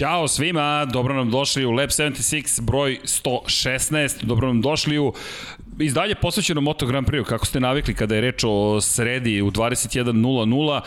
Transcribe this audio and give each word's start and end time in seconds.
Ćao 0.00 0.28
svima, 0.28 0.84
dobro 0.84 1.14
nam 1.14 1.30
došli 1.30 1.64
u 1.64 1.70
Lab 1.70 1.88
76 1.88 2.60
broj 2.60 2.98
116, 3.04 4.24
dobro 4.24 4.46
nam 4.46 4.60
došli 4.60 4.98
u 4.98 5.12
izdanje 5.80 6.14
posvećeno 6.14 6.60
Moto 6.60 6.86
Grand 6.86 7.06
Prix, 7.06 7.24
kako 7.24 7.46
ste 7.46 7.60
navikli 7.60 7.94
kada 7.94 8.14
je 8.14 8.20
reč 8.20 8.44
o 8.46 8.80
sredi 8.80 9.42
u 9.42 9.50
21.00, 9.50 10.80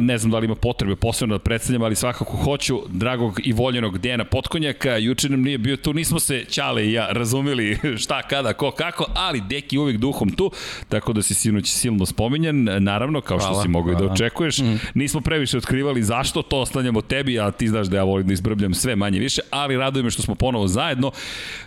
ne 0.00 0.18
znam 0.18 0.30
da 0.30 0.38
li 0.38 0.44
ima 0.44 0.54
potrebe 0.54 0.96
posebno 0.96 1.34
da 1.34 1.38
predstavljam, 1.38 1.82
ali 1.82 1.96
svakako 1.96 2.36
hoću, 2.36 2.80
dragog 2.88 3.40
i 3.44 3.52
voljenog 3.52 3.98
Dejana 3.98 4.24
Potkonjaka, 4.24 4.96
juče 4.96 5.28
nam 5.28 5.42
nije 5.42 5.58
bio 5.58 5.76
tu, 5.76 5.92
nismo 5.92 6.20
se 6.20 6.44
Ćale 6.44 6.86
i 6.86 6.92
ja 6.92 7.08
razumeli 7.10 7.78
šta, 8.02 8.22
kada, 8.22 8.52
ko, 8.52 8.70
kako, 8.70 9.06
ali 9.14 9.40
Deki 9.40 9.78
uvijek 9.78 9.98
duhom 9.98 10.30
tu, 10.30 10.50
tako 10.88 11.12
da 11.12 11.22
si 11.22 11.34
sinoć 11.34 11.66
silno 11.66 12.06
spominjan, 12.06 12.64
naravno, 12.64 13.20
kao 13.20 13.38
što 13.38 13.48
hvala, 13.48 13.62
si 13.62 13.68
mogao 13.68 13.94
da 13.94 14.12
očekuješ, 14.12 14.58
mm. 14.58 14.76
nismo 14.94 15.20
previše 15.20 15.58
otkrivali 15.58 16.02
zašto, 16.02 16.42
to 16.42 16.60
ostanjamo 16.60 17.00
tebi, 17.00 17.40
a 17.40 17.50
ti 17.50 17.68
znaš 17.68 17.86
da 17.86 17.96
ja 17.96 18.04
volim 18.04 18.26
da 18.26 18.32
izbrbljam 18.32 18.74
sve 18.74 18.96
manje 18.96 19.18
više, 19.18 19.40
ali 19.50 19.76
raduje 19.76 20.02
me 20.02 20.10
što 20.10 20.22
smo 20.22 20.34
ponovo 20.34 20.68
zajedno, 20.68 21.10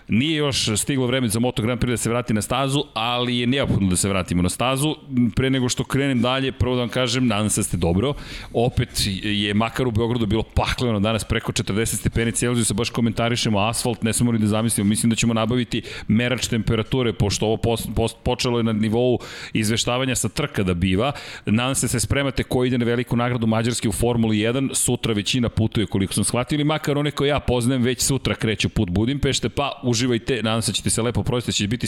nije 0.08 0.36
još 0.36 0.70
stiglo 0.76 1.08
vreme 1.08 1.28
za 1.28 1.39
Moto 1.39 1.62
Grand 1.62 1.81
Prix 1.81 1.89
da 1.89 1.98
se 1.98 2.09
vrati 2.09 2.34
na 2.34 2.42
stazu, 2.48 2.84
ali 2.94 3.40
je 3.40 3.48
neophodno 3.48 3.90
da 3.90 3.96
se 3.96 4.10
vratimo 4.10 4.42
na 4.42 4.50
stazu. 4.50 4.96
Pre 5.36 5.50
nego 5.50 5.70
što 5.70 5.84
krenem 5.84 6.22
dalje, 6.22 6.52
prvo 6.52 6.76
da 6.76 6.82
vam 6.82 6.90
kažem, 6.90 7.28
nadam 7.28 7.50
se 7.50 7.60
da 7.60 7.64
ste 7.64 7.78
dobro. 7.78 8.14
Opet 8.54 8.90
je 9.23 9.54
makar 9.54 9.88
u 9.88 9.92
Beogradu 9.92 10.26
bilo 10.26 10.44
pakleno 10.44 11.00
danas 11.00 11.23
preko 11.23 11.52
40 11.52 12.00
stepeni 12.00 12.31
Celzijusa, 12.31 12.73
baš 12.73 12.89
komentarišemo 12.89 13.59
asfalt, 13.59 14.04
ne 14.04 14.12
li 14.31 14.39
da 14.39 14.48
zamislimo. 14.48 14.89
Mislim 14.89 15.09
da 15.09 15.16
ćemo 15.16 15.34
nabaviti 15.34 15.81
merač 16.08 16.48
temperature, 16.48 17.14
pošto 17.14 17.45
ovo 17.45 17.58
post, 17.58 17.89
post, 17.95 18.17
počelo 18.23 18.59
je 18.59 18.64
na 18.64 18.73
nivou 18.73 19.20
izveštavanja 19.54 20.16
sa 20.16 20.30
trka 20.30 20.64
da 20.64 20.73
biva. 20.73 21.11
Nadam 21.45 21.76
se 21.76 21.86
da 21.86 21.89
se 21.89 22.00
spremate 22.00 22.44
ko 22.44 22.64
ide 22.66 22.78
na 22.78 22.86
veliku 22.86 23.16
nagradu 23.16 23.48
Mađarske 23.48 23.89
u 23.89 23.92
Formuli 23.92 24.38
1. 24.38 24.73
Sutra 24.73 25.14
većina 25.14 25.50
putuje 25.50 25.86
koliko 25.86 26.14
sam 26.14 26.23
shvatio, 26.23 26.56
ili 26.56 26.64
makar 26.64 26.98
one 26.98 27.11
koje 27.11 27.28
ja 27.28 27.39
poznajem 27.39 27.84
već 27.84 28.02
sutra 28.02 28.36
kreću 28.36 28.70
put 28.70 28.89
Budimpešte, 28.89 29.50
pa 29.50 29.82
uživajte, 29.84 30.42
nadam 30.44 30.61
se 30.61 30.72
da 30.72 30.76
ćete 30.76 30.89
se 30.89 31.02
lepo 31.02 31.23
provesti, 31.23 31.50
da 31.50 31.54
će 31.54 31.67
biti 31.67 31.88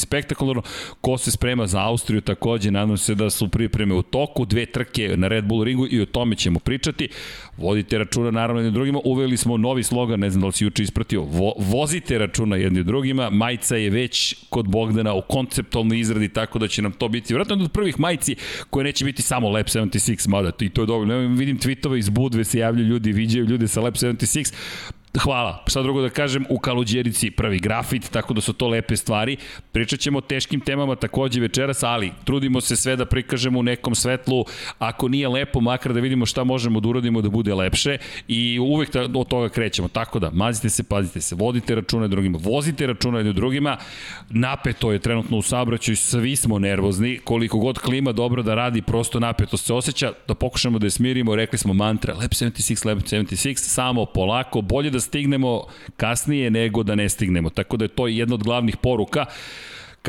spektakularno. 0.50 0.61
Ko 1.02 1.17
se 1.17 1.31
sprema 1.31 1.67
za 1.67 1.81
Austriju 1.81 2.22
takođe, 2.22 2.72
nadam 2.72 2.97
se 2.97 3.16
da 3.16 3.30
su 3.30 3.47
pripreme 3.47 3.95
u 3.95 4.02
toku, 4.02 4.45
dve 4.45 4.66
trke 4.66 5.17
na 5.17 5.28
Red 5.28 5.45
Bull 5.45 5.64
ringu 5.64 5.88
i 5.89 6.02
o 6.02 6.05
tome 6.05 6.36
ćemo 6.36 6.59
pričati. 6.59 7.09
Vodite 7.58 7.97
računa 7.97 8.31
naravno 8.31 8.61
jednim 8.61 8.73
drugima, 8.73 9.00
uveli 9.03 9.38
smo 9.38 9.58
novi 9.58 9.83
slogan, 9.83 10.20
ne 10.20 10.30
znam 10.30 10.42
da 10.42 10.47
li 10.47 10.53
si 10.53 10.64
juče 10.64 10.83
ispratio, 10.83 11.22
vo, 11.22 11.53
vozite 11.58 12.17
računa 12.17 12.55
jednim 12.55 12.83
drugima, 12.83 13.30
majica 13.30 13.75
je 13.75 13.89
već 13.89 14.36
kod 14.50 14.67
Bogdana 14.67 15.14
u 15.14 15.22
konceptualnoj 15.22 16.00
izradi, 16.00 16.30
tako 16.30 16.59
da 16.59 16.67
će 16.67 16.81
nam 16.81 16.92
to 16.92 17.08
biti 17.08 17.33
vratno 17.33 17.55
od 17.55 17.72
prvih 17.72 18.00
majici 18.00 18.36
koje 18.70 18.83
neće 18.83 19.05
biti 19.05 19.22
samo 19.22 19.50
Lab 19.50 19.66
76, 19.66 20.30
mada 20.30 20.52
i 20.59 20.70
to 20.70 20.81
je 20.81 20.86
dovoljno. 20.86 21.17
Vidim 21.36 21.59
tweetove 21.59 21.97
iz 21.97 22.09
Budve 22.09 22.44
se 22.44 22.59
javljaju 22.59 22.88
ljudi, 22.88 23.11
viđaju 23.11 23.45
ljude 23.45 23.67
sa 23.67 23.81
Lab 23.81 23.94
76, 23.94 24.53
Hvala. 25.18 25.64
Šta 25.68 25.82
drugo 25.82 26.02
da 26.02 26.10
kažem, 26.10 26.46
u 26.50 26.60
Kaluđerici 26.60 27.32
prvi 27.32 27.60
grafit, 27.60 28.10
tako 28.10 28.34
da 28.34 28.42
su 28.42 28.54
to 28.54 28.68
lepe 28.68 28.96
stvari. 28.98 29.38
Pričat 29.72 30.00
ćemo 30.00 30.18
o 30.18 30.22
teškim 30.22 30.60
temama 30.60 30.96
takođe 30.96 31.42
večeras, 31.42 31.84
ali 31.84 32.12
trudimo 32.24 32.62
se 32.62 32.76
sve 32.76 32.96
da 32.96 33.06
prikažemo 33.06 33.60
u 33.60 33.64
nekom 33.64 33.96
svetlu. 33.96 34.46
Ako 34.80 35.08
nije 35.08 35.28
lepo, 35.28 35.60
makar 35.62 35.94
da 35.94 36.00
vidimo 36.00 36.26
šta 36.26 36.44
možemo 36.44 36.80
da 36.80 36.88
uradimo 36.90 37.22
da 37.22 37.30
bude 37.30 37.54
lepše 37.54 37.98
i 38.28 38.60
uvek 38.60 38.94
da 38.94 39.20
od 39.20 39.28
toga 39.28 39.50
krećemo. 39.50 39.88
Tako 39.88 40.20
da, 40.20 40.32
mazite 40.34 40.70
se, 40.70 40.84
pazite 40.84 41.22
se, 41.22 41.36
vodite 41.36 41.76
računa 41.76 42.08
drugima, 42.08 42.40
vozite 42.42 42.88
računa 42.88 43.17
jednim 43.17 43.36
drugima. 43.36 43.78
Napeto 44.30 44.92
je 44.92 45.00
trenutno 45.00 45.38
u 45.38 45.42
saobraćaju, 45.42 45.98
svi 45.98 46.36
smo 46.36 46.60
nervozni. 46.60 47.20
Koliko 47.23 47.58
god 47.58 47.80
klima 47.80 48.12
dobro 48.12 48.44
da 48.44 48.56
radi, 48.56 48.82
prosto 48.82 49.20
napeto 49.20 49.58
se 49.58 49.73
osjeća. 49.73 50.14
Da 50.28 50.36
pokušamo 50.36 50.80
da 50.80 50.86
je 50.86 50.92
smirimo, 50.92 51.36
rekli 51.36 51.58
smo 51.58 51.73
mantra, 51.73 52.14
Lab 52.14 52.32
76, 52.32 52.86
Lab 52.88 52.98
76, 52.98 53.58
samo 53.58 54.06
polako, 54.06 54.62
bolje 54.62 54.89
da 54.89 54.98
da 54.99 55.02
stignemo 55.02 55.64
kasnije 55.98 56.52
nego 56.52 56.83
da 56.83 56.95
ne 56.95 57.10
stignemo. 57.10 57.49
Tako 57.49 57.77
da 57.77 57.86
je 57.86 57.95
to 57.95 58.08
jedna 58.08 58.36
od 58.36 58.43
glavnih 58.43 58.77
poruka. 58.77 59.26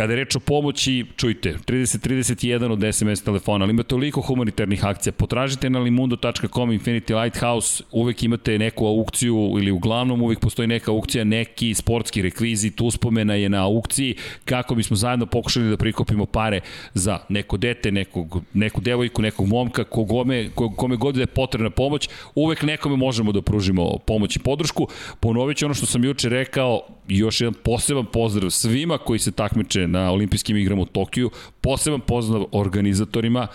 Kada 0.00 0.12
je 0.12 0.16
reč 0.16 0.36
o 0.36 0.40
pomoći, 0.40 1.04
čujte, 1.16 1.56
3031 1.66 2.72
od 2.72 2.94
SMS 2.94 3.22
telefona, 3.22 3.64
ali 3.64 3.70
ima 3.70 3.82
toliko 3.82 4.20
humanitarnih 4.20 4.84
akcija. 4.84 5.12
Potražite 5.12 5.70
na 5.70 5.78
limundo.com 5.78 6.70
Infinity 6.70 7.22
Lighthouse, 7.22 7.84
uvek 7.92 8.22
imate 8.22 8.58
neku 8.58 8.86
aukciju 8.86 9.34
ili 9.58 9.70
uglavnom 9.70 10.22
uvek 10.22 10.40
postoji 10.40 10.68
neka 10.68 10.90
aukcija, 10.90 11.24
neki 11.24 11.74
sportski 11.74 12.22
rekvizit, 12.22 12.80
uspomena 12.80 13.34
je 13.34 13.48
na 13.48 13.64
aukciji 13.64 14.16
kako 14.44 14.74
bismo 14.74 14.96
zajedno 14.96 15.26
pokušali 15.26 15.70
da 15.70 15.76
prikopimo 15.76 16.26
pare 16.26 16.60
za 16.94 17.18
neko 17.28 17.56
dete, 17.56 17.92
nekog, 17.92 18.42
neku 18.54 18.80
devojku, 18.80 19.22
nekog 19.22 19.46
momka, 19.46 19.84
kogome, 19.84 20.50
kome 20.76 20.96
god 20.96 21.14
da 21.14 21.20
je 21.20 21.26
potrebna 21.26 21.70
pomoć, 21.70 22.08
uvek 22.34 22.62
nekome 22.62 22.96
možemo 22.96 23.32
da 23.32 23.42
pružimo 23.42 23.98
pomoć 24.06 24.36
i 24.36 24.38
podršku. 24.38 24.88
Ponovit 25.20 25.56
ću 25.56 25.64
ono 25.64 25.74
što 25.74 25.86
sam 25.86 26.04
juče 26.04 26.28
rekao, 26.28 26.80
još 27.10 27.40
jedan 27.40 27.54
poseban 27.62 28.06
pozdrav 28.12 28.50
svima 28.50 28.98
koji 28.98 29.18
se 29.18 29.32
takmiče 29.32 29.88
na 29.88 30.10
olimpijskim 30.10 30.56
igrama 30.56 30.82
u 30.82 30.86
Tokiju, 30.86 31.30
poseban 31.60 32.00
pozdrav 32.00 32.44
organizatorima, 32.52 33.46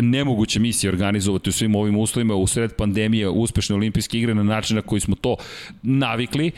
nemoguće 0.00 0.60
misije 0.60 0.90
organizovati 0.90 1.50
u 1.50 1.52
svim 1.52 1.74
ovim 1.74 1.96
uslovima 1.96 2.34
u 2.34 2.46
sred 2.46 2.72
pandemije 2.76 3.28
uspešne 3.28 3.76
olimpijske 3.76 4.18
igre 4.18 4.34
na 4.34 4.42
način 4.42 4.76
na 4.76 4.82
koji 4.82 5.00
smo 5.00 5.14
to 5.14 5.36
navikli. 5.82 6.50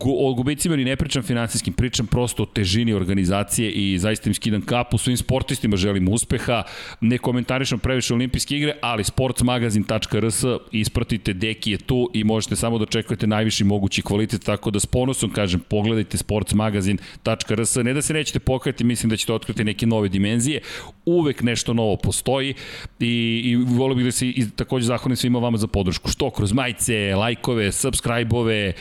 O 0.00 0.34
gubicima 0.34 0.76
ni 0.76 0.84
ne 0.84 0.96
pričam 0.96 1.22
finansijskim, 1.22 1.72
pričam 1.72 2.06
prosto 2.06 2.42
o 2.42 2.46
težini 2.46 2.92
organizacije 2.92 3.70
i 3.70 3.98
zaista 3.98 4.30
im 4.30 4.34
skidam 4.34 4.62
kapu. 4.62 4.98
Svim 4.98 5.16
sportistima 5.16 5.76
želim 5.76 6.08
uspeha, 6.08 6.62
ne 7.00 7.18
komentarišem 7.18 7.78
previše 7.78 8.14
olimpijske 8.14 8.56
igre, 8.56 8.76
ali 8.82 9.04
sportsmagazin.rs 9.04 10.44
ispratite, 10.72 11.32
Deki 11.32 11.70
je 11.70 11.78
tu 11.78 12.10
i 12.14 12.24
možete 12.24 12.56
samo 12.56 12.78
da 12.78 12.82
očekujete 12.82 13.26
najviši 13.26 13.64
mogući 13.64 14.02
kvalitet, 14.02 14.44
tako 14.44 14.70
da 14.70 14.80
s 14.80 14.86
ponosom 14.86 15.30
kažem, 15.30 15.60
pogledajte 15.60 16.18
sportsmagazin.rs, 16.18 17.76
ne 17.76 17.94
da 17.94 18.02
se 18.02 18.14
nećete 18.14 18.38
pokajati, 18.38 18.84
mislim 18.84 19.10
da 19.10 19.16
ćete 19.16 19.32
otkriti 19.32 19.64
neke 19.64 19.86
nove 19.86 20.08
dimenzije, 20.08 20.60
uvek 21.04 21.42
nešto 21.42 21.74
novo 21.74 21.96
postoji 21.96 22.54
i, 23.00 23.42
i 23.44 23.56
volio 23.56 23.94
bih 23.94 24.04
da 24.04 24.12
se 24.12 24.28
i, 24.28 24.50
takođe 24.56 24.86
zahvalim 24.86 25.16
svima 25.16 25.38
vama 25.38 25.58
za 25.58 25.66
podršku. 25.66 26.10
Što 26.10 26.30
kroz 26.30 26.52
majice, 26.52 27.14
lajkove, 27.14 27.72
subscribe-ove, 27.72 28.72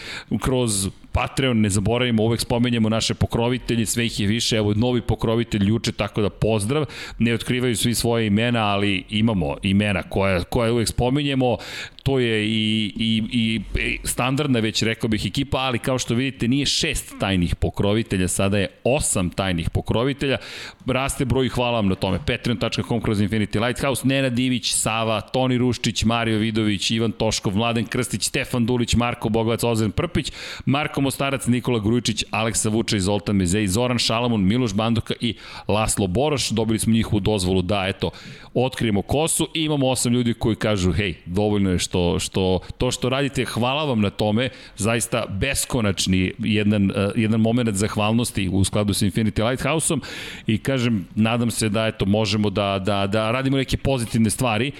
kroz 0.41 0.89
Patreon, 1.11 1.61
ne 1.61 1.69
zaboravimo, 1.69 2.23
uvek 2.23 2.41
spomenjamo 2.41 2.89
naše 2.89 3.13
pokrovitelje, 3.13 3.85
sve 3.85 4.05
ih 4.05 4.19
je 4.19 4.27
više, 4.27 4.57
evo 4.57 4.73
novi 4.73 5.01
pokrovitelj 5.01 5.67
juče, 5.67 5.91
tako 5.91 6.21
da 6.21 6.29
pozdrav, 6.29 6.85
ne 7.19 7.33
otkrivaju 7.33 7.75
svi 7.75 7.95
svoje 7.95 8.27
imena, 8.27 8.65
ali 8.65 9.03
imamo 9.09 9.55
imena 9.63 10.03
koja, 10.03 10.43
koja 10.43 10.73
uvek 10.73 10.87
spomenjemo, 10.87 11.57
to 12.03 12.19
je 12.19 12.45
i, 12.45 12.93
i, 12.97 13.23
i 13.31 13.61
standardna 14.03 14.59
već 14.59 14.83
rekao 14.83 15.07
bih 15.07 15.25
ekipa, 15.25 15.57
ali 15.57 15.79
kao 15.79 15.99
što 15.99 16.15
vidite 16.15 16.47
nije 16.47 16.65
šest 16.65 17.13
tajnih 17.19 17.55
pokrovitelja, 17.55 18.27
sada 18.27 18.57
je 18.57 18.67
osam 18.83 19.29
tajnih 19.29 19.69
pokrovitelja, 19.69 20.37
raste 20.85 21.25
broj 21.25 21.49
hvala 21.49 21.71
vam 21.71 21.87
na 21.87 21.95
tome, 21.95 22.19
patreon.com 22.27 23.01
kroz 23.01 23.21
Infinity 23.21 23.65
Lighthouse, 23.65 24.07
Nena 24.07 24.29
Divić, 24.29 24.73
Sava, 24.73 25.21
Toni 25.21 25.57
Ruščić, 25.57 26.03
Mario 26.03 26.37
Vidović, 26.37 26.91
Ivan 26.91 27.11
Toškov, 27.11 27.55
Mladen 27.55 27.85
Krstić, 27.85 28.23
Stefan 28.23 28.65
Dulić, 28.65 28.95
Marko 28.95 29.29
Bogovac, 29.29 29.63
Ozen 29.63 29.91
Prpić, 29.91 30.31
Marko 30.65 31.00
Mostarac, 31.01 31.47
Nikola 31.47 31.79
Grujičić, 31.79 32.23
Aleksa 32.31 32.69
Vuča 32.69 32.97
i 32.97 32.99
Zoltan 32.99 33.35
Mezej, 33.35 33.67
Zoran 33.67 33.97
Šalamun, 33.97 34.47
Miloš 34.47 34.73
Banduka 34.73 35.13
i 35.19 35.35
Laslo 35.67 36.07
Boroš. 36.07 36.49
Dobili 36.49 36.79
smo 36.79 36.93
njih 36.93 37.13
u 37.13 37.19
dozvolu 37.19 37.61
da, 37.61 37.85
eto, 37.87 38.11
otkrijemo 38.53 39.01
kosu 39.01 39.47
i 39.53 39.63
imamo 39.63 39.89
osam 39.89 40.13
ljudi 40.13 40.33
koji 40.33 40.55
kažu, 40.55 40.91
hej, 40.91 41.15
dovoljno 41.25 41.71
je 41.71 41.79
što, 41.79 42.19
što 42.19 42.59
to 42.77 42.91
što 42.91 43.09
radite, 43.09 43.45
hvala 43.45 43.83
vam 43.83 44.01
na 44.01 44.09
tome, 44.09 44.49
zaista 44.77 45.25
beskonačni 45.29 46.33
jedan, 46.39 46.91
uh, 46.91 46.97
jedan 47.15 47.41
moment 47.41 47.75
zahvalnosti 47.75 48.49
u 48.51 48.63
skladu 48.63 48.93
sa 48.93 49.05
Infinity 49.05 49.49
Lighthouse-om 49.49 50.01
i 50.47 50.57
kažem, 50.57 51.07
nadam 51.15 51.51
se 51.51 51.69
da 51.69 51.87
eto, 51.87 52.05
možemo 52.05 52.49
da, 52.49 52.79
da, 52.79 53.07
da 53.07 53.31
radimo 53.31 53.57
neke 53.57 53.77
pozitivne 53.77 54.29
stvari, 54.29 54.71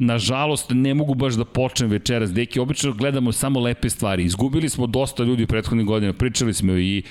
nažalost, 0.00 0.70
ne 0.70 0.94
mogu 0.94 1.14
baš 1.14 1.34
da 1.34 1.44
počnem 1.44 1.90
večeras. 1.90 2.32
Deki, 2.32 2.60
obično 2.60 2.92
gledamo 2.92 3.32
samo 3.32 3.60
lepe 3.60 3.90
stvari. 3.90 4.24
Izgubili 4.24 4.68
smo 4.68 4.86
dosta 4.86 5.24
ljudi 5.24 5.44
u 5.44 5.46
prethodnih 5.46 5.86
godina. 5.86 6.12
Pričali 6.12 6.54
smo 6.54 6.72
i 6.72 7.02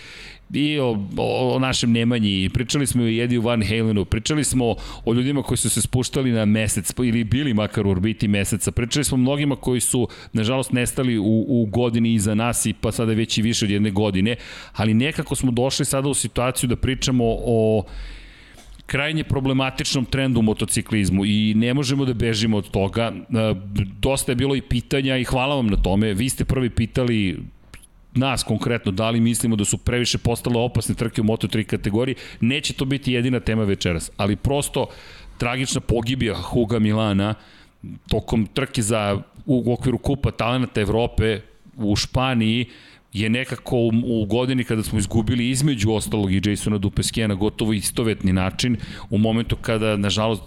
i 0.53 0.80
o, 0.80 0.97
o, 1.18 1.56
o 1.56 1.59
našem 1.59 1.91
Nemanji, 1.91 2.50
pričali 2.53 2.88
smo 2.88 3.03
i 3.03 3.19
Eddie 3.21 3.39
Van 3.39 3.63
Halenu, 3.63 4.06
pričali 4.06 4.44
smo 4.44 4.75
o 5.06 5.13
ljudima 5.13 5.44
koji 5.44 5.57
su 5.57 5.69
se 5.69 5.81
spuštali 5.81 6.31
na 6.31 6.45
mesec 6.45 6.94
ili 6.97 7.24
bili 7.24 7.53
makar 7.53 7.88
u 7.88 7.89
orbiti 7.89 8.27
meseca, 8.27 8.71
pričali 8.71 9.03
smo 9.03 9.18
mnogima 9.18 9.56
koji 9.56 9.80
su 9.80 10.07
nažalost 10.33 10.71
nestali 10.71 11.18
u, 11.18 11.45
u 11.47 11.65
godini 11.65 12.13
iza 12.13 12.35
nas 12.35 12.65
i 12.65 12.74
pa 12.74 12.92
sada 12.92 13.13
već 13.13 13.38
i 13.38 13.42
više 13.42 13.65
od 13.65 13.71
jedne 13.71 13.92
godine, 13.92 14.35
ali 14.74 14.94
nekako 14.94 15.35
smo 15.35 15.51
došli 15.51 15.85
sada 15.85 16.07
u 16.07 16.13
situaciju 16.13 16.68
da 16.68 16.75
pričamo 16.75 17.24
o 17.27 17.83
krajnje 18.89 19.24
problematičnom 19.24 20.06
trendu 20.06 20.39
u 20.39 20.44
motociklizmu 20.44 21.25
i 21.25 21.53
ne 21.56 21.74
možemo 21.74 22.06
da 22.06 22.13
bežimo 22.13 22.57
od 22.57 22.71
toga. 22.71 23.12
E, 23.13 23.56
dosta 24.00 24.31
je 24.31 24.36
bilo 24.36 24.56
i 24.56 24.62
pitanja 24.62 25.18
i 25.18 25.24
hvala 25.24 25.56
vam 25.56 25.68
na 25.68 25.77
tome. 25.77 26.13
Vi 26.13 26.30
ste 26.30 26.45
prvi 26.45 26.69
pitali 26.69 27.38
nas 28.15 28.44
konkretno, 28.44 28.91
da 28.91 29.09
li 29.09 29.19
mislimo 29.19 29.56
da 29.56 29.65
su 29.65 29.77
previše 29.77 30.18
postale 30.18 30.57
opasne 30.57 30.95
trke 30.95 31.21
u 31.21 31.24
Moto3 31.24 31.63
kategoriji, 31.63 32.15
neće 32.41 32.74
to 32.74 32.86
biti 32.86 33.13
jedina 33.13 33.39
tema 33.39 33.63
večeras, 33.63 34.12
ali 34.18 34.36
prosto 34.36 34.88
tragična 35.38 35.81
pogibija 35.81 36.35
Huga 36.35 36.80
Milana 36.80 37.35
tokom 38.09 38.47
trke 38.53 38.81
za 38.81 39.21
u 39.45 39.74
okviru 39.74 39.97
kupa 39.97 40.31
talenata 40.31 40.81
Evrope 40.81 41.42
u 41.77 41.95
Španiji 41.95 42.65
je 43.13 43.29
nekako 43.29 43.77
u, 43.77 43.91
u 44.06 44.25
godini 44.25 44.63
kada 44.63 44.83
smo 44.83 45.00
izgubili 45.00 45.50
između 45.50 45.91
ostalog 45.91 46.33
i 46.33 46.41
Jasona 46.45 46.77
Dupeskija 46.77 47.27
na 47.27 47.35
gotovo 47.35 47.73
istovetni 47.73 48.33
način, 48.33 48.77
u 49.09 49.17
momentu 49.17 49.56
kada, 49.56 49.97
nažalost, 49.97 50.44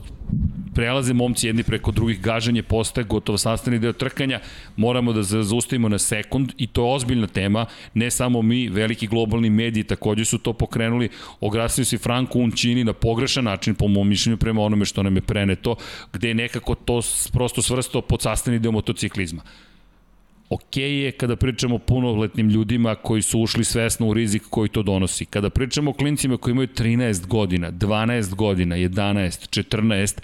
prelaze 0.74 1.12
momci 1.12 1.46
jedni 1.46 1.62
preko 1.62 1.90
drugih, 1.90 2.20
gaženje 2.20 2.62
postaje 2.62 3.04
gotovo 3.04 3.38
sastavni 3.38 3.78
deo 3.78 3.92
trkanja, 3.92 4.40
moramo 4.76 5.12
da 5.12 5.22
zaustavimo 5.22 5.88
na 5.88 5.98
sekund 5.98 6.52
i 6.58 6.66
to 6.66 6.86
je 6.86 6.94
ozbiljna 6.94 7.26
tema, 7.26 7.66
ne 7.94 8.10
samo 8.10 8.42
mi, 8.42 8.68
veliki 8.68 9.06
globalni 9.06 9.50
mediji 9.50 9.84
takođe 9.84 10.24
su 10.24 10.38
to 10.38 10.52
pokrenuli, 10.52 11.08
ograsili 11.40 11.84
se 11.84 11.98
Franco 11.98 12.38
Uncini 12.38 12.84
na 12.84 12.92
pogrešan 12.92 13.44
način, 13.44 13.74
po 13.74 13.88
mom 13.88 14.08
mišljenju, 14.08 14.36
prema 14.36 14.62
onome 14.62 14.84
što 14.84 15.02
nam 15.02 15.16
je 15.16 15.22
preneto, 15.22 15.76
gde 16.12 16.28
je 16.28 16.34
nekako 16.34 16.74
to 16.74 17.00
prosto 17.32 17.62
svrsto 17.62 18.00
pod 18.00 18.22
sastavni 18.22 18.58
deo 18.58 18.72
motociklizma 18.72 19.42
ok 20.54 20.76
je 20.76 21.12
kada 21.12 21.36
pričamo 21.36 21.74
o 21.74 21.78
punoletnim 21.78 22.48
ljudima 22.48 22.94
koji 22.94 23.22
su 23.22 23.40
ušli 23.40 23.64
svesno 23.64 24.06
u 24.06 24.14
rizik 24.14 24.42
koji 24.50 24.68
to 24.68 24.82
donosi. 24.82 25.24
Kada 25.24 25.50
pričamo 25.50 25.90
o 25.90 25.94
klincima 25.94 26.36
koji 26.36 26.52
imaju 26.52 26.68
13 26.68 27.26
godina, 27.26 27.72
12 27.72 28.34
godina, 28.34 28.76
11, 28.76 29.62
14, 29.62 30.18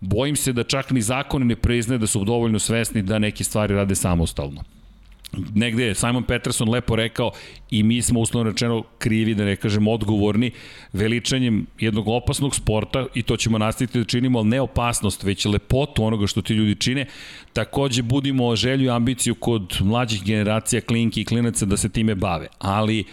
bojim 0.00 0.36
se 0.36 0.52
da 0.52 0.64
čak 0.64 0.90
ni 0.90 1.00
zakon 1.02 1.46
ne 1.46 1.56
priznaje 1.56 1.98
da 1.98 2.06
su 2.06 2.24
dovoljno 2.24 2.58
svesni 2.58 3.02
da 3.02 3.18
neke 3.18 3.44
stvari 3.44 3.74
rade 3.74 3.94
samostalno 3.94 4.62
negde 5.54 5.84
je 5.84 5.94
Simon 5.94 6.22
Peterson 6.22 6.70
lepo 6.70 6.96
rekao 6.96 7.30
i 7.70 7.82
mi 7.82 8.02
smo 8.02 8.20
uslovno 8.20 8.50
rečeno 8.50 8.82
krivi, 8.98 9.34
da 9.34 9.44
ne 9.44 9.56
kažem 9.56 9.88
odgovorni, 9.88 10.50
veličanjem 10.92 11.66
jednog 11.80 12.08
opasnog 12.08 12.54
sporta 12.54 13.06
i 13.14 13.22
to 13.22 13.36
ćemo 13.36 13.58
nastaviti 13.58 13.98
da 13.98 14.04
činimo, 14.04 14.38
ali 14.38 14.48
ne 14.48 14.60
opasnost, 14.60 15.22
već 15.22 15.44
lepotu 15.44 16.04
onoga 16.04 16.26
što 16.26 16.42
ti 16.42 16.54
ljudi 16.54 16.80
čine. 16.80 17.06
Takođe 17.52 18.02
budimo 18.02 18.56
želju 18.56 18.84
i 18.84 18.90
ambiciju 18.90 19.34
kod 19.34 19.78
mlađih 19.80 20.24
generacija 20.24 20.80
klinki 20.80 21.20
i 21.20 21.24
klinaca 21.24 21.66
da 21.66 21.76
se 21.76 21.88
time 21.88 22.14
bave, 22.14 22.46
ali 22.58 23.04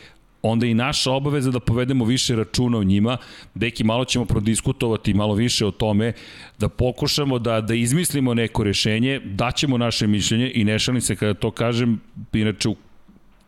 onda 0.41 0.65
i 0.65 0.73
naša 0.73 1.11
obaveza 1.11 1.51
da 1.51 1.59
povedemo 1.59 2.05
više 2.05 2.35
računa 2.35 2.77
o 2.77 2.83
njima. 2.83 3.17
Deki, 3.55 3.83
malo 3.83 4.05
ćemo 4.05 4.25
prodiskutovati 4.25 5.13
malo 5.13 5.33
više 5.33 5.65
o 5.65 5.71
tome, 5.71 6.13
da 6.59 6.69
pokušamo 6.69 7.39
da, 7.39 7.61
da 7.61 7.73
izmislimo 7.73 8.33
neko 8.33 8.63
rešenje, 8.63 9.19
daćemo 9.25 9.77
naše 9.77 10.07
mišljenje 10.07 10.51
i 10.55 10.63
ne 10.63 10.79
šalim 10.79 11.01
se 11.01 11.15
kada 11.15 11.33
to 11.33 11.51
kažem, 11.51 11.99
inače 12.33 12.69
u 12.69 12.75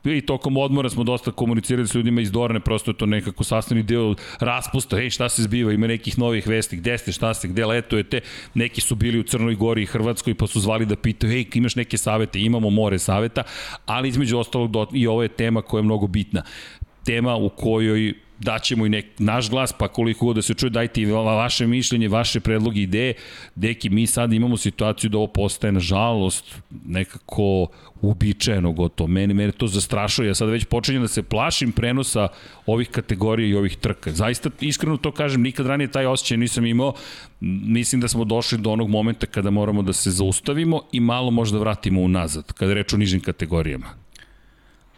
i 0.03 0.21
tokom 0.21 0.57
odmora 0.57 0.89
smo 0.89 1.03
dosta 1.03 1.31
komunicirali 1.31 1.87
s 1.87 1.95
ljudima 1.95 2.21
iz 2.21 2.31
Dorne, 2.31 2.59
prosto 2.59 2.91
je 2.91 2.97
to 2.97 3.05
nekako 3.05 3.43
sastavni 3.43 3.83
deo 3.83 4.15
raspusta, 4.39 4.97
hej 4.97 5.09
šta 5.09 5.29
se 5.29 5.43
zbiva, 5.43 5.73
ima 5.73 5.87
nekih 5.87 6.19
novih 6.19 6.47
vesti, 6.47 6.77
gde 6.77 6.97
ste, 6.97 7.11
šta 7.11 7.33
ste, 7.33 7.47
gde 7.47 7.65
letujete, 7.65 8.21
neki 8.53 8.81
su 8.81 8.95
bili 8.95 9.19
u 9.19 9.23
Crnoj 9.23 9.55
Gori 9.55 9.83
i 9.83 9.85
Hrvatskoj 9.85 10.33
pa 10.35 10.47
su 10.47 10.59
zvali 10.59 10.85
da 10.85 10.95
pitaju, 10.95 11.33
hej 11.33 11.45
imaš 11.53 11.75
neke 11.75 11.97
savete, 11.97 12.41
imamo 12.41 12.69
more 12.69 12.99
saveta, 12.99 13.43
ali 13.85 14.09
između 14.09 14.37
ostalog 14.37 14.71
i 14.93 15.07
ovo 15.07 15.23
je 15.23 15.27
tema 15.27 15.61
koja 15.61 15.79
je 15.79 15.83
mnogo 15.83 16.07
bitna 16.07 16.43
tema 17.05 17.35
u 17.35 17.49
kojoj 17.49 18.13
daćemo 18.41 18.85
i 18.85 18.89
nek, 18.89 19.05
naš 19.17 19.49
glas, 19.49 19.73
pa 19.73 19.87
koliko 19.87 20.25
god 20.25 20.35
da 20.35 20.41
se 20.41 20.53
čuje, 20.53 20.69
dajte 20.69 21.01
i 21.01 21.05
vaše 21.05 21.67
mišljenje, 21.67 22.07
vaše 22.07 22.39
predloge, 22.39 22.81
ideje. 22.81 23.13
Deki, 23.55 23.89
mi 23.89 24.07
sad 24.07 24.33
imamo 24.33 24.57
situaciju 24.57 25.09
da 25.09 25.17
ovo 25.17 25.27
postaje, 25.27 25.71
nažalost, 25.71 26.55
nekako 26.85 27.67
uobičajeno 28.01 28.71
gotovo. 28.71 29.07
Mene, 29.07 29.33
mene 29.33 29.51
to 29.51 29.67
zastrašuje. 29.67 30.27
Ja 30.27 30.35
sad 30.35 30.49
već 30.49 30.65
počinjem 30.65 31.01
da 31.01 31.07
se 31.07 31.23
plašim 31.23 31.71
prenosa 31.71 32.27
ovih 32.65 32.89
kategorija 32.89 33.47
i 33.47 33.55
ovih 33.55 33.77
trka. 33.77 34.11
Zaista, 34.11 34.49
iskreno 34.59 34.97
to 34.97 35.11
kažem, 35.11 35.41
nikad 35.41 35.65
ranije 35.65 35.91
taj 35.91 36.05
osjećaj 36.05 36.37
nisam 36.37 36.65
imao. 36.65 36.93
Mislim 37.39 38.01
da 38.01 38.07
smo 38.07 38.25
došli 38.25 38.57
do 38.57 38.71
onog 38.71 38.89
momenta 38.89 39.25
kada 39.25 39.49
moramo 39.49 39.81
da 39.81 39.93
se 39.93 40.11
zaustavimo 40.11 40.81
i 40.91 40.99
malo 40.99 41.31
možda 41.31 41.59
vratimo 41.59 42.01
unazad, 42.01 42.53
kada 42.53 42.73
reč 42.73 42.93
o 42.93 42.97
nižim 42.97 43.19
kategorijama. 43.19 44.01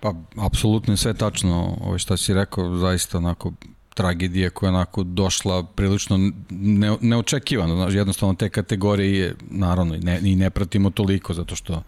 Pa, 0.03 0.13
apsolutno 0.35 0.93
je 0.93 0.97
sve 0.97 1.13
tačno, 1.13 1.77
ovo 1.81 1.97
šta 1.97 2.17
si 2.17 2.33
rekao, 2.33 2.77
zaista 2.77 3.17
onako 3.17 3.51
tragedija 3.93 4.49
koja 4.49 4.67
je 4.67 4.75
onako 4.75 5.03
došla 5.03 5.63
prilično 5.63 6.31
ne, 6.49 6.97
neočekivano, 7.01 7.75
znači 7.75 7.97
jednostavno 7.97 8.35
te 8.35 8.49
kategorije 8.49 9.35
naravno 9.49 9.95
i 9.95 9.99
ne, 9.99 10.19
i 10.23 10.35
ne 10.35 10.49
pratimo 10.49 10.89
toliko 10.89 11.33
zato 11.33 11.55
što 11.55 11.83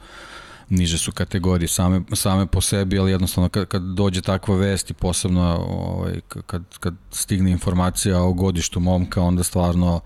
niže 0.69 0.97
su 0.97 1.11
kategorije 1.11 1.67
same, 1.67 2.01
same 2.13 2.45
po 2.45 2.61
sebi, 2.61 2.99
ali 2.99 3.11
jednostavno 3.11 3.49
kad, 3.49 3.65
kad 3.67 3.81
dođe 3.81 4.21
takva 4.21 4.55
vest 4.55 4.89
i 4.89 4.93
posebno 4.93 5.65
ovaj, 5.69 6.21
kad, 6.45 6.63
kad 6.79 6.93
stigne 7.11 7.51
informacija 7.51 8.21
o 8.21 8.33
godištu 8.33 8.79
momka, 8.79 9.21
onda 9.21 9.43
stvarno 9.43 9.99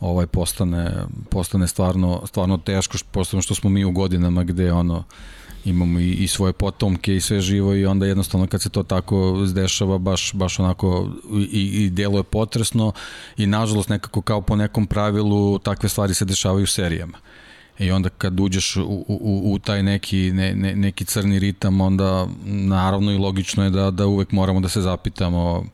ovaj 0.00 0.26
postane, 0.26 0.92
postane 1.30 1.68
stvarno, 1.68 2.22
stvarno 2.26 2.58
teško, 2.58 2.98
posebno 3.10 3.42
što 3.42 3.54
smo 3.54 3.70
mi 3.70 3.84
u 3.84 3.90
godinama 3.90 4.44
gde 4.44 4.72
ono 4.72 5.04
imamo 5.64 6.00
i, 6.00 6.10
i 6.10 6.28
svoje 6.28 6.52
potomke 6.52 7.16
i 7.16 7.20
sve 7.20 7.40
živo 7.40 7.74
i 7.74 7.86
onda 7.86 8.06
jednostavno 8.06 8.46
kad 8.46 8.62
se 8.62 8.68
to 8.68 8.82
tako 8.82 9.42
zdešava 9.44 9.98
baš, 9.98 10.32
baš 10.32 10.58
onako 10.58 11.10
i, 11.52 11.84
i 11.84 11.90
delo 11.90 12.18
je 12.18 12.22
potresno 12.22 12.92
i 13.36 13.46
nažalost 13.46 13.88
nekako 13.88 14.22
kao 14.22 14.40
po 14.40 14.56
nekom 14.56 14.86
pravilu 14.86 15.58
takve 15.58 15.88
stvari 15.88 16.14
se 16.14 16.24
dešavaju 16.24 16.64
u 16.64 16.66
serijama. 16.66 17.18
I 17.78 17.90
onda 17.90 18.08
kad 18.08 18.40
uđeš 18.40 18.76
u, 18.76 19.04
u, 19.08 19.52
u 19.52 19.58
taj 19.58 19.82
neki, 19.82 20.32
ne, 20.32 20.54
ne, 20.54 20.76
neki 20.76 21.04
crni 21.04 21.38
ritam, 21.38 21.80
onda 21.80 22.26
naravno 22.44 23.12
i 23.12 23.18
logično 23.18 23.64
je 23.64 23.70
da, 23.70 23.90
da 23.90 24.06
uvek 24.06 24.32
moramo 24.32 24.60
da 24.60 24.68
se 24.68 24.80
zapitamo 24.80 25.64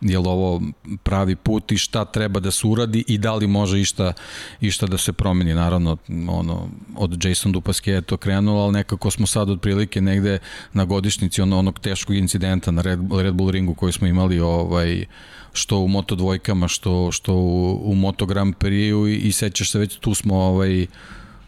je 0.00 0.18
li 0.18 0.28
ovo 0.28 0.62
pravi 1.02 1.36
put 1.36 1.72
i 1.72 1.78
šta 1.78 2.04
treba 2.04 2.40
da 2.40 2.50
se 2.50 2.66
uradi 2.66 3.04
i 3.06 3.18
da 3.18 3.34
li 3.34 3.46
može 3.46 3.80
išta, 3.80 4.12
išta 4.60 4.86
da 4.86 4.98
se 4.98 5.12
promeni. 5.12 5.54
Naravno, 5.54 5.96
ono, 6.28 6.68
od 6.96 7.24
Jason 7.24 7.52
Dupaske 7.52 7.90
je 7.90 8.02
to 8.02 8.16
krenulo, 8.16 8.62
ali 8.62 8.72
nekako 8.72 9.10
smo 9.10 9.26
sad 9.26 9.50
otprilike 9.50 10.00
negde 10.00 10.38
na 10.72 10.84
godišnici 10.84 11.42
ono, 11.42 11.58
onog 11.58 11.78
teškog 11.78 12.16
incidenta 12.16 12.70
na 12.70 12.82
Red, 12.82 13.00
Red 13.12 13.34
Bull 13.34 13.50
ringu 13.50 13.74
koji 13.74 13.92
smo 13.92 14.06
imali 14.06 14.40
ovaj, 14.40 15.04
što 15.52 15.78
u 15.78 15.88
Moto 15.88 16.14
dvojkama, 16.14 16.68
što, 16.68 17.12
što 17.12 17.34
u, 17.34 17.80
u 17.84 17.94
Moto 17.94 18.26
Grand 18.26 18.54
Prix 18.54 19.08
i, 19.08 19.16
i 19.28 19.32
sećaš 19.32 19.70
se 19.70 19.78
već 19.78 19.96
tu 19.96 20.14
smo 20.14 20.36
ovaj, 20.36 20.86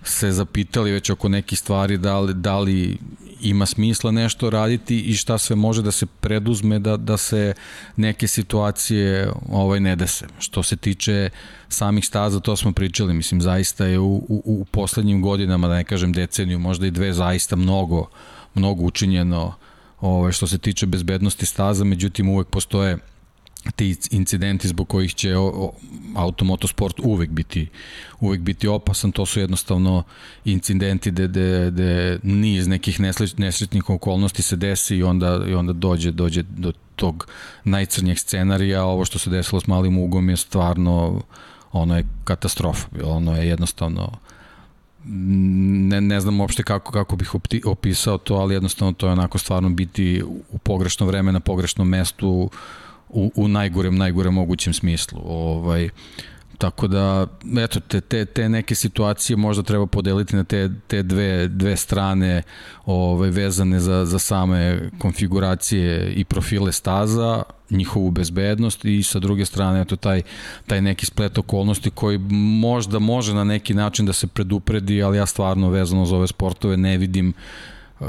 se 0.05 0.33
zapitali 0.33 0.93
već 0.93 1.11
oko 1.11 1.29
nekih 1.29 1.59
stvari 1.59 1.99
da 1.99 2.21
li, 2.21 2.35
da 2.35 2.59
li 2.59 2.99
ima 3.43 3.67
smisla 3.67 4.11
nešto 4.11 4.51
raditi 4.51 5.01
i 5.01 5.15
šta 5.15 5.39
sve 5.39 5.57
može 5.57 5.83
da 5.83 5.91
se 5.91 6.07
preduzme 6.07 6.79
da, 6.79 6.97
da 6.97 7.17
se 7.17 7.55
neke 7.97 8.29
situacije 8.29 9.33
ovaj 9.49 9.81
ne 9.81 9.97
dese. 9.97 10.27
Što 10.39 10.63
se 10.63 10.77
tiče 10.77 11.31
samih 11.69 12.07
staza, 12.07 12.41
to 12.41 12.57
smo 12.57 12.73
pričali, 12.73 13.15
mislim, 13.15 13.41
zaista 13.41 13.87
je 13.87 13.99
u, 13.99 14.15
u, 14.15 14.43
u 14.45 14.65
poslednjim 14.65 15.23
godinama, 15.23 15.69
da 15.69 15.75
ne 15.75 15.85
kažem 15.85 16.13
deceniju, 16.13 16.59
možda 16.59 16.87
i 16.87 16.91
dve, 16.91 17.13
zaista 17.13 17.57
mnogo, 17.57 18.07
mnogo 18.55 18.83
učinjeno 18.83 19.55
ovaj, 20.01 20.33
što 20.33 20.47
se 20.47 20.59
tiče 20.59 20.87
bezbednosti 20.87 21.47
staza, 21.47 21.85
međutim 21.85 22.29
uvek 22.29 22.49
postoje 22.49 22.99
ti 23.71 23.97
incidenti 24.11 24.69
zbog 24.69 24.89
kojih 24.89 25.15
će 25.15 25.35
automotosport 26.15 27.01
uvek 27.03 27.31
biti 27.31 27.69
uvek 28.21 28.41
biti 28.41 28.69
opasan, 28.69 29.13
to 29.13 29.27
su 29.27 29.41
jednostavno 29.41 30.03
incidenti 30.45 31.11
gde, 31.11 31.29
gde, 31.29 31.71
gde 31.71 32.19
niz 32.23 32.69
nekih 32.69 33.01
nesretnih 33.37 33.91
okolnosti 33.91 34.43
se 34.43 34.57
desi 34.57 34.97
i 34.97 35.03
onda, 35.03 35.41
i 35.49 35.55
onda 35.55 35.73
dođe, 35.73 36.11
dođe 36.11 36.43
do 36.43 36.73
tog 36.97 37.27
najcrnjeg 37.65 38.19
scenarija, 38.19 38.85
ovo 38.85 39.05
što 39.05 39.19
se 39.19 39.31
desilo 39.31 39.61
s 39.61 39.67
malim 39.67 39.99
ugom 39.99 40.29
je 40.29 40.37
stvarno 40.37 41.23
ono 41.73 41.97
je 41.97 42.07
katastrofa, 42.25 42.89
ono 43.05 43.37
je 43.37 43.49
jednostavno 43.49 44.13
ne, 45.05 46.01
ne 46.01 46.21
znam 46.21 46.41
uopšte 46.41 46.63
kako, 46.63 46.93
kako 46.93 47.17
bih 47.17 47.35
opisao 47.65 48.19
to, 48.19 48.35
ali 48.35 48.55
jednostavno 48.55 48.93
to 48.93 49.07
je 49.07 49.13
onako 49.13 49.39
stvarno 49.39 49.69
biti 49.69 50.23
u 50.51 50.59
pogrešno 50.59 51.07
vreme 51.07 51.33
na 51.33 51.41
pogrešnom 51.41 51.89
mestu 51.89 52.51
u, 53.13 53.33
u 53.35 53.49
najgorem, 53.49 53.97
najgorem 53.97 54.35
mogućem 54.35 54.73
smislu. 54.73 55.21
Ovaj, 55.25 55.89
tako 56.59 56.89
da, 56.89 57.27
eto, 57.59 57.81
te, 57.81 58.01
te, 58.01 58.25
te 58.25 58.49
neke 58.49 58.75
situacije 58.75 59.37
možda 59.37 59.63
treba 59.63 59.87
podeliti 59.87 60.37
na 60.37 60.45
te, 60.45 60.71
te 60.87 61.03
dve, 61.03 61.49
dve 61.49 61.77
strane 61.77 62.43
ovaj, 62.87 63.31
vezane 63.31 63.81
za, 63.81 64.05
za 64.05 64.19
same 64.19 64.91
konfiguracije 64.99 66.13
i 66.13 66.25
profile 66.25 66.73
staza, 66.73 67.43
njihovu 67.71 68.11
bezbednost 68.11 68.85
i 68.85 69.03
sa 69.03 69.19
druge 69.19 69.45
strane 69.45 69.81
eto 69.81 69.97
taj 69.97 70.23
taj 70.67 70.83
neki 70.83 71.07
splet 71.07 71.39
okolnosti 71.39 71.91
koji 71.91 72.19
možda 72.61 72.99
može 72.99 73.35
na 73.35 73.45
neki 73.45 73.75
način 73.75 74.07
da 74.07 74.13
se 74.13 74.27
predupredi, 74.27 75.03
ali 75.03 75.19
ja 75.19 75.27
stvarno 75.27 75.71
vezano 75.71 76.07
za 76.07 76.17
ove 76.17 76.27
sportove 76.27 76.77
ne 76.77 76.99
vidim 76.99 77.29
uh, 77.29 77.35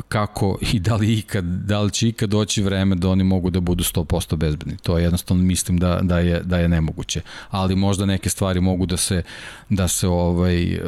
kako 0.01 0.57
i 0.73 0.79
da 0.79 0.95
li 0.95 1.13
ikad, 1.13 1.43
da 1.43 1.81
li 1.81 1.91
će 1.91 2.07
ikad 2.07 2.29
doći 2.29 2.63
vreme 2.63 2.95
da 2.95 3.09
oni 3.09 3.23
mogu 3.23 3.49
da 3.49 3.59
budu 3.59 3.83
100% 3.83 4.35
bezbedni. 4.35 4.77
To 4.77 4.97
jednostavno 4.97 5.43
mislim 5.43 5.77
da, 5.77 5.99
da, 6.01 6.19
je, 6.19 6.39
da 6.39 6.57
je 6.57 6.67
nemoguće. 6.67 7.21
Ali 7.49 7.75
možda 7.75 8.05
neke 8.05 8.29
stvari 8.29 8.61
mogu 8.61 8.85
da 8.85 8.97
se, 8.97 9.23
da 9.69 9.87
se 9.87 10.07
ovaj, 10.07 10.79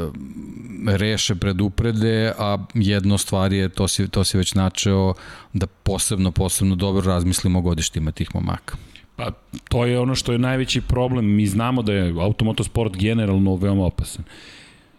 reše 0.88 1.36
preduprede, 1.36 2.34
a 2.38 2.58
jedno 2.74 3.18
stvar 3.18 3.54
je, 3.54 3.70
to 3.70 3.88
si, 3.88 4.08
to 4.08 4.24
si 4.24 4.38
već 4.38 4.54
načeo, 4.54 5.14
da 5.54 5.68
posebno, 5.68 6.32
posebno 6.32 6.76
dobro 6.76 7.06
razmislimo 7.06 7.60
o 7.60 7.62
godištima 7.62 8.12
tih 8.12 8.36
momaka. 8.36 8.78
Pa 9.16 9.32
to 9.70 9.86
je 9.86 10.00
ono 10.00 10.16
što 10.16 10.32
je 10.32 10.38
najveći 10.38 10.82
problem. 10.82 11.26
Mi 11.26 11.48
znamo 11.48 11.82
da 11.82 11.94
je 11.94 12.14
automotosport 12.22 12.98
generalno 12.98 13.56
veoma 13.56 13.86
opasan 13.86 14.24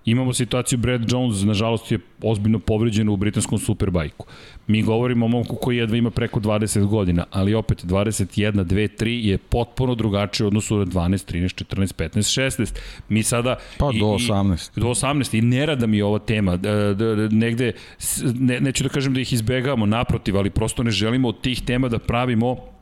Imamo 0.06 0.32
situaciju 0.32 0.78
Brad 0.78 1.12
Jones, 1.12 1.42
nažalost 1.42 1.92
je 1.92 1.98
ozbiljno 2.22 2.58
povređen 2.58 3.08
u 3.08 3.16
britanskom 3.16 3.58
superbajku. 3.58 4.26
Mi 4.66 4.82
govorimo 4.82 5.26
o 5.26 5.28
momku 5.28 5.56
koji 5.56 5.76
jedva 5.76 5.96
ima 5.96 6.10
preko 6.10 6.40
20 6.40 6.86
godina, 6.86 7.24
ali 7.30 7.54
opet 7.54 7.84
21, 7.84 8.64
2, 8.64 8.88
3 9.02 9.06
je 9.06 9.38
potpuno 9.38 9.94
drugačije 9.94 10.44
u 10.44 10.48
odnosu 10.48 10.78
na 10.78 10.84
12, 10.84 11.32
13, 11.32 11.64
14, 11.64 11.94
15, 11.94 12.18
16. 12.58 12.74
Mi 13.08 13.22
sada... 13.22 13.56
Pa 13.78 13.86
do 13.86 14.06
18. 14.06 14.78
I, 14.78 14.80
do 14.80 14.86
18. 14.86 15.38
I 15.38 15.40
ne 15.40 15.66
rada 15.66 15.86
mi 15.86 15.96
je 15.96 16.04
ova 16.04 16.18
tema. 16.18 16.56
Da, 16.56 16.94
da, 16.94 17.14
da, 17.14 17.28
negde, 17.28 17.72
ne, 18.34 18.60
neću 18.60 18.84
da 18.84 18.88
kažem 18.88 19.14
da 19.14 19.20
ih 19.20 19.32
izbegavamo, 19.32 19.86
naprotiv, 19.86 20.36
ali 20.36 20.50
prosto 20.50 20.82
ne 20.82 20.90
želimo 20.90 21.28
od 21.28 21.40
tih 21.40 21.62
tema 21.62 21.88
da 21.88 21.98
pravimo 21.98 22.75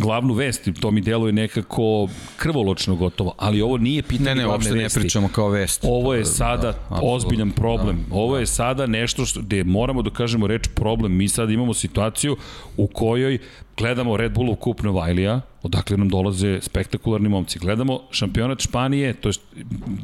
glavnu 0.00 0.34
vest, 0.34 0.68
to 0.80 0.90
mi 0.90 1.00
deluje 1.00 1.32
nekako 1.32 2.08
krvoločno 2.36 2.96
gotovo, 2.96 3.34
ali 3.38 3.62
ovo 3.62 3.78
nije 3.78 4.02
pitanje 4.02 4.34
ne, 4.34 4.34
ne, 4.34 4.44
glavne 4.44 4.70
vesti. 4.70 4.78
Ne, 4.78 4.82
ne 4.82 4.88
pričamo 4.88 5.28
kao 5.28 5.48
vest. 5.48 5.84
Ovo 5.88 6.14
je 6.14 6.24
sada 6.24 6.72
da, 6.90 6.98
ozbiljan 7.02 7.50
problem. 7.50 8.04
Da, 8.08 8.14
ovo 8.14 8.38
je 8.38 8.46
sada 8.46 8.86
nešto 8.86 9.24
što, 9.24 9.40
gde 9.40 9.64
moramo 9.64 10.02
da 10.02 10.10
kažemo 10.10 10.46
reč 10.46 10.68
problem. 10.74 11.16
Mi 11.16 11.28
sad 11.28 11.50
imamo 11.50 11.74
situaciju 11.74 12.36
u 12.76 12.86
kojoj 12.86 13.38
gledamo 13.76 14.16
Red 14.16 14.32
Bullov 14.32 14.56
kup 14.56 14.82
Novajlija, 14.82 15.40
odakle 15.62 15.96
nam 15.96 16.08
dolaze 16.08 16.58
spektakularni 16.62 17.28
momci. 17.28 17.58
Gledamo 17.58 18.00
šampionat 18.10 18.60
Španije, 18.60 19.12
to 19.12 19.28
je 19.28 19.34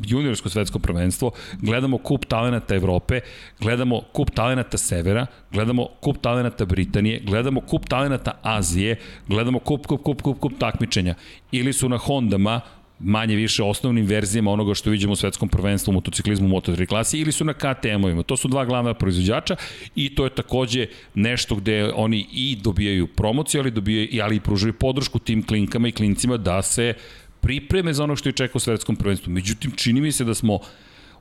juniorsko 0.06 0.48
svetsko 0.48 0.78
prvenstvo, 0.78 1.30
gledamo 1.62 1.98
kup 1.98 2.24
talenata 2.24 2.74
Evrope, 2.74 3.20
gledamo 3.60 4.00
kup 4.12 4.30
talenata 4.34 4.78
Severa, 4.78 5.26
gledamo 5.52 5.88
kup 6.00 6.18
talenata 6.22 6.64
Britanije, 6.64 7.20
gledamo 7.26 7.60
kup 7.60 7.88
talenata 7.88 8.38
Azije, 8.42 8.98
gledamo 9.28 9.58
kup, 9.58 9.86
kup, 9.86 10.02
kup, 10.02 10.22
kup, 10.22 10.40
kup 10.40 10.52
takmičenja. 10.58 11.14
Ili 11.52 11.72
su 11.72 11.88
na 11.88 11.96
Hondama, 11.96 12.60
manje 13.00 13.36
više 13.36 13.62
osnovnim 13.62 14.06
verzijama 14.06 14.50
onoga 14.50 14.74
što 14.74 14.90
vidimo 14.90 15.12
u 15.12 15.16
svetskom 15.16 15.48
prvenstvu 15.48 15.90
u 15.90 15.94
motociklizmu 15.94 16.46
u 16.46 16.60
Moto3 16.60 16.86
klasi 16.86 17.18
ili 17.18 17.32
su 17.32 17.44
na 17.44 17.52
KTM-ovima. 17.52 18.22
To 18.22 18.36
su 18.36 18.48
dva 18.48 18.64
glavna 18.64 18.94
proizvođača 18.94 19.56
i 19.96 20.14
to 20.14 20.24
je 20.24 20.34
takođe 20.34 20.86
nešto 21.14 21.54
gde 21.54 21.92
oni 21.94 22.26
i 22.32 22.56
dobijaju 22.62 23.06
promociju, 23.06 23.60
ali, 23.60 23.70
dobijaju, 23.70 24.08
ali 24.22 24.36
i 24.36 24.40
pružaju 24.40 24.72
podršku 24.72 25.18
tim 25.18 25.46
klinkama 25.46 25.88
i 25.88 25.92
klincima 25.92 26.36
da 26.36 26.62
se 26.62 26.94
pripreme 27.40 27.92
za 27.92 28.04
ono 28.04 28.16
što 28.16 28.28
je 28.28 28.32
čeka 28.32 28.52
u 28.56 28.60
svetskom 28.60 28.96
prvenstvu. 28.96 29.32
Međutim, 29.32 29.70
čini 29.76 30.00
mi 30.00 30.12
se 30.12 30.24
da 30.24 30.34
smo 30.34 30.58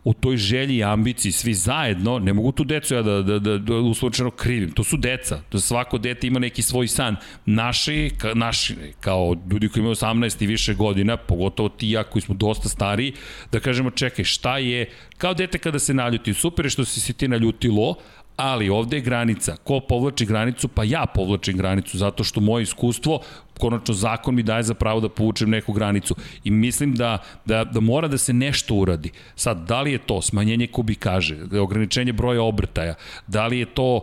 u 0.09 0.13
toj 0.13 0.37
želji 0.37 0.77
i 0.77 0.83
ambiciji 0.83 1.31
svi 1.31 1.53
zajedno, 1.53 2.19
ne 2.19 2.33
mogu 2.33 2.51
tu 2.51 2.63
decu 2.63 2.93
ja 2.93 3.01
da, 3.01 3.21
da, 3.21 3.39
da, 3.39 3.57
da 3.57 3.75
uslučeno 3.75 4.31
krivim, 4.31 4.71
to 4.71 4.83
su 4.83 4.97
deca, 4.97 5.41
to 5.49 5.59
svako 5.59 5.97
dete 5.97 6.27
ima 6.27 6.39
neki 6.39 6.61
svoj 6.61 6.87
san. 6.87 7.15
Naši, 7.45 8.11
ka, 8.17 8.33
naši 8.33 8.75
kao 8.99 9.35
ljudi 9.51 9.69
koji 9.69 9.81
imaju 9.81 9.95
18 9.95 10.43
i 10.43 10.47
više 10.47 10.73
godina, 10.73 11.17
pogotovo 11.17 11.69
ti 11.69 11.89
ja 11.89 12.03
koji 12.03 12.21
smo 12.21 12.35
dosta 12.35 12.69
stariji, 12.69 13.13
da 13.51 13.59
kažemo 13.59 13.91
čekaj 13.91 14.25
šta 14.25 14.57
je, 14.57 14.89
kao 15.17 15.33
dete 15.33 15.57
kada 15.57 15.79
se 15.79 15.93
naljuti, 15.93 16.33
super 16.33 16.65
je 16.65 16.69
što 16.69 16.85
si 16.85 17.01
se 17.01 17.13
ti 17.13 17.27
naljutilo, 17.27 17.95
ali 18.35 18.69
ovde 18.69 18.97
je 18.97 19.01
granica. 19.01 19.55
Ko 19.63 19.79
povlači 19.79 20.25
granicu? 20.25 20.67
Pa 20.67 20.83
ja 20.83 21.05
povlačim 21.15 21.57
granicu, 21.57 21.97
zato 21.97 22.23
što 22.23 22.41
moje 22.41 22.63
iskustvo 22.63 23.19
konačno 23.59 23.93
zakon 23.93 24.35
mi 24.35 24.43
daje 24.43 24.63
za 24.63 24.73
pravo 24.73 24.99
da 24.99 25.09
povučem 25.09 25.49
neku 25.49 25.73
granicu 25.73 26.15
i 26.43 26.51
mislim 26.51 26.95
da, 26.95 27.17
da, 27.45 27.63
da 27.63 27.79
mora 27.79 28.07
da 28.07 28.17
se 28.17 28.33
nešto 28.33 28.75
uradi. 28.75 29.11
Sad, 29.35 29.67
da 29.67 29.81
li 29.81 29.91
je 29.91 29.97
to 29.97 30.21
smanjenje 30.21 30.67
kubikaže, 30.67 31.37
ograničenje 31.61 32.13
broja 32.13 32.41
obrtaja, 32.41 32.95
da 33.27 33.47
li 33.47 33.59
je 33.59 33.65
to, 33.65 34.01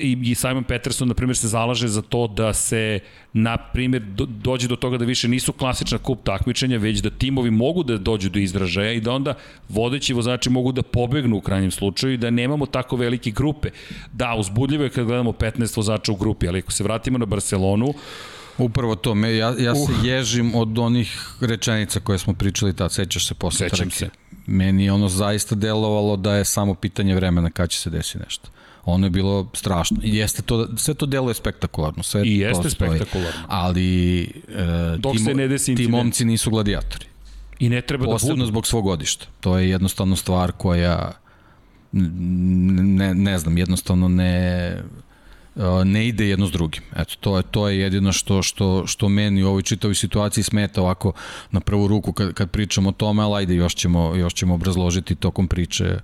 i, 0.00 0.18
i 0.22 0.34
Simon 0.34 0.64
Peterson, 0.64 1.08
na 1.08 1.14
primjer, 1.14 1.36
se 1.36 1.48
zalaže 1.48 1.88
za 1.88 2.02
to 2.02 2.26
da 2.26 2.52
se, 2.52 3.00
na 3.32 3.56
primjer, 3.56 4.02
do, 4.02 4.26
dođe 4.26 4.68
do 4.68 4.76
toga 4.76 4.98
da 4.98 5.04
više 5.04 5.28
nisu 5.28 5.52
klasična 5.52 5.98
kup 5.98 6.24
takmičenja, 6.24 6.78
već 6.78 6.98
da 7.02 7.10
timovi 7.10 7.50
mogu 7.50 7.82
da 7.82 7.98
dođu 7.98 8.30
do 8.30 8.38
izražaja 8.38 8.92
i 8.92 9.00
da 9.00 9.12
onda 9.12 9.34
vodeći 9.68 10.14
vozači 10.14 10.50
mogu 10.50 10.72
da 10.72 10.82
pobegnu 10.82 11.36
u 11.36 11.40
krajnjem 11.40 11.70
slučaju 11.70 12.14
i 12.14 12.16
da 12.16 12.30
nemamo 12.30 12.66
tako 12.66 12.96
velike 12.96 13.30
grupe. 13.30 13.70
Da, 14.12 14.34
uzbudljivo 14.34 14.84
je 14.84 14.90
kad 14.90 15.06
gledamo 15.06 15.32
15 15.32 15.76
vozača 15.76 16.12
u 16.12 16.16
grupi, 16.16 16.48
ali 16.48 16.58
ako 16.58 16.72
se 16.72 16.84
vratimo 16.84 17.18
na 17.18 17.26
Barcelonu, 17.26 17.94
Upravo 18.58 18.96
to, 18.96 19.14
me, 19.14 19.36
ja, 19.36 19.54
ja 19.58 19.72
uh. 19.72 19.86
se 19.86 20.08
ježim 20.08 20.54
od 20.54 20.78
onih 20.78 21.28
rečenica 21.40 22.00
koje 22.00 22.18
smo 22.18 22.32
pričali 22.34 22.76
tad, 22.76 22.92
sećaš 22.92 23.26
se 23.26 23.34
posle 23.34 23.68
Sećam 23.68 23.90
trke. 23.90 23.96
se. 23.96 24.08
Meni 24.46 24.84
je 24.84 24.92
ono 24.92 25.08
zaista 25.08 25.54
delovalo 25.54 26.16
da 26.16 26.34
je 26.34 26.44
samo 26.44 26.74
pitanje 26.74 27.14
vremena 27.14 27.50
kad 27.50 27.70
će 27.70 27.78
se 27.78 27.90
desi 27.90 28.18
nešto. 28.18 28.48
Ono 28.84 29.06
je 29.06 29.10
bilo 29.10 29.50
strašno. 29.54 29.96
I 30.02 30.16
jeste 30.16 30.42
to, 30.42 30.68
sve 30.76 30.94
to 30.94 31.06
deluje 31.06 31.34
spektakularno. 31.34 32.02
Sve 32.02 32.22
I 32.24 32.38
jeste 32.38 32.62
to 32.62 32.70
stoji, 32.70 32.90
spektakularno. 32.90 33.40
Ali 33.48 34.22
e, 34.22 34.96
Dok 34.98 35.12
ti, 35.12 35.18
se 35.18 35.34
ne 35.34 35.48
desi 35.48 35.74
ti 35.74 35.88
momci 35.88 36.24
nisu 36.24 36.50
gladijatori. 36.50 37.06
I 37.58 37.68
ne 37.68 37.80
treba 37.80 38.04
Posebno 38.04 38.34
da 38.34 38.38
budu. 38.38 38.46
zbog 38.46 38.66
svog 38.66 38.84
godišta. 38.84 39.26
To 39.40 39.58
je 39.58 39.70
jednostavno 39.70 40.16
stvar 40.16 40.52
koja 40.52 41.12
ne, 41.92 43.14
ne 43.14 43.38
znam, 43.38 43.58
jednostavno 43.58 44.08
ne 44.08 44.76
ne 45.84 46.08
ide 46.08 46.28
jedno 46.28 46.46
s 46.46 46.52
drugim. 46.52 46.82
Eto, 46.96 47.14
to 47.20 47.36
je, 47.36 47.42
to 47.42 47.68
je 47.68 47.78
jedino 47.78 48.12
što, 48.12 48.42
što, 48.42 48.86
što 48.86 49.08
meni 49.08 49.42
u 49.42 49.48
ovoj 49.48 49.62
čitavoj 49.62 49.94
situaciji 49.94 50.44
smeta 50.44 50.82
ovako 50.82 51.12
na 51.50 51.60
prvu 51.60 51.88
ruku 51.88 52.12
kad, 52.12 52.32
kad 52.32 52.50
pričamo 52.50 52.88
o 52.88 52.92
tome, 52.92 53.22
ali 53.22 53.34
ajde, 53.34 53.54
još 53.54 53.74
ćemo, 53.74 54.14
još 54.14 54.34
ćemo 54.34 54.54
obrazložiti 54.54 55.14
tokom 55.14 55.48
priče 55.48 55.98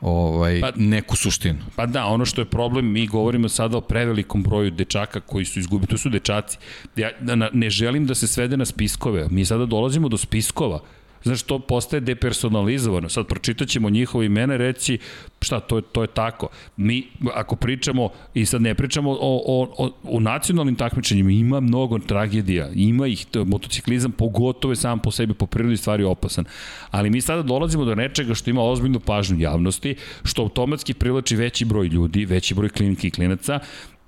ovaj, 0.00 0.60
pa, 0.60 0.70
neku 0.76 1.16
suštinu. 1.16 1.58
Pa 1.76 1.86
da, 1.86 2.06
ono 2.06 2.24
što 2.24 2.40
je 2.40 2.44
problem, 2.44 2.92
mi 2.92 3.06
govorimo 3.06 3.48
sada 3.48 3.76
o 3.76 3.80
prevelikom 3.80 4.42
broju 4.42 4.70
dečaka 4.70 5.20
koji 5.20 5.44
su 5.44 5.58
izgubili, 5.58 5.86
to 5.86 5.98
su 5.98 6.08
dečaci. 6.08 6.58
Ja 6.96 7.10
ne 7.52 7.70
želim 7.70 8.06
da 8.06 8.14
se 8.14 8.26
svede 8.26 8.56
na 8.56 8.64
spiskove, 8.64 9.28
mi 9.30 9.44
sada 9.44 9.66
dolazimo 9.66 10.08
do 10.08 10.16
spiskova 10.16 10.80
Znaš, 11.26 11.42
to 11.42 11.58
postaje 11.58 12.00
depersonalizovano. 12.00 13.08
Sad 13.08 13.26
pročitat 13.26 13.68
ćemo 13.68 13.90
njihove 13.90 14.26
imena 14.26 14.54
i 14.54 14.58
reći 14.58 14.98
šta, 15.40 15.60
to 15.60 15.76
je, 15.76 15.82
to 15.82 16.02
je 16.02 16.08
tako. 16.08 16.48
Mi, 16.76 17.06
ako 17.34 17.56
pričamo, 17.56 18.08
i 18.34 18.46
sad 18.46 18.62
ne 18.62 18.74
pričamo 18.74 19.10
o, 19.10 19.16
o, 19.20 19.68
o, 19.78 19.90
o 20.04 20.20
nacionalnim 20.20 20.76
takmičenjima, 20.76 21.30
ima 21.30 21.60
mnogo 21.60 21.98
tragedija, 21.98 22.70
ima 22.74 23.06
ih, 23.06 23.26
to, 23.26 23.44
motociklizam 23.44 24.12
pogotovo 24.12 24.72
je 24.72 24.76
sam 24.76 24.98
po 24.98 25.10
sebi 25.10 25.34
po 25.34 25.46
prirodi 25.46 25.76
stvari 25.76 26.04
opasan. 26.04 26.44
Ali 26.90 27.10
mi 27.10 27.20
sada 27.20 27.42
dolazimo 27.42 27.84
do 27.84 27.94
nečega 27.94 28.34
što 28.34 28.50
ima 28.50 28.62
ozbiljnu 28.62 29.00
pažnju 29.00 29.40
javnosti, 29.40 29.96
što 30.24 30.42
automatski 30.42 30.94
prilači 30.94 31.36
veći 31.36 31.64
broj 31.64 31.86
ljudi, 31.86 32.24
veći 32.24 32.54
broj 32.54 32.68
klinike 32.68 33.08
i 33.08 33.10
klinaca, 33.10 33.58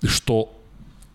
što 0.03 0.58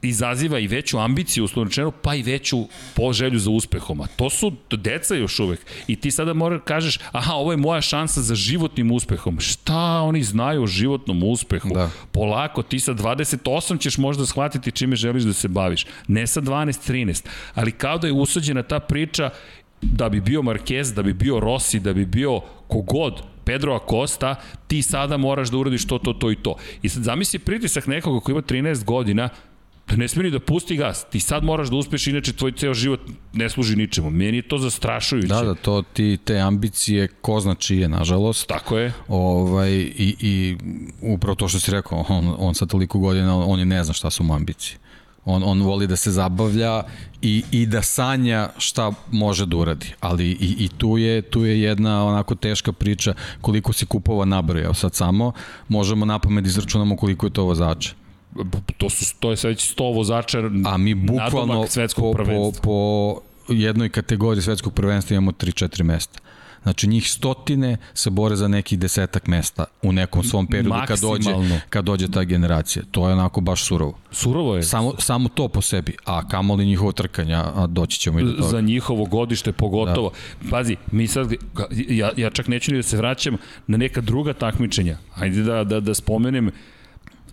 izaziva 0.08 0.58
i 0.58 0.66
veću 0.66 0.98
ambiciju, 0.98 1.44
uslovno 1.44 1.68
rečeno, 1.68 1.90
pa 1.90 2.14
i 2.14 2.22
veću 2.22 2.68
poželju 2.94 3.38
za 3.38 3.50
uspehom. 3.50 4.00
A 4.00 4.06
to 4.06 4.30
su 4.30 4.52
deca 4.70 5.14
još 5.14 5.40
uvek. 5.40 5.60
I 5.86 5.96
ti 5.96 6.10
sada 6.10 6.32
moraš 6.32 6.60
kažeš, 6.64 6.98
aha, 7.12 7.32
ovo 7.32 7.52
je 7.52 7.56
moja 7.56 7.80
šansa 7.80 8.22
za 8.22 8.34
životnim 8.34 8.90
uspehom. 8.90 9.40
Šta 9.40 10.00
oni 10.00 10.22
znaju 10.22 10.62
o 10.62 10.66
životnom 10.66 11.22
uspehu? 11.22 11.68
Da. 11.74 11.90
Polako, 12.12 12.62
ti 12.62 12.80
sa 12.80 12.94
28 12.94 13.80
ćeš 13.80 13.98
možda 13.98 14.26
shvatiti 14.26 14.72
čime 14.72 14.96
želiš 14.96 15.22
da 15.22 15.32
se 15.32 15.48
baviš. 15.48 15.86
Ne 16.08 16.26
sa 16.26 16.40
12, 16.40 16.92
13. 16.92 17.26
Ali 17.54 17.72
kao 17.72 17.98
da 17.98 18.06
je 18.06 18.12
usađena 18.12 18.62
ta 18.62 18.80
priča 18.80 19.30
da 19.82 20.08
bi 20.08 20.20
bio 20.20 20.42
Marquez, 20.42 20.94
da 20.94 21.02
bi 21.02 21.12
bio 21.12 21.40
Rossi, 21.40 21.80
da 21.80 21.92
bi 21.92 22.06
bio 22.06 22.40
kogod, 22.68 23.22
Pedro 23.44 23.74
Acosta, 23.74 24.34
ti 24.66 24.82
sada 24.82 25.16
moraš 25.16 25.50
da 25.50 25.56
uradiš 25.56 25.86
to, 25.86 25.98
to, 25.98 26.12
to 26.12 26.30
i 26.30 26.36
to. 26.36 26.56
I 26.82 26.88
sad 26.88 27.02
zamisli 27.02 27.38
pritisak 27.38 27.86
nekoga 27.86 28.20
koji 28.20 28.32
ima 28.32 28.42
13 28.42 28.84
godina, 28.84 29.28
ne 29.90 30.08
smije 30.08 30.24
ni 30.24 30.30
da 30.30 30.40
pusti 30.40 30.76
gas. 30.76 31.04
Ti 31.10 31.20
sad 31.20 31.44
moraš 31.44 31.68
da 31.68 31.76
uspeš, 31.76 32.06
inače 32.06 32.32
tvoj 32.32 32.52
ceo 32.52 32.74
život 32.74 33.00
ne 33.32 33.50
služi 33.50 33.76
ničemu. 33.76 34.10
Meni 34.10 34.36
je 34.36 34.48
to 34.48 34.58
zastrašujuće. 34.58 35.28
Da, 35.28 35.42
da, 35.42 35.54
to 35.54 35.82
ti, 35.92 36.18
te 36.24 36.38
ambicije, 36.38 37.08
ko 37.08 37.40
zna 37.40 37.54
čije, 37.54 37.88
nažalost. 37.88 38.48
Tako 38.48 38.78
je. 38.78 38.92
Ovaj, 39.08 39.72
i, 39.72 40.16
I 40.20 40.56
upravo 41.00 41.34
to 41.34 41.48
što 41.48 41.60
si 41.60 41.70
rekao, 41.70 42.04
on, 42.08 42.34
on 42.38 42.54
sa 42.54 42.66
toliko 42.66 42.98
godina, 42.98 43.36
on 43.36 43.58
je 43.58 43.64
ne 43.64 43.84
zna 43.84 43.94
šta 43.94 44.10
su 44.10 44.24
mu 44.24 44.34
ambicije. 44.34 44.78
On, 45.24 45.42
on 45.44 45.62
voli 45.62 45.86
da 45.86 45.96
se 45.96 46.10
zabavlja 46.10 46.82
i, 47.22 47.42
i 47.50 47.66
da 47.66 47.82
sanja 47.82 48.48
šta 48.58 48.92
može 49.10 49.46
da 49.46 49.56
uradi. 49.56 49.94
Ali 50.00 50.26
i, 50.26 50.56
i 50.58 50.68
tu, 50.68 50.98
je, 50.98 51.22
tu 51.22 51.44
je 51.44 51.60
jedna 51.60 52.06
onako 52.06 52.34
teška 52.34 52.72
priča 52.72 53.14
koliko 53.40 53.72
si 53.72 53.86
kupova 53.86 54.24
nabrojao. 54.24 54.74
Sad 54.74 54.94
samo 54.94 55.32
možemo 55.68 56.04
na 56.04 56.18
pamet 56.18 56.44
da 56.44 56.48
izračunamo 56.48 56.96
koliko 56.96 57.26
je 57.26 57.32
to 57.32 57.44
vozača 57.44 58.03
to, 58.76 58.90
su, 58.90 59.14
to 59.20 59.30
je 59.30 59.36
sve 59.36 59.50
već 59.50 59.76
100 59.76 59.94
vozača 59.94 60.38
A 60.64 60.76
mi 60.76 60.94
bukvalno 60.94 61.66
po, 61.96 62.14
po, 62.14 62.52
po 62.62 63.20
jednoj 63.48 63.88
kategoriji 63.88 64.42
svetskog 64.42 64.74
prvenstva 64.74 65.14
imamo 65.14 65.32
3-4 65.32 65.82
mesta. 65.82 66.18
Znači 66.64 66.88
njih 66.88 67.10
stotine 67.10 67.76
se 67.94 68.10
bore 68.10 68.36
za 68.36 68.48
nekih 68.48 68.78
desetak 68.78 69.26
mesta 69.26 69.64
u 69.82 69.92
nekom 69.92 70.24
svom 70.24 70.46
periodu 70.46 70.74
kad 70.86 71.00
dođe, 71.00 71.30
kad 71.68 71.84
dođe 71.84 72.10
ta 72.10 72.24
generacija. 72.24 72.82
To 72.90 73.08
je 73.08 73.12
onako 73.12 73.40
baš 73.40 73.64
surovo. 73.64 73.98
Surovo 74.10 74.56
je. 74.56 74.62
Samo, 74.62 74.92
samo 74.98 75.28
to 75.28 75.48
po 75.48 75.62
sebi, 75.62 75.96
a 76.04 76.28
kamoli 76.28 76.66
njihovo 76.66 76.92
trkanja, 76.92 77.44
a 77.54 77.66
doći 77.66 78.00
ćemo 78.00 78.20
i 78.20 78.24
do 78.24 78.32
toga. 78.32 78.48
Za 78.48 78.60
njihovo 78.60 79.04
godište 79.04 79.52
pogotovo. 79.52 80.12
Da. 80.42 80.50
Pazi, 80.50 80.76
mi 80.92 81.06
sad, 81.06 81.32
ja, 81.88 82.10
ja 82.16 82.30
čak 82.30 82.48
neću 82.48 82.72
ni 82.72 82.78
da 82.78 82.82
se 82.82 82.96
vraćam 82.96 83.36
na 83.66 83.76
neka 83.76 84.00
druga 84.00 84.32
takmičenja. 84.32 84.98
Hajde 85.12 85.42
da, 85.42 85.64
da, 85.64 85.80
da 85.80 85.94
spomenem 85.94 86.50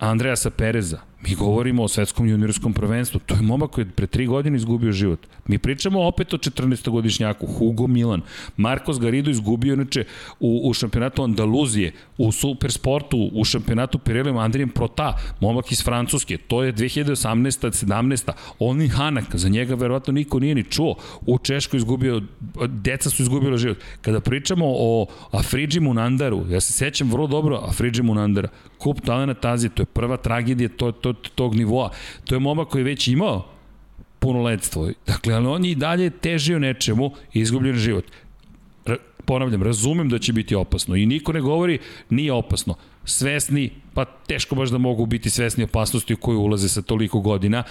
Andreasa 0.00 0.50
Pereza. 0.50 1.02
Mi 1.28 1.34
govorimo 1.34 1.82
o 1.82 1.88
svetskom 1.88 2.28
juniorskom 2.28 2.72
prvenstvu. 2.72 3.20
To 3.26 3.34
je 3.34 3.42
momak 3.42 3.70
koji 3.70 3.84
je 3.84 3.90
pre 3.90 4.06
tri 4.06 4.26
godine 4.26 4.56
izgubio 4.56 4.92
život. 4.92 5.26
Mi 5.46 5.58
pričamo 5.58 6.02
opet 6.02 6.34
o 6.34 6.36
14-godišnjaku, 6.36 7.46
Hugo 7.58 7.86
Milan. 7.86 8.20
Marcos 8.56 9.00
Garido 9.00 9.30
izgubio 9.30 9.74
inače 9.74 10.04
u, 10.40 10.60
u 10.64 10.74
šampionatu 10.74 11.22
Andaluzije, 11.22 11.92
u 12.18 12.32
supersportu, 12.32 13.30
u 13.32 13.44
šampionatu 13.44 13.98
Pirelli 13.98 14.38
Andrijem 14.38 14.68
Prota, 14.68 15.18
momak 15.40 15.72
iz 15.72 15.84
Francuske. 15.84 16.36
To 16.36 16.62
je 16.62 16.72
2018. 16.72 17.72
17. 17.72 18.32
Olin 18.58 18.90
Hanak, 18.90 19.36
za 19.36 19.48
njega 19.48 19.74
verovatno 19.74 20.12
niko 20.12 20.40
nije 20.40 20.54
ni 20.54 20.64
čuo. 20.64 20.94
U 21.26 21.38
Češkoj 21.38 21.78
izgubio, 21.78 22.22
deca 22.66 23.10
su 23.10 23.22
izgubila 23.22 23.56
život. 23.56 23.78
Kada 24.00 24.20
pričamo 24.20 24.64
o 24.68 25.06
Afridži 25.30 25.80
Munandaru, 25.80 26.44
ja 26.50 26.60
se 26.60 26.72
sećam 26.72 27.10
vrlo 27.10 27.26
dobro 27.26 27.60
Afridži 27.68 28.02
Munandara, 28.02 28.48
kup 28.78 29.00
talenta 29.00 29.50
Azije, 29.50 29.70
to 29.70 29.82
je 29.82 29.86
prva 29.86 30.16
tragedija 30.16 30.68
to, 30.76 30.92
to, 30.92 31.11
tog 31.14 31.54
nivoa. 31.54 31.90
To 32.24 32.34
je 32.34 32.38
momak 32.38 32.68
koji 32.68 32.80
je 32.80 32.84
već 32.84 33.08
imao 33.08 33.48
punoletstvo. 34.18 34.90
Dakle, 35.06 35.34
ali 35.34 35.46
on 35.46 35.64
je 35.64 35.70
i 35.70 35.74
dalje 35.74 36.10
težio 36.10 36.58
nečemu 36.58 37.10
izgubljen 37.32 37.76
život. 37.76 38.04
R 38.86 38.96
ponavljam, 39.24 39.62
razumem 39.62 40.08
da 40.08 40.18
će 40.18 40.32
biti 40.32 40.54
opasno 40.54 40.96
i 40.96 41.06
niko 41.06 41.32
ne 41.32 41.40
govori 41.40 41.78
nije 42.10 42.32
opasno. 42.32 42.74
Svesni, 43.04 43.70
pa 43.94 44.04
teško 44.04 44.54
baš 44.54 44.70
da 44.70 44.78
mogu 44.78 45.06
biti 45.06 45.30
svesni 45.30 45.64
opasnosti 45.64 46.14
u 46.14 46.16
koju 46.16 46.40
ulaze 46.40 46.68
sa 46.68 46.82
toliko 46.82 47.20
godina, 47.20 47.62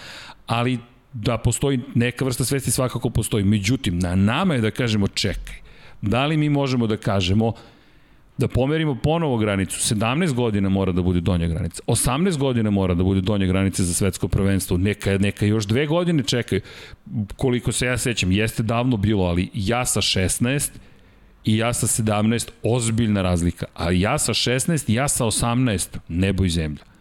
ali 0.45 0.79
da 1.13 1.37
postoji 1.37 1.79
neka 1.95 2.25
vrsta 2.25 2.45
svesti 2.45 2.71
svakako 2.71 3.09
postoji. 3.09 3.43
Međutim, 3.43 3.99
na 3.99 4.15
nama 4.15 4.53
je 4.53 4.61
da 4.61 4.71
kažemo 4.71 5.07
čekaj. 5.07 5.55
Da 6.01 6.25
li 6.25 6.37
mi 6.37 6.49
možemo 6.49 6.87
da 6.87 6.97
kažemo 6.97 7.53
da 8.37 8.47
pomerimo 8.47 8.95
ponovo 8.95 9.37
granicu. 9.37 9.95
17 9.95 10.33
godina 10.33 10.69
mora 10.69 10.91
da 10.91 11.01
bude 11.01 11.21
donja 11.21 11.47
granica. 11.47 11.83
18 11.87 12.37
godina 12.37 12.69
mora 12.69 12.93
da 12.93 13.03
bude 13.03 13.21
donja 13.21 13.45
granica 13.45 13.83
za 13.83 13.93
svetsko 13.93 14.27
prvenstvo. 14.27 14.77
Neka, 14.77 15.17
neka 15.17 15.45
još 15.45 15.65
dve 15.65 15.85
godine 15.85 16.23
čekaju. 16.23 16.61
Koliko 17.35 17.71
se 17.71 17.85
ja 17.85 17.97
sećam, 17.97 18.31
jeste 18.31 18.63
davno 18.63 18.97
bilo, 18.97 19.23
ali 19.23 19.49
ja 19.53 19.85
sa 19.85 20.01
16 20.01 20.71
i 21.45 21.57
ja 21.57 21.73
sa 21.73 21.87
17, 21.87 22.49
ozbiljna 22.63 23.21
razlika. 23.21 23.65
A 23.75 23.91
ja 23.91 24.17
sa 24.17 24.33
16 24.33 24.91
i 24.91 24.93
ja 24.93 25.07
sa 25.07 25.25
18, 25.25 25.97
nebo 26.07 26.45
i 26.45 26.49
zemlja 26.49 26.91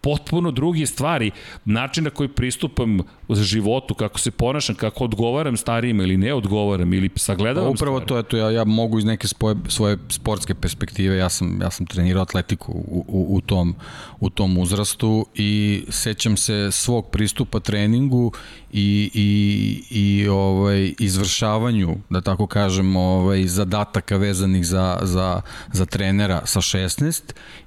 potpuno 0.00 0.50
drugi 0.50 0.86
stvari, 0.86 1.30
način 1.64 2.04
na 2.04 2.10
koji 2.10 2.28
pristupam 2.28 2.98
životu, 3.34 3.94
kako 3.94 4.18
se 4.18 4.30
ponašam, 4.30 4.74
kako 4.74 5.04
odgovaram 5.04 5.56
starijima 5.56 6.02
ili 6.02 6.16
ne 6.16 6.34
odgovaram 6.34 6.92
ili 6.94 7.10
sagledavam 7.16 7.70
Upravo 7.70 8.00
stvari. 8.00 8.08
to 8.08 8.16
je 8.16 8.22
to, 8.22 8.36
ja, 8.36 8.50
ja 8.50 8.64
mogu 8.64 8.98
iz 8.98 9.04
neke 9.04 9.28
svoje, 9.28 9.56
svoje 9.68 9.98
sportske 10.08 10.54
perspektive, 10.54 11.16
ja 11.16 11.28
sam, 11.28 11.62
ja 11.62 11.70
sam 11.70 11.86
trenirao 11.86 12.22
atletiku 12.22 12.72
u, 12.72 13.04
u, 13.08 13.36
u, 13.36 13.40
tom, 13.40 13.74
u 14.20 14.30
tom 14.30 14.58
uzrastu 14.58 15.26
i 15.34 15.82
sećam 15.88 16.36
se 16.36 16.68
svog 16.72 17.10
pristupa 17.10 17.60
treningu 17.60 18.32
i, 18.72 19.10
i, 19.14 19.82
i 19.90 20.28
ovaj, 20.28 20.94
izvršavanju, 20.98 21.96
da 22.10 22.20
tako 22.20 22.46
kažem, 22.46 22.96
ovaj, 22.96 23.46
zadataka 23.46 24.16
vezanih 24.16 24.66
za, 24.66 24.98
za, 25.02 25.40
za 25.72 25.86
trenera 25.86 26.42
sa 26.44 26.60
16 26.60 27.22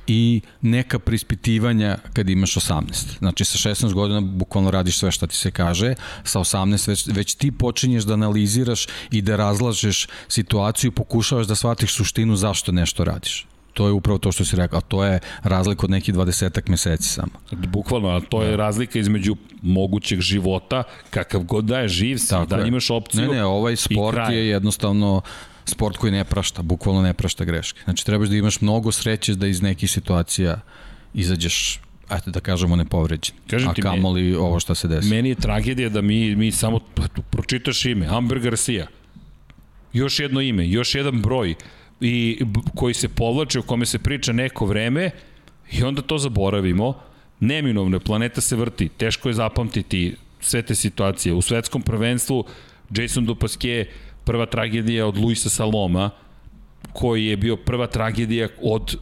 i 0.08 0.42
neka 0.62 1.00
prispitivanja 1.00 1.98
kad 2.14 2.30
imaš 2.30 2.56
18. 2.56 3.18
Znači 3.20 3.46
sa 3.46 3.70
16 3.70 3.94
godina 3.94 4.22
bukvalno 4.22 4.72
radiš 4.72 5.00
sve 5.00 5.12
šta 5.12 5.28
ti 5.28 5.36
se 5.36 5.52
kaže, 5.54 5.96
sa 6.24 6.40
18 6.40 6.88
već, 6.88 7.08
već 7.08 7.36
ti 7.36 7.52
počinješ 7.52 8.04
da 8.04 8.14
analiziraš 8.14 8.88
i 9.12 9.22
da 9.22 9.36
razlažeš 9.36 10.08
situaciju 10.28 10.88
i 10.88 10.92
pokušavaš 10.92 11.48
da 11.48 11.56
shvatiš 11.56 11.96
suštinu 11.96 12.36
zašto 12.36 12.72
nešto 12.72 13.04
radiš. 13.04 13.46
To 13.74 13.88
je 13.88 13.92
upravo 13.94 14.20
to 14.20 14.32
što 14.32 14.46
si 14.46 14.56
rekao, 14.56 14.78
a 14.78 14.82
to 14.82 15.04
je 15.04 15.20
razlika 15.44 15.86
od 15.86 15.90
nekih 15.90 16.16
20 16.16 16.70
meseci 16.70 17.10
samo. 17.10 17.32
Bukvalno, 17.52 18.10
a 18.10 18.22
to 18.30 18.44
je 18.44 18.50
da. 18.50 18.56
razlika 18.56 19.00
između 19.00 19.36
mogućeg 19.62 20.22
života, 20.22 20.84
kakav 21.10 21.42
god 21.42 21.66
da 21.66 21.80
je 21.80 21.88
živ 21.88 22.18
si, 22.18 22.30
Tako 22.30 22.46
da 22.46 22.58
je. 22.58 22.68
imaš 22.68 22.90
opciju 22.90 23.22
Ne, 23.22 23.28
ne, 23.28 23.46
ovaj 23.46 23.76
sport 23.76 24.30
je 24.30 24.48
jednostavno 24.48 25.22
sport 25.66 25.98
koji 25.98 26.12
ne 26.12 26.24
prašta, 26.24 26.62
bukvalno 26.62 27.02
ne 27.02 27.14
prašta 27.14 27.46
greške. 27.46 27.82
Znači 27.84 28.06
trebaš 28.06 28.30
da 28.30 28.36
imaš 28.36 28.62
mnogo 28.62 28.92
sreće 28.92 29.36
da 29.36 29.48
iz 29.48 29.62
nekih 29.62 29.92
situacija 29.92 30.60
izađeš 31.14 31.80
ajte 32.14 32.32
da 32.32 32.40
kažemo 32.40 32.76
nepovređen. 32.76 33.36
Kažem 33.48 33.70
a 33.70 33.74
kamoli 33.74 34.36
ovo 34.36 34.60
što 34.60 34.76
se 34.76 34.88
desi. 34.88 35.10
Meni 35.10 35.30
je 35.30 35.36
tragedija 35.36 35.90
da 35.90 36.02
mi, 36.02 36.36
mi 36.36 36.52
samo 36.52 36.80
pročitaš 37.30 37.86
ime, 37.86 38.08
Amber 38.10 38.40
Garcia, 38.40 38.88
još 39.94 40.20
jedno 40.20 40.42
ime, 40.42 40.68
još 40.70 40.96
jedan 40.96 41.22
broj 41.22 41.56
i 42.02 42.42
koji 42.76 42.94
se 42.94 43.10
povlače, 43.10 43.60
o 43.60 43.62
kome 43.62 43.86
se 43.86 44.00
priča 44.00 44.34
neko 44.34 44.66
vreme 44.66 45.12
i 45.72 45.84
onda 45.84 46.02
to 46.02 46.18
zaboravimo. 46.18 46.94
Neminovno, 47.40 48.00
planeta 48.00 48.42
se 48.42 48.56
vrti, 48.56 48.90
teško 48.90 49.30
je 49.30 49.34
zapamtiti 49.34 50.16
sve 50.40 50.62
te 50.62 50.76
situacije. 50.76 51.34
U 51.34 51.42
svetskom 51.42 51.82
prvenstvu 51.82 52.46
Jason 52.96 53.28
Dupasquier 53.28 53.86
prva 54.24 54.46
tragedija 54.46 55.08
od 55.08 55.18
Luisa 55.18 55.50
Saloma, 55.50 56.10
koji 56.94 57.26
je 57.26 57.38
bio 57.38 57.56
prva 57.56 57.88
tragedija 57.88 58.48
od 58.62 58.98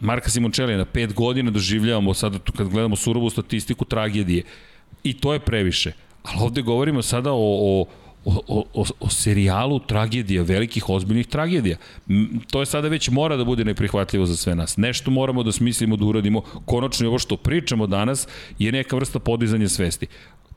Marka 0.00 0.30
Simončelija 0.30 0.78
na 0.78 0.84
pet 0.84 1.14
godina 1.14 1.50
doživljavamo 1.50 2.14
sada 2.14 2.38
kad 2.56 2.68
gledamo 2.68 2.96
surovu 2.96 3.30
statistiku 3.30 3.84
tragedije. 3.84 4.42
I 5.04 5.12
to 5.12 5.32
je 5.32 5.40
previše. 5.40 5.92
Ali 6.22 6.38
ovde 6.40 6.62
govorimo 6.62 7.02
sada 7.02 7.32
o, 7.32 7.38
o 7.38 7.86
o, 8.26 8.64
o, 8.74 8.84
o 9.00 9.10
serijalu 9.10 9.78
tragedija, 9.78 10.42
velikih 10.42 10.88
ozbiljnih 10.88 11.26
tragedija. 11.26 11.76
To 12.50 12.60
je 12.60 12.66
sada 12.66 12.88
već 12.88 13.08
mora 13.08 13.36
da 13.36 13.44
bude 13.44 13.64
neprihvatljivo 13.64 14.26
za 14.26 14.36
sve 14.36 14.54
nas. 14.54 14.76
Nešto 14.76 15.10
moramo 15.10 15.42
da 15.42 15.52
smislimo, 15.52 15.96
da 15.96 16.04
uradimo. 16.04 16.40
Konačno 16.64 17.08
ovo 17.08 17.18
što 17.18 17.36
pričamo 17.36 17.86
danas 17.86 18.28
je 18.58 18.72
neka 18.72 18.96
vrsta 18.96 19.18
podizanja 19.18 19.68
svesti. 19.68 20.06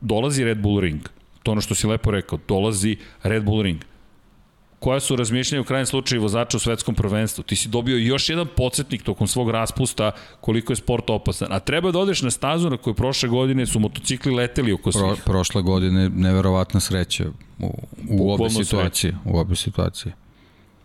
Dolazi 0.00 0.44
Red 0.44 0.58
Bull 0.58 0.80
Ring. 0.80 1.00
To 1.42 1.52
ono 1.52 1.60
što 1.60 1.74
si 1.74 1.86
lepo 1.86 2.10
rekao. 2.10 2.38
Dolazi 2.48 2.96
Red 3.22 3.44
Bull 3.44 3.62
Ring 3.62 3.89
koja 4.80 5.00
su 5.00 5.16
razmišljanja 5.16 5.60
u 5.60 5.64
krajem 5.64 5.86
slučaju 5.86 6.22
vozača 6.22 6.56
u 6.56 6.60
svetskom 6.60 6.94
prvenstvu. 6.94 7.44
Ti 7.44 7.56
si 7.56 7.68
dobio 7.68 7.96
još 7.96 8.28
jedan 8.28 8.46
podsjetnik 8.56 9.02
tokom 9.02 9.26
svog 9.26 9.50
raspusta 9.50 10.12
koliko 10.40 10.72
je 10.72 10.76
sport 10.76 11.10
opasan. 11.10 11.52
A 11.52 11.60
treba 11.60 11.90
da 11.90 11.98
odeš 11.98 12.22
na 12.22 12.30
stazu 12.30 12.70
na 12.70 12.76
kojoj 12.76 12.94
prošle 12.94 13.28
godine 13.28 13.66
su 13.66 13.80
motocikli 13.80 14.34
leteli 14.34 14.72
oko 14.72 14.92
svih. 14.92 15.22
Pro, 15.24 15.32
prošle 15.32 15.62
godine 15.62 16.08
neverovatna 16.08 16.80
sreća 16.80 17.24
u, 17.58 17.72
u 18.08 18.32
obe 18.32 18.50
situacije. 18.50 19.16
U 19.24 19.38
obe 19.38 19.56
situacije 19.56 20.14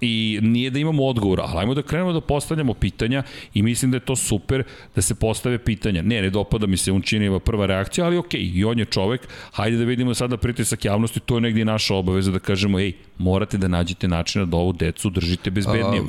i 0.05 0.39
nije 0.41 0.69
da 0.69 0.79
imamo 0.79 1.05
odgovor, 1.05 1.41
ali 1.41 1.59
ajmo 1.59 1.73
da 1.73 1.81
krenemo 1.81 2.13
da 2.13 2.21
postavljamo 2.21 2.73
pitanja 2.73 3.23
i 3.53 3.63
mislim 3.63 3.91
da 3.91 3.97
je 3.97 4.05
to 4.05 4.15
super 4.15 4.63
da 4.95 5.01
se 5.01 5.15
postave 5.15 5.57
pitanja. 5.57 6.01
Ne, 6.01 6.21
ne 6.21 6.29
dopada 6.29 6.67
mi 6.67 6.77
se 6.77 6.91
Unčinijeva 6.91 7.39
prva 7.39 7.65
reakcija, 7.65 8.05
ali 8.05 8.17
okej, 8.17 8.51
i 8.53 8.65
on 8.65 8.79
je 8.79 8.85
čovek, 8.85 9.27
hajde 9.51 9.77
da 9.77 9.83
vidimo 9.83 10.13
sada 10.13 10.37
pritisak 10.37 10.85
javnosti, 10.85 11.19
to 11.19 11.37
je 11.37 11.41
negdje 11.41 11.65
naša 11.65 11.95
obaveza 11.95 12.31
da 12.31 12.39
kažemo, 12.39 12.79
ej, 12.79 12.93
morate 13.17 13.57
da 13.57 13.67
nađete 13.67 14.07
načina 14.07 14.45
da 14.45 14.57
ovu 14.57 14.73
decu 14.73 15.09
držite 15.09 15.51
bezbednije. 15.51 16.03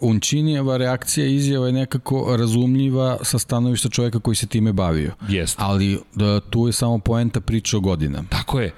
Unčinijeva 0.00 0.76
reakcija 0.76 1.26
izjava 1.26 1.66
je 1.66 1.72
nekako 1.72 2.36
razumljiva 2.36 3.18
sa 3.22 3.38
stanovišta 3.38 3.88
čoveka 3.88 4.20
koji 4.20 4.34
se 4.34 4.46
time 4.46 4.72
bavio. 4.72 5.12
Jeste. 5.28 5.62
Ali 5.62 5.98
da, 6.14 6.40
tu 6.40 6.66
je 6.66 6.72
samo 6.72 6.98
poenta 6.98 7.40
priča 7.40 7.76
o 7.76 7.80
godinama. 7.80 8.28
Tako 8.28 8.60
je. 8.60 8.72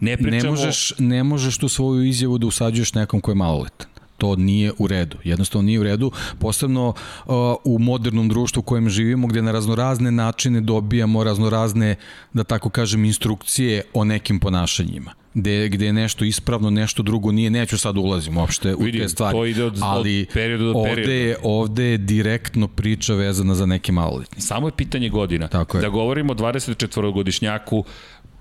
Ne, 0.00 0.16
pričamo... 0.16 0.42
ne, 0.42 0.50
možeš, 0.50 0.92
ne 0.98 1.24
možeš 1.24 1.58
tu 1.58 1.68
svoju 1.68 2.04
izjavu 2.04 2.38
da 2.38 2.46
usađuješ 2.46 2.94
nekom 2.94 3.20
ko 3.20 3.30
je 3.30 3.34
maloletan 3.34 3.91
to 4.22 4.36
nije 4.36 4.72
u 4.78 4.86
redu. 4.86 5.16
Jednostavno 5.24 5.66
nije 5.66 5.80
u 5.80 5.82
redu, 5.82 6.10
posebno 6.38 6.88
uh, 6.88 7.34
u 7.64 7.78
modernom 7.78 8.28
društvu 8.28 8.60
u 8.60 8.62
kojem 8.62 8.88
živimo, 8.88 9.26
gde 9.26 9.42
na 9.42 9.52
raznorazne 9.52 10.10
načine 10.10 10.60
dobijamo 10.60 11.24
raznorazne, 11.24 11.96
da 12.32 12.44
tako 12.44 12.70
kažem, 12.70 13.04
instrukcije 13.04 13.82
o 13.94 14.04
nekim 14.04 14.40
ponašanjima 14.40 15.14
gde, 15.34 15.68
gde 15.68 15.86
je 15.86 15.92
nešto 15.92 16.24
ispravno, 16.24 16.70
nešto 16.70 17.02
drugo 17.02 17.32
nije, 17.32 17.50
neću 17.50 17.78
sad 17.78 17.96
ulazim 17.96 18.36
uopšte 18.36 18.74
u 18.74 18.90
te 18.92 19.08
stvari. 19.08 19.36
To 19.36 19.46
ide 19.46 19.64
od, 19.64 19.78
ali 19.82 20.20
od 20.20 20.34
perioda 20.34 20.64
do 20.64 20.82
perioda. 20.84 21.00
Ovde 21.00 21.14
je, 21.14 21.36
ovde 21.42 21.84
je 21.84 21.98
direktno 21.98 22.68
priča 22.68 23.14
vezana 23.14 23.54
za 23.54 23.66
neke 23.66 23.92
maloletnike. 23.92 24.40
Samo 24.40 24.68
je 24.68 24.72
pitanje 24.76 25.08
godina. 25.08 25.48
Tako 25.48 25.78
je. 25.78 25.82
Da 25.82 25.88
govorimo 25.88 26.32
o 26.32 26.36
24-godišnjaku, 26.36 27.84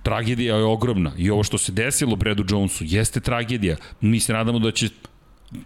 tragedija 0.03 0.55
je 0.57 0.63
ogromna 0.63 1.11
i 1.17 1.29
ovo 1.29 1.43
što 1.43 1.57
se 1.57 1.71
desilo 1.71 2.15
Bredu 2.15 2.45
Jonesu 2.49 2.83
jeste 2.87 3.19
tragedija. 3.19 3.77
Mi 4.01 4.19
se 4.19 4.33
nadamo 4.33 4.59
da 4.59 4.71
će 4.71 4.89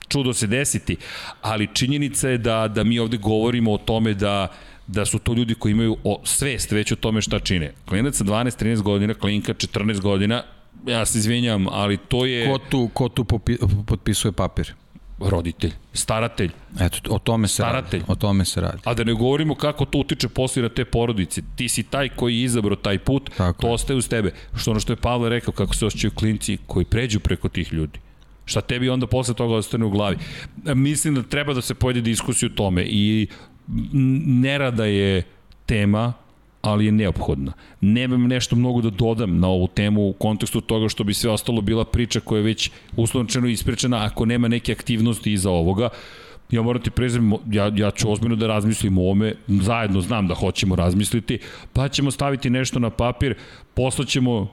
čudo 0.08 0.34
se 0.34 0.48
desiti, 0.48 0.98
ali 1.42 1.68
činjenica 1.74 2.30
je 2.30 2.38
da, 2.38 2.68
da 2.68 2.84
mi 2.84 3.00
ovde 3.00 3.18
govorimo 3.18 3.74
o 3.74 3.78
tome 3.78 4.14
da 4.14 4.48
da 4.88 5.06
su 5.06 5.20
to 5.20 5.34
ljudi 5.34 5.56
koji 5.56 5.72
imaju 5.72 5.98
o, 6.04 6.22
svest 6.24 6.72
već 6.72 6.92
o 6.92 6.96
tome 6.96 7.22
šta 7.22 7.40
čine. 7.40 7.74
Klinac 7.90 8.16
sa 8.16 8.24
12-13 8.24 8.82
godina, 8.82 9.14
klinka 9.14 9.54
14 9.54 10.02
godina, 10.02 10.44
ja 10.88 11.06
se 11.06 11.18
izvinjam, 11.18 11.68
ali 11.68 11.98
to 11.98 12.26
je... 12.26 12.52
Ko 12.52 12.58
tu, 12.70 12.90
ko 12.94 13.10
tu 13.10 13.24
popi, 13.24 13.58
potpisuje 13.86 14.32
papir? 14.32 14.74
roditelj, 15.20 15.72
staratelj. 15.94 16.52
Eto, 16.80 17.16
o 17.16 17.20
tome 17.20 17.48
se 17.48 17.54
staratelj. 17.54 18.00
radi. 18.00 18.12
O 18.12 18.16
tome 18.16 18.46
se 18.46 18.62
radi. 18.62 18.78
A 18.84 18.94
da 18.94 19.04
ne 19.04 19.14
govorimo 19.14 19.56
kako 19.56 19.86
to 19.86 19.98
utiče 19.98 20.30
posle 20.30 20.62
na 20.62 20.70
te 20.70 20.86
porodice. 20.86 21.42
Ti 21.56 21.70
si 21.70 21.84
taj 21.84 22.10
koji 22.10 22.36
je 22.38 22.44
izabrao 22.44 22.76
taj 22.76 23.00
put, 23.00 23.30
Tako 23.38 23.62
to 23.62 23.68
je. 23.68 23.74
ostaje 23.74 23.98
uz 23.98 24.08
tebe. 24.10 24.32
Što 24.56 24.72
ono 24.72 24.80
što 24.80 24.94
je 24.94 24.98
Pavle 24.98 25.30
rekao, 25.30 25.54
kako 25.54 25.76
se 25.76 25.86
osjećaju 25.86 26.12
klinci 26.12 26.58
koji 26.68 26.86
pređu 26.86 27.20
preko 27.20 27.50
tih 27.50 27.74
ljudi. 27.74 28.00
Šta 28.46 28.62
tebi 28.62 28.90
onda 28.90 29.08
posle 29.08 29.34
toga 29.34 29.56
ostane 29.56 29.86
u 29.86 29.90
glavi? 29.90 30.18
Mislim 30.64 31.16
da 31.16 31.24
treba 31.24 31.54
da 31.54 31.62
se 31.62 31.74
pojede 31.74 32.02
diskusiju 32.02 32.50
o 32.54 32.56
tome 32.56 32.86
i 32.86 33.28
nerada 34.26 34.86
je 34.86 35.24
tema, 35.66 36.14
ali 36.62 36.86
je 36.86 36.92
neophodna. 36.92 37.54
Nemam 37.82 38.28
nešto 38.28 38.56
mnogo 38.56 38.82
da 38.82 38.90
dodam 38.90 39.40
na 39.40 39.48
ovu 39.48 39.68
temu 39.68 40.10
u 40.10 40.14
kontekstu 40.14 40.62
toga 40.62 40.90
što 40.90 41.04
bi 41.04 41.14
sve 41.14 41.32
ostalo 41.32 41.62
bila 41.62 41.86
priča 41.86 42.20
koja 42.20 42.40
je 42.40 42.44
već 42.44 42.72
uslovčeno 42.96 43.48
ispričana 43.48 44.06
ako 44.06 44.26
nema 44.26 44.48
neke 44.48 44.72
aktivnosti 44.72 45.34
iza 45.34 45.50
ovoga. 45.50 45.90
Ja 46.52 46.62
moram 46.62 46.82
ti 46.82 46.90
prezim, 46.90 47.34
ja, 47.52 47.72
ja 47.76 47.92
ću 47.92 48.12
ozbiljno 48.12 48.36
da 48.36 48.48
razmislim 48.48 48.98
o 48.98 49.02
ovome, 49.02 49.34
zajedno 49.48 50.02
znam 50.02 50.28
da 50.28 50.36
hoćemo 50.36 50.76
razmisliti, 50.76 51.40
pa 51.74 51.88
ćemo 51.90 52.12
staviti 52.12 52.50
nešto 52.50 52.80
na 52.80 52.90
papir, 52.90 53.36
poslaćemo 53.74 54.52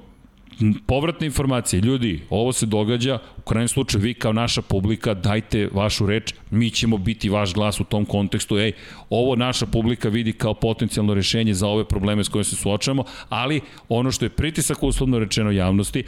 povratne 0.87 1.27
informacije, 1.27 1.81
ljudi, 1.81 2.23
ovo 2.31 2.53
se 2.53 2.67
događa, 2.67 3.19
u 3.37 3.41
krajnjem 3.41 3.69
slučaju 3.69 4.03
vi 4.03 4.15
kao 4.15 4.33
naša 4.33 4.63
publika 4.63 5.15
dajte 5.15 5.69
vašu 5.73 6.07
reč, 6.07 6.35
mi 6.51 6.71
ćemo 6.71 6.99
biti 6.99 7.29
vaš 7.29 7.55
glas 7.55 7.81
u 7.81 7.85
tom 7.85 8.05
kontekstu, 8.05 8.59
ej, 8.59 8.73
ovo 9.11 9.37
naša 9.37 9.67
publika 9.67 10.09
vidi 10.09 10.33
kao 10.33 10.55
potencijalno 10.55 11.15
rešenje 11.15 11.55
za 11.55 11.69
ove 11.69 11.85
probleme 11.85 12.25
s 12.25 12.29
kojima 12.29 12.45
se 12.45 12.57
suočavamo, 12.57 13.05
ali 13.29 13.61
ono 13.89 14.13
što 14.13 14.25
je 14.25 14.29
pritisak 14.29 14.83
uslovno 14.83 15.19
rečeno 15.19 15.51
javnosti, 15.51 16.05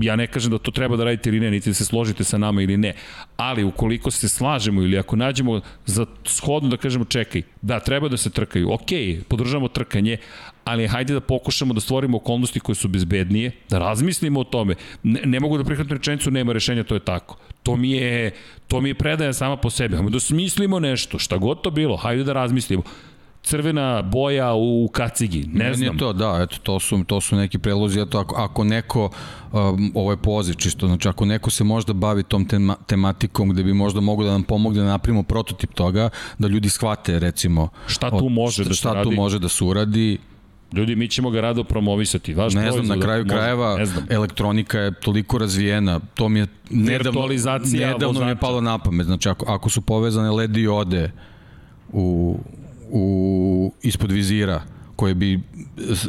ja 0.00 0.16
ne 0.16 0.26
kažem 0.26 0.50
da 0.50 0.58
to 0.58 0.70
treba 0.70 0.96
da 0.96 1.04
radite 1.04 1.30
ili 1.30 1.40
ne, 1.40 1.50
niti 1.50 1.70
da 1.70 1.74
se 1.74 1.84
složite 1.84 2.24
sa 2.24 2.38
nama 2.38 2.62
ili 2.62 2.76
ne, 2.76 2.92
ali 3.36 3.64
ukoliko 3.64 4.10
se 4.10 4.28
slažemo 4.28 4.82
ili 4.82 4.98
ako 4.98 5.16
nađemo 5.16 5.60
za 5.86 6.06
shodno 6.24 6.68
da 6.68 6.76
kažemo 6.76 7.04
čekaj, 7.04 7.42
da 7.62 7.80
treba 7.80 8.08
da 8.08 8.16
se 8.16 8.30
trkaju, 8.30 8.72
ok, 8.72 8.90
podržavamo 9.28 9.68
trkanje, 9.68 10.16
ali 10.64 10.86
hajde 10.86 11.14
da 11.14 11.20
pokušamo 11.20 11.74
da 11.74 11.80
stvorimo 11.80 12.16
okolnosti 12.16 12.60
koje 12.60 12.76
su 12.76 12.88
bezbednije, 12.88 13.50
da 13.70 13.78
razmislimo 13.78 14.40
o 14.40 14.44
tome. 14.44 14.74
Ne, 15.02 15.20
ne 15.24 15.40
mogu 15.40 15.58
da 15.58 15.64
prihvatim 15.64 15.96
rečenicu, 15.96 16.30
nema 16.30 16.52
rešenja, 16.52 16.84
to 16.84 16.94
je 16.94 17.00
tako. 17.00 17.36
To 17.62 17.76
mi 17.76 17.90
je, 17.90 18.32
to 18.68 18.80
mi 18.80 18.88
je 18.88 18.94
predaja 18.94 19.32
sama 19.32 19.56
po 19.56 19.70
sebi. 19.70 19.96
Hajde 19.96 20.10
da 20.10 20.20
smislimo 20.20 20.80
nešto, 20.80 21.18
šta 21.18 21.36
god 21.36 21.62
to 21.62 21.70
bilo, 21.70 21.96
hajde 21.96 22.24
da 22.24 22.32
razmislimo 22.32 22.82
crvena 23.44 24.02
boja 24.02 24.54
u 24.54 24.88
kacigi, 24.92 25.46
ne 25.46 25.64
Meni 25.64 25.76
znam. 25.76 25.98
to, 25.98 26.12
da, 26.12 26.38
eto, 26.42 26.56
to 26.62 26.80
su, 26.80 27.04
to 27.04 27.20
su 27.20 27.36
neki 27.36 27.58
prelozi, 27.58 28.00
eto, 28.00 28.18
ako, 28.18 28.34
ako 28.36 28.64
neko, 28.64 29.10
um, 29.52 29.92
ovo 29.94 30.10
je 30.10 30.16
poziv 30.16 30.54
čisto, 30.54 30.86
znači 30.86 31.08
ako 31.08 31.24
neko 31.24 31.50
se 31.50 31.64
možda 31.64 31.92
bavi 31.92 32.22
tom 32.22 32.48
tema, 32.48 32.76
tematikom 32.86 33.48
gde 33.48 33.62
bi 33.62 33.74
možda 33.74 34.00
mogo 34.00 34.24
da 34.24 34.30
nam 34.30 34.42
pomogne 34.42 34.80
da 34.80 34.86
napravimo 34.86 35.22
prototip 35.22 35.74
toga, 35.74 36.08
da 36.38 36.48
ljudi 36.48 36.68
shvate, 36.68 37.18
recimo, 37.18 37.68
šta 37.86 38.10
tu 38.18 38.28
može 38.28 38.54
šta, 38.54 38.68
da 38.68 38.74
se 38.74 38.78
šta 38.78 38.92
radi? 38.92 39.10
tu 39.10 39.16
može 39.16 39.38
da 39.38 39.48
se 39.48 39.64
uradi, 39.64 40.18
Ljudi, 40.72 40.96
mi 40.96 41.08
ćemo 41.08 41.30
ga 41.30 41.40
rado 41.40 41.64
promovisati. 41.64 42.34
Vaš 42.34 42.54
ne 42.54 42.72
znam, 42.72 42.86
na 42.86 43.00
kraju 43.00 43.24
može, 43.24 43.36
krajeva 43.36 43.84
znam. 43.86 44.06
elektronika 44.10 44.78
je 44.78 44.92
toliko 45.00 45.38
razvijena, 45.38 46.00
to 46.14 46.28
mi 46.28 46.38
je 46.38 46.46
nedavno, 46.70 47.26
nedavno 47.72 48.20
mi 48.20 48.30
je 48.30 48.36
palo 48.36 48.60
na 48.60 48.78
pamet, 48.78 49.06
znači 49.06 49.28
ako, 49.28 49.52
ako 49.52 49.70
su 49.70 49.80
povezane 49.80 50.30
LED 50.30 50.50
diode 50.50 51.10
u, 51.92 52.38
u, 52.90 53.72
ispod 53.82 54.12
vizira, 54.12 54.62
koje 54.96 55.14
bi 55.14 55.40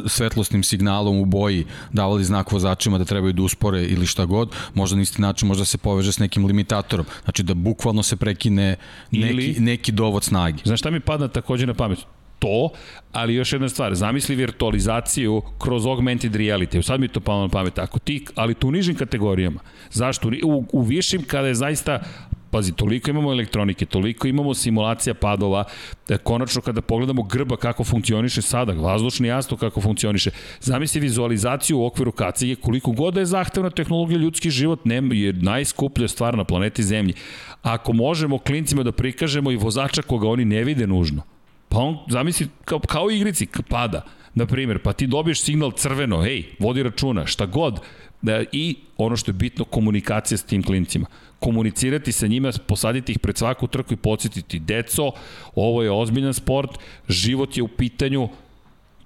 svetlosnim 0.06 0.62
signalom 0.62 1.18
u 1.18 1.24
boji 1.24 1.64
davali 1.92 2.24
znak 2.24 2.52
vozačima 2.52 2.98
da 2.98 3.04
trebaju 3.04 3.32
da 3.32 3.42
uspore 3.42 3.84
ili 3.84 4.06
šta 4.06 4.24
god, 4.24 4.52
možda 4.74 4.96
na 4.96 5.02
isti 5.02 5.22
način 5.22 5.48
možda 5.48 5.64
se 5.64 5.78
poveže 5.78 6.12
s 6.12 6.18
nekim 6.18 6.46
limitatorom. 6.46 7.06
Znači 7.24 7.42
da 7.42 7.54
bukvalno 7.54 8.02
se 8.02 8.16
prekine 8.16 8.76
neki, 9.10 9.28
Ili- 9.28 9.56
neki 9.58 9.92
dovod 9.92 10.24
snage. 10.24 10.62
Znaš 10.64 10.80
šta 10.80 10.90
mi 10.90 11.00
pada 11.00 11.28
takođe 11.28 11.66
na 11.66 11.74
pamet? 11.74 11.98
To, 12.38 12.70
ali 13.12 13.34
još 13.34 13.52
jedna 13.52 13.68
stvar, 13.68 13.94
zamisli 13.94 14.34
virtualizaciju 14.36 15.42
kroz 15.58 15.86
augmented 15.86 16.32
reality. 16.32 16.82
Sad 16.82 17.00
mi 17.00 17.08
to 17.08 17.20
palo 17.20 17.42
na 17.42 17.48
pamet. 17.48 17.78
Ako 17.78 17.98
ti, 17.98 18.26
ali 18.34 18.54
tu 18.54 18.68
u 18.68 18.70
nižim 18.70 18.94
kategorijama. 18.94 19.60
Zašto? 19.90 20.30
U, 20.44 20.64
u 20.72 20.82
višim 20.82 21.24
kada 21.24 21.48
je 21.48 21.54
zaista 21.54 22.02
Pazi, 22.50 22.72
toliko 22.72 23.10
imamo 23.10 23.32
elektronike, 23.32 23.86
toliko 23.86 24.28
imamo 24.28 24.54
simulacija 24.54 25.14
padova, 25.14 25.64
da 26.08 26.18
konačno 26.18 26.62
kada 26.62 26.80
pogledamo 26.80 27.22
grba 27.22 27.56
kako 27.56 27.84
funkcioniše 27.84 28.42
sada, 28.42 28.72
vazdušni 28.72 29.28
jasno 29.28 29.56
kako 29.56 29.80
funkcioniše, 29.80 30.30
zamisli 30.60 31.00
vizualizaciju 31.00 31.78
u 31.78 31.86
okviru 31.86 32.12
kacige, 32.12 32.54
koliko 32.54 32.92
god 32.92 33.14
da 33.14 33.20
je 33.20 33.26
zahtevna 33.26 33.70
tehnologija, 33.70 34.18
ljudski 34.18 34.50
život 34.50 34.84
nema, 34.84 35.14
je 35.14 35.32
najskuplja 35.32 36.08
stvar 36.08 36.36
na 36.36 36.44
planeti 36.44 36.82
Zemlji. 36.82 37.14
Ako 37.62 37.92
možemo 37.92 38.38
klincima 38.38 38.82
da 38.82 38.92
prikažemo 38.92 39.50
i 39.50 39.56
vozača 39.56 40.02
koga 40.02 40.28
oni 40.28 40.44
ne 40.44 40.64
vide 40.64 40.86
nužno, 40.86 41.22
Pa 41.68 41.78
on, 41.78 41.98
zamisli, 42.08 42.48
kao, 42.64 42.78
kao 42.78 43.10
igrici, 43.10 43.48
pada, 43.68 44.04
na 44.34 44.46
primjer, 44.46 44.78
pa 44.78 44.92
ti 44.92 45.06
dobiješ 45.06 45.42
signal 45.42 45.72
crveno, 45.72 46.22
hej, 46.22 46.44
vodi 46.58 46.82
računa, 46.82 47.26
šta 47.26 47.46
god, 47.46 47.80
da, 48.22 48.42
i 48.52 48.76
ono 48.96 49.16
što 49.16 49.30
je 49.30 49.34
bitno, 49.34 49.64
komunikacija 49.64 50.38
s 50.38 50.44
tim 50.44 50.62
klincima. 50.62 51.06
Komunicirati 51.40 52.12
sa 52.12 52.26
njima, 52.26 52.52
posaditi 52.66 53.12
ih 53.12 53.18
pred 53.18 53.38
svaku 53.38 53.66
trku 53.66 53.94
i 53.94 53.96
podsjetiti, 53.96 54.58
deco, 54.58 55.12
ovo 55.54 55.82
je 55.82 55.90
ozbiljan 55.90 56.34
sport, 56.34 56.70
život 57.08 57.56
je 57.56 57.62
u 57.62 57.68
pitanju 57.68 58.28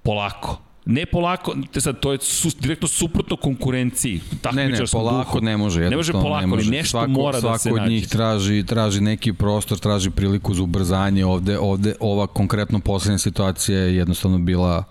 polako. 0.02 0.58
Ne 0.86 1.06
polako, 1.06 1.56
te 1.72 1.80
sad, 1.80 2.00
to 2.00 2.12
je 2.12 2.18
su, 2.20 2.50
direktno 2.60 2.88
suprotno 2.88 3.36
konkurenciji. 3.36 4.20
Ne, 4.52 4.68
ne, 4.68 4.78
polako 4.92 5.32
duhu. 5.32 5.44
ne 5.44 5.56
može. 5.56 5.90
Ne 5.90 5.96
može 5.96 6.12
polako, 6.12 6.48
ali 6.52 6.66
nešto 6.66 6.90
svako, 6.90 7.10
mora 7.10 7.40
svako 7.40 7.52
da 7.52 7.58
se 7.58 7.70
od 7.70 7.76
nađe. 7.76 7.90
njih 7.90 8.08
traži, 8.08 8.64
traži 8.66 9.00
neki 9.00 9.32
prostor, 9.32 9.78
traži 9.78 10.10
priliku 10.10 10.54
za 10.54 10.62
ubrzanje. 10.62 11.24
Ovde, 11.24 11.58
ovde 11.58 11.94
ova 12.00 12.26
konkretno 12.26 12.80
poslednja 12.80 13.18
situacija 13.18 13.78
je 13.78 13.96
jednostavno 13.96 14.38
bila 14.38 14.84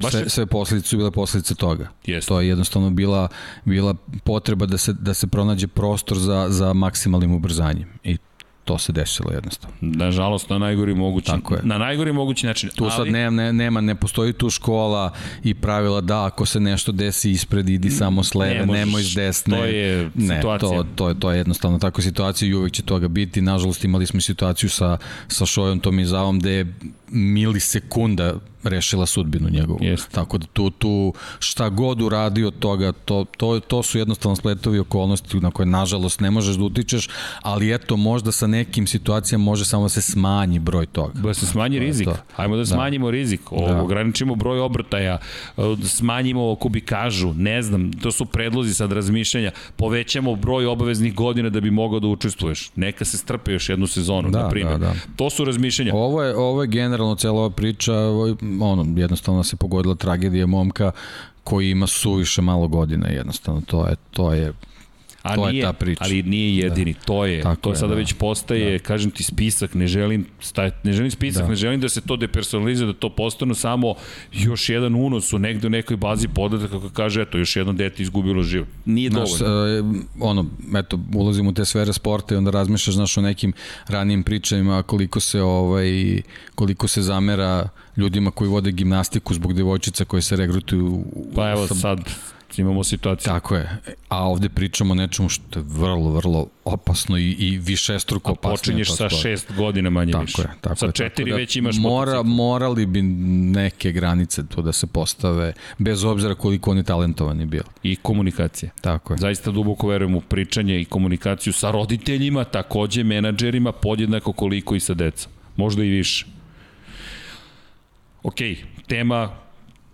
Baš 0.00 0.12
sve, 0.12 0.28
sve 0.28 0.46
posledice 0.46 0.88
su 0.88 0.96
bile 0.96 1.10
posledice 1.10 1.54
toga. 1.54 1.88
Jeste. 2.06 2.28
To 2.28 2.40
je 2.40 2.48
jednostavno 2.48 2.90
bila, 2.90 3.28
bila 3.64 3.94
potreba 4.24 4.66
da 4.66 4.78
se, 4.78 4.92
da 4.92 5.14
se 5.14 5.26
pronađe 5.26 5.66
prostor 5.66 6.18
za, 6.18 6.46
za 6.48 6.72
maksimalnim 6.72 7.34
ubrzanjem. 7.34 7.88
I 8.04 8.16
to 8.64 8.78
se 8.78 8.92
desilo 8.92 9.32
jednostavno. 9.32 9.76
Nažalost, 9.80 10.50
na 10.50 10.58
najgori 10.58 10.94
mogući, 10.94 11.26
Tako 11.26 11.54
je. 11.54 11.60
na 11.64 11.78
najgori 11.78 12.12
mogući 12.12 12.46
način. 12.46 12.70
Tu 12.76 12.84
ali, 12.84 12.92
sad 12.92 13.06
ne, 13.06 13.30
ne, 13.30 13.52
nema, 13.52 13.80
ne 13.80 13.94
postoji 13.94 14.32
tu 14.32 14.50
škola 14.50 15.12
i 15.44 15.54
pravila 15.54 16.00
da 16.00 16.24
ako 16.24 16.46
se 16.46 16.60
nešto 16.60 16.92
desi 16.92 17.30
ispred 17.30 17.68
idi 17.68 17.90
samo 17.90 18.24
s 18.24 18.34
leve, 18.34 18.54
Ne 18.54 18.66
možeš. 18.66 18.78
nemoj 18.78 19.02
s 19.02 19.14
desne. 19.14 19.56
To 19.56 19.64
je 19.64 20.10
ne, 20.14 20.36
situacija. 20.36 20.82
To, 20.82 20.86
to, 20.94 21.08
je, 21.08 21.20
to 21.20 21.30
je 21.30 21.38
jednostavno 21.38 21.78
tako 21.78 22.02
situacija 22.02 22.48
i 22.48 22.54
uvek 22.54 22.72
će 22.72 22.82
toga 22.82 23.08
biti. 23.08 23.40
Nažalost 23.40 23.84
imali 23.84 24.06
smo 24.06 24.20
situaciju 24.20 24.70
sa, 24.70 24.98
sa 25.28 25.46
Šojom 25.46 25.80
Tomizavom 25.80 26.38
gde 26.38 26.52
je 26.52 26.74
milisekunda 27.08 28.34
rešila 28.62 29.06
sudbinu 29.06 29.48
njegovu. 29.50 29.78
Jeste. 29.82 30.10
Tako 30.10 30.38
da 30.38 30.46
tu, 30.46 30.70
tu 30.70 31.12
šta 31.38 31.68
god 31.68 32.02
uradi 32.02 32.44
od 32.44 32.58
toga, 32.58 32.92
to, 32.94 33.24
to, 33.36 33.60
to 33.60 33.82
su 33.82 33.98
jednostavno 33.98 34.36
spletovi 34.36 34.78
okolnosti 34.78 35.40
na 35.40 35.50
koje 35.50 35.66
nažalost 35.66 36.20
ne 36.20 36.30
možeš 36.30 36.56
da 36.56 36.64
utičeš, 36.64 37.08
ali 37.42 37.74
eto 37.74 37.96
možda 37.96 38.32
sa 38.32 38.46
nekim 38.46 38.86
situacijama 38.86 39.44
može 39.44 39.64
samo 39.64 39.82
da 39.82 39.88
se 39.88 40.02
smanji 40.02 40.58
broj 40.58 40.86
toga. 40.86 41.12
Da 41.14 41.34
se 41.34 41.46
smanji 41.46 41.76
To 41.76 41.80
rizik. 41.80 42.04
to. 42.06 42.16
Hajmo 42.32 42.56
da 42.56 42.66
smanjimo 42.66 43.10
rizik. 43.10 43.40
O, 43.52 43.68
Da. 43.68 43.82
Ograničimo 43.82 44.34
broj 44.34 44.60
obrtaja, 44.60 45.18
smanjimo 45.84 46.54
kubikažu, 46.54 47.34
ne 47.34 47.62
znam, 47.62 47.92
to 47.92 48.12
su 48.12 48.24
predlozi 48.24 48.74
sad 48.74 48.92
razmišljanja. 48.92 49.50
Povećamo 49.76 50.34
broj 50.34 50.66
obaveznih 50.66 51.14
godina 51.14 51.48
da 51.50 51.60
bi 51.60 51.70
mogao 51.70 52.00
da 52.00 52.06
učestvuješ. 52.08 52.70
Neka 52.76 53.04
se 53.04 53.18
strpe 53.18 53.52
još 53.52 53.68
jednu 53.68 53.86
sezonu, 53.86 54.30
Da, 54.30 54.38
na 54.38 54.48
primjer. 54.48 54.72
da, 54.72 54.86
da. 54.86 54.94
To 55.16 55.30
su 55.30 55.44
razmišljanja. 55.44 55.94
Ovo 55.94 56.22
je, 56.22 56.36
ovo 56.36 56.62
je 56.62 56.68
generalno 56.68 57.14
cela 57.14 57.34
ova 57.34 57.50
priča, 57.50 57.94
ovo 57.94 58.26
je, 58.26 58.34
ono, 58.60 59.00
jednostavno 59.00 59.42
se 59.44 59.56
pogodila 59.56 59.94
tragedija 59.94 60.46
momka 60.46 60.92
koji 61.44 61.70
ima 61.70 61.86
suviše 61.86 62.42
malo 62.42 62.68
godina, 62.68 63.08
jednostavno, 63.08 63.60
to 63.66 63.86
je, 63.86 63.96
to 64.10 64.32
je, 64.32 64.52
A 65.22 65.34
to 65.34 65.46
je 65.46 65.52
nije, 65.52 65.64
ta 65.64 65.72
priča. 65.72 66.04
Ali 66.04 66.22
nije 66.22 66.56
jedini, 66.56 66.92
da. 66.92 67.00
to 67.00 67.26
je. 67.26 67.42
Tako 67.42 67.60
to 67.60 67.70
je, 67.70 67.76
sada 67.76 67.94
da. 67.94 67.94
već 67.94 68.12
postaje, 68.12 68.78
da. 68.78 68.84
kažem 68.84 69.10
ti, 69.10 69.22
spisak, 69.22 69.74
ne 69.74 69.86
želim, 69.86 70.26
staj, 70.40 70.70
ne 70.82 70.92
želim 70.92 71.10
spisak, 71.10 71.42
da. 71.42 71.48
ne 71.48 71.56
želim 71.56 71.80
da 71.80 71.88
se 71.88 72.00
to 72.00 72.16
depersonalizuje, 72.16 72.86
da 72.86 72.92
to 72.92 73.10
postanu 73.10 73.54
samo 73.54 73.94
još 74.32 74.68
jedan 74.68 74.94
unos 74.94 75.32
u 75.32 75.38
negde 75.38 75.66
u 75.66 75.70
nekoj 75.70 75.96
bazi 75.96 76.28
podataka 76.28 76.72
kako 76.72 76.88
kaže, 76.88 77.22
eto, 77.22 77.38
još 77.38 77.56
jedno 77.56 77.72
dete 77.72 78.02
izgubilo 78.02 78.42
život. 78.42 78.68
Nije 78.84 79.10
Znaš, 79.10 79.38
dovoljno. 79.38 79.66
e, 79.66 79.82
ono, 80.20 80.46
eto, 80.76 81.00
ulazim 81.14 81.46
u 81.46 81.54
te 81.54 81.64
sfere 81.64 81.92
sporta 81.92 82.34
i 82.34 82.38
onda 82.38 82.50
razmišljaš, 82.50 82.94
znaš, 82.94 83.16
o 83.18 83.22
nekim 83.22 83.52
ranijim 83.88 84.22
pričajima 84.22 84.82
koliko 84.82 85.20
se, 85.20 85.42
ovaj, 85.42 86.22
koliko 86.54 86.88
se 86.88 87.02
zamera 87.02 87.68
ljudima 87.96 88.30
koji 88.30 88.50
vode 88.50 88.72
gimnastiku 88.72 89.34
zbog 89.34 89.54
devojčica 89.54 90.04
koje 90.04 90.22
se 90.22 90.36
regrutuju. 90.36 91.04
Pa 91.34 91.50
evo 91.50 91.66
sa- 91.66 91.74
sad 91.74 92.00
imamo 92.58 92.84
situaciju. 92.84 93.24
Tako 93.32 93.56
je. 93.56 93.76
A 94.08 94.28
ovde 94.28 94.48
pričamo 94.48 94.92
o 94.92 94.94
nečemu 94.94 95.28
što 95.28 95.58
je 95.58 95.64
vrlo, 95.68 96.10
vrlo 96.10 96.46
opasno 96.64 97.18
i, 97.18 97.30
i 97.30 97.58
višestruko 97.58 98.30
A 98.30 98.32
opasno. 98.32 98.56
počinješ 98.56 98.96
sa 98.96 99.08
šest 99.08 99.52
godina 99.56 99.90
manje 99.90 100.12
Tako 100.12 100.24
više. 100.24 100.42
je, 100.42 100.48
tako 100.60 100.76
sa 100.76 100.86
je. 100.86 100.92
četiri 100.92 101.24
tako 101.24 101.30
da 101.30 101.36
već 101.36 101.56
imaš 101.56 101.76
mora, 101.78 102.10
motocikl. 102.12 102.34
Morali 102.34 102.86
bi 102.86 103.02
neke 103.02 103.92
granice 103.92 104.46
tu 104.46 104.62
da 104.62 104.72
se 104.72 104.86
postave, 104.86 105.52
bez 105.78 106.04
obzira 106.04 106.34
koliko 106.34 106.70
oni 106.70 106.84
talentovani 106.84 107.46
bili. 107.46 107.64
I 107.82 107.96
komunikacija. 107.96 108.70
Tako 108.80 109.12
je. 109.12 109.18
Zaista 109.18 109.50
duboko 109.50 109.88
verujem 109.88 110.14
u 110.14 110.20
pričanje 110.20 110.80
i 110.80 110.84
komunikaciju 110.84 111.52
sa 111.52 111.70
roditeljima, 111.70 112.44
takođe 112.44 113.04
menadžerima, 113.04 113.72
podjednako 113.72 114.32
koliko 114.32 114.74
i 114.74 114.80
sa 114.80 114.94
decom. 114.94 115.32
Možda 115.56 115.84
i 115.84 115.88
više. 115.88 116.26
Ok, 118.22 118.36
tema 118.86 119.30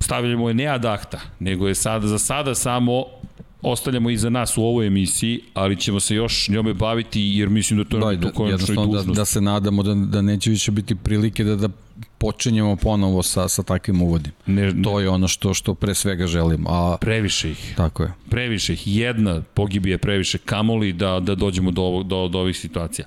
stavljamo 0.00 0.48
je 0.48 0.54
ne 0.54 0.66
ad 0.66 0.85
acta, 0.85 1.20
nego 1.38 1.68
je 1.68 1.74
sada 1.74 2.06
za 2.06 2.18
sada 2.18 2.54
samo 2.54 3.04
ostavljamo 3.62 4.11
iza 4.11 4.30
nas 4.30 4.59
u 4.59 4.62
ovoj 4.62 4.87
emisiji, 4.87 5.40
ali 5.54 5.76
ćemo 5.76 6.00
se 6.00 6.14
još 6.14 6.48
njome 6.48 6.74
baviti 6.74 7.22
jer 7.22 7.48
mislim 7.48 7.78
da 7.78 7.85
to 7.85 7.98
da, 7.98 8.11
je 8.11 8.16
da, 8.16 8.32
konačno 8.32 8.74
i 8.74 8.87
dužnost. 8.87 9.06
Da, 9.06 9.12
da 9.12 9.24
se 9.24 9.40
nadamo 9.40 9.82
da, 9.82 9.94
da 9.94 10.22
neće 10.22 10.50
više 10.50 10.70
biti 10.70 10.94
prilike 10.94 11.44
da, 11.44 11.56
da 11.56 11.68
počinjemo 12.18 12.76
ponovo 12.76 13.22
sa, 13.22 13.48
sa 13.48 13.62
takvim 13.62 14.02
uvodim. 14.02 14.32
Ne, 14.46 14.72
ne. 14.72 14.82
To 14.82 15.00
je 15.00 15.09
ono 15.09 15.28
što 15.28 15.54
što 15.54 15.74
pre 15.74 15.94
svega 15.94 16.26
želimo. 16.26 16.68
A, 16.70 16.96
previše 17.00 17.50
ih. 17.50 17.74
Tako 17.76 18.02
je. 18.02 18.12
Previše 18.30 18.72
ih. 18.72 18.82
Jedna 18.87 19.42
pogibije 19.54 19.98
previše 19.98 20.38
kamoli 20.38 20.92
da, 20.92 21.20
da 21.20 21.35
dođemo 21.35 21.70
do, 21.70 21.82
ovog, 21.82 22.06
do, 22.06 22.28
do 22.28 22.38
ovih 22.38 22.59
situacija 22.59 23.06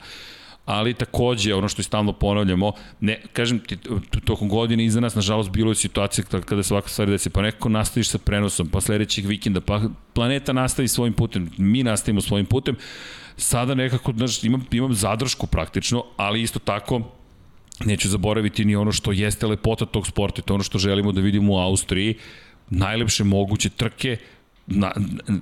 ali 0.65 0.93
takođe 0.93 1.53
ono 1.55 1.67
što 1.67 1.83
stalno 1.83 2.13
ponavljamo, 2.13 2.71
ne, 2.99 3.21
kažem 3.33 3.59
ti, 3.59 3.77
tokom 4.25 4.49
godine 4.49 4.85
iza 4.85 4.99
nas, 4.99 5.15
nažalost, 5.15 5.49
bilo 5.49 5.71
je 5.71 5.75
situacija 5.75 6.25
kada 6.45 6.63
se 6.63 6.73
ovakve 6.73 6.89
stvari 6.89 7.11
desi, 7.11 7.29
pa 7.29 7.41
nekako 7.41 7.69
nastaviš 7.69 8.09
sa 8.09 8.17
prenosom, 8.17 8.67
pa 8.67 8.81
sledećeg 8.81 9.25
vikenda, 9.25 9.61
pa 9.61 9.81
planeta 10.13 10.53
nastavi 10.53 10.87
svojim 10.87 11.13
putem, 11.13 11.49
mi 11.57 11.83
nastavimo 11.83 12.21
svojim 12.21 12.45
putem, 12.45 12.75
sada 13.37 13.75
nekako, 13.75 14.13
znaš, 14.13 14.43
imam, 14.43 14.65
imam 14.71 14.93
zadršku 14.93 15.47
praktično, 15.47 16.03
ali 16.17 16.41
isto 16.41 16.59
tako, 16.59 17.01
neću 17.85 18.09
zaboraviti 18.09 18.65
ni 18.65 18.75
ono 18.75 18.91
što 18.91 19.11
jeste 19.11 19.47
lepota 19.47 19.85
tog 19.85 20.07
sporta, 20.07 20.41
to 20.41 20.53
ono 20.53 20.63
što 20.63 20.77
želimo 20.77 21.11
da 21.11 21.21
vidimo 21.21 21.53
u 21.53 21.57
Austriji, 21.57 22.15
najlepše 22.69 23.23
moguće 23.23 23.69
trke, 23.69 24.17
na, 24.67 24.91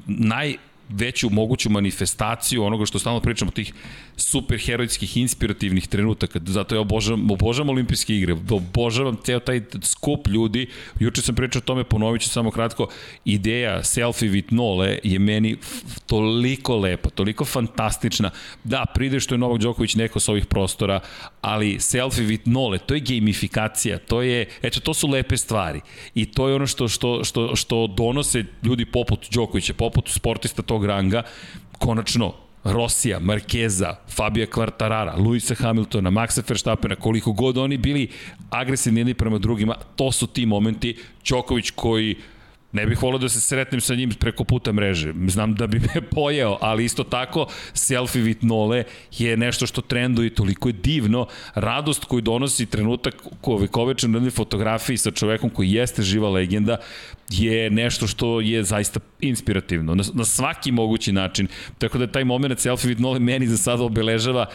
naj 0.06 0.56
veću 0.89 1.30
moguću 1.30 1.69
manifestaciju 1.69 2.63
onoga 2.63 2.86
što 2.86 2.99
stalno 2.99 3.19
pričamo, 3.19 3.51
tih 3.51 3.73
superherojskih, 4.17 5.17
inspirativnih 5.17 5.88
trenutaka. 5.88 6.39
Zato 6.45 6.75
ja 6.75 6.82
obožavam, 6.82 7.32
obožavam 7.32 7.69
olimpijske 7.69 8.15
igre, 8.15 8.34
obožavam 8.34 9.17
ceo 9.23 9.39
taj 9.39 9.62
skup 9.82 10.27
ljudi. 10.27 10.67
Juče 10.99 11.21
sam 11.21 11.36
pričao 11.36 11.60
o 11.60 11.67
tome, 11.67 11.84
ponovit 11.84 12.21
ću 12.21 12.30
samo 12.30 12.51
kratko. 12.51 12.88
Ideja 13.25 13.84
selfie 13.84 14.30
with 14.30 14.53
Nole 14.53 14.99
je 15.03 15.19
meni 15.19 15.58
toliko 16.06 16.77
lepa, 16.77 17.10
toliko 17.10 17.45
fantastična. 17.45 18.32
Da, 18.63 18.86
pride 18.93 19.19
što 19.19 19.36
je 19.36 19.39
Novak 19.39 19.62
Đoković 19.62 19.95
neko 19.95 20.19
sa 20.19 20.32
ovih 20.32 20.45
prostora, 20.45 20.99
ali 21.41 21.80
selfie 21.80 22.25
with 22.25 22.45
Nole, 22.45 22.77
to 22.77 22.93
je 22.93 22.99
gamifikacija, 22.99 23.97
to 23.97 24.21
je, 24.21 24.47
eto, 24.62 24.80
to 24.80 24.93
su 24.93 25.08
lepe 25.08 25.38
stvari. 25.38 25.82
I 26.15 26.25
to 26.25 26.47
je 26.49 26.56
ono 26.56 26.67
što, 26.67 26.88
što, 26.88 27.23
što, 27.23 27.56
što 27.56 27.88
donose 27.88 28.43
ljudi 28.63 28.86
poput 28.86 29.27
Đokovića, 29.32 29.73
poput 29.73 30.10
sportista 30.10 30.62
tog 30.62 30.86
ranga, 30.86 31.23
konačno 31.80 32.46
Rosija, 32.71 33.19
Markeza, 33.19 33.95
Fabija 34.10 34.45
Kvartarara, 34.45 35.15
Luisa 35.15 35.56
Hamiltona, 35.56 36.10
Maxa 36.10 36.41
Verstappena, 36.47 36.95
koliko 36.95 37.32
god 37.32 37.58
oni 37.58 37.77
bili 37.77 38.10
agresivni 38.49 38.99
jedni 38.99 39.13
prema 39.13 39.38
drugima, 39.38 39.75
to 39.95 40.12
su 40.12 40.27
ti 40.27 40.45
momenti. 40.45 40.97
Đoković 41.30 41.71
koji 41.75 42.15
Ne 42.71 42.86
bih 42.86 43.01
volio 43.01 43.17
da 43.17 43.30
se 43.30 43.41
sretnem 43.41 43.82
sa 43.82 43.95
njim 43.95 44.12
preko 44.19 44.43
puta 44.43 44.71
mreže. 44.71 45.13
Znam 45.27 45.56
da 45.56 45.67
bi 45.67 45.80
me 45.95 46.01
pojeo, 46.01 46.58
ali 46.62 46.86
isto 46.86 47.03
tako 47.03 47.47
selfie 47.73 48.23
with 48.23 48.38
Nole 48.41 48.84
je 49.17 49.38
nešto 49.38 49.67
što 49.67 49.82
trenduje 49.82 50.36
toliko 50.36 50.69
je 50.69 50.73
divno. 50.73 51.27
Radost 51.56 52.06
koju 52.06 52.21
donosi 52.21 52.65
trenutak 52.65 53.15
kovečan 53.71 54.12
na 54.12 54.32
fotografiji 54.32 54.97
sa 54.97 55.12
čovekom 55.12 55.49
koji 55.49 55.71
jeste 55.71 56.01
živa 56.01 56.30
legenda 56.30 56.77
je 57.30 57.69
nešto 57.69 58.08
što 58.08 58.41
je 58.41 58.63
zaista 58.63 58.99
inspirativno 59.21 59.95
na, 59.95 60.03
na 60.13 60.25
svaki 60.25 60.71
mogući 60.71 61.12
način. 61.12 61.47
Tako 61.77 61.97
da 61.97 62.12
taj 62.12 62.23
moment 62.23 62.60
selfie 62.60 62.95
with 62.95 62.99
Nole 63.01 63.19
meni 63.19 63.47
za 63.47 63.58
sada 63.58 63.84
obeležava 63.84 64.45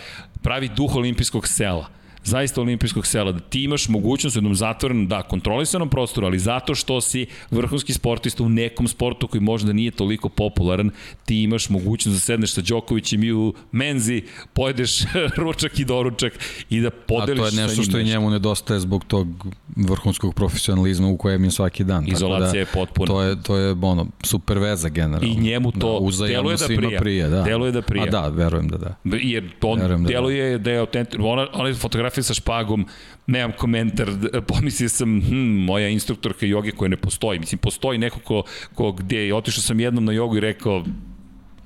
pravi 0.43 0.69
duh 0.77 0.97
olimpijskog 0.97 1.49
sela 1.49 2.02
zaista 2.25 2.61
olimpijskog 2.61 3.07
sela, 3.07 3.33
da 3.33 3.41
ti 3.41 3.65
imaš 3.65 3.89
mogućnost 3.89 4.37
u 4.37 4.39
jednom 4.39 4.55
zatvorenom, 4.55 5.09
da, 5.09 5.23
kontrolisanom 5.23 5.89
prostoru, 5.89 6.27
ali 6.27 6.39
zato 6.39 6.75
što 6.75 7.01
si 7.01 7.27
vrhunski 7.51 7.93
sportista 7.93 8.43
u 8.43 8.49
nekom 8.49 8.89
sportu 8.89 9.29
koji 9.29 9.41
možda 9.41 9.73
nije 9.73 9.91
toliko 9.91 10.29
popularan, 10.29 10.91
ti 11.25 11.43
imaš 11.43 11.69
mogućnost 11.69 12.17
da 12.17 12.21
sedneš 12.21 12.53
sa 12.53 12.61
Đokovićem 12.61 13.25
i 13.25 13.33
u 13.33 13.55
menzi, 13.73 14.23
pojedeš 14.53 14.99
ručak 15.43 15.79
i 15.79 15.85
doručak 15.85 16.33
i 16.71 16.81
da 16.81 16.91
podeliš 16.91 17.51
sa 17.51 17.51
njim. 17.51 17.59
A 17.59 17.67
to 17.67 17.73
je 17.73 17.77
nešto 17.77 17.83
što 17.83 17.99
i 17.99 18.05
njemu 18.05 18.31
nedostaje 18.31 18.81
zbog 18.81 19.05
tog 19.05 19.29
vrhunskog 19.77 20.35
profesionalizma 20.35 21.09
u 21.09 21.17
kojem 21.17 21.45
je 21.45 21.51
svaki 21.51 21.85
dan. 21.85 22.09
Izolacija 22.09 22.53
da, 22.53 22.59
je 22.59 22.67
potpuna. 22.67 23.07
To 23.07 23.23
je, 23.23 23.43
to 23.43 23.57
je 23.57 23.77
ono, 23.83 24.07
super 24.23 24.59
veza 24.59 24.89
generalno. 24.89 25.29
I 25.29 25.41
njemu 25.41 25.73
to 25.73 26.11
da, 26.21 26.27
deluje 26.27 26.57
da 26.57 26.67
prija. 26.67 27.01
prija 27.01 27.29
da. 27.29 27.43
Deluje 27.43 27.73
da 27.73 27.83
prija. 27.83 28.05
A 28.05 28.11
da, 28.11 28.29
verujem 28.29 28.69
da 28.69 28.77
da. 28.77 28.97
Jer 29.05 29.51
on 29.63 29.79
da, 29.79 29.89
da. 29.89 29.97
deluje 29.97 30.59
da, 30.59 30.65
da 30.65 30.71
je 30.71 30.79
autentično. 30.79 31.29
Ona, 31.29 31.47
ona 31.53 31.75
fotografija 31.75 32.12
sa 32.21 32.35
špagom, 32.35 32.87
nemam 33.27 33.53
komentar, 33.59 34.11
pomislio 34.47 34.89
sam, 34.89 35.21
hm, 35.21 35.65
moja 35.65 35.89
instruktorka 35.89 36.47
joge 36.47 36.71
koja 36.71 36.89
ne 36.89 36.97
postoji. 36.97 37.39
Mislim, 37.39 37.59
postoji 37.59 37.99
neko 37.99 38.19
ko, 38.21 38.43
ko 38.75 38.93
gde 38.93 39.35
otišao 39.35 39.63
sam 39.63 39.81
jednom 39.81 40.05
na 40.05 40.13
jogu 40.13 40.37
i 40.37 40.41
rekao, 40.41 40.85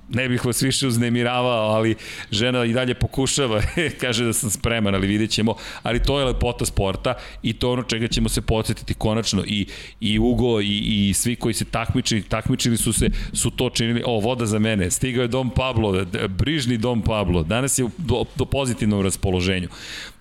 ne 0.09 0.29
bih 0.29 0.45
vas 0.45 0.63
više 0.63 0.87
uznemiravao, 0.87 1.71
ali 1.71 1.95
žena 2.31 2.65
i 2.65 2.73
dalje 2.73 2.95
pokušava, 2.95 3.63
kaže 4.01 4.25
da 4.25 4.33
sam 4.33 4.51
spreman, 4.51 4.95
ali 4.95 5.07
vidjet 5.07 5.31
ćemo, 5.31 5.55
ali 5.83 6.03
to 6.03 6.19
je 6.19 6.25
lepota 6.25 6.65
sporta 6.65 7.15
i 7.43 7.53
to 7.53 7.67
je 7.67 7.73
ono 7.73 7.83
čega 7.83 8.09
ćemo 8.09 8.29
se 8.29 8.41
podsjetiti 8.41 8.95
konačno. 8.95 9.45
I, 9.47 9.67
i 10.01 10.19
Ugo 10.19 10.61
i, 10.61 11.09
i 11.09 11.15
svi 11.15 11.37
koji 11.37 11.55
se 11.55 11.65
takmičili, 11.65 12.23
takmičili 12.23 12.77
su 12.77 12.93
se, 12.93 13.11
su 13.33 13.51
to 13.51 13.71
činili, 13.71 14.03
o, 14.07 14.21
voda 14.21 14.47
za 14.47 14.59
mene, 14.59 14.91
stigao 14.91 15.23
je 15.23 15.29
Dom 15.29 15.51
Pablo, 15.51 16.05
brižni 16.29 16.79
Dom 16.79 17.03
Pablo, 17.03 17.43
danas 17.43 17.79
je 17.79 17.85
u 17.85 17.91
do, 17.99 18.25
do 18.37 18.45
pozitivnom 18.45 19.03
raspoloženju, 19.03 19.69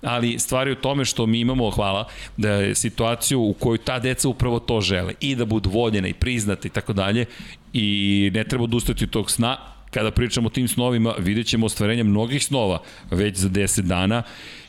ali 0.06 0.39
stvari 0.39 0.72
u 0.72 0.76
tome 0.76 1.06
što 1.06 1.26
mi 1.26 1.39
imamo, 1.39 1.70
hvala, 1.70 2.08
da 2.38 2.52
je 2.52 2.76
situaciju 2.76 3.41
u 3.41 3.54
kojoj 3.54 3.78
ta 3.78 4.00
deca 4.00 4.30
upravo 4.30 4.60
to 4.60 4.82
žele. 4.82 5.13
I 5.20 5.36
da 5.36 5.46
budu 5.46 5.70
voljene 5.70 6.10
i 6.10 6.13
priznate 6.13 6.68
i 6.68 6.72
tako 6.72 6.94
dalje. 6.94 7.26
I 7.74 8.32
ne 8.34 8.44
treba 8.44 8.63
odustati 8.63 9.04
od 9.04 9.10
tog 9.10 9.32
sna, 9.32 9.58
kada 9.91 10.12
pričamo 10.12 10.48
o 10.48 10.50
tim 10.50 10.68
snovima, 10.68 11.13
vidjet 11.20 11.48
ćemo 11.48 11.65
ostvarenje 11.65 12.04
mnogih 12.04 12.46
snova 12.46 12.82
već 13.12 13.38
za 13.38 13.50
10 13.50 13.82
dana. 13.82 14.24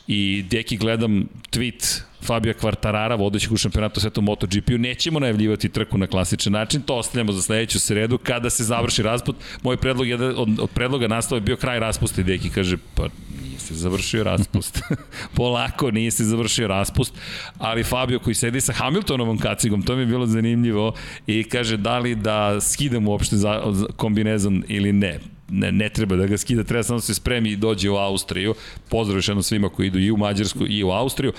I 0.07 0.45
deki 0.49 0.77
gledam 0.77 1.27
tweet 1.51 2.01
Fabio 2.21 2.53
Quartarara, 2.53 3.19
vodećeg 3.19 3.51
u 3.51 3.57
šampionatu 3.57 3.99
sveta 3.99 4.21
MotoGP-u, 4.21 4.77
nećemo 4.77 5.19
najavljivati 5.19 5.69
trku 5.69 5.97
na 5.97 6.07
klasičan 6.07 6.53
način, 6.53 6.81
to 6.81 6.95
ostavljamo 6.95 7.31
za 7.31 7.41
sledeću 7.41 7.79
sredu, 7.79 8.17
kada 8.17 8.49
se 8.49 8.63
završi 8.63 9.03
raspust. 9.03 9.37
Moj 9.63 9.77
predlog 9.77 10.07
je 10.07 10.15
od, 10.15 10.59
od 10.59 10.69
predloga 10.69 11.07
nastava 11.07 11.37
je 11.37 11.41
bio 11.41 11.55
kraj 11.55 11.79
raspusta 11.79 12.21
i 12.21 12.23
deki 12.23 12.49
kaže, 12.49 12.77
pa 12.95 13.07
nije 13.41 13.59
se 13.59 13.75
završio 13.75 14.23
raspust. 14.23 14.81
Polako, 15.37 15.91
nije 15.91 16.11
se 16.11 16.23
završio 16.23 16.67
raspust, 16.67 17.13
ali 17.57 17.83
Fabio 17.83 18.19
koji 18.19 18.33
sedi 18.33 18.61
sa 18.61 18.73
Hamiltonovom 18.73 19.37
kacigom, 19.37 19.83
to 19.83 19.95
mi 19.95 20.01
je 20.01 20.05
bilo 20.05 20.25
zanimljivo 20.25 20.93
i 21.27 21.43
kaže 21.43 21.77
da 21.77 21.99
li 21.99 22.15
da 22.15 22.61
skidam 22.61 23.07
uopšte 23.07 23.35
za, 23.35 23.61
kombinezon 23.95 24.63
ili 24.67 24.93
ne 24.93 25.19
ne, 25.49 25.71
ne 25.71 25.89
treba 25.89 26.15
da 26.15 26.25
ga 26.27 26.37
skida, 26.37 26.63
treba 26.63 26.83
samo 26.83 26.97
da 26.97 27.01
se 27.01 27.13
spremi 27.13 27.51
i 27.51 27.55
dođe 27.55 27.89
u 27.89 27.95
Austriju. 27.95 28.55
Pozdrav 28.89 29.17
još 29.17 29.27
jednom 29.27 29.43
svima 29.43 29.69
koji 29.69 29.87
idu 29.87 29.99
i 29.99 30.11
u 30.11 30.17
Mađarsku 30.17 30.65
i 30.67 30.83
u 30.83 30.91
Austriju, 30.91 31.33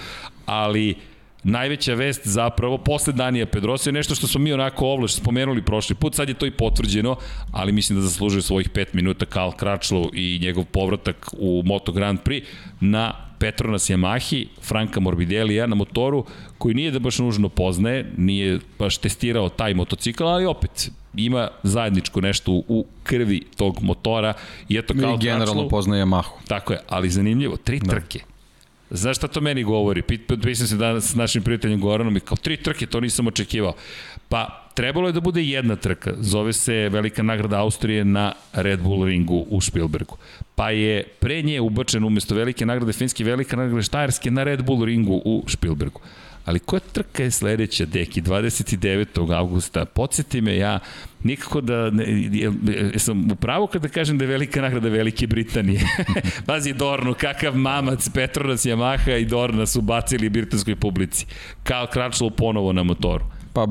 ali 0.48 0.94
najveća 1.44 1.94
vest 1.94 2.20
zapravo 2.24 2.78
posle 2.78 3.12
Danija 3.12 3.46
Pedrosa 3.46 3.90
je 3.90 3.92
nešto 3.92 4.14
što 4.14 4.26
smo 4.26 4.40
mi 4.40 4.52
onako 4.52 4.87
ovlaš 4.87 5.14
spomenuli 5.14 5.62
prošli 5.62 5.94
put, 5.94 6.14
sad 6.14 6.28
je 6.28 6.34
to 6.34 6.46
i 6.46 6.50
potvrđeno, 6.50 7.16
ali 7.52 7.72
mislim 7.72 7.98
da 7.98 8.02
zaslužuje 8.02 8.42
svojih 8.42 8.70
5 8.70 8.87
minuta 8.92 9.26
Karl 9.26 9.50
Kračlov 9.50 10.04
i 10.12 10.38
njegov 10.42 10.64
povratak 10.64 11.30
u 11.38 11.62
Moto 11.64 11.92
Grand 11.92 12.18
Prix 12.24 12.42
na 12.80 13.12
Petronas 13.38 13.90
Yamahi, 13.90 14.46
Franka 14.62 15.00
Morbidelija 15.00 15.66
na 15.66 15.74
motoru 15.74 16.24
koji 16.58 16.74
nije 16.74 16.90
da 16.90 16.98
baš 16.98 17.18
nužno 17.18 17.48
poznaje, 17.48 18.12
nije 18.16 18.58
baš 18.78 18.98
testirao 18.98 19.48
taj 19.48 19.74
motocikl, 19.74 20.24
ali 20.24 20.46
opet 20.46 20.90
ima 21.16 21.48
zajedničko 21.62 22.20
nešto 22.20 22.52
u 22.52 22.87
krvi 23.02 23.42
tog 23.56 23.82
motora 23.82 24.32
i 24.68 24.76
eto 24.78 24.94
kao 25.00 25.14
I 25.14 25.18
generalno 25.18 25.52
Kračlov, 25.52 25.68
poznaje 25.68 26.04
Yamahu. 26.04 26.30
Tako 26.48 26.72
je, 26.72 26.80
ali 26.88 27.11
zanimljivo, 27.11 27.56
tri 27.56 27.78
da. 27.78 27.90
trke. 27.90 28.20
Znaš 28.90 29.16
šta 29.16 29.29
to 29.29 29.40
meni 29.40 29.64
govori? 29.64 30.03
Pisam 30.42 30.66
se 30.66 30.77
danas 30.77 31.11
s 31.11 31.14
našim 31.14 31.42
prijateljem 31.42 31.81
Goranom 31.81 32.16
i 32.16 32.20
kao 32.20 32.37
tri 32.37 32.57
trke, 32.57 32.87
to 32.87 33.01
nisam 33.01 33.27
očekivao. 33.27 33.74
Pa, 34.29 34.70
trebalo 34.74 35.09
je 35.09 35.12
da 35.12 35.20
bude 35.20 35.42
jedna 35.42 35.77
trka. 35.77 36.12
Zove 36.20 36.53
se 36.53 36.88
Velika 36.88 37.22
nagrada 37.22 37.59
Austrije 37.59 38.05
na 38.05 38.33
Red 38.53 38.81
Bull 38.81 39.05
ringu 39.05 39.46
u 39.51 39.61
Spielbergu. 39.61 40.16
Pa 40.55 40.70
je 40.70 41.05
pre 41.20 41.42
nje 41.42 41.61
ubačen 41.61 42.05
umesto 42.05 42.35
Velike 42.35 42.66
nagrade 42.66 42.92
Finske 42.92 43.24
Velika 43.24 43.57
nagrada 43.57 43.83
Štajerske 43.83 44.31
na 44.31 44.42
Red 44.42 44.64
Bull 44.64 44.85
ringu 44.85 45.22
u 45.24 45.44
Spielbergu. 45.48 46.01
Ali 46.48 46.58
koja 46.58 46.80
trka 46.80 47.22
je 47.22 47.30
sledeća, 47.30 47.84
Deki, 47.84 48.22
29. 48.22 49.34
augusta? 49.34 49.84
Podsjeti 49.84 50.40
me, 50.40 50.56
ja 50.56 50.78
nikako 51.22 51.61
da, 51.61 51.90
ne, 51.90 52.04
sam 52.96 53.30
u 53.32 53.34
pravu 53.34 53.66
kada 53.66 53.88
kažem 53.88 54.18
da 54.18 54.24
je 54.24 54.28
velika 54.28 54.62
nagrada 54.62 54.88
Velike 54.88 55.26
Britanije. 55.26 55.80
Pazi 56.46 56.72
Dornu, 56.72 57.14
kakav 57.14 57.56
mamac, 57.56 58.08
Petronas 58.08 58.64
Yamaha 58.66 59.20
i 59.20 59.24
Dorna 59.24 59.66
su 59.66 59.80
bacili 59.80 60.28
britanskoj 60.28 60.76
publici. 60.76 61.26
Kao 61.62 61.87
Kračlov 61.87 62.30
ponovo 62.30 62.72
na 62.72 62.82
motoru. 62.82 63.24
Pa 63.52 63.66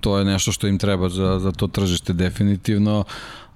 to 0.00 0.18
je 0.18 0.24
nešto 0.24 0.52
što 0.52 0.66
im 0.66 0.78
treba 0.78 1.08
za, 1.08 1.38
za 1.38 1.52
to 1.52 1.66
tržište 1.66 2.12
definitivno 2.12 3.04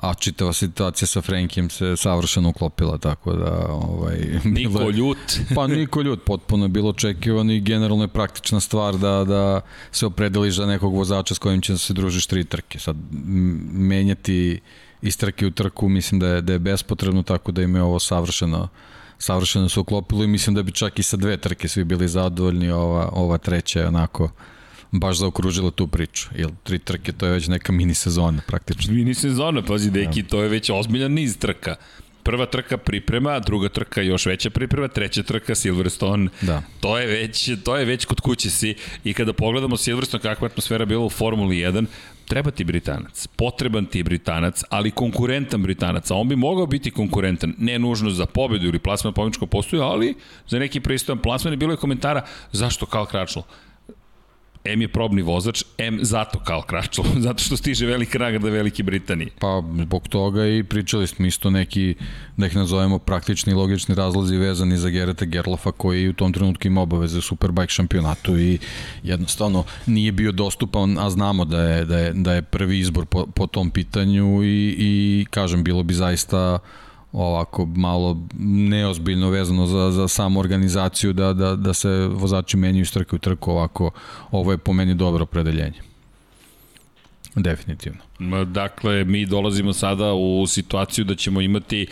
a 0.02 0.14
čitava 0.14 0.52
situacija 0.52 1.06
sa 1.06 1.20
Frenkijem 1.22 1.70
se 1.70 1.96
savršeno 1.96 2.48
uklopila, 2.48 2.98
tako 2.98 3.32
da... 3.32 3.66
Ovaj, 3.68 4.18
niko 4.44 4.80
je, 4.80 4.92
ljut. 4.92 5.18
pa 5.56 5.66
niko 5.66 6.02
ljut, 6.02 6.24
potpuno 6.26 6.64
je 6.64 6.68
bilo 6.68 6.90
očekivano 6.90 7.52
i 7.52 7.60
generalno 7.60 8.04
je 8.04 8.08
praktična 8.08 8.60
stvar 8.60 8.98
da, 8.98 9.24
da 9.24 9.60
se 9.92 10.06
opredeliš 10.06 10.54
za 10.54 10.66
nekog 10.66 10.94
vozača 10.94 11.34
s 11.34 11.38
kojim 11.38 11.60
će 11.60 11.78
se 11.78 11.94
družiš 11.94 12.26
tri 12.26 12.44
trke. 12.44 12.78
Sad, 12.78 12.96
menjati 13.72 14.60
iz 15.02 15.16
trke 15.16 15.46
u 15.46 15.50
trku 15.50 15.88
mislim 15.88 16.20
da 16.20 16.28
je, 16.28 16.40
da 16.40 16.52
je 16.52 16.58
bespotrebno, 16.58 17.22
tako 17.22 17.52
da 17.52 17.62
im 17.62 17.76
je 17.76 17.82
ovo 17.82 17.98
savršeno 17.98 18.68
savršeno 19.18 19.68
se 19.68 19.80
uklopilo 19.80 20.24
i 20.24 20.26
mislim 20.26 20.54
da 20.54 20.62
bi 20.62 20.72
čak 20.72 20.98
i 20.98 21.02
sa 21.02 21.16
dve 21.16 21.36
trke 21.36 21.68
svi 21.68 21.84
bili 21.84 22.08
zadovoljni, 22.08 22.70
ova, 22.70 23.08
ova 23.12 23.38
treća 23.38 23.80
je 23.80 23.88
onako 23.88 24.30
baš 24.92 25.18
zaokružila 25.18 25.70
tu 25.70 25.86
priču. 25.86 26.28
Jer 26.36 26.50
tri 26.62 26.78
trke 26.78 27.12
to 27.12 27.26
je 27.26 27.32
već 27.32 27.48
neka 27.48 27.72
mini 27.72 27.94
sezona 27.94 28.42
praktično. 28.46 28.94
Mini 28.94 29.14
sezona, 29.14 29.62
pazi 29.62 29.90
deki, 29.90 30.22
to 30.22 30.42
je 30.42 30.48
već 30.48 30.70
ozbiljan 30.70 31.12
niz 31.12 31.38
trka. 31.38 31.76
Prva 32.22 32.46
trka 32.46 32.76
priprema, 32.78 33.38
druga 33.38 33.68
trka 33.68 34.02
još 34.02 34.26
veća 34.26 34.50
priprema, 34.50 34.88
treća 34.88 35.22
trka 35.22 35.54
Silverstone. 35.54 36.30
Da. 36.40 36.62
To 36.80 36.98
je 36.98 37.06
već 37.06 37.50
to 37.64 37.76
je 37.76 37.84
već 37.84 38.04
kod 38.04 38.20
kuće 38.20 38.50
si 38.50 38.74
i 39.04 39.14
kada 39.14 39.32
pogledamo 39.32 39.76
Silverstone 39.76 40.22
kakva 40.22 40.46
atmosfera 40.46 40.84
bila 40.84 41.04
u 41.04 41.10
Formuli 41.10 41.56
1, 41.56 41.86
treba 42.28 42.50
ti 42.50 42.64
Britanac, 42.64 43.26
potreban 43.36 43.86
ti 43.86 44.02
Britanac, 44.02 44.62
ali 44.70 44.90
konkurentan 44.90 45.62
Britanac, 45.62 46.10
a 46.10 46.14
on 46.14 46.28
bi 46.28 46.36
mogao 46.36 46.66
biti 46.66 46.90
konkurentan, 46.90 47.54
ne 47.58 47.78
nužno 47.78 48.10
za 48.10 48.26
pobedu 48.26 48.66
ili 48.66 48.78
plasman 48.78 49.14
pobjedičko 49.14 49.46
postoju, 49.46 49.82
ali 49.82 50.14
za 50.48 50.58
neki 50.58 50.80
pristojan 50.80 51.18
plasman 51.18 51.52
je 51.52 51.56
bilo 51.56 51.72
je 51.72 51.76
komentara 51.76 52.24
zašto 52.52 52.86
Karl 52.86 53.04
Kračlo? 53.04 53.42
M 54.64 54.82
je 54.82 54.88
probni 54.88 55.22
vozač, 55.22 55.64
M 55.78 55.98
zato 56.02 56.38
Karl 56.38 56.60
Kračlo, 56.60 57.04
zato 57.26 57.42
što 57.42 57.56
stiže 57.56 57.86
velika 57.86 58.18
nagrada 58.18 58.48
Velike 58.48 58.82
Britanije. 58.82 59.30
Pa 59.38 59.62
zbog 59.82 60.08
toga 60.08 60.46
i 60.46 60.62
pričali 60.62 61.06
smo 61.06 61.26
isto 61.26 61.50
neki, 61.50 61.94
da 62.36 62.46
ih 62.46 62.56
nazovemo 62.56 62.98
praktični 62.98 63.52
i 63.52 63.54
logični 63.54 63.94
razlozi 63.94 64.36
vezani 64.36 64.76
za 64.76 64.88
Gereta 64.88 65.24
Gerlofa 65.24 65.72
koji 65.72 66.08
u 66.08 66.12
tom 66.12 66.32
trenutku 66.32 66.66
ima 66.66 66.80
obaveze 66.80 67.18
u 67.18 67.22
Superbike 67.22 67.68
šampionatu 67.70 68.38
i 68.38 68.58
jednostavno 69.02 69.64
nije 69.86 70.12
bio 70.12 70.32
dostupan, 70.32 70.98
a 70.98 71.10
znamo 71.10 71.44
da 71.44 71.62
je, 71.62 71.84
da 71.84 71.98
je, 71.98 72.12
da 72.12 72.34
je 72.34 72.42
prvi 72.42 72.78
izbor 72.78 73.06
po, 73.06 73.26
po 73.26 73.46
tom 73.46 73.70
pitanju 73.70 74.42
i, 74.44 74.76
i 74.78 75.26
kažem, 75.30 75.64
bilo 75.64 75.82
bi 75.82 75.94
zaista 75.94 76.58
ovako 77.12 77.66
malo 77.66 78.26
neozbiljno 78.38 79.30
vezano 79.30 79.66
za, 79.66 79.90
za 79.90 80.08
samu 80.08 80.40
organizaciju 80.40 81.12
da, 81.12 81.32
da, 81.32 81.56
da 81.56 81.74
se 81.74 82.06
vozači 82.06 82.56
menjaju 82.56 82.82
iz 82.82 82.92
trke 82.92 83.16
u 83.16 83.18
trku 83.18 83.50
ovako, 83.50 83.90
ovo 84.30 84.52
je 84.52 84.58
po 84.58 84.72
meni 84.72 84.94
dobro 84.94 85.22
opredeljenje. 85.22 85.80
Definitivno. 87.34 87.98
Dakle, 88.46 89.04
mi 89.04 89.26
dolazimo 89.26 89.72
sada 89.72 90.12
u 90.12 90.46
situaciju 90.46 91.04
da 91.04 91.14
ćemo 91.14 91.40
imati 91.40 91.86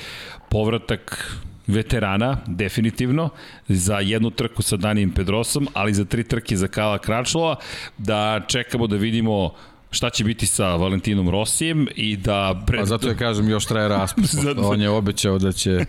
povratak 0.49 1.37
veterana, 1.67 2.37
definitivno, 2.47 3.29
za 3.69 3.99
jednu 3.99 4.31
trku 4.31 4.63
sa 4.63 4.77
Danijem 4.77 5.11
Pedrosom, 5.11 5.69
ali 5.75 5.95
za 5.95 6.05
tri 6.05 6.25
trke 6.25 6.57
za 6.57 6.69
Kala 6.69 6.99
Kračlova, 6.99 7.57
da 7.99 8.41
čekamo 8.49 8.87
da 8.87 8.97
vidimo 8.97 9.51
šta 9.91 10.11
će 10.11 10.25
biti 10.25 10.47
sa 10.47 10.77
Valentinom 10.77 11.31
Rosijem 11.31 11.89
i 11.97 12.17
da... 12.17 12.63
Pred... 12.67 12.81
Pa 12.81 12.87
zato 12.87 13.09
ja 13.09 13.15
kažem, 13.15 13.49
još 13.49 13.67
traje 13.67 13.89
raspust. 13.89 14.35
zato... 14.45 14.69
On 14.69 14.81
je 14.81 14.91
obećao 14.91 15.39
da 15.39 15.53
će 15.53 15.85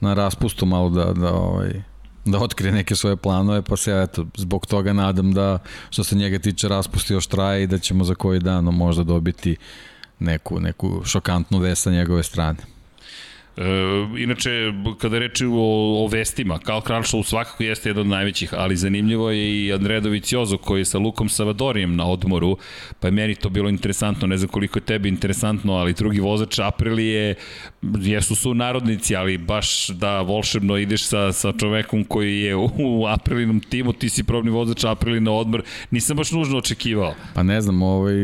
na 0.00 0.14
raspustu 0.14 0.66
malo 0.66 0.90
da, 0.90 1.12
da, 1.12 1.32
ovaj, 1.32 1.82
da 2.24 2.38
otkrije 2.38 2.72
neke 2.72 2.96
svoje 2.96 3.16
planove, 3.16 3.62
pa 3.62 3.76
se 3.76 4.02
eto, 4.02 4.26
zbog 4.36 4.66
toga 4.66 4.92
nadam 4.92 5.32
da 5.32 5.58
što 5.90 6.04
se 6.04 6.16
njega 6.16 6.38
tiče 6.38 6.68
raspusti 6.68 7.12
još 7.12 7.26
traje 7.26 7.62
i 7.62 7.66
da 7.66 7.78
ćemo 7.78 8.04
za 8.04 8.14
koji 8.14 8.40
dan 8.40 8.64
možda 8.64 9.02
dobiti 9.02 9.56
neku, 10.18 10.60
neku 10.60 11.02
šokantnu 11.04 11.58
vest 11.58 11.82
sa 11.82 11.90
njegove 11.90 12.22
strane. 12.22 12.77
E, 13.58 14.22
inače, 14.22 14.50
kada 14.98 15.18
reči 15.18 15.46
o, 15.46 16.04
o 16.04 16.08
vestima, 16.08 16.58
Karl 16.58 16.80
Kranšov 16.80 17.22
svakako 17.22 17.62
jeste 17.62 17.88
jedan 17.88 18.00
od 18.00 18.06
najvećih, 18.06 18.54
ali 18.54 18.76
zanimljivo 18.76 19.30
je 19.30 19.64
i 19.64 19.72
Andrea 19.72 20.00
Doviciozo 20.00 20.58
koji 20.58 20.80
je 20.80 20.84
sa 20.84 20.98
Lukom 20.98 21.28
Savadorijem 21.28 21.96
na 21.96 22.06
odmoru, 22.06 22.56
pa 23.00 23.08
je 23.08 23.12
meni 23.12 23.34
to 23.34 23.48
bilo 23.48 23.68
interesantno, 23.68 24.26
ne 24.26 24.36
znam 24.36 24.48
koliko 24.48 24.78
je 24.78 24.84
tebi 24.84 25.08
interesantno, 25.08 25.72
ali 25.72 25.92
drugi 25.92 26.20
vozač 26.20 26.58
Aprilije 26.58 27.34
jesu 28.00 28.34
su 28.34 28.54
narodnici, 28.54 29.16
ali 29.16 29.38
baš 29.38 29.88
da 29.88 30.20
volšebno 30.20 30.76
ideš 30.76 31.06
sa, 31.06 31.32
sa 31.32 31.52
čovekom 31.52 32.04
koji 32.04 32.40
je 32.40 32.56
u, 32.56 32.70
u 32.78 33.06
Aprilinom 33.06 33.60
timu, 33.60 33.92
ti 33.92 34.08
si 34.08 34.24
probni 34.24 34.50
vozač 34.50 34.84
Aprilije 34.84 35.20
na 35.20 35.32
odmor, 35.32 35.62
nisam 35.90 36.16
baš 36.16 36.30
nužno 36.32 36.58
očekivao. 36.58 37.14
Pa 37.34 37.42
ne 37.42 37.60
znam, 37.60 37.82
ovaj, 37.82 38.14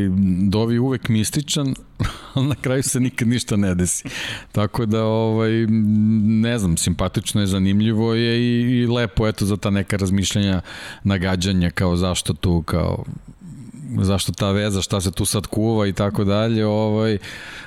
Dovi 0.48 0.78
uvek 0.78 1.08
mističan, 1.08 1.74
ali 2.34 2.46
na 2.46 2.54
kraju 2.54 2.82
se 2.82 3.00
nikad 3.00 3.28
ništa 3.28 3.56
ne 3.56 3.74
desi. 3.74 4.04
Tako 4.52 4.86
da, 4.86 5.04
ovaj, 5.04 5.23
ne 6.42 6.58
znam, 6.58 6.76
simpatično 6.76 7.40
je, 7.40 7.46
zanimljivo 7.46 8.14
je 8.14 8.38
i, 8.38 8.80
i 8.80 8.86
lepo, 8.86 9.28
eto, 9.28 9.44
za 9.44 9.56
ta 9.56 9.70
neka 9.70 9.96
razmišljanja, 9.96 10.60
nagađanja, 11.04 11.70
kao 11.70 11.96
zašto 11.96 12.32
tu, 12.32 12.62
kao 12.62 13.04
zašto 14.02 14.32
ta 14.32 14.50
veza, 14.50 14.82
šta 14.82 15.00
se 15.00 15.10
tu 15.10 15.24
sad 15.24 15.46
kuva 15.46 15.86
i 15.86 15.92
tako 15.92 16.24
dalje, 16.24 16.66
ovaj, 16.66 17.18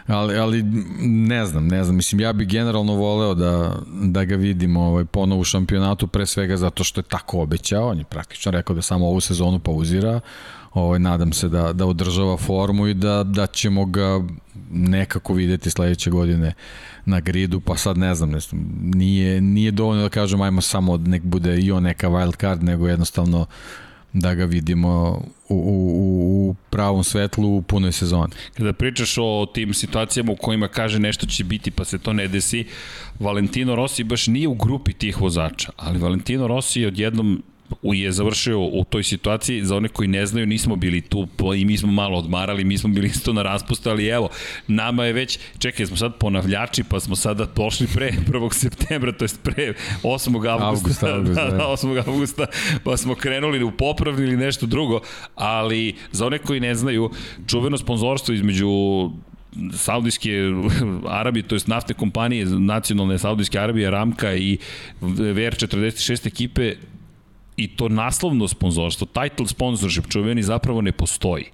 ali, 0.07 0.37
ali 0.37 0.63
ne 1.01 1.45
znam, 1.45 1.67
ne 1.67 1.83
znam, 1.83 1.95
mislim, 1.95 2.21
ja 2.21 2.33
bih 2.33 2.47
generalno 2.47 2.93
voleo 2.93 3.33
da, 3.33 3.75
da 4.01 4.25
ga 4.25 4.35
vidim 4.35 4.77
ovaj, 4.77 5.05
ponovo 5.05 5.41
u 5.41 5.43
šampionatu, 5.43 6.07
pre 6.07 6.25
svega 6.25 6.57
zato 6.57 6.83
što 6.83 6.99
je 6.99 7.05
tako 7.05 7.41
obećao, 7.41 7.87
on 7.87 7.97
je 7.97 8.03
praktično 8.03 8.51
rekao 8.51 8.75
da 8.75 8.81
samo 8.81 9.07
ovu 9.07 9.21
sezonu 9.21 9.59
pauzira, 9.59 10.19
ovaj, 10.73 10.99
nadam 10.99 11.33
se 11.33 11.49
da, 11.49 11.73
da 11.73 11.85
održava 11.85 12.37
formu 12.37 12.87
i 12.87 12.93
da, 12.93 13.23
da 13.23 13.47
ćemo 13.47 13.85
ga 13.85 14.21
nekako 14.71 15.33
videti 15.33 15.69
sledeće 15.69 16.09
godine 16.09 16.53
na 17.05 17.19
gridu, 17.19 17.59
pa 17.59 17.77
sad 17.77 17.97
ne 17.97 18.15
znam, 18.15 18.31
ne 18.31 18.39
znam 18.39 18.69
nije, 18.81 19.41
nije 19.41 19.71
dovoljno 19.71 20.03
da 20.03 20.09
kažem 20.09 20.41
ajmo 20.41 20.61
samo 20.61 20.97
nek 20.97 21.23
bude 21.23 21.59
i 21.59 21.71
on 21.71 21.83
neka 21.83 22.09
wild 22.09 22.39
card, 22.39 22.63
nego 22.63 22.87
jednostavno 22.87 23.45
da 24.13 24.35
ga 24.35 24.45
vidimo 24.45 25.21
u, 25.49 25.55
u, 25.55 26.49
u 26.49 26.55
pravom 26.69 27.03
svetlu 27.03 27.57
u 27.57 27.61
punoj 27.61 27.91
sezoni. 27.91 28.33
Kada 28.57 28.73
pričaš 28.73 29.15
o 29.17 29.45
tim 29.53 29.73
situacijama 29.73 30.31
u 30.31 30.35
kojima 30.35 30.67
kaže 30.67 30.99
nešto 30.99 31.25
će 31.25 31.43
biti 31.43 31.71
pa 31.71 31.85
se 31.85 31.97
to 31.97 32.13
ne 32.13 32.27
desi, 32.27 32.65
Valentino 33.19 33.75
Rossi 33.75 34.03
baš 34.03 34.27
nije 34.27 34.47
u 34.47 34.53
grupi 34.53 34.93
tih 34.93 35.21
vozača, 35.21 35.71
ali 35.77 35.99
Valentino 35.99 36.47
Rossi 36.47 36.81
je 36.81 36.87
odjednom 36.87 37.43
je 37.83 38.11
završio 38.11 38.59
u 38.59 38.83
toj 38.89 39.03
situaciji, 39.03 39.65
za 39.65 39.75
one 39.75 39.87
koji 39.87 40.07
ne 40.07 40.25
znaju, 40.25 40.45
nismo 40.45 40.75
bili 40.75 41.01
tu 41.01 41.27
i 41.57 41.65
mi 41.65 41.77
smo 41.77 41.91
malo 41.91 42.17
odmarali, 42.17 42.63
mi 42.63 42.77
smo 42.77 42.89
bili 42.89 43.07
isto 43.07 43.33
na 43.33 43.41
raspustu, 43.41 43.89
ali 43.89 44.07
evo, 44.07 44.29
nama 44.67 45.05
je 45.05 45.13
već, 45.13 45.39
čekaj, 45.59 45.85
smo 45.85 45.97
sad 45.97 46.15
ponavljači, 46.15 46.83
pa 46.83 46.99
smo 46.99 47.15
sada 47.15 47.47
pošli 47.47 47.87
pre 47.87 48.11
1. 48.27 48.53
septembra, 48.53 49.11
to 49.11 49.25
je 49.25 49.29
pre 49.43 49.73
8. 50.03 50.49
avgusta, 50.49 51.07
avgusta, 51.15 51.43
da, 51.43 51.51
da, 51.51 51.63
8. 51.63 52.07
avgusta, 52.07 52.45
pa 52.83 52.97
smo 52.97 53.15
krenuli 53.15 53.63
u 53.63 53.71
popravni 53.71 54.23
ili 54.23 54.37
nešto 54.37 54.65
drugo, 54.65 55.01
ali 55.35 55.95
za 56.11 56.25
one 56.25 56.39
koji 56.39 56.59
ne 56.59 56.75
znaju, 56.75 57.11
čuveno 57.47 57.77
sponzorstvo 57.77 58.33
između 58.33 58.69
Saudijske 59.73 60.31
Arabije, 61.19 61.43
to 61.43 61.55
jest 61.55 61.67
naftne 61.67 61.95
kompanije 61.95 62.45
nacionalne 62.45 63.17
Saudijske 63.17 63.59
Arabije, 63.59 63.91
Ramka 63.91 64.35
i 64.35 64.57
VR46 65.01 66.27
ekipe 66.27 66.75
i 67.57 67.67
to 67.67 67.89
naslovno 67.89 68.47
sponzorstvo, 68.47 69.07
title 69.07 69.47
sponsorship 69.47 70.07
čuveni 70.09 70.43
zapravo 70.43 70.81
ne 70.81 70.91
postoji. 70.91 71.45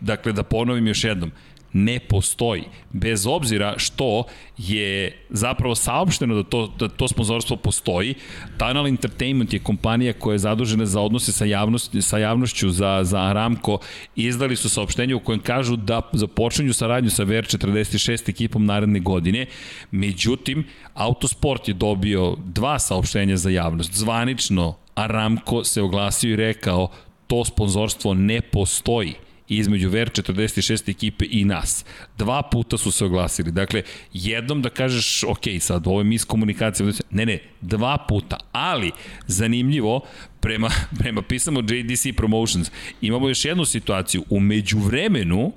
Dakle, 0.00 0.32
da 0.32 0.42
ponovim 0.42 0.86
još 0.86 1.04
jednom, 1.04 1.30
ne 1.74 1.98
postoji. 1.98 2.62
Bez 2.92 3.26
obzira 3.26 3.74
što 3.76 4.24
je 4.58 5.18
zapravo 5.30 5.74
saopšteno 5.74 6.34
da 6.34 6.42
to, 6.42 6.72
da 6.78 6.88
to 6.88 7.08
sponzorstvo 7.08 7.56
postoji, 7.56 8.14
Tunnel 8.58 8.86
Entertainment 8.86 9.52
je 9.52 9.58
kompanija 9.58 10.12
koja 10.12 10.34
je 10.34 10.38
zadužena 10.38 10.86
za 10.86 11.00
odnose 11.00 11.32
sa, 11.32 11.44
javnost, 11.44 11.96
sa 12.00 12.18
javnošću 12.18 12.70
za, 12.70 13.00
za 13.02 13.20
Aramco 13.20 13.78
izdali 14.16 14.56
su 14.56 14.68
saopštenje 14.68 15.14
u 15.14 15.20
kojem 15.20 15.40
kažu 15.40 15.76
da 15.76 16.00
započinju 16.12 16.72
saradnju 16.72 17.10
sa 17.10 17.24
VR46 17.24 18.30
ekipom 18.30 18.66
naredne 18.66 19.00
godine. 19.00 19.46
Međutim, 19.90 20.64
Autosport 20.94 21.68
je 21.68 21.74
dobio 21.74 22.36
dva 22.44 22.78
saopštenja 22.78 23.36
za 23.36 23.50
javnost. 23.50 23.92
Zvanično 23.92 24.74
Aramco 24.94 25.64
se 25.64 25.82
oglasio 25.82 26.32
i 26.32 26.36
rekao 26.36 26.88
to 27.26 27.44
sponzorstvo 27.44 28.14
ne 28.14 28.40
postoji 28.40 29.14
između 29.48 29.90
VR46 29.90 30.90
ekipe 30.90 31.24
i 31.30 31.44
nas. 31.44 31.84
Dva 32.18 32.42
puta 32.42 32.78
su 32.78 32.90
se 32.90 33.04
oglasili. 33.04 33.52
Dakle, 33.52 33.82
jednom 34.12 34.62
da 34.62 34.70
kažeš, 34.70 35.24
ok, 35.24 35.42
sad 35.60 35.86
ovo 35.86 36.00
je 36.00 36.04
miskomunikacija, 36.04 36.92
ne, 37.10 37.26
ne, 37.26 37.38
dva 37.60 37.98
puta. 38.08 38.36
Ali, 38.52 38.90
zanimljivo, 39.26 40.00
prema, 40.40 40.70
prema 41.00 41.22
pisamo 41.22 41.60
JDC 41.60 42.06
Promotions, 42.16 42.70
imamo 43.00 43.28
još 43.28 43.44
jednu 43.44 43.64
situaciju. 43.64 44.24
U 44.30 44.40
međuvremenu, 44.40 45.52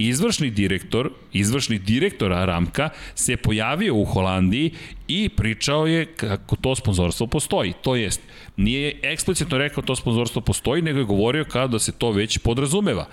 izvršni 0.00 0.50
direktor, 0.50 1.10
izvršni 1.32 1.78
direktor 1.78 2.32
Aramka 2.32 2.88
se 3.14 3.36
pojavio 3.36 3.94
u 3.94 4.04
Holandiji 4.04 4.70
i 5.08 5.28
pričao 5.28 5.86
je 5.86 6.06
kako 6.06 6.56
to 6.56 6.74
sponzorstvo 6.74 7.26
postoji. 7.26 7.72
To 7.82 7.96
jest, 7.96 8.20
nije 8.56 8.98
eksplicitno 9.02 9.58
rekao 9.58 9.82
to 9.82 9.96
sponzorstvo 9.96 10.42
postoji, 10.42 10.82
nego 10.82 10.98
je 10.98 11.04
govorio 11.04 11.44
kao 11.44 11.68
da 11.68 11.78
se 11.78 11.92
to 11.92 12.10
već 12.10 12.38
podrazumeva. 12.38 13.06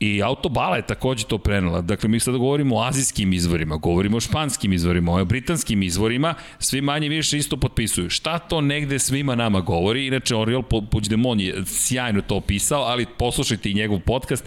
I 0.00 0.22
Autobala 0.22 0.76
je 0.76 0.86
takođe 0.86 1.24
to 1.24 1.38
prenela. 1.38 1.80
Dakle, 1.80 2.08
mi 2.08 2.20
sad 2.20 2.36
govorimo 2.36 2.76
o 2.76 2.82
azijskim 2.82 3.32
izvorima, 3.32 3.76
govorimo 3.76 4.16
o 4.16 4.20
španskim 4.20 4.72
izvorima, 4.72 5.12
o 5.12 5.24
britanskim 5.24 5.82
izvorima, 5.82 6.34
svi 6.58 6.80
manje 6.80 7.08
više 7.08 7.38
isto 7.38 7.56
potpisuju. 7.56 8.10
Šta 8.10 8.38
to 8.38 8.60
negde 8.60 8.98
svima 8.98 9.34
nama 9.34 9.60
govori? 9.60 10.06
Inače, 10.06 10.36
Oriol 10.36 10.62
Puigdemont 10.62 11.40
je 11.40 11.62
sjajno 11.66 12.20
to 12.22 12.36
opisao, 12.36 12.82
ali 12.82 13.06
poslušajte 13.18 13.70
i 13.70 13.74
njegov 13.74 14.00
podcast, 14.00 14.44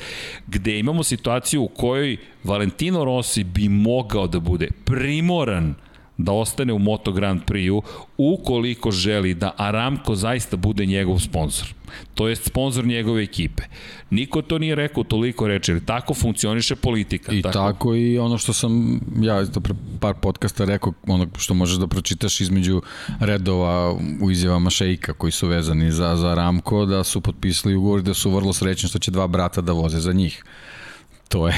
gde 0.48 0.80
imamo 0.80 1.04
situaciju 1.04 1.62
u 1.62 1.68
kojoj 1.68 2.18
Valentino 2.44 3.06
Rossi 3.06 3.44
bi 3.44 3.70
mogao 3.70 4.28
da 4.28 4.40
bude 4.40 4.68
primoran 4.86 5.76
da 6.24 6.32
ostane 6.32 6.74
u 6.74 6.80
Moto 6.80 7.12
Grand 7.12 7.42
Prix-u 7.46 7.82
ukoliko 8.18 8.92
želi 8.92 9.34
da 9.34 9.52
Aramco 9.58 10.16
zaista 10.16 10.58
bude 10.58 10.86
njegov 10.86 11.20
sponsor. 11.20 11.74
To 12.14 12.28
je 12.28 12.36
sponsor 12.36 12.86
njegove 12.86 13.24
ekipe. 13.24 13.64
Niko 14.10 14.42
to 14.42 14.58
nije 14.58 14.76
rekao 14.76 15.04
toliko 15.04 15.48
reči, 15.48 15.72
ali 15.72 15.86
tako 15.86 16.14
funkcioniše 16.14 16.76
politika. 16.76 17.32
I 17.32 17.42
tako, 17.42 17.54
tako 17.54 17.96
i 17.96 18.20
ono 18.20 18.38
što 18.38 18.54
sam 18.54 19.00
ja 19.22 19.42
isto 19.42 19.60
pre 19.60 19.74
par 20.00 20.16
podcasta 20.22 20.66
rekao, 20.66 20.94
ono 21.08 21.28
što 21.38 21.54
možeš 21.54 21.78
da 21.78 21.88
pročitaš 21.88 22.42
između 22.42 22.82
redova 23.20 23.94
u 24.22 24.32
izjavama 24.32 24.70
šejka 24.70 25.14
koji 25.14 25.32
su 25.32 25.48
vezani 25.48 25.92
za, 25.92 26.16
za 26.16 26.28
Aramco, 26.28 26.86
da 26.86 27.04
su 27.04 27.22
potpisali 27.22 27.76
ugovor 27.76 28.02
da 28.02 28.14
su 28.14 28.32
vrlo 28.32 28.54
srećni 28.54 28.90
što 28.90 29.00
će 29.00 29.12
dva 29.12 29.28
brata 29.28 29.62
da 29.62 29.72
voze 29.72 30.00
za 30.00 30.14
njih 30.14 30.44
to 31.32 31.48
je 31.48 31.54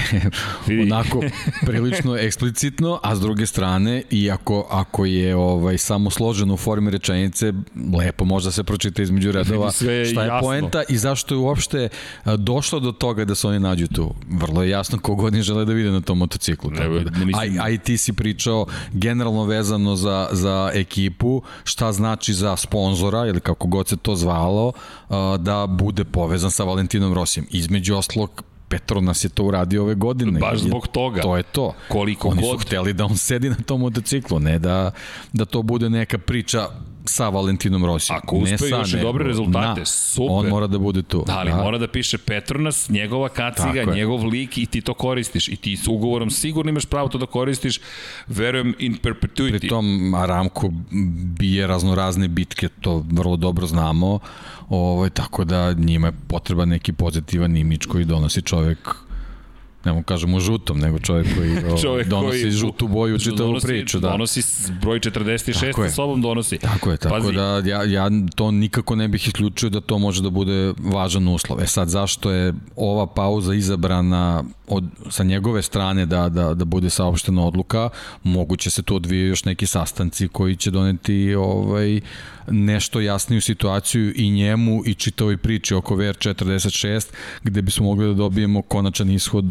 onako 0.83 1.21
prilično 1.65 2.17
eksplicitno, 2.17 2.99
a 3.03 3.15
s 3.15 3.19
druge 3.19 3.45
strane, 3.45 4.03
iako 4.11 4.67
ako 4.69 5.05
je 5.05 5.35
ovaj 5.35 5.77
samo 5.77 6.09
složeno 6.09 6.53
u 6.53 6.57
formi 6.57 6.91
rečenice, 6.91 7.53
lepo 7.97 8.25
možda 8.25 8.51
se 8.51 8.63
pročita 8.63 9.01
između 9.01 9.31
redova 9.31 9.67
je 9.67 10.05
šta 10.05 10.21
je 10.21 10.27
jasno. 10.27 10.39
poenta 10.41 10.83
i 10.89 10.97
zašto 10.97 11.35
je 11.35 11.37
uopšte 11.37 11.89
došlo 12.37 12.79
do 12.79 12.91
toga 12.91 13.25
da 13.25 13.35
se 13.35 13.47
oni 13.47 13.59
nađu 13.59 13.87
tu. 13.87 14.13
Vrlo 14.29 14.63
je 14.63 14.69
jasno 14.69 14.99
oni 15.23 15.41
žele 15.41 15.65
da 15.65 15.73
vide 15.73 15.91
na 15.91 16.01
tom 16.01 16.17
motociklu. 16.17 16.71
Ne, 16.71 16.89
da. 16.89 17.11
a, 17.33 17.63
a 17.63 17.69
i 17.69 17.77
ti 17.77 17.97
si 17.97 18.13
pričao 18.13 18.65
generalno 18.91 19.45
vezano 19.45 19.95
za, 19.95 20.29
za 20.31 20.71
ekipu, 20.73 21.41
šta 21.63 21.91
znači 21.91 22.33
za 22.33 22.55
sponzora 22.57 23.27
ili 23.27 23.39
kako 23.39 23.67
god 23.67 23.87
se 23.87 23.97
to 23.97 24.15
zvalo, 24.15 24.71
da 25.39 25.67
bude 25.67 26.03
povezan 26.03 26.51
sa 26.51 26.63
Valentinom 26.63 27.13
Rosijem. 27.13 27.47
Između 27.51 27.95
oslog 27.95 28.43
Petronas 28.73 29.23
je 29.23 29.29
to 29.29 29.43
uradio 29.43 29.81
ove 29.83 29.95
godine. 29.95 30.39
Baš 30.39 30.59
zbog 30.59 30.87
toga. 30.87 31.21
To 31.21 31.37
je 31.37 31.43
to. 31.43 31.73
Koliko 31.87 32.27
Oni 32.27 32.41
god. 32.41 32.51
su 32.51 32.67
hteli 32.67 32.93
da 32.93 33.05
on 33.05 33.17
sedi 33.17 33.49
na 33.49 33.55
tom 33.55 33.81
motociklu, 33.81 34.39
ne 34.39 34.59
da, 34.59 34.91
da 35.33 35.45
to 35.45 35.61
bude 35.61 35.89
neka 35.89 36.17
priča 36.17 36.67
sa 37.05 37.29
Valentinom 37.29 37.85
Rosijom. 37.85 38.19
Ako 38.23 38.35
uspe 38.35 38.67
još 38.69 38.93
i 38.93 38.99
dobre 38.99 39.23
rezultate, 39.23 39.79
na, 39.79 39.85
super. 39.85 40.27
On 40.29 40.47
mora 40.47 40.67
da 40.67 40.77
bude 40.77 41.03
tu. 41.03 41.23
Da, 41.27 41.37
ali 41.37 41.51
da. 41.51 41.57
mora 41.57 41.77
da 41.77 41.87
piše 41.87 42.17
Petronas, 42.17 42.89
njegova 42.89 43.29
kaciga, 43.29 43.83
Tako 43.85 43.95
njegov 43.95 44.19
je. 44.19 44.27
lik 44.27 44.57
i 44.57 44.65
ti 44.65 44.81
to 44.81 44.93
koristiš. 44.93 45.47
I 45.47 45.55
ti 45.55 45.77
s 45.77 45.87
ugovorom 45.87 46.31
sigurno 46.31 46.69
imaš 46.69 46.85
pravo 46.85 47.07
to 47.07 47.17
da 47.17 47.25
koristiš, 47.25 47.79
verujem 48.27 48.75
in 48.79 48.97
perpetuity. 48.97 49.59
Pritom 49.59 50.13
Aramko 50.13 50.69
bije 51.39 51.67
raznorazne 51.67 52.27
bitke, 52.27 52.69
to 52.81 53.05
vrlo 53.11 53.35
dobro 53.35 53.67
znamo, 53.67 54.19
ovaj, 54.69 55.09
tako 55.09 55.43
da 55.43 55.73
njima 55.73 56.07
je 56.07 56.13
potreba 56.27 56.65
neki 56.65 56.93
pozitivan 56.93 57.57
imič 57.57 57.85
koji 57.85 58.05
donosi 58.05 58.41
čovek 58.41 58.89
ne 59.85 59.93
mu 59.93 60.03
kažemo 60.03 60.39
žutom, 60.39 60.79
nego 60.79 60.99
čovjek 60.99 61.27
koji 61.37 61.57
čovjek 61.83 62.07
donosi 62.07 62.41
koji, 62.41 62.51
žutu 62.51 62.87
boju 62.87 63.19
čitavu 63.19 63.49
donosi, 63.49 63.67
priču. 63.67 63.99
Da. 63.99 64.09
Donosi 64.09 64.41
broj 64.81 64.99
46 64.99 65.73
sa 65.75 65.89
sobom 65.89 66.21
donosi. 66.21 66.57
Tako 66.57 66.91
je, 66.91 66.97
tako 66.97 67.15
Pazi. 67.15 67.33
da 67.33 67.61
ja, 67.65 67.83
ja 67.83 68.09
to 68.35 68.51
nikako 68.51 68.95
ne 68.95 69.07
bih 69.07 69.27
isključio 69.27 69.69
da 69.69 69.81
to 69.81 69.97
može 69.99 70.21
da 70.21 70.29
bude 70.29 70.73
važan 70.79 71.27
uslov. 71.27 71.61
E 71.61 71.67
sad, 71.67 71.89
zašto 71.89 72.31
je 72.31 72.53
ova 72.75 73.07
pauza 73.07 73.53
izabrana 73.53 74.43
od, 74.73 74.83
sa 75.09 75.23
njegove 75.23 75.61
strane 75.61 76.05
da, 76.05 76.29
da, 76.29 76.53
da 76.53 76.65
bude 76.65 76.89
saopštena 76.89 77.45
odluka, 77.45 77.89
moguće 78.23 78.69
se 78.69 78.83
tu 78.83 78.95
odvije 78.95 79.27
još 79.27 79.45
neki 79.45 79.65
sastanci 79.65 80.27
koji 80.27 80.55
će 80.55 80.71
doneti 80.71 81.35
ovaj, 81.35 82.01
nešto 82.47 82.99
jasniju 82.99 83.41
situaciju 83.41 84.13
i 84.15 84.31
njemu 84.31 84.81
i 84.85 84.93
čitavoj 84.93 85.37
priči 85.37 85.73
oko 85.73 85.95
VR46 85.95 87.05
gde 87.43 87.61
bismo 87.61 87.85
mogli 87.85 88.07
da 88.07 88.13
dobijemo 88.13 88.61
konačan 88.61 89.09
ishod 89.09 89.45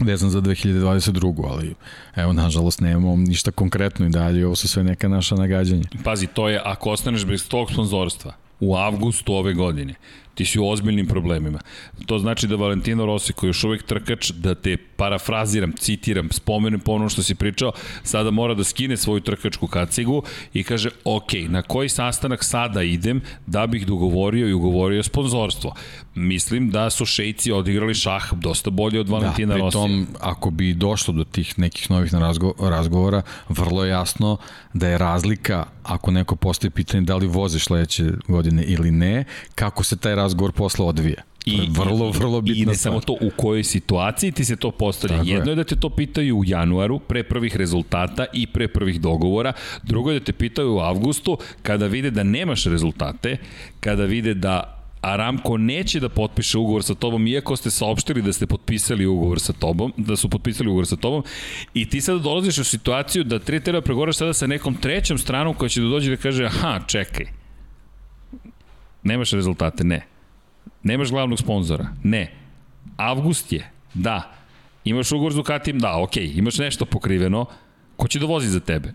vezan 0.00 0.30
za 0.30 0.40
2022. 0.40 1.50
ali 1.50 1.74
evo, 2.16 2.32
nažalost, 2.32 2.80
nemamo 2.80 3.16
ništa 3.16 3.50
konkretno 3.50 4.06
i 4.06 4.10
dalje, 4.10 4.46
ovo 4.46 4.56
su 4.56 4.68
sve 4.68 4.84
neka 4.84 5.08
naša 5.08 5.34
nagađanja. 5.34 5.84
Pazi, 6.04 6.26
to 6.26 6.48
je, 6.48 6.60
ako 6.64 6.90
ostaneš 6.90 7.24
bez 7.24 7.48
tog 7.48 7.70
sponzorstva, 7.70 8.34
u 8.60 8.76
avgustu 8.76 9.34
ove 9.34 9.54
godine, 9.54 9.94
ti 10.40 10.46
si 10.46 10.58
u 10.58 10.68
ozbiljnim 10.68 11.06
problemima. 11.06 11.58
To 12.06 12.18
znači 12.18 12.46
da 12.46 12.56
Valentino 12.56 13.06
Rossi, 13.06 13.32
koji 13.32 13.48
je 13.48 13.50
još 13.50 13.64
uvek 13.64 13.82
trkač, 13.82 14.30
da 14.30 14.54
te 14.54 14.76
parafraziram, 14.96 15.72
citiram, 15.72 16.28
spomenem 16.32 16.80
po 16.80 16.92
ono 16.92 17.08
što 17.08 17.22
si 17.22 17.34
pričao, 17.34 17.72
sada 18.02 18.30
mora 18.30 18.54
da 18.54 18.64
skine 18.64 18.96
svoju 18.96 19.20
trkačku 19.20 19.66
kacigu 19.66 20.22
i 20.54 20.64
kaže, 20.64 20.90
ok, 21.04 21.32
na 21.48 21.62
koji 21.62 21.88
sastanak 21.88 22.44
sada 22.44 22.82
idem 22.82 23.20
da 23.46 23.66
bih 23.66 23.86
dogovorio 23.86 24.48
i 24.48 24.52
ugovorio 24.52 25.02
sponzorstvo. 25.02 25.74
Mislim 26.14 26.70
da 26.70 26.90
su 26.90 27.06
šejci 27.06 27.52
odigrali 27.52 27.94
šah 27.94 28.32
dosta 28.32 28.70
bolje 28.70 29.00
od 29.00 29.08
Valentina 29.08 29.54
da, 29.54 29.60
Rossi. 29.60 29.78
Da, 29.78 30.18
ako 30.20 30.50
bi 30.50 30.74
došlo 30.74 31.14
do 31.14 31.24
tih 31.24 31.58
nekih 31.58 31.90
novih 31.90 32.12
razgovora, 32.60 33.22
vrlo 33.48 33.84
je 33.84 33.90
jasno 33.90 34.36
da 34.72 34.88
je 34.88 34.98
razlika 34.98 35.66
ako 35.82 36.10
neko 36.10 36.36
postoji 36.36 36.70
pitanje 36.70 37.02
da 37.02 37.16
li 37.16 37.26
voziš 37.26 37.64
sledeće 37.64 38.04
godine 38.28 38.64
ili 38.64 38.90
ne, 38.90 39.24
kako 39.54 39.84
se 39.84 39.96
taj 39.96 40.14
razgovor 40.14 40.29
posle 40.52 40.84
odvija. 40.84 41.22
I, 41.44 41.56
to 41.56 41.62
je 41.62 41.68
vrlo, 41.70 42.10
vrlo 42.10 42.40
bitno. 42.40 42.62
I 42.62 42.66
ne 42.66 42.74
samo 42.74 43.00
to, 43.00 43.12
u 43.12 43.30
kojoj 43.36 43.64
situaciji 43.64 44.32
ti 44.32 44.44
se 44.44 44.56
to 44.56 44.70
postavlja. 44.70 45.16
Tako 45.16 45.28
Jedno 45.28 45.50
je. 45.50 45.52
je 45.52 45.56
da 45.56 45.64
te 45.64 45.76
to 45.76 45.90
pitaju 45.90 46.38
u 46.38 46.44
januaru, 46.44 46.98
pre 46.98 47.22
prvih 47.22 47.56
rezultata 47.56 48.26
i 48.32 48.46
pre 48.46 48.68
prvih 48.68 49.00
dogovora. 49.00 49.52
Drugo 49.82 50.10
je 50.10 50.18
da 50.18 50.24
te 50.24 50.32
pitaju 50.32 50.74
u 50.74 50.78
avgustu, 50.78 51.38
kada 51.62 51.86
vide 51.86 52.10
da 52.10 52.22
nemaš 52.22 52.64
rezultate, 52.64 53.36
kada 53.80 54.04
vide 54.04 54.34
da 54.34 54.76
Aramco 55.00 55.56
neće 55.56 56.00
da 56.00 56.08
potpiše 56.08 56.58
ugovor 56.58 56.84
sa 56.84 56.94
tobom, 56.94 57.26
iako 57.26 57.56
ste 57.56 57.70
saopštili 57.70 58.22
da 58.22 58.32
ste 58.32 58.46
potpisali 58.46 59.06
ugovor 59.06 59.40
sa 59.40 59.52
tobom, 59.52 59.92
da 59.96 60.16
su 60.16 60.28
potpisali 60.28 60.68
ugovor 60.68 60.86
sa 60.86 60.96
tobom, 60.96 61.24
i 61.74 61.88
ti 61.88 62.00
sada 62.00 62.18
dolaziš 62.18 62.58
u 62.58 62.64
situaciju 62.64 63.24
da 63.24 63.38
tri 63.38 63.60
treba 63.60 63.80
pregovoraš 63.80 64.16
sada 64.16 64.32
sa 64.32 64.46
nekom 64.46 64.74
trećom 64.74 65.18
stranom 65.18 65.54
koja 65.54 65.68
će 65.68 65.80
da 65.80 65.88
dođe 65.88 66.10
da 66.10 66.16
kaže, 66.16 66.44
aha, 66.44 66.80
čekaj, 66.86 67.26
nemaš 69.02 69.32
rezultate, 69.32 69.84
ne. 69.84 70.09
Nemaš 70.82 71.10
glavnog 71.10 71.38
sponzora, 71.38 71.88
ne. 72.02 72.32
Avgust 72.96 73.52
je, 73.52 73.70
da. 73.94 74.32
Imaš 74.84 75.12
ugovor 75.12 75.32
s 75.32 75.36
Ducatijem, 75.36 75.78
da, 75.78 75.96
okej, 76.02 76.32
imaš 76.36 76.58
nešto 76.58 76.84
pokriveno, 76.84 77.46
ko 77.96 78.08
će 78.08 78.18
da 78.18 78.26
vozi 78.26 78.48
za 78.48 78.60
tebe? 78.60 78.92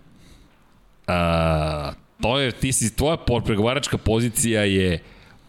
A, 1.06 1.92
to 2.20 2.38
je, 2.38 2.52
ti 2.52 2.72
si, 2.72 2.96
tvoja 2.96 3.16
pregovaračka 3.44 3.98
pozicija 3.98 4.64
je 4.64 5.02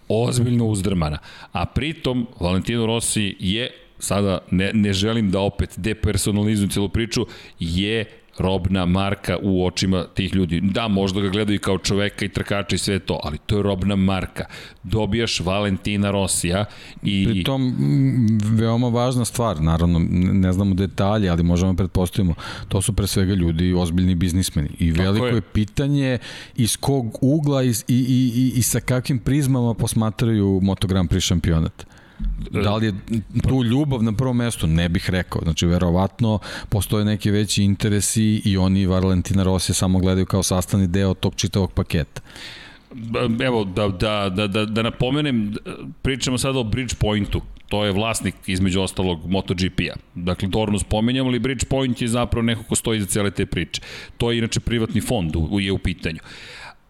ozbiljno 0.09 0.65
uzdrmana. 0.65 1.17
A 1.51 1.65
pritom, 1.65 2.27
Valentino 2.39 2.85
Rossi 2.85 3.35
je, 3.39 3.71
sada 3.99 4.39
ne, 4.51 4.71
ne 4.73 4.93
želim 4.93 5.31
da 5.31 5.39
opet 5.39 5.73
depersonalizujem 5.77 6.69
celu 6.69 6.89
priču, 6.89 7.25
je 7.59 8.05
robna 8.39 8.85
marka 8.85 9.37
u 9.41 9.65
očima 9.65 10.05
tih 10.13 10.35
ljudi. 10.35 10.61
Da, 10.61 10.87
možda 10.87 11.21
ga 11.21 11.29
gledaju 11.29 11.59
kao 11.59 11.77
čoveka 11.77 12.25
i 12.25 12.29
trkača 12.29 12.75
i 12.75 12.79
sve 12.79 12.99
to, 12.99 13.19
ali 13.23 13.37
to 13.37 13.57
je 13.57 13.63
robna 13.63 13.95
marka. 13.95 14.45
Dobijaš 14.83 15.39
Valentina 15.39 16.11
Rosija 16.11 16.65
i... 17.03 17.25
Pri 17.25 17.43
tom, 17.43 17.75
veoma 18.41 18.87
važna 18.87 19.25
stvar, 19.25 19.61
naravno, 19.61 19.99
ne 20.09 20.53
znamo 20.53 20.75
detalje, 20.75 21.29
ali 21.29 21.43
možemo 21.43 21.73
pretpostavimo, 21.73 22.33
to 22.67 22.81
su 22.81 22.93
pre 22.93 23.07
svega 23.07 23.33
ljudi 23.33 23.73
ozbiljni 23.73 24.15
biznismeni. 24.15 24.69
I 24.79 24.91
veliko 24.91 25.25
je. 25.25 25.35
je 25.35 25.41
pitanje 25.41 26.17
iz 26.55 26.77
kog 26.77 27.17
ugla 27.21 27.63
i, 27.63 27.69
i, 27.69 27.73
i, 27.87 28.53
i 28.55 28.61
sa 28.61 28.79
kakvim 28.79 29.19
prizmama 29.19 29.73
posmatraju 29.73 30.59
Moto 30.63 30.87
Grand 30.87 31.09
Prix 31.09 31.19
šampionat. 31.19 31.96
Da 32.51 32.75
li 32.75 32.85
je 32.85 32.93
tu 33.47 33.63
ljubav 33.63 34.03
na 34.03 34.13
prvom 34.13 34.37
mestu? 34.37 34.67
Ne 34.67 34.89
bih 34.89 35.09
rekao. 35.09 35.41
Znači, 35.43 35.65
verovatno 35.65 36.39
postoje 36.69 37.05
neki 37.05 37.31
veći 37.31 37.63
interesi 37.63 38.41
i 38.45 38.57
oni 38.57 38.85
Valentina 38.85 39.43
Rosija 39.43 39.75
samo 39.75 39.99
gledaju 39.99 40.25
kao 40.25 40.43
sastavni 40.43 40.87
deo 40.87 41.13
tog 41.13 41.35
čitavog 41.35 41.71
paketa. 41.71 42.21
Evo, 43.41 43.63
da, 43.63 43.87
da, 43.87 44.29
da, 44.29 44.47
da, 44.47 44.65
da 44.65 44.81
napomenem, 44.81 45.55
pričamo 46.01 46.37
sada 46.37 46.59
o 46.59 46.63
Bridgepointu. 46.63 47.41
To 47.69 47.85
je 47.85 47.91
vlasnik, 47.91 48.35
između 48.47 48.81
ostalog, 48.81 49.25
MotoGP-a. 49.25 49.95
Dakle, 50.15 50.47
Dornu 50.47 50.79
spomenjamo, 50.79 51.29
ali 51.29 51.39
Bridgepoint 51.39 52.01
je 52.01 52.07
zapravo 52.07 52.45
neko 52.45 52.63
ko 52.63 52.75
stoji 52.75 52.99
za 52.99 53.05
cele 53.05 53.31
te 53.31 53.45
priče. 53.45 53.81
To 54.17 54.31
je 54.31 54.37
inače 54.37 54.59
privatni 54.59 55.01
fond, 55.01 55.35
u, 55.35 55.59
je 55.59 55.71
u 55.71 55.77
pitanju. 55.77 56.19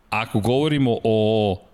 Ako 0.09 0.39
govorimo 0.39 0.97
o 1.03 1.66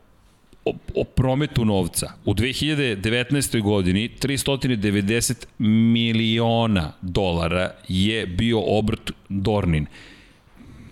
o, 0.66 0.74
o 0.96 1.04
prometu 1.04 1.66
novca. 1.66 2.14
U 2.26 2.34
2019. 2.34 3.62
godini 3.62 4.10
390 4.22 5.46
miliona 5.60 6.94
dolara 7.02 7.72
je 7.88 8.28
bio 8.28 8.64
obrt 8.66 9.12
Dornin. 9.30 9.86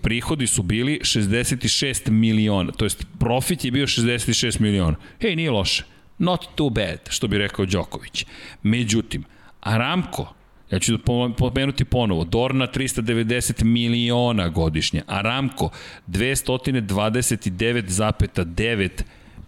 Prihodi 0.02 0.46
su 0.46 0.62
bili 0.62 1.00
66 1.02 2.10
miliona, 2.10 2.72
to 2.72 2.84
jest 2.84 3.06
profit 3.18 3.64
je 3.64 3.70
bio 3.70 3.86
66 3.86 4.60
miliona. 4.60 4.96
Hej, 5.20 5.36
nije 5.36 5.50
loše. 5.50 5.84
Not 6.18 6.40
too 6.54 6.70
bad, 6.70 6.98
što 7.08 7.28
bi 7.28 7.38
rekao 7.38 7.66
Đoković. 7.66 8.26
Međutim, 8.62 9.24
Aramco, 9.60 10.26
ja 10.70 10.78
ću 10.78 10.98
pomenuti 11.38 11.84
ponovo, 11.84 12.24
Dorna 12.24 12.66
390 12.66 13.64
miliona 13.64 14.48
godišnje, 14.48 15.02
Aramco 15.06 15.70
229,9 16.08 18.90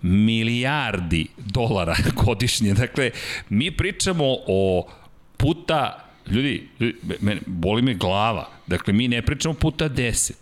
milijardi 0.04 1.26
dolara 1.36 1.96
godišnje. 2.24 2.74
Dakle, 2.74 3.10
mi 3.48 3.70
pričamo 3.70 4.24
o 4.46 4.88
puta 5.36 6.00
Ljudi, 6.30 6.68
ljudi 6.80 6.94
mene, 7.20 7.40
boli 7.46 7.82
me 7.82 7.94
glava. 7.94 8.48
Dakle, 8.66 8.92
mi 8.92 9.08
ne 9.08 9.22
pričamo 9.22 9.54
puta 9.54 9.88
10, 9.88 10.32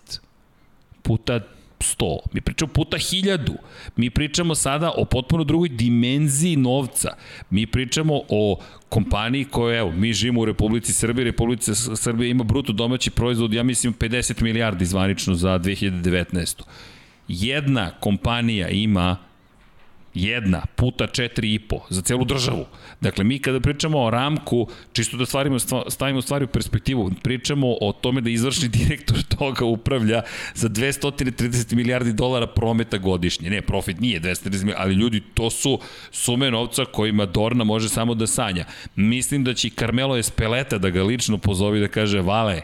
puta 1.03 1.41
100, 1.79 2.19
mi 2.33 2.41
pričamo 2.41 2.73
puta 2.73 2.97
1000. 2.97 3.57
Mi 3.97 4.11
pričamo 4.11 4.55
sada 4.55 4.93
o 4.97 5.05
potpuno 5.05 5.45
drugoj 5.45 5.69
dimenziji 5.69 6.57
novca. 6.57 7.17
Mi 7.51 7.67
pričamo 7.67 8.21
o 8.29 8.59
kompaniji 8.89 9.45
koja, 9.45 9.79
evo, 9.79 9.91
mi 9.91 10.13
živimo 10.13 10.41
u 10.41 10.45
Republici 10.45 10.93
Srbije, 10.93 11.25
Republika 11.25 11.75
Srbije 11.75 12.31
ima 12.31 12.45
bruto 12.45 12.73
domaći 12.73 13.11
proizvod, 13.11 13.53
ja 13.53 13.63
mislim 13.63 13.95
50 13.95 14.43
milijardi 14.43 14.85
zvanično 14.85 15.35
za 15.35 15.59
2019. 15.59 16.63
Jedna 17.29 17.91
kompanija 17.91 18.69
ima 18.69 19.17
jedna 20.15 20.63
puta 20.77 21.07
4,5 21.07 21.79
za 21.91 22.03
celu 22.03 22.25
državu. 22.25 22.67
Dakle, 23.01 23.25
mi 23.25 23.39
kada 23.39 23.61
pričamo 23.61 24.01
o 24.01 24.11
ramku, 24.11 24.69
čisto 24.93 25.17
da 25.17 25.27
stvarimo, 25.27 25.59
stavimo 25.89 26.23
stvari 26.23 26.45
u 26.45 26.49
perspektivu, 26.49 27.11
pričamo 27.23 27.77
o 27.81 27.93
tome 27.93 28.21
da 28.21 28.31
izvršni 28.31 28.69
direktor 28.69 29.23
toga 29.39 29.65
upravlja 29.65 30.23
za 30.55 30.69
230 30.69 31.75
milijardi 31.75 32.13
dolara 32.13 32.47
prometa 32.47 32.99
godišnje. 32.99 33.51
Ne, 33.51 33.63
profit 33.63 34.01
nije 34.01 34.21
230 34.21 34.45
milijardi, 34.45 34.83
ali 34.83 34.95
ljudi, 34.95 35.23
to 35.35 35.51
su 35.51 35.79
sume 36.11 36.51
novca 36.51 36.85
kojima 36.85 37.27
Dorna 37.27 37.65
može 37.65 37.89
samo 37.89 38.15
da 38.15 38.27
sanja. 38.27 38.65
Mislim 38.97 39.45
da 39.45 39.55
će 39.55 39.71
Carmelo 39.71 40.17
Espeleta 40.17 40.79
da 40.79 40.91
ga 40.91 41.03
lično 41.03 41.39
pozovi 41.39 41.81
da 41.81 41.89
kaže, 41.89 42.21
Vale, 42.21 42.63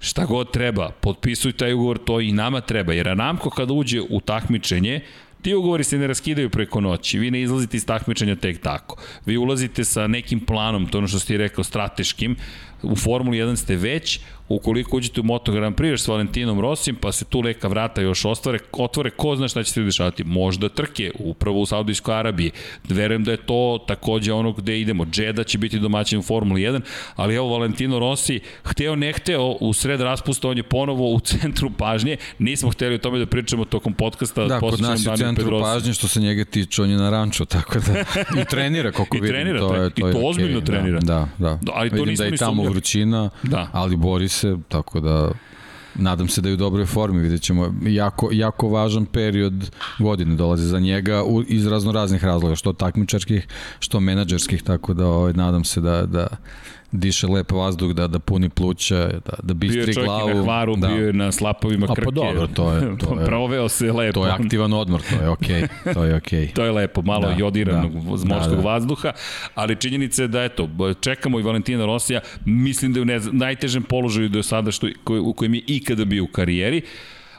šta 0.00 0.24
god 0.24 0.52
treba, 0.52 0.90
potpisuj 1.00 1.52
taj 1.52 1.72
ugovor, 1.72 1.98
to 1.98 2.20
i 2.20 2.32
nama 2.32 2.60
treba, 2.60 2.92
jer 2.92 3.08
Aramco 3.08 3.50
kada 3.50 3.72
uđe 3.72 4.00
u 4.10 4.20
takmičenje, 4.20 5.00
Ti 5.42 5.54
ugovori 5.54 5.84
se 5.84 5.98
ne 5.98 6.06
raskidaju 6.06 6.50
preko 6.50 6.80
noći, 6.80 7.18
vi 7.18 7.30
ne 7.30 7.42
izlazite 7.42 7.76
iz 7.76 7.86
takmičenja 7.86 8.36
tek 8.36 8.62
tako. 8.62 8.96
Vi 9.26 9.36
ulazite 9.36 9.84
sa 9.84 10.06
nekim 10.06 10.40
planom, 10.40 10.86
to 10.86 10.98
ono 10.98 11.08
što 11.08 11.18
ste 11.18 11.36
rekao, 11.36 11.64
strateškim, 11.64 12.36
u 12.82 12.96
Formuli 12.96 13.38
1 13.38 13.56
ste 13.56 13.76
već, 13.76 14.20
ukoliko 14.48 14.96
uđete 14.96 15.20
u 15.20 15.24
Moto 15.24 15.52
Grand 15.52 15.76
Prix 15.76 15.98
s 15.98 16.08
Valentinom 16.08 16.60
Rosim, 16.60 16.96
pa 16.96 17.12
se 17.12 17.24
tu 17.24 17.42
neka 17.42 17.68
vrata 17.68 18.00
još 18.00 18.24
ostvare, 18.24 18.58
otvore, 18.72 19.10
ko 19.10 19.36
zna 19.36 19.48
šta 19.48 19.62
će 19.62 19.72
se 19.72 19.82
dešavati. 19.82 20.24
Možda 20.24 20.68
trke, 20.68 21.10
upravo 21.18 21.60
u 21.60 21.66
Saudijskoj 21.66 22.14
Arabiji. 22.14 22.50
Verujem 22.88 23.24
da 23.24 23.30
je 23.30 23.36
to 23.36 23.84
takođe 23.86 24.32
ono 24.32 24.52
gde 24.52 24.80
idemo. 24.80 25.06
Džeda 25.06 25.44
će 25.44 25.58
biti 25.58 25.78
domaćin 25.78 26.18
u 26.18 26.22
Formuli 26.22 26.62
1, 26.62 26.80
ali 27.16 27.34
evo 27.34 27.48
Valentino 27.48 27.98
Rossi, 27.98 28.40
hteo 28.64 28.96
ne 28.96 29.12
hteo, 29.12 29.56
u 29.60 29.72
sred 29.72 30.00
raspusta 30.00 30.48
on 30.48 30.56
je 30.56 30.62
ponovo 30.62 31.10
u 31.10 31.20
centru 31.20 31.70
pažnje. 31.70 32.16
Nismo 32.38 32.70
hteli 32.70 32.94
o 32.94 32.98
tome 32.98 33.18
da 33.18 33.26
pričamo 33.26 33.64
tokom 33.64 33.92
podcasta. 33.92 34.44
Da, 34.44 34.60
kod 34.60 34.80
nas 34.80 35.06
je 35.06 35.12
u 35.12 35.16
centru 35.16 35.44
Pedrosa. 35.44 35.64
pažnje 35.64 35.94
što 35.94 36.08
se 36.08 36.20
njega 36.20 36.44
tiče, 36.44 36.82
on 36.82 36.90
je 36.90 36.96
na 36.96 37.10
ranču, 37.10 37.44
tako 37.44 37.78
da 37.78 38.00
i 38.42 38.44
trenira 38.44 38.92
koliko 38.92 39.16
I 39.16 39.20
vidim. 39.20 39.34
Trenira, 39.34 39.60
to 39.60 39.74
je, 39.74 39.90
to 39.90 40.08
I 40.08 40.12
to 40.12 40.18
je 40.18 40.28
ozbiljno 40.28 40.60
okay, 40.60 40.66
trenira. 40.66 41.00
Da, 41.00 41.28
da. 41.38 41.58
da. 41.62 41.72
Ali 41.74 41.90
to 41.90 41.96
vidim 41.96 42.14
da 42.16 42.24
je 42.24 42.36
tamo 42.36 42.62
vrućina, 42.62 43.30
da. 43.42 43.68
ali 43.72 43.96
bori 43.96 44.28
se, 44.38 44.56
tako 44.68 45.00
da 45.00 45.30
nadam 45.94 46.28
se 46.28 46.40
da 46.40 46.48
je 46.48 46.54
u 46.54 46.56
dobroj 46.56 46.86
formi, 46.86 47.20
vidjet 47.20 47.42
ćemo. 47.42 47.74
Jako, 47.82 48.28
jako 48.32 48.68
važan 48.68 49.06
period 49.06 49.70
godine 49.98 50.36
dolazi 50.36 50.66
za 50.66 50.78
njega 50.78 51.22
u, 51.24 51.42
iz 51.42 51.66
razno 51.66 51.92
raznih 51.92 52.24
razloga, 52.24 52.56
što 52.56 52.72
takmičarskih, 52.72 53.46
što 53.78 54.00
menadžerskih, 54.00 54.62
tako 54.62 54.94
da 54.94 55.06
ovaj, 55.06 55.32
nadam 55.32 55.64
se 55.64 55.80
da, 55.80 56.06
da 56.06 56.26
diše 56.92 57.26
lep 57.26 57.52
vazduh, 57.52 57.92
da, 57.92 58.06
da 58.06 58.18
puni 58.18 58.48
pluća, 58.48 59.08
da, 59.24 59.32
da 59.42 59.54
bistri 59.54 59.92
glavu. 59.92 60.26
Bio 60.26 60.28
je 60.28 60.34
na 60.34 60.42
hvaru, 60.42 60.76
da. 60.76 60.88
bio 60.88 61.06
je 61.06 61.12
na 61.12 61.32
slapovima 61.32 61.86
krke. 61.86 62.00
A 62.00 62.04
pa 62.04 62.10
dobro, 62.10 62.46
to 62.46 62.72
je... 62.72 62.80
To 63.08 63.20
je 63.20 63.26
Proveo 63.26 63.68
se 63.68 63.92
lepo. 63.92 64.12
To 64.12 64.26
je 64.26 64.32
aktivan 64.32 64.72
odmor, 64.72 65.00
to 65.10 65.22
je 65.22 65.28
okej. 65.28 65.62
Okay, 65.62 65.94
to 65.94 66.04
je 66.04 66.14
okej. 66.14 66.46
Okay. 66.46 66.52
to 66.52 66.64
je 66.64 66.72
lepo, 66.72 67.02
malo 67.02 67.28
da, 67.28 67.34
jodiranog 67.38 67.92
da, 67.92 68.00
morskog 68.00 68.56
da, 68.56 68.56
da. 68.56 68.62
vazduha, 68.62 69.12
ali 69.54 69.76
činjenica 69.76 70.22
je 70.22 70.28
da 70.28 70.42
eto, 70.42 70.68
čekamo 71.00 71.40
i 71.40 71.42
Valentina 71.42 71.86
Rosija, 71.86 72.20
mislim 72.44 72.92
da 72.92 72.98
je 72.98 73.02
u 73.02 73.04
ne, 73.04 73.20
najtežem 73.32 73.82
položaju 73.82 74.28
do 74.28 74.42
sada 74.42 74.70
što, 74.70 74.88
u 75.22 75.32
kojem 75.32 75.54
je 75.54 75.62
ikada 75.66 76.04
bio 76.04 76.24
u 76.24 76.26
karijeri 76.26 76.82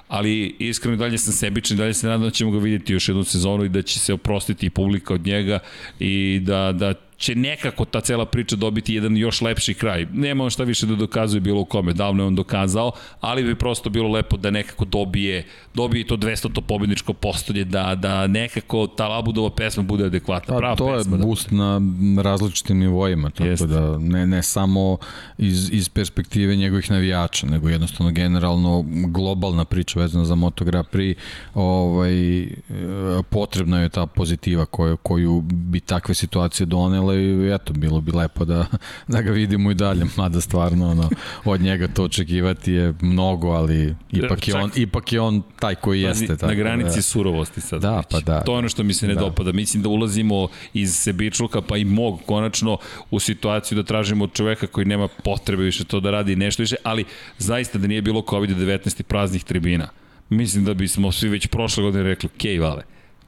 ali 0.08 0.56
iskreno 0.60 0.98
dalje 0.98 1.18
sam 1.18 1.34
sebičan, 1.34 1.78
dalje 1.78 1.94
se 1.94 2.08
nadam 2.08 2.22
da 2.22 2.30
ćemo 2.30 2.52
ga 2.52 2.58
vidjeti 2.58 2.94
još 2.94 3.10
jednu 3.10 3.24
sezonu 3.24 3.64
i 3.64 3.70
da 3.70 3.82
će 3.82 4.00
se 4.00 4.14
oprostiti 4.14 4.70
publika 4.70 5.14
od 5.14 5.26
njega 5.26 5.60
i 6.00 6.40
da, 6.44 6.72
da 6.72 6.94
će 7.20 7.36
nekako 7.36 7.86
ta 7.86 8.02
cela 8.02 8.26
priča 8.26 8.56
dobiti 8.56 8.94
jedan 8.94 9.18
još 9.18 9.42
lepši 9.42 9.74
kraj. 9.74 10.08
Nema 10.14 10.44
on 10.44 10.50
šta 10.50 10.64
više 10.64 10.86
da 10.86 10.96
dokazuje 10.96 11.42
bilo 11.42 11.62
u 11.62 11.66
kome, 11.66 11.94
davno 11.94 12.24
je 12.24 12.28
on 12.28 12.36
dokazao, 12.36 12.92
ali 13.22 13.44
bi 13.44 13.56
prosto 13.56 13.90
bilo 13.90 14.10
lepo 14.10 14.38
da 14.38 14.52
nekako 14.52 14.86
dobije, 14.86 15.46
dobije 15.74 16.08
to 16.08 16.18
200 16.18 16.54
to 16.54 16.62
pobedničko 16.62 17.14
postolje, 17.14 17.64
da, 17.64 17.96
da 17.96 18.28
nekako 18.28 18.88
ta 18.88 19.08
Labudova 19.08 19.50
pesma 19.50 19.84
bude 19.84 20.06
adekvatna. 20.06 20.54
Pa, 20.54 20.58
Prava 20.60 20.76
to 20.76 20.94
pesma, 20.98 21.16
je 21.16 21.20
da. 21.20 21.26
boost 21.26 21.50
da. 21.50 21.80
na 22.00 22.22
različitim 22.22 22.78
nivoima, 22.78 23.30
tako 23.30 23.50
Jest. 23.50 23.68
da 23.68 23.98
ne, 23.98 24.28
ne 24.28 24.44
samo 24.44 24.98
iz, 25.38 25.70
iz 25.72 25.90
perspektive 25.90 26.56
njegovih 26.56 26.92
navijača, 26.92 27.48
nego 27.48 27.70
jednostavno 27.70 28.12
generalno 28.12 28.86
globalna 29.08 29.66
priča 29.66 30.00
vezana 30.00 30.26
za 30.26 30.36
Moto 30.36 30.66
Grand 30.66 30.88
Prix, 30.92 31.16
ovaj, 31.54 32.48
potrebna 33.30 33.82
je 33.82 33.90
ta 33.90 34.06
pozitiva 34.06 34.66
koju, 34.66 34.98
koju 34.98 35.42
bi 35.42 35.80
takve 35.80 36.14
situacije 36.14 36.66
donele 36.66 37.09
ali 37.10 37.54
eto, 37.54 37.74
bilo 37.74 38.02
bi 38.02 38.12
lepo 38.12 38.46
da, 38.46 38.66
da 39.08 39.22
ga 39.22 39.32
vidimo 39.32 39.72
i 39.72 39.74
dalje, 39.74 40.06
mada 40.18 40.42
stvarno 40.42 40.90
ono, 40.92 41.10
od 41.46 41.62
njega 41.62 41.88
to 41.88 42.04
očekivati 42.04 42.72
je 42.72 42.94
mnogo, 43.02 43.48
ali 43.48 43.96
ipak 44.12 44.48
je 44.48 44.56
on, 44.56 44.72
ipak 44.76 45.14
je 45.14 45.22
on 45.22 45.42
taj 45.60 45.76
koji 45.76 46.02
jeste. 46.02 46.28
Tako, 46.28 46.48
na 46.48 46.54
granici 46.54 46.96
da, 46.96 47.02
surovosti 47.02 47.62
sad. 47.62 47.82
Da, 47.82 48.04
pa 48.12 48.20
da. 48.20 48.42
To 48.42 48.52
je 48.52 48.58
ono 48.58 48.70
što 48.70 48.84
mi 48.84 48.94
se 48.94 49.08
ne 49.08 49.14
da. 49.14 49.20
dopada. 49.20 49.52
Mislim 49.52 49.84
da 49.84 49.90
ulazimo 49.90 50.48
iz 50.74 50.96
sebičluka, 50.96 51.62
pa 51.62 51.78
i 51.78 51.86
mog 51.86 52.20
konačno 52.26 52.78
u 53.12 53.20
situaciju 53.20 53.76
da 53.76 53.84
tražimo 53.84 54.24
od 54.24 54.34
čoveka 54.34 54.68
koji 54.68 54.86
nema 54.86 55.08
potrebe 55.24 55.64
više 55.64 55.84
to 55.84 56.00
da 56.00 56.12
radi 56.12 56.36
nešto 56.36 56.64
više, 56.64 56.76
ali 56.84 57.06
zaista 57.38 57.78
da 57.80 57.88
nije 57.88 58.02
bilo 58.02 58.22
COVID-19 58.22 59.00
i 59.00 59.04
praznih 59.04 59.44
tribina. 59.44 59.90
Mislim 60.30 60.66
da 60.66 60.74
bismo 60.74 61.12
svi 61.12 61.30
već 61.30 61.48
prošle 61.48 61.84
godine 61.84 62.04
rekli, 62.04 62.30
ok, 62.36 62.62
vale, 62.62 62.84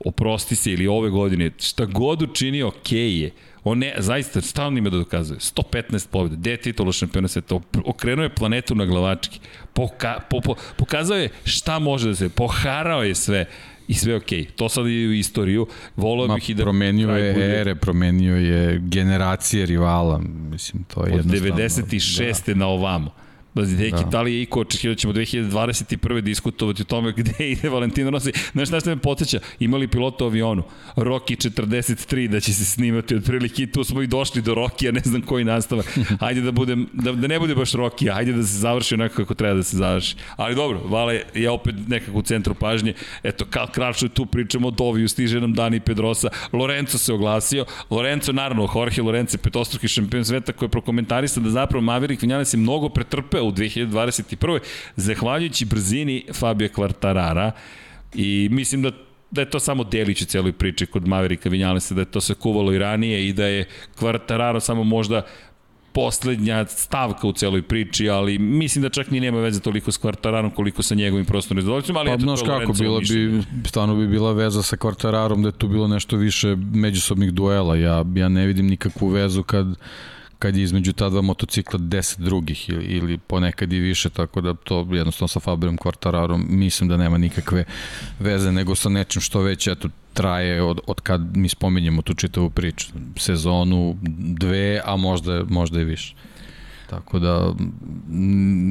oprosti 0.06 0.56
se 0.56 0.72
ili 0.72 0.88
ove 0.88 1.10
godine, 1.10 1.52
šta 1.60 1.86
god 1.86 2.22
učinio, 2.22 2.68
ok 2.68 2.92
je 2.92 3.32
On 3.64 3.78
ne, 3.78 3.94
zaista, 3.98 4.42
stalno 4.42 4.78
ima 4.78 4.90
da 4.90 4.98
dokazuje. 4.98 5.40
115 5.40 6.08
pobjeda, 6.08 6.36
gde 6.36 6.52
je 6.52 6.58
titula 6.58 6.92
šampiona 6.92 7.28
sveta, 7.28 7.60
okrenuo 7.86 8.24
je 8.24 8.36
planetu 8.36 8.76
na 8.76 8.86
glavački, 8.86 9.40
Poka, 9.74 10.20
po, 10.30 10.42
po, 10.42 10.56
pokazao 10.78 11.18
je 11.18 11.30
šta 11.44 11.80
može 11.80 12.08
da 12.08 12.16
se, 12.16 12.30
poharao 12.30 13.04
je 13.04 13.16
sve 13.16 13.46
i 13.88 13.94
sve 13.94 14.16
okej. 14.16 14.40
Okay. 14.40 14.52
To 14.56 14.70
sad 14.70 14.88
je 14.88 15.08
u 15.08 15.14
istoriju. 15.14 15.68
Volao 15.96 16.36
bih 16.36 16.50
i 16.50 16.54
da... 16.54 16.64
Promenio 16.64 17.10
je 17.10 17.34
bude. 17.34 17.60
ere, 17.60 17.76
promenio 17.76 18.36
je 18.36 18.80
generacije 18.84 19.66
rivala. 19.66 20.22
Mislim, 20.52 20.84
to 20.84 21.06
je 21.06 21.14
Od 21.14 21.18
jednostavno... 21.18 21.54
Od 21.54 21.60
96. 21.60 22.48
Da. 22.48 22.60
na 22.60 22.68
ovamo. 22.68 23.14
Bazi, 23.54 23.76
deki, 23.76 24.04
da. 24.04 24.10
da 24.10 24.22
li 24.22 24.34
je 24.34 24.42
iko 24.42 24.60
očekivao 24.60 24.94
da 24.94 25.00
ćemo 25.00 25.14
2021. 25.14 26.22
diskutovati 26.22 26.82
o 26.82 26.86
tome 26.86 27.12
gde 27.18 27.52
ide 27.52 27.70
Valentino 27.70 28.10
Rossi. 28.10 28.32
Znaš 28.54 28.68
šta 28.68 28.80
me 28.86 28.98
podsjeća? 28.98 29.40
Imali 29.60 29.88
pilota 29.88 30.24
u 30.24 30.28
avionu. 30.28 30.64
Rocky 30.96 31.50
43 31.50 32.28
da 32.28 32.40
će 32.40 32.54
se 32.54 32.66
snimati 32.66 33.16
otprilike 33.16 33.64
i 33.64 33.72
tu 33.72 33.84
smo 33.84 34.02
i 34.02 34.08
došli 34.08 34.42
do 34.42 34.56
Rocky, 34.56 34.92
ne 34.92 35.02
znam 35.04 35.22
koji 35.22 35.44
nastavak. 35.44 36.00
Hajde 36.22 36.42
da, 36.42 36.52
budem, 36.52 36.90
da, 36.94 37.12
da 37.12 37.28
ne 37.28 37.40
bude 37.40 37.56
baš 37.56 37.72
Rocky, 37.72 38.14
hajde 38.14 38.34
da 38.34 38.44
se 38.44 38.58
završi 38.58 38.94
onako 38.94 39.16
kako 39.16 39.34
treba 39.34 39.54
da 39.54 39.64
se 39.64 39.78
završi. 39.78 40.16
Ali 40.36 40.56
dobro, 40.56 40.82
Vale 40.86 41.22
je 41.34 41.50
opet 41.50 41.76
nekako 41.88 42.18
u 42.18 42.22
centru 42.22 42.54
pažnje. 42.54 42.94
Eto, 43.24 43.46
Kal 43.50 43.68
Kračo 43.68 44.06
je 44.06 44.10
tu, 44.10 44.26
pričamo 44.26 44.68
o 44.68 44.72
Doviju, 44.72 45.08
stiže 45.08 45.42
nam 45.42 45.54
Dani 45.54 45.80
Pedrosa. 45.80 46.30
Lorenzo 46.54 46.98
se 46.98 47.14
oglasio. 47.14 47.66
Lorenzo, 47.90 48.32
naravno, 48.32 48.70
Jorge 48.76 49.02
Lorenzo, 49.02 49.38
petostruki 49.38 49.88
šampion 49.88 50.26
sveta 50.26 50.54
koji 50.54 50.68
je 50.68 50.72
prokomentarisao 50.72 51.44
da 51.44 51.50
zapravo 51.50 51.82
Maverick 51.82 52.22
Vinales 52.22 52.54
je 52.54 52.58
mnogo 52.58 52.90
pretrpeo 52.90 53.41
u 53.42 53.52
2021. 53.52 54.60
zahvaljujući 54.96 55.66
brzini 55.66 56.26
Fabio 56.34 56.68
Quartarara 56.68 57.52
i 58.14 58.50
mislim 58.52 58.82
da 58.82 58.92
da 59.32 59.42
je 59.42 59.50
to 59.50 59.60
samo 59.60 59.84
delić 59.84 60.22
u 60.22 60.26
celoj 60.26 60.52
priči 60.52 60.86
kod 60.86 61.08
Maverika 61.08 61.50
Vinjalesa, 61.50 61.96
da 61.96 62.02
je 62.02 62.12
to 62.12 62.22
se 62.22 62.34
kuvalo 62.34 62.74
i 62.74 62.80
ranije 62.80 63.28
i 63.28 63.34
da 63.34 63.46
je 63.46 63.66
Quartararo 64.00 64.60
samo 64.60 64.84
možda 64.84 65.22
poslednja 65.94 66.66
stavka 66.66 67.28
u 67.28 67.34
celoj 67.34 67.62
priči, 67.62 68.10
ali 68.10 68.38
mislim 68.38 68.82
da 68.82 68.90
čak 68.90 69.12
ni 69.12 69.20
nema 69.20 69.40
veze 69.40 69.60
toliko 69.60 69.92
s 69.92 69.98
Kvartararom 69.98 70.52
koliko 70.52 70.84
sa 70.84 70.96
njegovim 70.96 71.26
prostornim 71.26 71.62
zadovoljcima, 71.62 72.00
ali 72.00 72.08
pa, 72.08 72.14
eto, 72.14 72.22
znaš 72.22 72.40
kako, 72.42 72.74
bila 72.74 73.00
bi, 73.00 73.44
stvarno 73.66 73.96
bi 73.96 74.08
bila 74.08 74.34
veza 74.34 74.64
sa 74.64 74.78
Kvartararom 74.78 75.42
da 75.42 75.48
je 75.48 75.58
tu 75.58 75.68
bilo 75.68 75.88
nešto 75.88 76.18
više 76.18 76.56
međusobnih 76.74 77.32
duela, 77.32 77.76
ja, 77.76 78.06
ja 78.16 78.30
ne 78.30 78.46
vidim 78.48 78.68
nikakvu 78.68 79.08
vezu 79.08 79.44
kad 79.44 79.68
kad 80.42 80.56
je 80.56 80.64
između 80.64 80.94
ta 80.94 81.10
dva 81.10 81.22
motocikla 81.22 81.80
10 81.80 82.20
drugih 82.20 82.70
ili, 82.70 82.86
ili 82.86 83.18
ponekad 83.18 83.74
i 83.74 83.80
više, 83.80 84.10
tako 84.10 84.42
da 84.42 84.54
to 84.54 84.88
jednostavno 84.92 85.28
sa 85.28 85.40
Fabijom 85.40 85.78
Quartararom 85.78 86.46
mislim 86.50 86.90
da 86.90 86.98
nema 86.98 87.18
nikakve 87.18 87.66
veze 88.20 88.52
nego 88.52 88.76
sa 88.76 88.90
nečim 88.90 89.22
što 89.22 89.42
već 89.42 89.68
eto 89.68 89.90
traje 90.14 90.62
od, 90.64 90.80
od 90.88 91.02
kad 91.02 91.38
mi 91.38 91.50
spominjemo 91.50 92.02
tu 92.02 92.14
čitavu 92.14 92.50
priču. 92.50 92.88
Sezonu, 93.18 93.98
dve, 94.40 94.82
a 94.86 94.96
možda, 94.96 95.44
možda 95.50 95.82
i 95.82 95.86
više. 95.86 96.16
Tako 96.92 97.20
da 97.20 97.54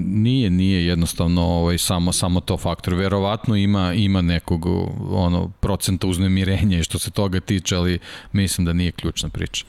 nije 0.06 0.50
nije 0.50 0.86
jednostavno 0.86 1.42
ovaj 1.42 1.78
samo 1.78 2.12
samo 2.12 2.40
to 2.40 2.56
faktor. 2.56 2.94
Verovatno 2.94 3.56
ima 3.56 3.94
ima 3.94 4.22
nekog 4.22 4.66
ono 5.10 5.48
procenta 5.60 6.06
uznemirenja 6.06 6.82
što 6.82 6.98
se 6.98 7.10
toga 7.10 7.40
tiče, 7.40 7.76
ali 7.76 7.98
mislim 8.32 8.64
da 8.64 8.72
nije 8.72 8.92
ključna 8.92 9.28
priča. 9.28 9.64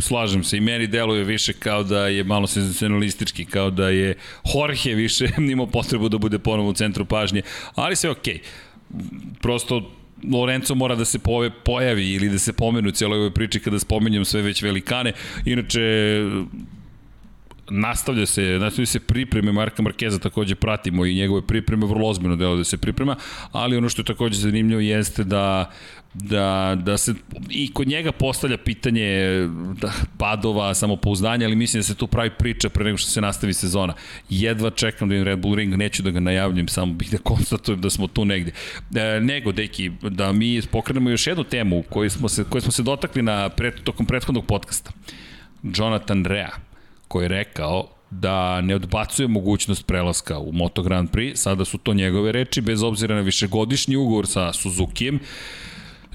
Slažem 0.00 0.44
se 0.44 0.56
i 0.56 0.60
meni 0.60 0.86
deluje 0.86 1.24
više 1.24 1.52
kao 1.52 1.82
da 1.82 2.06
je 2.06 2.24
malo 2.24 2.46
senzacionalistički, 2.46 3.44
kao 3.44 3.70
da 3.70 3.88
je 3.88 4.14
Jorge 4.54 4.94
više 4.94 5.28
imao 5.52 5.66
potrebu 5.66 6.08
da 6.08 6.18
bude 6.18 6.38
ponovo 6.38 6.68
u 6.68 6.74
centru 6.74 7.04
pažnje, 7.04 7.42
ali 7.74 7.96
sve 7.96 8.10
okej. 8.10 8.34
Okay. 8.34 9.02
Prosto 9.40 9.90
Lorenzo 10.32 10.74
mora 10.74 10.94
da 10.94 11.04
se 11.04 11.18
pove, 11.18 11.50
pojavi 11.64 12.10
ili 12.10 12.28
da 12.28 12.38
se 12.38 12.52
pomenu 12.52 12.88
u 12.88 12.92
cijeloj 12.92 13.18
ovoj 13.18 13.34
priči 13.34 13.60
kada 13.60 13.78
spominjem 13.78 14.24
sve 14.24 14.42
već 14.42 14.62
velikane. 14.62 15.12
Inače, 15.44 15.80
nastavlja 17.72 18.26
se, 18.26 18.42
nastavlja 18.42 18.86
se 18.86 19.00
pripreme 19.00 19.52
Marka 19.52 19.82
Markeza, 19.82 20.18
takođe 20.18 20.54
pratimo 20.54 21.06
i 21.06 21.14
njegove 21.14 21.46
pripreme, 21.46 21.86
vrlo 21.86 22.08
ozbiljno 22.08 22.36
delo 22.36 22.56
da 22.56 22.64
se 22.64 22.78
priprema, 22.78 23.16
ali 23.52 23.76
ono 23.76 23.88
što 23.88 24.02
je 24.02 24.06
takođe 24.06 24.40
zanimljivo 24.40 24.80
jeste 24.80 25.24
da 25.24 25.70
da, 26.14 26.76
da 26.82 26.98
se 26.98 27.14
i 27.50 27.72
kod 27.72 27.88
njega 27.88 28.12
postavlja 28.12 28.58
pitanje 28.58 29.38
da, 29.80 29.92
padova, 30.18 30.74
samopouzdanja, 30.74 31.46
ali 31.46 31.56
mislim 31.56 31.80
da 31.80 31.84
se 31.84 31.94
tu 31.94 32.06
pravi 32.06 32.30
priča 32.38 32.68
pre 32.68 32.84
nego 32.84 32.96
što 32.96 33.10
se 33.10 33.20
nastavi 33.20 33.54
sezona. 33.54 33.94
Jedva 34.28 34.70
čekam 34.70 35.08
da 35.08 35.14
im 35.14 35.22
Red 35.22 35.38
Bull 35.38 35.54
Ring, 35.54 35.76
neću 35.76 36.02
da 36.02 36.10
ga 36.10 36.20
najavljam, 36.20 36.68
samo 36.68 36.94
bih 36.94 37.10
da 37.10 37.18
konstatujem 37.18 37.80
da 37.80 37.90
smo 37.90 38.06
tu 38.06 38.24
negde. 38.24 38.52
E, 38.94 39.20
nego, 39.20 39.52
deki, 39.52 39.90
da 40.02 40.32
mi 40.32 40.62
pokrenemo 40.70 41.10
još 41.10 41.26
jednu 41.26 41.44
temu 41.44 41.82
koju 41.82 42.10
smo 42.10 42.28
se, 42.28 42.44
koju 42.44 42.62
smo 42.62 42.72
se 42.72 42.82
dotakli 42.82 43.22
na 43.22 43.48
pred, 43.48 43.74
tokom 43.84 44.06
prethodnog 44.06 44.46
podcasta. 44.46 44.90
Jonathan 45.62 46.24
Rea 46.24 46.71
koji 47.12 47.24
je 47.24 47.28
rekao 47.28 47.88
da 48.10 48.60
ne 48.60 48.74
odbacuje 48.74 49.28
mogućnost 49.28 49.86
prelaska 49.86 50.38
u 50.38 50.52
Moto 50.52 50.82
Grand 50.82 51.10
Prix, 51.10 51.36
sada 51.36 51.64
su 51.64 51.78
to 51.78 51.94
njegove 51.94 52.32
reči, 52.32 52.60
bez 52.60 52.82
obzira 52.82 53.14
na 53.14 53.20
višegodišnji 53.20 53.96
ugovor 53.96 54.26
sa 54.26 54.52
Suzukijem, 54.52 55.20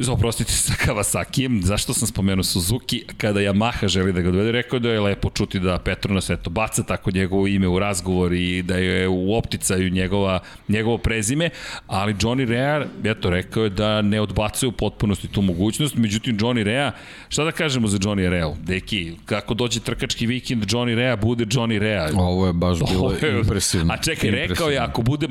oprostite 0.10 0.52
sa 0.68 0.74
Kawasakijem, 0.74 1.62
zašto 1.64 1.94
sam 1.94 2.08
spomenuo 2.08 2.44
Suzuki, 2.44 3.04
kada 3.18 3.40
Yamaha 3.40 3.88
želi 3.88 4.14
da 4.14 4.22
ga 4.22 4.32
dovede, 4.32 4.52
rekao 4.52 4.80
da 4.80 4.90
je 4.90 5.02
lepo 5.02 5.30
čuti 5.30 5.60
da 5.60 5.80
Petronas 5.80 6.30
eto 6.30 6.50
baca 6.50 6.84
tako 6.84 7.12
njegovo 7.12 7.48
ime 7.48 7.68
u 7.68 7.80
razgovor 7.80 8.34
i 8.34 8.64
da 8.64 8.78
je 8.78 9.08
u 9.08 9.34
opticaju 9.34 9.90
njegova, 9.90 10.40
njegovo 10.68 10.98
prezime, 10.98 11.50
ali 11.88 12.14
Johnny 12.14 12.46
Rea, 12.46 12.86
eto, 13.04 13.30
rekao 13.30 13.64
je 13.64 13.70
da 13.70 14.02
ne 14.02 14.22
odbacuje 14.22 14.68
u 14.68 14.72
potpunosti 14.72 15.28
tu 15.28 15.42
mogućnost, 15.42 15.96
međutim 15.96 16.38
Johnny 16.38 16.64
Rea, 16.64 16.92
šta 17.30 17.44
da 17.44 17.52
kažemo 17.52 17.88
za 17.88 17.98
Johnny 17.98 18.30
Rea? 18.30 18.54
Deki, 18.64 19.14
kako 19.26 19.54
dođe 19.54 19.80
trkački 19.80 20.28
vikend, 20.28 20.64
Johnny 20.64 20.96
Rea 20.96 21.16
bude 21.16 21.46
Johnny 21.46 21.80
Rea. 21.80 22.10
Ovo 22.16 22.48
je 22.48 22.54
baš 22.54 22.80
bilo 22.92 23.12
je, 23.12 23.40
impresivno. 23.40 23.94
A 23.94 23.98
čekaj, 23.98 24.32
rekao 24.32 24.70
je, 24.70 24.78
ako 24.78 25.02
bude, 25.02 25.28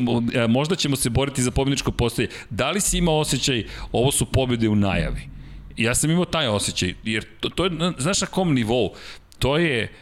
možda 0.48 0.76
ćemo 0.76 0.96
se 0.96 1.10
boriti 1.10 1.42
za 1.42 1.50
pobjedičko 1.50 1.90
postoje. 1.90 2.28
Da 2.50 2.70
li 2.70 2.80
si 2.80 2.98
imao 2.98 3.18
osjećaj, 3.18 3.64
ovo 3.92 4.12
su 4.12 4.26
pobjede 4.26 4.55
pobede 4.57 4.68
u 4.68 4.76
najavi. 4.76 5.28
Ja 5.76 5.94
sam 5.94 6.11
imao 6.11 6.24
taj 6.24 6.48
osjećaj, 6.48 6.94
jer 7.04 7.24
to, 7.40 7.48
to 7.48 7.64
je, 7.64 7.70
znaš 7.98 8.20
na 8.20 8.26
kom 8.26 8.54
nivou, 8.54 8.92
to 9.38 9.59
je, 9.59 9.92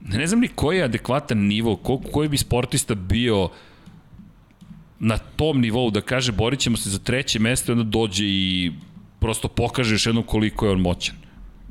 ne 0.00 0.26
znam 0.26 0.40
ni 0.40 0.48
koji 0.48 0.78
je 0.78 0.84
adekvatan 0.84 1.38
nivo, 1.38 1.76
ko, 1.76 1.98
koji 2.12 2.28
bi 2.28 2.38
sportista 2.38 2.94
bio 2.94 3.48
na 5.00 5.18
tom 5.18 5.60
nivou 5.60 5.90
da 5.90 6.00
kaže 6.00 6.32
borit 6.32 6.60
ćemo 6.60 6.76
se 6.76 6.90
za 6.90 6.98
treće 6.98 7.38
mesto 7.38 7.72
i 7.72 7.74
onda 7.74 7.84
dođe 7.84 8.24
i 8.24 8.72
prosto 9.20 9.48
pokaže 9.48 9.94
još 9.94 10.06
jednom 10.06 10.24
koliko 10.24 10.66
je 10.66 10.72
on 10.72 10.80
moćan. 10.80 11.16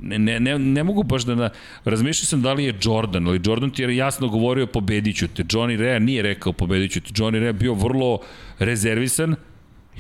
Ne, 0.02 0.20
ne, 0.20 0.40
ne, 0.40 0.60
ne 0.60 0.84
mogu 0.84 1.04
baš 1.04 1.24
da... 1.24 1.36
Na... 1.36 1.50
Razmišljao 1.86 2.26
sam 2.26 2.42
da 2.42 2.54
li 2.54 2.66
je 2.66 2.76
Jordan, 2.82 3.28
ali 3.28 3.42
Jordan 3.46 3.72
ti 3.72 3.82
je 3.82 3.96
jasno 3.96 4.28
govorio 4.28 4.68
pobedit 4.68 5.16
ću 5.18 5.28
te. 5.28 5.44
Johnny 5.44 5.78
Rea 5.78 6.00
nije 6.00 6.22
rekao 6.22 6.54
pobedit 6.54 6.92
ću 6.92 7.02
te. 7.02 7.14
Johnny 7.14 7.40
Rea 7.40 7.54
bio 7.54 7.74
vrlo 7.74 8.20
rezervisan, 8.60 9.36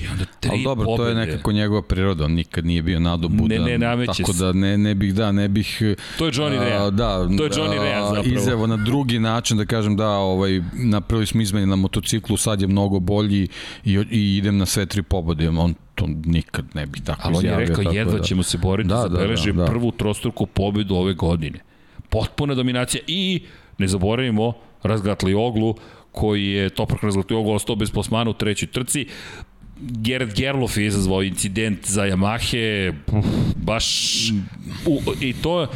I 0.01 0.07
onda 0.07 0.25
tri 0.39 0.49
Ali 0.53 0.63
dobro, 0.63 0.85
pobede. 0.85 1.03
to 1.03 1.09
je 1.09 1.25
nekako 1.25 1.51
njegova 1.51 1.81
priroda, 1.81 2.25
on 2.25 2.31
nikad 2.31 2.65
nije 2.65 2.81
bio 2.81 2.99
nadobudan. 2.99 3.61
Ne, 3.61 3.71
ne, 3.71 3.77
nameće 3.77 4.23
Tako 4.23 4.33
da 4.33 4.53
ne, 4.53 4.77
ne 4.77 4.95
bih, 4.95 5.13
da, 5.13 5.31
ne 5.31 5.47
bih... 5.47 5.81
To 6.17 6.25
je 6.25 6.31
Johnny 6.31 6.59
Rea. 6.59 6.89
Da, 6.89 7.27
to 7.37 7.43
je 7.43 7.49
Johnny 7.49 7.81
Rea 7.81 8.05
zapravo. 8.05 8.35
Izjavo 8.37 8.67
na 8.67 8.77
drugi 8.77 9.19
način, 9.19 9.57
da 9.57 9.65
kažem 9.65 9.97
da, 9.97 10.09
ovaj, 10.09 10.61
napravili 10.73 11.25
smo 11.25 11.41
izmeni 11.41 11.65
na 11.65 11.75
motociklu, 11.75 12.37
sad 12.37 12.61
je 12.61 12.67
mnogo 12.67 12.99
bolji 12.99 13.47
i, 13.85 13.99
i 14.11 14.37
idem 14.37 14.57
na 14.57 14.65
sve 14.65 14.85
tri 14.85 15.03
pobode. 15.03 15.49
On 15.49 15.73
to 15.95 16.07
nikad 16.25 16.65
ne 16.73 16.85
bih 16.85 17.01
tako 17.03 17.21
Ali 17.23 17.37
izjavio. 17.37 17.55
Ali 17.55 17.63
on 17.63 17.69
je 17.69 17.77
rekao, 17.77 17.93
jedva 17.93 18.17
da. 18.17 18.23
ćemo 18.23 18.43
se 18.43 18.57
boriti 18.57 18.89
da, 18.89 18.95
da, 18.95 19.27
da, 19.27 19.51
da, 19.53 19.65
prvu 19.65 19.91
trostruku 19.91 20.45
pobedu 20.45 20.95
ove 20.95 21.13
godine. 21.13 21.59
Potpuna 22.09 22.55
dominacija 22.55 23.01
i, 23.07 23.41
ne 23.77 23.87
zaboravimo, 23.87 24.53
razgatli 24.83 25.33
oglu, 25.33 25.75
koji 26.11 26.47
je 26.47 26.69
Toprak 26.69 27.03
razgatli 27.03 27.37
oglu 27.37 27.53
ostao 27.53 27.75
bez 27.75 27.91
plasmana 27.91 28.29
u 28.29 28.33
trećoj 28.33 28.67
trci. 28.67 29.07
Gerard 29.91 30.33
Gerlof 30.35 30.77
je 30.77 30.85
izazvao 30.85 31.23
incident 31.23 31.87
za 31.87 32.01
Yamahe, 32.01 32.93
baš 33.55 33.85
u, 34.85 35.01
i 35.21 35.33
to 35.33 35.63
e, 35.63 35.67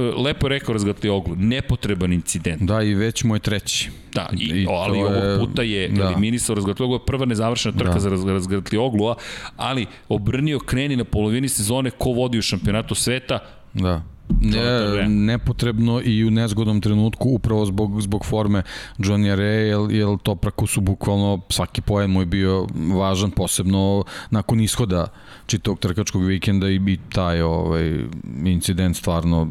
lepo 0.00 0.46
je 0.46 0.48
rekao 0.48 0.72
razgatli 0.72 1.10
oglu, 1.10 1.36
nepotreban 1.36 2.12
incident. 2.12 2.62
Da, 2.62 2.82
i 2.82 2.94
već 2.94 3.24
mu 3.24 3.36
je 3.36 3.40
treći. 3.40 3.90
Da, 4.14 4.28
i, 4.38 4.44
I 4.44 4.66
ali 4.70 4.98
ovog 4.98 5.38
puta 5.38 5.62
je 5.62 5.88
da. 5.88 6.02
eliminisao 6.02 6.54
razgatli 6.54 6.84
oglu, 6.84 6.98
prva 6.98 7.24
nezavršena 7.24 7.78
trka 7.78 7.92
da. 7.92 8.00
za 8.00 8.10
razgatli 8.10 8.78
oglu, 8.78 9.14
ali 9.56 9.86
obrnio 10.08 10.58
kreni 10.58 10.96
na 10.96 11.04
polovini 11.04 11.48
sezone 11.48 11.90
ko 11.90 12.10
vodi 12.10 12.38
u 12.38 12.42
šampionatu 12.42 12.94
sveta. 12.94 13.38
Da 13.74 14.15
Ne, 14.40 15.08
nepotrebno 15.08 16.00
i 16.04 16.24
u 16.24 16.30
nezgodnom 16.30 16.80
trenutku 16.80 17.28
upravo 17.28 17.66
zbog, 17.66 18.00
zbog 18.02 18.24
forme 18.24 18.62
Johnny 18.98 19.36
Ray, 19.36 19.90
jer, 19.90 19.90
jer 19.90 20.18
Topraku 20.22 20.66
su 20.66 20.80
bukvalno 20.80 21.40
svaki 21.48 21.80
poen 21.80 22.10
mu 22.10 22.22
je 22.22 22.26
bio 22.26 22.66
važan, 22.94 23.30
posebno 23.30 24.04
nakon 24.30 24.60
ishoda 24.60 25.06
čitog 25.46 25.78
trkačkog 25.78 26.24
vikenda 26.24 26.68
i, 26.68 26.74
i 26.74 26.98
taj 27.12 27.40
ovaj, 27.40 28.00
incident 28.44 28.96
stvarno 28.96 29.48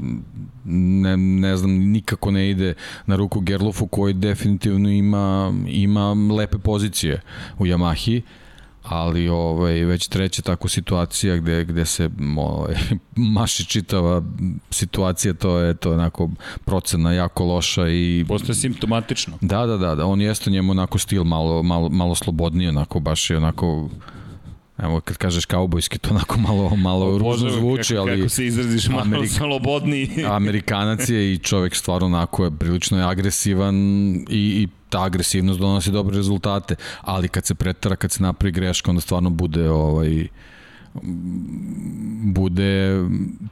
ne, 0.66 1.18
ne 1.18 1.58
znam, 1.58 1.72
nikako 1.72 2.32
ne 2.32 2.50
ide 2.50 2.74
na 3.06 3.16
ruku 3.16 3.40
Gerlofu 3.40 3.88
koji 3.88 4.14
definitivno 4.14 4.90
ima, 4.90 5.54
ima 5.68 6.14
lepe 6.14 6.58
pozicije 6.58 7.22
u 7.58 7.66
Yamahi 7.66 8.22
ali 8.88 9.30
ovaj, 9.30 9.74
već 9.74 10.08
treća 10.08 10.42
tako 10.42 10.68
situacija 10.68 11.38
gde, 11.38 11.66
gde 11.66 11.86
se 11.86 12.10
ovaj, 12.38 12.76
maši 13.36 13.66
čitava 13.66 14.22
situacija, 14.70 15.34
to 15.34 15.60
je 15.60 15.74
to 15.74 15.94
onako 15.94 16.30
procena 16.66 17.14
jako 17.14 17.44
loša 17.46 17.90
i... 17.90 18.26
Postoje 18.28 18.56
simptomatično. 18.56 19.38
Da, 19.42 19.66
da, 19.66 19.78
da, 19.78 19.96
da, 19.96 20.06
on 20.06 20.22
jeste 20.22 20.52
njemu 20.52 20.72
onako 20.72 20.98
stil 20.98 21.24
malo, 21.24 21.64
malo, 21.64 21.90
malo 21.90 22.16
slobodniji, 22.16 22.68
onako 22.68 23.00
baš 23.00 23.30
je 23.30 23.38
onako 23.38 23.90
Evo, 24.78 25.02
kad 25.02 25.18
kažeš 25.18 25.46
kaubojski, 25.46 25.98
to 25.98 26.10
onako 26.10 26.38
malo, 26.38 26.76
malo 26.76 27.18
ružno 27.18 27.50
zvuči, 27.50 27.94
kako, 27.94 28.02
ali... 28.02 28.18
Kako 28.18 28.30
se 28.30 28.46
izraziš 28.46 28.88
malo 28.88 29.02
Amerik... 29.02 29.32
slobodniji. 29.32 30.10
Amerikanac 30.40 31.10
je 31.10 31.34
i 31.34 31.38
čovek 31.38 31.76
stvarno 31.76 32.06
onako 32.06 32.44
je 32.44 32.52
prilično 32.52 32.98
je 32.98 33.04
agresivan 33.04 33.76
i, 34.16 34.26
i 34.30 34.68
ta 34.90 35.04
agresivnost 35.04 35.60
donosi 35.60 35.92
dobre 35.92 36.18
rezultate, 36.18 36.76
ali 37.02 37.28
kad 37.28 37.46
se 37.46 37.56
pretara, 37.56 37.96
kad 37.96 38.12
se 38.12 38.24
napravi 38.24 38.52
greška, 38.52 38.92
onda 38.92 39.02
stvarno 39.02 39.30
bude 39.30 39.70
ovaj 39.70 40.28
bude 42.24 43.04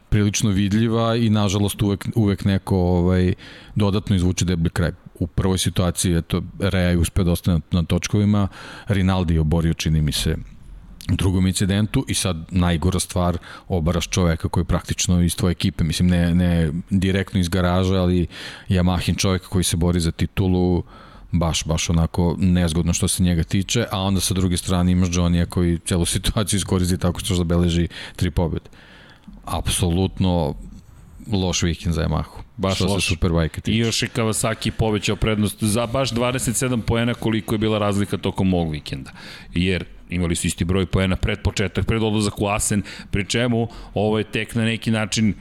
prilično 0.10 0.50
vidljiva 0.50 1.16
i 1.16 1.30
nažalost 1.30 1.82
uvek, 1.82 2.08
uvek 2.16 2.46
neko 2.46 2.78
ovaj, 2.78 3.34
dodatno 3.76 4.16
izvuče 4.16 4.46
deblji 4.46 4.70
kraj. 4.70 4.92
U 5.20 5.28
prvoj 5.28 5.58
situaciji 5.58 6.18
eto, 6.18 6.42
Rea 6.60 6.90
je 6.90 6.98
uspeo 6.98 7.24
da 7.24 7.32
ostane 7.32 7.60
na 7.72 7.84
točkovima, 7.84 8.48
Rinaldi 8.88 9.34
je 9.34 9.40
oborio 9.40 9.74
čini 9.74 10.02
mi 10.02 10.12
se 10.12 10.36
drugom 11.10 11.48
incidentu 11.48 12.06
i 12.08 12.14
sad 12.14 12.38
najgora 12.52 13.00
stvar 13.00 13.38
obaraš 13.68 14.08
čoveka 14.08 14.50
koji 14.50 14.62
je 14.62 14.66
praktično 14.66 15.22
iz 15.22 15.36
tvoje 15.36 15.52
ekipe, 15.52 15.84
mislim 15.84 16.10
ne, 16.10 16.36
ne 16.36 16.72
direktno 16.90 17.40
iz 17.40 17.50
garaža, 17.50 17.96
ali 17.96 18.28
Yamahin 18.70 19.18
čoveka 19.18 19.48
koji 19.48 19.64
se 19.64 19.78
bori 19.78 20.00
za 20.00 20.12
titulu 20.12 20.84
baš, 21.32 21.64
baš 21.66 21.90
onako 21.90 22.36
nezgodno 22.40 22.94
što 22.94 23.08
se 23.08 23.24
njega 23.24 23.44
tiče, 23.44 23.86
a 23.92 24.02
onda 24.02 24.22
sa 24.22 24.34
druge 24.34 24.58
strane 24.58 24.92
imaš 24.92 25.10
Johnny 25.10 25.46
koji 25.46 25.80
celu 25.80 26.06
situaciju 26.06 26.58
iskoristi 26.58 26.98
tako 26.98 27.20
što 27.20 27.36
zabeleži 27.36 27.88
tri 28.16 28.32
pobjede. 28.32 28.70
Apsolutno 29.46 30.56
loš 31.32 31.64
vikend 31.64 31.96
za 31.96 32.02
Yamahu. 32.02 32.42
Baš 32.58 32.76
što 32.76 32.86
loš. 32.86 33.08
Superbike 33.08 33.62
tiče. 33.62 33.76
I 33.76 33.78
još 33.78 34.02
je 34.02 34.10
Kawasaki 34.16 34.72
povećao 34.72 35.16
prednost 35.16 35.64
za 35.64 35.86
baš 35.88 36.12
27 36.12 36.82
poena 36.82 37.14
koliko 37.14 37.56
je 37.56 37.60
bila 37.60 37.78
razlika 37.78 38.18
tokom 38.18 38.50
mog 38.50 38.72
vikenda. 38.72 39.12
Jer 39.54 39.86
imali 40.10 40.36
su 40.36 40.48
isti 40.48 40.66
broj 40.66 40.86
poena 40.86 41.16
pred 41.16 41.40
početak, 41.42 41.86
pred 41.86 42.04
odlazak 42.04 42.42
u 42.42 42.48
Asen, 42.48 42.84
pri 43.12 43.26
čemu 43.26 43.68
ovo 43.94 44.18
je 44.18 44.24
tek 44.24 44.56
na 44.56 44.64
neki 44.64 44.92
način 44.92 45.34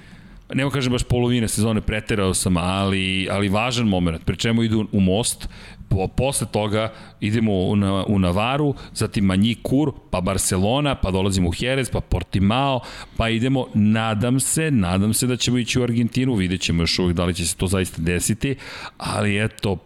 nema 0.54 0.70
kažem 0.70 0.92
baš 0.92 1.02
polovine 1.02 1.48
sezone 1.48 1.80
preterao 1.80 2.34
sam, 2.34 2.56
ali, 2.56 3.28
ali 3.30 3.48
važan 3.48 3.88
moment, 3.88 4.24
pri 4.24 4.36
čemu 4.36 4.62
idu 4.62 4.86
u 4.92 5.00
most, 5.00 5.48
po, 5.88 6.08
posle 6.08 6.46
toga 6.52 6.92
idemo 7.20 7.52
u, 7.52 7.76
na, 7.76 8.04
u 8.04 8.18
Navaru, 8.18 8.74
zatim 8.94 9.24
Manji 9.24 9.54
Kur, 9.62 9.92
pa 10.10 10.20
Barcelona, 10.20 10.94
pa 10.94 11.10
dolazimo 11.10 11.48
u 11.48 11.52
Jerez, 11.58 11.90
pa 11.90 12.00
Portimao, 12.00 12.80
pa 13.16 13.28
idemo, 13.28 13.66
nadam 13.74 14.40
se, 14.40 14.70
nadam 14.70 15.14
se 15.14 15.26
da 15.26 15.36
ćemo 15.36 15.58
ići 15.58 15.80
u 15.80 15.82
Argentinu, 15.82 16.34
vidjet 16.34 16.60
ćemo 16.60 16.82
još 16.82 16.98
uvijek 16.98 17.16
da 17.16 17.24
li 17.24 17.34
će 17.34 17.46
se 17.46 17.56
to 17.56 17.66
zaista 17.66 18.02
desiti, 18.02 18.56
ali 18.98 19.44
eto, 19.44 19.78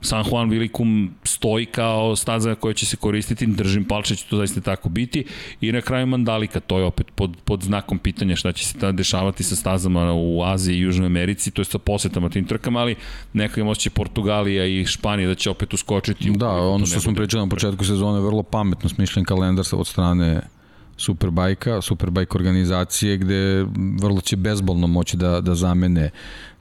San 0.00 0.24
Juan 0.30 0.50
Vilicum 0.50 1.10
stoji 1.24 1.66
kao 1.66 2.16
staza 2.16 2.54
koja 2.54 2.74
će 2.74 2.86
se 2.86 2.96
koristiti, 2.96 3.46
držim 3.46 3.84
palče 3.84 4.16
će 4.16 4.24
to 4.30 4.36
zaista 4.36 4.60
tako 4.60 4.88
biti 4.88 5.24
i 5.60 5.72
na 5.72 5.80
kraju 5.80 6.06
Mandalika, 6.06 6.60
to 6.60 6.78
je 6.78 6.84
opet 6.84 7.06
pod, 7.14 7.36
pod 7.44 7.62
znakom 7.62 7.98
pitanja 7.98 8.36
šta 8.36 8.52
će 8.52 8.66
se 8.66 8.78
tada 8.78 8.92
dešavati 8.92 9.42
sa 9.42 9.56
stazama 9.56 10.12
u 10.12 10.42
Aziji 10.42 10.76
i 10.76 10.80
Južnoj 10.80 11.06
Americi, 11.06 11.50
to 11.50 11.60
je 11.60 11.64
sa 11.66 11.78
posetama 11.78 12.28
tim 12.28 12.44
trkama, 12.44 12.80
ali 12.80 12.96
neka 13.32 13.60
im 13.60 13.68
osjeća 13.68 13.90
Portugalija 13.90 14.66
i 14.66 14.86
Španija 14.86 15.28
da 15.28 15.34
će 15.34 15.50
opet 15.50 15.74
uskočiti. 15.74 16.30
Da, 16.30 16.50
ono 16.50 16.86
što 16.86 17.00
smo 17.00 17.14
pričali 17.14 17.46
na 17.46 17.50
početku 17.50 17.84
sezone, 17.84 18.20
vrlo 18.20 18.42
pametno 18.42 18.88
smišljen 18.88 19.24
kalendar 19.24 19.64
od 19.72 19.86
strane 19.86 20.40
Superbajka, 20.96 21.80
Superbajk 21.82 22.34
organizacije 22.34 23.16
gde 23.16 23.66
vrlo 24.00 24.20
će 24.20 24.36
bezbolno 24.36 24.86
moći 24.86 25.16
da, 25.16 25.40
da 25.40 25.54
zamene 25.54 26.10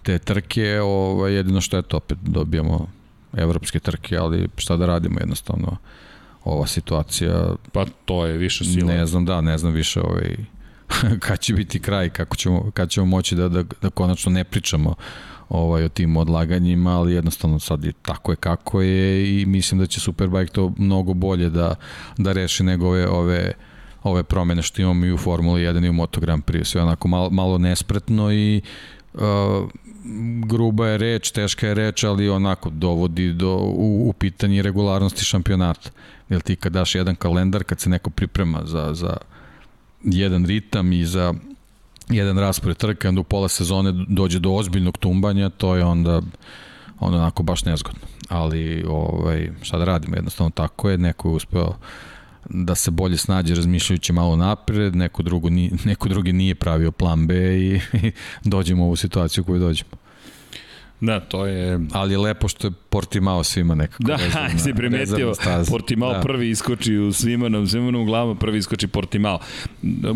te 0.03 0.19
trke, 0.19 0.81
ovaj, 0.81 1.33
jedino 1.33 1.61
što 1.61 1.77
je 1.77 1.83
to 1.83 1.97
opet 1.97 2.17
dobijamo 2.21 2.96
evropske 3.37 3.79
trke, 3.79 4.17
ali 4.17 4.47
šta 4.57 4.77
da 4.77 4.85
radimo 4.85 5.19
jednostavno 5.19 5.77
ova 6.43 6.67
situacija. 6.67 7.55
Pa 7.71 7.85
to 8.05 8.25
je 8.25 8.37
više 8.37 8.65
sila. 8.65 8.93
Ne 8.93 9.05
znam, 9.05 9.25
da, 9.25 9.41
ne 9.41 9.57
znam 9.57 9.73
više 9.73 10.01
ovaj, 10.01 10.35
kad 11.25 11.39
će 11.39 11.53
biti 11.53 11.79
kraj, 11.79 12.09
kako 12.09 12.35
ćemo, 12.35 12.71
kad 12.71 12.89
ćemo 12.89 13.05
moći 13.05 13.35
da, 13.35 13.49
da, 13.49 13.63
da 13.81 13.89
konačno 13.89 14.31
ne 14.31 14.43
pričamo 14.43 14.95
ovaj, 15.49 15.83
o 15.83 15.89
tim 15.89 16.17
odlaganjima, 16.17 16.99
ali 16.99 17.13
jednostavno 17.13 17.59
sad 17.59 17.83
je 17.83 17.93
tako 18.01 18.31
je 18.31 18.35
kako 18.35 18.81
je 18.81 19.41
i 19.41 19.45
mislim 19.45 19.79
da 19.79 19.87
će 19.87 19.99
Superbike 19.99 20.51
to 20.51 20.73
mnogo 20.77 21.13
bolje 21.13 21.49
da, 21.49 21.75
da 22.17 22.31
reši 22.31 22.63
nego 22.63 22.87
ove, 22.87 23.07
ove, 23.07 23.51
ove 24.03 24.23
promene 24.23 24.61
što 24.61 24.81
imamo 24.81 25.05
i 25.05 25.11
u 25.11 25.17
Formuli 25.17 25.61
1 25.61 25.85
i 25.85 25.89
u 25.89 25.93
Moto 25.93 26.21
Grand 26.21 26.43
Prix. 26.43 26.63
Sve 26.63 26.81
onako 26.81 27.07
malo, 27.07 27.29
malo 27.29 27.57
nespretno 27.57 28.33
i 28.33 28.61
uh, 29.13 29.21
gruba 30.45 30.87
je 30.87 30.97
reč, 30.97 31.31
teška 31.31 31.67
je 31.67 31.73
reč, 31.73 32.03
ali 32.03 32.29
onako 32.29 32.69
dovodi 32.69 33.33
do, 33.33 33.55
u, 33.55 34.09
u 34.09 34.13
pitanje 34.13 34.61
regularnosti 34.61 35.25
šampionata. 35.25 35.89
Jer 36.29 36.41
ti 36.41 36.55
kad 36.55 36.73
daš 36.73 36.95
jedan 36.95 37.15
kalendar, 37.15 37.63
kad 37.63 37.79
se 37.79 37.89
neko 37.89 38.09
priprema 38.09 38.61
za, 38.65 38.93
za 38.93 39.17
jedan 40.03 40.45
ritam 40.45 40.93
i 40.93 41.05
za 41.05 41.33
jedan 42.09 42.39
raspored 42.39 42.77
trka, 42.77 43.09
onda 43.09 43.21
u 43.21 43.23
pola 43.23 43.47
sezone 43.47 44.05
dođe 44.07 44.39
do 44.39 44.51
ozbiljnog 44.51 44.97
tumbanja, 44.97 45.49
to 45.49 45.75
je 45.75 45.85
onda 45.85 46.21
onda 46.99 47.17
onako 47.17 47.43
baš 47.43 47.65
nezgodno. 47.65 48.01
Ali 48.29 48.85
ovaj, 48.87 49.51
šta 49.61 49.77
da 49.77 49.85
radimo, 49.85 50.15
jednostavno 50.15 50.49
tako 50.49 50.89
je, 50.89 50.97
neko 50.97 51.29
je 51.29 51.35
uspeo 51.35 51.75
da 52.49 52.75
se 52.75 52.91
bolje 52.91 53.17
snađe 53.17 53.55
razmišljajući 53.55 54.13
malo 54.13 54.35
napred, 54.35 54.95
neko, 54.95 55.23
drugo, 55.23 55.49
neko 55.85 56.09
drugi 56.09 56.33
nije 56.33 56.55
pravio 56.55 56.91
plan 56.91 57.27
B 57.27 57.35
i, 57.35 57.75
i 58.03 58.11
dođemo 58.43 58.83
u 58.83 58.87
ovu 58.87 58.95
situaciju 58.95 59.43
koju 59.43 59.59
dođemo. 59.59 60.06
Da, 61.01 61.19
to 61.19 61.45
je... 61.45 61.79
Ali 61.91 62.13
je 62.13 62.17
lepo 62.17 62.47
što 62.47 62.67
je 62.67 62.71
Portimao 62.89 63.43
svima 63.43 63.75
nekako. 63.75 64.03
Da, 64.03 64.15
vezan, 64.15 64.59
si 64.63 64.73
primetio, 64.73 65.33
Portimao 65.69 66.13
da. 66.13 66.19
prvi 66.19 66.49
iskoči 66.49 66.97
u 66.97 67.13
svima 67.13 67.49
nam, 67.49 67.67
svima 67.67 67.91
nam 67.91 68.01
u 68.01 68.05
glavu, 68.05 68.35
prvi 68.35 68.57
iskoči 68.57 68.87
Portimao. 68.87 69.39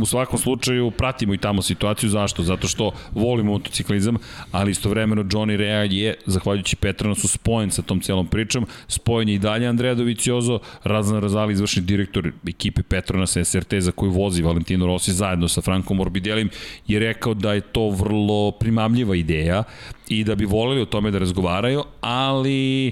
U 0.02 0.06
svakom 0.06 0.40
slučaju 0.40 0.92
pratimo 0.92 1.34
i 1.34 1.38
tamo 1.38 1.62
situaciju, 1.62 2.10
zašto? 2.10 2.44
Zato 2.44 2.68
što 2.68 2.92
volimo 3.12 3.52
motociklizam, 3.52 4.16
ali 4.52 4.72
istovremeno 4.72 5.24
Johnny 5.24 5.56
Rea 5.56 5.84
je, 5.84 6.16
zahvaljujući 6.26 6.76
Petranosu, 6.76 7.28
spojen 7.28 7.72
sa 7.72 7.82
tom 7.82 8.02
celom 8.02 8.28
pričom, 8.28 8.66
spojen 8.88 9.30
je 9.30 9.36
i 9.36 9.40
dalje 9.40 9.68
Andreja 9.68 9.96
Doviciozo, 9.96 10.60
Razan 10.84 11.22
Razali, 11.22 11.54
izvršni 11.54 11.82
direktor 11.82 12.32
ekipe 12.48 12.84
Petronas 12.84 13.38
SRT 13.44 13.74
za 13.80 13.92
koju 13.92 14.12
vozi 14.12 14.42
Valentino 14.42 14.86
Rossi 14.86 15.14
zajedno 15.14 15.48
sa 15.48 15.62
Frankom 15.62 15.98
Morbidelim, 15.98 16.50
je 16.88 17.00
rekao 17.00 17.34
da 17.34 17.54
je 17.54 17.62
to 17.62 17.90
vrlo 17.90 18.52
primamljiva 18.52 19.16
ideja 19.16 19.64
i 20.12 20.24
da 20.24 20.36
bi 20.36 20.46
voleli 20.46 20.82
o 20.82 20.86
tome 20.86 21.12
da 21.12 21.20
razgovaraju, 21.20 21.84
ali 22.02 22.92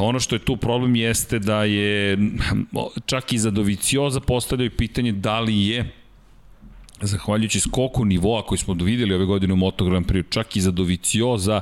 ono 0.00 0.20
što 0.20 0.34
je 0.34 0.44
tu 0.44 0.56
problem 0.56 0.96
jeste 0.96 1.38
da 1.38 1.64
je 1.64 2.18
čak 3.06 3.32
i 3.32 3.38
za 3.38 3.50
Dovicioza 3.50 4.20
postavljaju 4.20 4.70
pitanje 4.70 5.12
da 5.12 5.40
li 5.40 5.66
je 5.66 5.92
zahvaljujući 7.00 7.60
skoku 7.60 8.04
nivoa 8.04 8.42
koji 8.42 8.58
smo 8.58 8.74
videli 8.74 9.14
ove 9.14 9.24
godine 9.24 9.52
u 9.52 9.56
Moto 9.56 9.84
Grand 9.84 10.06
Prix, 10.06 10.24
čak 10.30 10.56
i 10.56 10.60
za 10.60 10.70
Dovicioza 10.70 11.60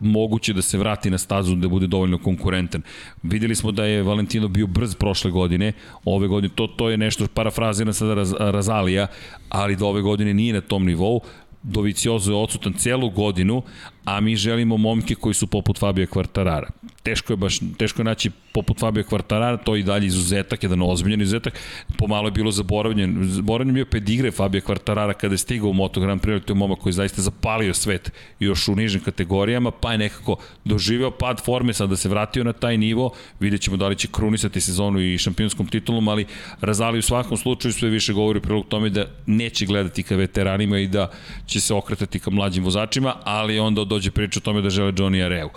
moguće 0.00 0.52
da 0.52 0.62
se 0.62 0.78
vrati 0.78 1.10
na 1.10 1.18
stazu 1.18 1.54
da 1.54 1.68
bude 1.68 1.86
dovoljno 1.86 2.18
konkurentan. 2.18 2.82
Videli 3.22 3.54
smo 3.54 3.72
da 3.72 3.84
je 3.84 4.02
Valentino 4.02 4.48
bio 4.48 4.66
brz 4.66 4.94
prošle 4.94 5.30
godine, 5.30 5.72
ove 6.04 6.28
godine 6.28 6.54
to, 6.54 6.66
to 6.66 6.90
je 6.90 6.96
nešto 6.96 7.26
parafrazirano 7.34 7.92
sada 7.92 8.14
raz, 8.14 8.34
Razalija, 8.38 9.06
ali 9.48 9.76
do 9.76 9.86
ove 9.86 10.02
godine 10.02 10.34
nije 10.34 10.52
na 10.52 10.60
tom 10.60 10.86
nivou. 10.86 11.20
Doviciozo 11.62 12.32
je 12.32 12.36
odsutan 12.36 12.72
celu 12.72 13.10
godinu, 13.10 13.62
a 14.04 14.20
mi 14.20 14.36
želimo 14.36 14.76
momke 14.76 15.14
koji 15.14 15.34
su 15.34 15.46
poput 15.46 15.78
Fabio 15.78 16.06
Kvartarara. 16.06 16.70
Teško 17.02 17.32
je 17.32 17.36
baš, 17.36 17.58
teško 17.78 18.00
je 18.00 18.04
naći 18.04 18.30
poput 18.52 18.78
Fabio 18.78 19.04
Kvartarara, 19.04 19.56
to 19.56 19.76
i 19.76 19.82
dalje 19.82 20.06
izuzetak, 20.06 20.62
jedan 20.62 20.82
ozbiljen 20.82 21.20
izuzetak. 21.20 21.58
Pomalo 21.98 22.28
je 22.28 22.32
bilo 22.32 22.50
zaboravljen, 22.50 23.16
zaboravljen 23.22 23.74
bio 23.74 23.84
pedigre 23.84 24.30
Fabio 24.30 24.60
Kvartarara 24.60 25.12
kada 25.12 25.34
je 25.34 25.38
stigao 25.38 25.70
u 25.70 25.72
Moto 25.72 26.00
Grand 26.00 26.20
Prix, 26.20 26.44
to 26.44 26.52
je 26.52 26.56
momak 26.56 26.78
koji 26.78 26.90
je 26.90 26.94
zaista 26.94 27.22
zapalio 27.22 27.74
svet 27.74 28.12
još 28.40 28.68
u 28.68 28.76
nižim 28.76 29.00
kategorijama, 29.00 29.70
pa 29.70 29.92
je 29.92 29.98
nekako 29.98 30.36
doživeo 30.64 31.10
pad 31.10 31.44
forme, 31.44 31.72
sada 31.72 31.96
se 31.96 32.08
vratio 32.08 32.44
na 32.44 32.52
taj 32.52 32.78
nivo, 32.78 33.12
vidjet 33.40 33.60
ćemo 33.60 33.76
da 33.76 33.88
li 33.88 33.96
će 33.96 34.08
krunisati 34.12 34.60
sezonu 34.60 35.00
i 35.00 35.18
šampionskom 35.18 35.66
titulom, 35.66 36.08
ali 36.08 36.26
Razali 36.60 36.98
u 36.98 37.02
svakom 37.02 37.36
slučaju 37.36 37.72
sve 37.72 37.88
više 37.88 38.12
govori 38.12 38.40
prilog 38.40 38.66
tome 38.68 38.90
da 38.90 39.06
neće 39.26 39.66
gledati 39.66 40.02
ka 40.02 40.16
veteranima 40.16 40.78
i 40.78 40.86
da 40.86 41.10
će 41.46 41.60
se 41.60 41.74
okretati 41.74 42.18
ka 42.18 42.30
mlađim 42.30 42.64
vozačima, 42.64 43.14
ali 43.24 43.58
onda 43.58 43.84
dođe 43.84 44.10
priča 44.10 44.40
o 44.40 44.40
tome 44.40 44.60
da 44.60 44.70
žele 44.70 44.92
Johnny 44.92 45.24
Areu. 45.24 45.48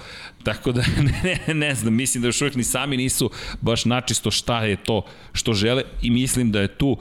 Tako 0.43 0.71
da, 0.71 0.83
ne, 1.23 1.53
ne 1.53 1.75
znam, 1.75 1.93
mislim 1.93 2.21
da 2.21 2.27
još 2.27 2.41
uvijek 2.41 2.55
ni 2.55 2.63
sami 2.63 2.97
nisu 2.97 3.31
baš 3.61 3.85
načisto 3.85 4.31
šta 4.31 4.63
je 4.63 4.75
to 4.75 5.05
što 5.33 5.53
žele 5.53 5.83
i 6.01 6.09
mislim 6.09 6.51
da 6.51 6.61
je 6.61 6.67
tu 6.67 6.97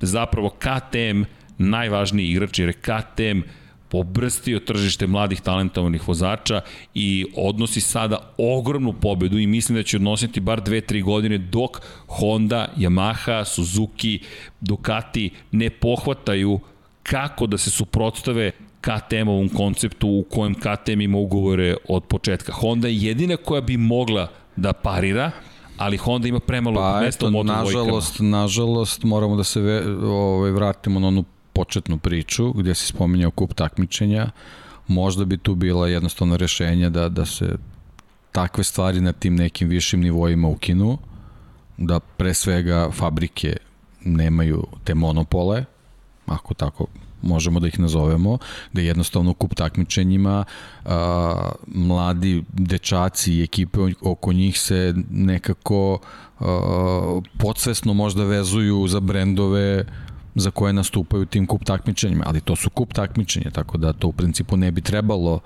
zapravo 0.00 0.50
KTM 0.50 1.22
najvažniji 1.58 2.28
igrač, 2.28 2.58
jer 2.58 2.68
je 2.68 2.72
KTM 2.72 3.40
pobrstio 3.90 4.58
tržište 4.58 5.06
mladih 5.06 5.40
talentovanih 5.40 6.08
vozača 6.08 6.60
i 6.94 7.26
odnosi 7.36 7.80
sada 7.80 8.34
ogromnu 8.38 8.92
pobedu 8.92 9.38
i 9.38 9.46
mislim 9.46 9.76
da 9.76 9.82
će 9.82 9.96
odnositi 9.96 10.40
bar 10.40 10.62
2-3 10.62 11.02
godine 11.02 11.38
dok 11.38 11.80
Honda, 12.06 12.68
Yamaha, 12.76 13.44
Suzuki, 13.44 14.20
Ducati 14.60 15.30
ne 15.52 15.70
pohvataju 15.70 16.60
kako 17.02 17.46
da 17.46 17.58
se 17.58 17.70
suprotstave 17.70 18.52
KTM-ovom 18.80 19.48
konceptu 19.56 20.08
u 20.08 20.24
kojem 20.30 20.54
KTM 20.54 21.00
ima 21.00 21.18
ugovore 21.18 21.76
od 21.88 22.04
početka. 22.04 22.52
Honda 22.52 22.88
je 22.88 22.96
jedina 22.96 23.36
koja 23.36 23.60
bi 23.60 23.76
mogla 23.76 24.28
da 24.56 24.72
parira, 24.72 25.30
ali 25.76 25.96
Honda 25.96 26.28
ima 26.28 26.40
premalo 26.40 26.80
pa, 26.80 27.00
mesta 27.00 27.26
u 27.26 27.30
Moto 27.30 27.52
nažalost, 27.52 28.16
nažalost, 28.20 29.04
moramo 29.04 29.36
da 29.36 29.44
se 29.44 29.60
ve, 29.60 29.96
ovaj, 30.04 30.50
vratimo 30.50 31.00
na 31.00 31.08
onu 31.08 31.24
početnu 31.52 31.98
priču 31.98 32.52
gdje 32.52 32.74
se 32.74 32.86
spominjao 32.86 33.30
kup 33.30 33.54
takmičenja. 33.54 34.30
Možda 34.88 35.24
bi 35.24 35.38
tu 35.38 35.54
bila 35.54 35.88
jednostavno 35.88 36.36
rešenje 36.36 36.90
da, 36.90 37.08
da 37.08 37.26
se 37.26 37.56
takve 38.32 38.64
stvari 38.64 39.00
na 39.00 39.12
tim 39.12 39.36
nekim 39.36 39.68
višim 39.68 40.00
nivoima 40.00 40.48
ukinu, 40.48 40.98
da 41.76 42.00
pre 42.00 42.34
svega 42.34 42.90
fabrike 42.92 43.56
nemaju 44.04 44.66
te 44.84 44.94
monopole, 44.94 45.64
ako 46.26 46.54
tako 46.54 46.86
možemo 47.22 47.60
da 47.60 47.68
ih 47.68 47.80
nazovemo, 47.80 48.38
da 48.72 48.80
jednostavno 48.80 49.34
kup 49.34 49.54
takmičenjima 49.54 50.44
a, 50.84 51.50
mladi 51.66 52.44
dečaci 52.52 53.34
i 53.34 53.42
ekipe 53.42 53.78
oko 54.00 54.32
njih 54.32 54.58
se 54.60 54.94
nekako 55.10 55.98
a, 56.40 57.20
podsvesno 57.38 57.94
možda 57.94 58.24
vezuju 58.24 58.88
za 58.88 59.00
brendove 59.00 59.84
za 60.34 60.50
koje 60.50 60.72
nastupaju 60.72 61.26
tim 61.26 61.46
kup 61.46 61.64
takmičenjima, 61.64 62.24
ali 62.26 62.40
to 62.40 62.56
su 62.56 62.70
kup 62.70 62.92
takmičenja, 62.92 63.50
tako 63.50 63.78
da 63.78 63.92
to 63.92 64.08
u 64.08 64.12
principu 64.12 64.56
ne 64.56 64.70
bi 64.70 64.80
trebalo 64.80 65.40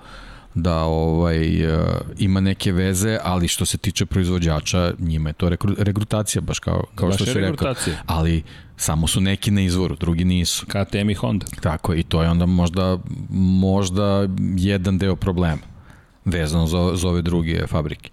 da 0.55 0.83
ovaj 0.83 1.65
uh, 1.65 1.85
ima 2.17 2.39
neke 2.39 2.71
veze, 2.71 3.17
ali 3.23 3.47
što 3.47 3.65
se 3.65 3.77
tiče 3.77 4.05
proizvođača, 4.05 4.93
njima 4.99 5.29
je 5.29 5.33
to 5.33 5.49
rekru, 5.49 5.75
regrutacija 5.77 6.41
baš 6.41 6.59
kao 6.59 6.83
kao 6.95 7.09
baš 7.09 7.15
što 7.15 7.25
se 7.25 7.33
rekao. 7.33 7.73
Ali 8.05 8.43
samo 8.77 9.07
su 9.07 9.21
neki 9.21 9.51
na 9.51 9.61
izvoru, 9.61 9.95
drugi 9.95 10.25
nisu. 10.25 10.65
KTM 10.65 11.09
i 11.09 11.13
Honda. 11.13 11.45
Tako 11.61 11.93
i 11.93 12.03
to 12.03 12.23
je 12.23 12.29
onda 12.29 12.45
možda 12.45 12.97
možda 13.59 14.27
jedan 14.57 14.97
deo 14.97 15.15
problema 15.15 15.61
vezano 16.25 16.67
za, 16.67 16.91
za 16.95 17.09
ove 17.09 17.21
druge 17.21 17.67
fabrike. 17.67 18.09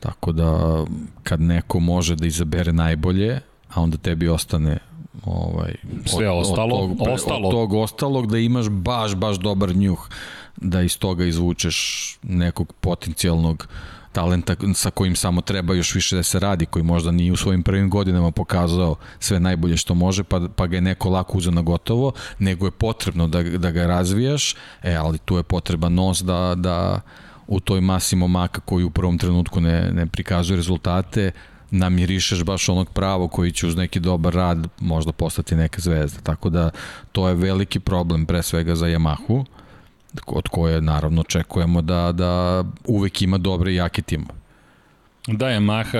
Tako 0.00 0.32
da 0.32 0.80
kad 1.22 1.40
neko 1.40 1.80
može 1.80 2.16
da 2.16 2.26
izabere 2.26 2.72
najbolje, 2.72 3.40
a 3.74 3.82
onda 3.82 3.96
tebi 3.96 4.28
ostane 4.28 4.78
ovaj, 5.24 5.74
Sve 6.06 6.30
od, 6.30 6.40
ostalo, 6.40 6.76
od 6.76 6.98
tog, 6.98 7.08
ostalo. 7.08 7.48
Od 7.48 7.52
tog 7.52 7.72
ostalog 7.72 8.26
da 8.26 8.38
imaš 8.38 8.68
baš, 8.68 9.14
baš 9.14 9.36
dobar 9.36 9.76
njuh 9.76 10.08
da 10.56 10.82
iz 10.82 10.98
toga 10.98 11.24
izvučeš 11.24 12.18
nekog 12.22 12.72
potencijalnog 12.80 13.68
talenta 14.14 14.56
sa 14.74 14.90
kojim 14.90 15.16
samo 15.16 15.40
treba 15.40 15.74
još 15.74 15.94
više 15.94 16.16
da 16.16 16.22
se 16.22 16.38
radi, 16.38 16.66
koji 16.66 16.82
možda 16.82 17.10
nije 17.10 17.32
u 17.32 17.36
svojim 17.36 17.62
prvim 17.62 17.90
godinama 17.90 18.30
pokazao 18.30 18.96
sve 19.18 19.40
najbolje 19.40 19.76
što 19.76 19.94
može, 19.94 20.24
pa, 20.24 20.40
pa 20.56 20.66
ga 20.66 20.76
je 20.76 20.80
neko 20.80 21.10
lako 21.10 21.38
uzeo 21.38 21.52
na 21.52 21.62
gotovo, 21.62 22.12
nego 22.38 22.66
je 22.66 22.70
potrebno 22.70 23.28
da, 23.28 23.42
da 23.42 23.70
ga 23.70 23.86
razvijaš, 23.86 24.54
e, 24.82 24.94
ali 24.94 25.18
tu 25.18 25.36
je 25.36 25.42
potreban 25.42 25.94
nos 25.94 26.22
da, 26.22 26.54
da 26.56 27.00
u 27.46 27.60
toj 27.60 27.80
masi 27.80 28.16
momaka 28.16 28.60
koji 28.60 28.84
u 28.84 28.90
prvom 28.90 29.18
trenutku 29.18 29.60
ne, 29.60 29.90
ne 29.92 30.06
prikazuje 30.06 30.56
rezultate, 30.56 31.32
namirišeš 31.70 32.44
baš 32.44 32.68
onog 32.68 32.90
pravo 32.90 33.28
koji 33.28 33.52
će 33.52 33.66
uz 33.66 33.76
neki 33.76 34.00
dobar 34.00 34.34
rad 34.34 34.68
možda 34.80 35.12
postati 35.12 35.54
neka 35.54 35.80
zvezda. 35.80 36.20
Tako 36.20 36.50
da 36.50 36.70
to 37.12 37.28
je 37.28 37.34
veliki 37.34 37.80
problem 37.80 38.26
pre 38.26 38.42
svega 38.42 38.74
za 38.74 38.86
Yamahu 38.86 39.44
od 40.26 40.48
koje 40.48 40.80
naravno 40.80 41.20
očekujemo 41.20 41.82
da, 41.82 42.12
da 42.12 42.64
uvek 42.84 43.22
ima 43.22 43.38
dobre 43.38 43.72
i 43.72 43.74
jake 43.74 44.02
timove. 44.02 44.44
Da, 45.26 45.46
Yamaha 45.46 45.98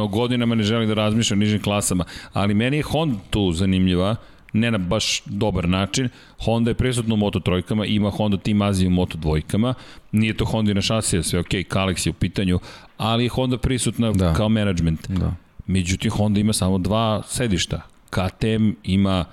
od 0.00 0.10
godinama 0.10 0.54
ne 0.54 0.62
želi 0.62 0.86
da 0.86 0.94
razmišlja 0.94 1.34
o 1.34 1.38
nižim 1.38 1.62
klasama, 1.62 2.04
ali 2.32 2.54
meni 2.54 2.76
je 2.76 2.82
Honda 2.82 3.18
tu 3.30 3.52
zanimljiva, 3.52 4.16
ne 4.52 4.70
na 4.70 4.78
baš 4.78 5.22
dobar 5.26 5.68
način. 5.68 6.08
Honda 6.44 6.70
je 6.70 6.74
presudno 6.74 7.14
u 7.14 7.18
Moto 7.18 7.40
trojkama, 7.40 7.86
ima 7.86 8.10
Honda 8.10 8.36
Team 8.36 8.62
Azija 8.62 8.88
u 8.88 8.90
Moto 8.90 9.18
dvojkama. 9.18 9.74
Nije 10.12 10.36
to 10.36 10.44
Honda 10.44 10.74
na 10.74 10.80
šasija, 10.80 11.22
sve 11.22 11.40
ok, 11.40 11.48
Kalex 11.48 12.06
je 12.06 12.10
u 12.10 12.14
pitanju, 12.14 12.58
ali 12.96 13.24
je 13.24 13.28
Honda 13.28 13.58
prisutna 13.58 14.12
da. 14.12 14.34
kao 14.34 14.48
management. 14.48 15.08
Da. 15.08 15.32
Međutim, 15.66 16.10
Honda 16.10 16.40
ima 16.40 16.52
samo 16.52 16.78
dva 16.78 17.22
sedišta. 17.28 17.80
KTM 18.10 18.70
ima 18.82 19.24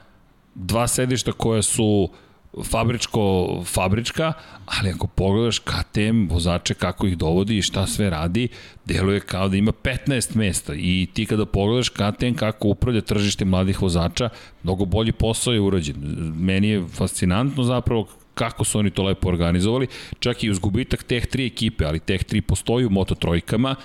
dva 0.56 0.88
sedišta 0.88 1.32
koja 1.32 1.62
su 1.62 1.84
uh, 1.86 2.18
fabričko 2.64 3.48
fabrička, 3.66 4.34
ali 4.66 4.90
ako 4.90 5.08
pogledaš 5.08 5.60
KTM 5.60 6.28
vozače 6.30 6.74
kako 6.74 7.08
ih 7.08 7.18
dovodi 7.18 7.58
i 7.58 7.62
šta 7.62 7.88
sve 7.88 8.10
radi, 8.10 8.48
deluje 8.86 9.20
kao 9.20 9.50
da 9.50 9.58
ima 9.58 9.72
15 9.72 10.36
mesta 10.36 10.74
i 10.76 11.08
ti 11.14 11.26
kada 11.26 11.46
pogledaš 11.46 11.90
KTM 11.90 12.34
kako 12.36 12.68
upravlja 12.68 13.02
tržište 13.02 13.46
mladih 13.46 13.82
vozača, 13.82 14.30
mnogo 14.64 14.86
bolji 14.86 15.12
posao 15.12 15.54
je 15.54 15.62
urađen. 15.62 15.96
Meni 16.36 16.70
je 16.70 16.88
fascinantno 16.88 17.64
zapravo 17.64 18.08
kako 18.34 18.64
su 18.64 18.80
oni 18.80 18.90
to 18.90 19.04
lepo 19.04 19.30
organizovali, 19.30 19.88
čak 20.20 20.44
i 20.44 20.50
uz 20.50 20.60
gubitak 20.60 21.04
teh 21.04 21.26
tri 21.26 21.46
ekipe, 21.46 21.86
ali 21.86 22.00
teh 22.00 22.24
tri 22.24 22.42
postoji 22.42 22.86
u 22.86 22.90
Moto 22.90 23.16
trojkama, 23.16 23.76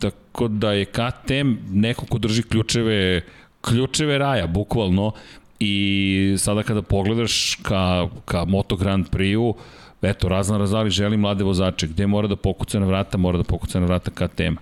tako 0.00 0.48
da 0.48 0.72
je 0.72 0.84
KTM 0.84 1.54
neko 1.70 2.06
ko 2.06 2.18
drži 2.18 2.42
ključeve 2.42 3.22
ključeve 3.60 4.18
raja, 4.18 4.46
bukvalno, 4.46 5.12
I 5.60 6.34
sada 6.38 6.62
kada 6.62 6.82
pogledaš 6.82 7.58
ka, 7.62 8.08
ka 8.24 8.44
Moto 8.44 8.76
Grand 8.76 9.10
Prix-u, 9.10 9.54
eto, 10.02 10.28
razna 10.28 10.58
razali 10.58 10.90
želi 10.90 11.16
mlade 11.16 11.44
vozače. 11.44 11.86
Gde 11.86 12.06
mora 12.06 12.28
da 12.28 12.36
pokuca 12.36 12.80
na 12.80 12.86
vrata? 12.86 13.18
Mora 13.18 13.38
da 13.38 13.44
pokuca 13.44 13.80
na 13.80 13.86
vrata 13.86 14.10
KTM. 14.10 14.56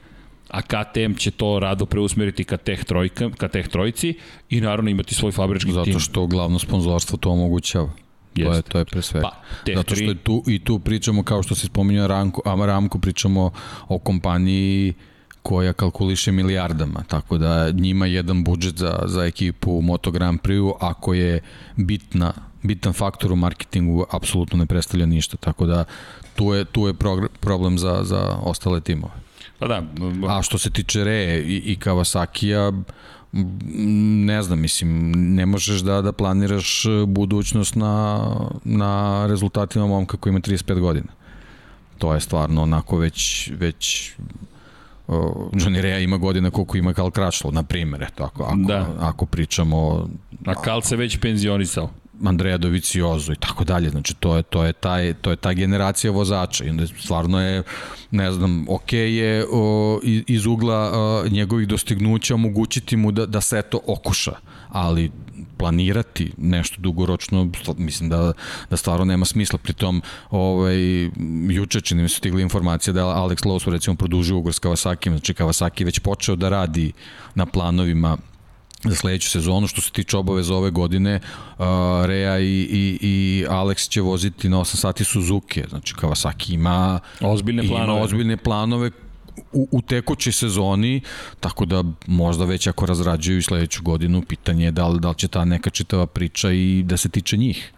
A 0.50 0.62
KTM 0.62 1.14
će 1.18 1.30
to 1.30 1.58
rado 1.58 1.86
preusmeriti 1.86 2.44
ka 2.44 2.56
teh, 2.56 2.84
trojka, 2.84 3.30
ka 3.30 3.48
teh 3.48 3.68
trojici 3.68 4.14
i 4.50 4.60
naravno 4.60 4.90
imati 4.90 5.14
svoj 5.14 5.32
fabrički 5.32 5.72
Zato 5.72 5.84
tim. 5.84 5.92
Zato 5.92 6.04
što 6.04 6.26
glavno 6.26 6.58
sponzorstvo 6.58 7.18
to 7.18 7.30
omogućava. 7.30 7.90
Jeste. 8.34 8.50
To 8.50 8.56
je, 8.56 8.62
to 8.62 8.78
je 8.78 8.84
pre 8.84 9.02
svega. 9.02 9.28
Pa, 9.28 9.72
Zato 9.74 9.94
što 9.94 10.04
je 10.04 10.14
tu, 10.14 10.42
i 10.46 10.58
tu 10.58 10.78
pričamo, 10.78 11.22
kao 11.22 11.42
što 11.42 11.54
se 11.54 11.66
spominjao 11.66 12.06
Ramko, 12.06 12.42
a 12.44 12.66
Ramko 12.66 12.98
pričamo 12.98 13.50
o 13.88 13.98
kompaniji 13.98 14.90
uh, 14.90 15.13
koja 15.44 15.72
kalkuliše 15.72 16.32
milijardama, 16.32 17.02
tako 17.08 17.38
da 17.38 17.70
njima 17.70 18.06
jedan 18.06 18.44
budžet 18.44 18.76
za, 18.76 19.02
za 19.06 19.24
ekipu 19.24 19.80
Moto 19.82 20.10
Grand 20.10 20.40
Prix 20.40 20.72
ako 20.80 21.14
je 21.14 21.40
bitna, 21.76 22.32
bitan 22.62 22.92
faktor 22.92 23.32
u 23.32 23.36
marketingu, 23.36 24.06
apsolutno 24.10 24.58
ne 24.58 24.66
predstavlja 24.66 25.06
ništa, 25.06 25.36
tako 25.36 25.66
da 25.66 25.84
tu 26.36 26.54
je, 26.54 26.64
tu 26.64 26.86
je 26.86 26.94
problem 27.40 27.78
za, 27.78 28.00
za 28.02 28.38
ostale 28.42 28.80
timove. 28.80 29.12
Pa 29.58 29.66
da. 29.66 29.82
A 30.28 30.42
što 30.42 30.58
se 30.58 30.70
tiče 30.70 31.04
Re 31.04 31.42
i, 31.46 31.56
i 31.56 31.76
Kawasaki-a, 31.76 32.82
ne 34.26 34.42
znam, 34.42 34.60
mislim, 34.60 35.12
ne 35.34 35.46
možeš 35.46 35.80
da, 35.80 36.00
da 36.02 36.12
planiraš 36.12 36.84
budućnost 37.06 37.76
na, 37.76 38.26
na 38.64 39.26
rezultatima 39.26 39.86
momka 39.86 40.16
koji 40.16 40.30
ima 40.30 40.40
35 40.40 40.80
godina. 40.80 41.12
To 41.98 42.14
je 42.14 42.20
stvarno 42.20 42.62
onako 42.62 42.98
već, 42.98 43.50
već 43.58 44.12
Johnny 45.08 45.80
Rea 45.80 45.98
ima 45.98 46.16
godina 46.16 46.50
koliko 46.50 46.76
ima 46.76 46.92
Karl 46.92 47.08
Crutchlow, 47.08 47.52
na 47.52 47.62
primjer, 47.62 48.02
eto, 48.02 48.24
ako, 48.24 48.42
ako, 48.42 48.56
da. 48.56 48.86
ako 49.00 49.26
pričamo... 49.26 50.08
A 50.46 50.54
Karl 50.54 50.80
se 50.80 50.96
već 50.96 51.20
penzionisao. 51.20 51.90
Andrea 52.24 52.58
Dovizioso 52.58 53.32
i 53.32 53.36
tako 53.36 53.64
dalje. 53.64 53.90
Znači 53.90 54.14
to 54.14 54.36
je 54.36 54.42
to 54.42 54.64
je 54.64 54.72
taj 54.72 55.14
to 55.14 55.30
je 55.30 55.36
ta 55.36 55.52
generacija 55.52 56.10
vozača 56.10 56.64
i 56.64 56.70
onda 56.70 56.86
stvarno 56.86 57.40
je 57.40 57.62
ne 58.10 58.32
znam, 58.32 58.66
ok 58.68 58.92
je 58.92 59.46
o, 59.52 60.00
iz 60.04 60.46
ugla 60.46 60.90
o, 60.94 61.24
njegovih 61.28 61.68
dostignuća 61.68 62.34
omogućiti 62.34 62.96
mu 62.96 63.12
da 63.12 63.26
da 63.26 63.40
se 63.40 63.62
to 63.62 63.80
okuša, 63.86 64.32
ali 64.74 65.10
planirati 65.56 66.32
nešto 66.38 66.76
dugoročno, 66.80 67.48
mislim 67.76 68.08
da, 68.10 68.32
da 68.70 68.76
stvarno 68.76 69.04
nema 69.04 69.24
smisla. 69.24 69.58
Pritom, 69.58 70.02
ovaj, 70.30 70.76
juče 71.50 71.80
čini 71.80 72.02
mi 72.02 72.08
su 72.08 72.16
stigli 72.16 72.42
informacije 72.42 72.94
da 72.94 73.00
je 73.00 73.06
Alex 73.06 73.46
Lowe's 73.46 73.70
recimo 73.70 73.96
produžio 73.96 74.36
ugovor 74.36 74.54
s 74.54 74.60
Kawasaki, 74.60 75.10
znači 75.10 75.34
Kawasaki 75.34 75.84
već 75.84 75.98
počeo 75.98 76.36
da 76.36 76.48
radi 76.48 76.92
na 77.34 77.46
planovima 77.46 78.16
za 78.84 78.94
sledeću 78.94 79.30
sezonu. 79.30 79.66
Što 79.66 79.80
se 79.80 79.90
tiče 79.90 80.16
obaveza 80.16 80.54
ove 80.54 80.70
godine, 80.70 81.20
uh, 81.58 81.66
Rea 82.06 82.38
i, 82.38 82.68
i, 82.70 82.98
i 83.00 83.44
Alex 83.48 83.88
će 83.88 84.00
voziti 84.00 84.48
na 84.48 84.58
8 84.58 84.76
sati 84.76 85.04
Suzuki. 85.04 85.62
Znači, 85.68 85.94
Kawasaki 85.94 86.54
ima 86.54 87.00
ozbiljne 87.20 87.68
planove, 87.68 87.92
ima 87.92 88.04
ozbiljne 88.04 88.36
planove 88.36 88.90
u, 89.52 89.68
u 89.70 89.82
tekućoj 89.82 90.32
sezoni, 90.32 91.00
tako 91.40 91.64
da 91.64 91.84
možda 92.06 92.44
već 92.44 92.66
ako 92.66 92.86
razrađuju 92.86 93.42
sledeću 93.42 93.82
godinu, 93.82 94.22
pitanje 94.22 94.64
je 94.64 94.70
da 94.70 94.88
li, 94.88 95.00
da 95.00 95.08
li 95.08 95.14
će 95.14 95.28
ta 95.28 95.44
neka 95.44 95.70
čitava 95.70 96.06
priča 96.06 96.52
i 96.52 96.82
da 96.86 96.96
se 96.96 97.08
tiče 97.08 97.36
njih. 97.36 97.72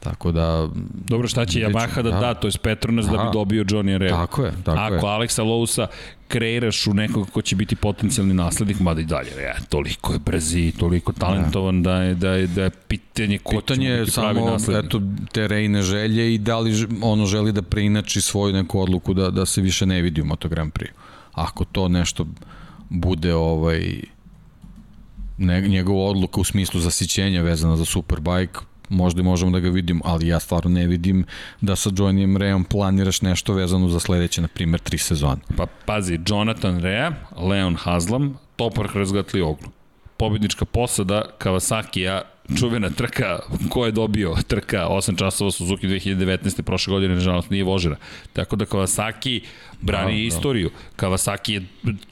Tako 0.00 0.32
da... 0.32 0.68
Dobro, 1.08 1.28
šta 1.28 1.46
će 1.46 1.60
Yamaha 1.60 2.02
da 2.02 2.10
da, 2.10 2.20
da 2.20 2.34
to 2.34 2.48
je 2.48 2.52
Petronas 2.62 3.06
Aha, 3.06 3.16
da 3.16 3.24
bi 3.24 3.30
dobio 3.32 3.64
Johnny 3.64 3.98
Rea. 3.98 4.10
Tako 4.10 4.44
je, 4.44 4.52
tako 4.64 4.80
Ako 4.80 4.94
je. 4.94 4.98
Ako 4.98 5.06
Aleksa 5.06 5.42
Lousa 5.42 5.86
kreiraš 6.28 6.86
u 6.86 6.94
nekog 6.94 7.30
ko 7.30 7.42
će 7.42 7.56
biti 7.56 7.76
potencijalni 7.76 8.34
naslednik, 8.34 8.80
mada 8.80 9.00
i 9.00 9.04
dalje, 9.04 9.30
ja, 9.42 9.54
toliko 9.68 10.12
je 10.12 10.18
brzi, 10.18 10.72
toliko 10.78 11.12
talentovan 11.12 11.82
da, 11.82 11.90
da 11.90 12.02
je, 12.02 12.14
da 12.14 12.32
je, 12.32 12.46
da 12.46 12.62
je 12.64 12.70
pitanje 12.70 13.38
ko 13.38 13.50
pitanje 13.50 13.90
će 13.90 14.00
biti 14.00 14.12
pravi 14.14 14.36
samo, 14.36 14.50
naslednik. 14.50 14.84
Eto, 14.84 15.00
te 15.32 15.48
rejne 15.48 15.82
želje 15.82 16.34
i 16.34 16.38
da 16.38 16.58
li 16.58 16.86
ono 17.02 17.26
želi 17.26 17.52
da 17.52 17.62
preinači 17.62 18.20
svoju 18.20 18.52
neku 18.52 18.80
odluku 18.80 19.14
da, 19.14 19.30
da 19.30 19.46
se 19.46 19.60
više 19.60 19.86
ne 19.86 20.02
vidi 20.02 20.22
u 20.22 20.24
Moto 20.24 20.48
Grand 20.48 20.72
Prix. 20.72 20.90
Ako 21.32 21.64
to 21.64 21.88
nešto 21.88 22.26
bude 22.88 23.34
ovaj 23.34 24.00
ne, 25.38 25.60
njegova 25.60 26.04
odluka 26.10 26.40
u 26.40 26.44
smislu 26.44 26.80
zasićenja 26.80 27.42
vezana 27.42 27.76
za 27.76 27.84
Superbike, 27.84 28.60
možda 28.90 29.22
možemo 29.22 29.50
da 29.50 29.60
ga 29.60 29.68
vidimo, 29.68 30.00
ali 30.04 30.26
ja 30.26 30.40
stvarno 30.40 30.70
ne 30.70 30.86
vidim 30.86 31.24
da 31.60 31.76
sa 31.76 31.90
Johnnyem 31.90 32.36
Reom 32.36 32.64
planiraš 32.64 33.22
nešto 33.22 33.52
vezano 33.52 33.88
za 33.88 34.00
sledeće, 34.00 34.42
na 34.42 34.48
primjer, 34.48 34.80
tri 34.80 34.98
sezone. 34.98 35.40
Pa 35.56 35.66
pazi, 35.86 36.18
Jonathan 36.26 36.80
Rea, 36.80 37.12
Leon 37.36 37.76
Haslam, 37.76 38.38
Topor 38.56 38.88
Hrzgatli 38.88 39.40
Oglu. 39.40 39.68
Pobjednička 40.16 40.64
posada 40.64 41.22
Kawasaki-a 41.38 42.22
čuvena 42.58 42.90
trka, 42.90 43.38
ko 43.68 43.86
je 43.86 43.92
dobio 43.92 44.36
trka 44.46 44.86
8 44.88 45.18
časova 45.18 45.50
Suzuki 45.50 45.88
2019. 45.88 46.62
prošle 46.62 46.90
godine, 46.90 47.14
nažalost 47.14 47.50
nije 47.50 47.64
vožena. 47.64 47.96
Tako 48.32 48.56
da 48.56 48.64
Kawasaki 48.64 49.40
brani 49.80 50.12
da, 50.12 50.18
da. 50.18 50.26
istoriju. 50.26 50.68
Da. 50.70 51.06
Kawasaki 51.06 51.52
je 51.52 51.62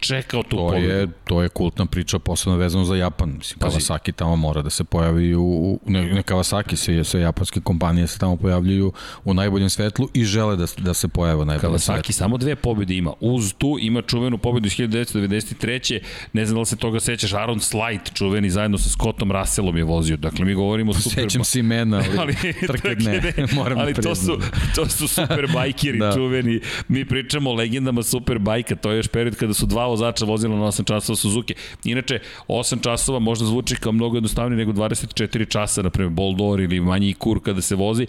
čekao 0.00 0.42
tu 0.42 0.56
to 0.56 0.74
Je, 0.74 1.08
to 1.24 1.42
je 1.42 1.48
kultna 1.48 1.86
priča 1.86 2.18
posebno 2.18 2.58
vezano 2.58 2.84
za 2.84 2.96
Japan. 2.96 3.34
Mislim, 3.38 3.58
Pazi. 3.58 3.76
Kawasaki 3.76 4.12
tamo 4.12 4.36
mora 4.36 4.62
da 4.62 4.70
se 4.70 4.84
pojavi 4.84 5.34
u, 5.34 5.80
ne, 5.86 6.06
ne 6.06 6.22
Kawasaki, 6.22 6.76
sve, 6.76 7.04
sve 7.04 7.20
japanske 7.20 7.60
kompanije 7.60 8.06
se 8.06 8.18
tamo 8.18 8.36
pojavljuju 8.36 8.92
u 9.24 9.34
najboljem 9.34 9.70
svetlu 9.70 10.08
i 10.14 10.24
žele 10.24 10.56
da, 10.56 10.66
da 10.78 10.94
se 10.94 11.08
pojave 11.08 11.42
u 11.42 11.44
najboljem 11.44 11.74
Kawasaki 11.78 11.94
svetlu. 11.94 12.12
samo 12.12 12.38
dve 12.38 12.56
pobjede 12.56 12.94
ima. 12.94 13.12
Uz 13.20 13.54
tu 13.58 13.76
ima 13.80 14.02
čuvenu 14.02 14.38
pobedu 14.38 14.66
iz 14.66 14.72
1993. 14.72 16.00
Ne 16.32 16.44
znam 16.46 16.54
da 16.54 16.60
li 16.60 16.66
se 16.66 16.76
toga 16.76 17.00
sećaš, 17.00 17.32
Aaron 17.32 17.60
Slight, 17.60 18.14
čuveni 18.14 18.50
zajedno 18.50 18.78
sa 18.78 18.88
Scottom 18.90 19.32
Russellom 19.32 19.76
je 19.76 19.84
vozio. 19.84 20.16
Dakle, 20.16 20.44
mi 20.44 20.54
govorimo 20.54 20.90
o 20.90 20.94
super... 20.94 21.22
Sećam 21.22 21.44
se 21.44 21.60
imena, 21.60 21.96
ali, 21.96 22.18
ali 22.42 22.52
trke 22.66 22.96
ne, 22.98 23.32
moram 23.56 23.78
ali 23.78 23.94
to 23.94 24.14
su, 24.14 24.38
to 24.74 24.88
su 24.88 25.08
super 25.18 25.48
bajkeri 25.54 25.98
da. 25.98 26.12
čuveni. 26.12 26.60
Mi 26.88 27.04
pričamo 27.04 27.50
legendama 27.58 28.02
super 28.02 28.38
bajka, 28.38 28.76
to 28.76 28.90
je 28.90 28.96
još 28.96 29.08
period 29.08 29.36
kada 29.36 29.54
su 29.54 29.66
dva 29.66 29.86
vozača 29.86 30.24
vozila 30.24 30.56
na 30.56 30.66
8 30.66 30.84
časova 30.84 31.16
Suzuki. 31.16 31.54
Inače, 31.84 32.20
8 32.48 32.82
časova 32.82 33.18
možda 33.18 33.46
zvuči 33.46 33.76
kao 33.76 33.92
mnogo 33.92 34.16
jednostavnije 34.16 34.66
nego 34.66 34.72
24 34.72 35.48
časa, 35.48 35.82
na 35.82 35.90
primjer 35.90 36.12
Boldor 36.12 36.60
ili 36.60 36.80
manji 36.80 37.14
kur 37.14 37.42
kada 37.42 37.60
se 37.60 37.74
vozi. 37.74 38.06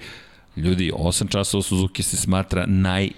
Ljudi, 0.57 0.91
8 0.91 1.29
časova 1.29 1.63
Suzuki 1.63 2.03
se 2.03 2.17
smatra 2.17 2.65
naj 2.65 3.09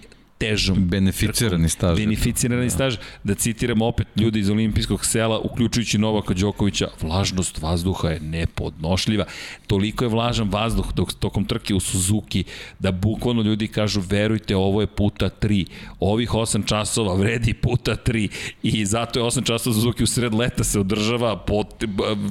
težom. 0.41 0.81
Beneficirani 0.89 1.69
staž. 1.69 1.99
Beneficirani 1.99 2.69
da. 2.69 2.69
staž. 2.69 2.97
Da 3.23 3.35
citiramo 3.35 3.85
opet 3.85 4.07
ljudi 4.15 4.39
iz 4.39 4.49
olimpijskog 4.49 5.05
sela, 5.05 5.39
uključujući 5.39 5.97
Novaka 5.97 6.33
Đokovića, 6.33 6.87
vlažnost 7.01 7.61
vazduha 7.61 8.09
je 8.09 8.19
nepodnošljiva. 8.19 9.25
Toliko 9.67 10.05
je 10.05 10.09
vlažan 10.09 10.49
vazduh 10.49 10.93
dok, 10.93 11.13
tokom 11.13 11.45
trke 11.45 11.73
u 11.75 11.79
Suzuki 11.79 12.43
da 12.79 12.91
bukvalno 12.91 13.41
ljudi 13.41 13.67
kažu 13.67 14.01
verujte 14.09 14.55
ovo 14.55 14.81
je 14.81 14.87
puta 14.87 15.29
3. 15.41 15.65
Ovih 15.99 16.29
8 16.29 16.65
časova 16.65 17.15
vredi 17.15 17.53
puta 17.53 17.95
3 18.05 18.29
i 18.63 18.85
zato 18.85 19.19
je 19.19 19.25
8 19.25 19.45
časova 19.45 19.73
Suzuki 19.73 20.03
u 20.03 20.07
sred 20.07 20.33
leta 20.33 20.63
se 20.63 20.79
održava 20.79 21.37
po 21.37 21.63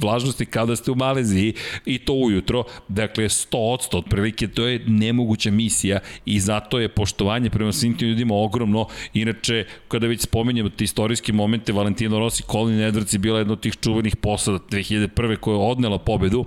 vlažnosti 0.01 0.45
kao 0.45 0.65
da 0.65 0.75
ste 0.75 0.91
u 0.91 0.95
Maleziji 0.95 1.53
i 1.85 1.97
to 1.97 2.13
ujutro. 2.13 2.63
Dakle, 2.87 3.23
100% 3.23 3.97
otprilike 3.97 4.47
to 4.47 4.67
je 4.67 4.83
nemoguća 4.87 5.51
misija 5.51 5.99
i 6.25 6.39
zato 6.39 6.79
je 6.79 6.89
poštovanje 6.89 7.49
prema 7.49 7.71
svim 7.71 7.97
tim 8.01 8.09
ljudima 8.09 8.35
ogromno. 8.35 8.87
Inače, 9.13 9.65
kada 9.87 10.07
već 10.07 10.21
spomenjamo 10.21 10.69
te 10.69 10.83
istorijske 10.83 11.33
momente, 11.33 11.73
Valentino 11.73 12.19
Rossi, 12.19 12.43
Colin 12.51 12.79
Edwards 12.79 13.13
je 13.13 13.19
bila 13.19 13.39
jedna 13.39 13.53
od 13.53 13.61
tih 13.61 13.77
čuvenih 13.81 14.15
posada 14.15 14.59
2001. 14.71 15.35
koja 15.35 15.55
je 15.55 15.71
odnela 15.71 15.97
pobedu 15.97 16.45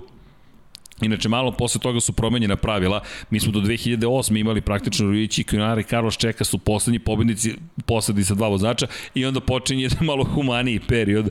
Inače, 1.01 1.29
malo 1.29 1.51
posle 1.51 1.81
toga 1.81 1.99
su 1.99 2.13
promenjena 2.13 2.55
pravila. 2.55 3.01
Mi 3.29 3.39
smo 3.39 3.51
do 3.51 3.59
2008. 3.59 4.39
imali 4.39 4.61
praktično 4.61 5.05
Rujići, 5.05 5.43
Kunari 5.43 5.81
i 5.81 5.83
Carlos 5.83 6.17
Čeka 6.17 6.43
su 6.43 6.57
poslednji 6.57 6.99
pobednici 6.99 7.55
posadi 7.85 8.23
sa 8.23 8.33
dva 8.33 8.47
vozača 8.47 8.87
i 9.13 9.25
onda 9.25 9.39
počinje 9.39 9.83
jedan 9.83 10.05
malo 10.05 10.23
humaniji 10.23 10.79
period, 10.79 11.29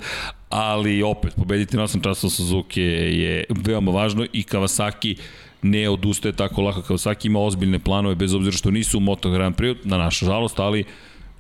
ali 0.49 1.03
opet, 1.03 1.35
pobediti 1.37 1.77
na 1.77 1.83
8 1.83 2.03
časova 2.05 2.31
Suzuki 2.31 2.83
je 2.83 3.45
veoma 3.49 3.91
važno 3.91 4.27
i 4.33 4.43
Kawasaki 4.43 5.17
ne 5.65 5.89
odustaje 5.89 6.33
tako 6.33 6.63
lako 6.63 6.81
Kawasaki 6.81 7.27
ima 7.27 7.41
ozbiljne 7.41 7.79
planove 7.79 8.15
bez 8.15 8.35
obzira 8.35 8.57
što 8.57 8.71
nisu 8.71 8.99
u 8.99 9.01
Moto 9.01 9.31
Grand 9.31 9.57
Prix 9.57 9.77
na 9.85 9.99
našu 9.99 10.27
žalost, 10.27 10.59
ali 10.59 10.85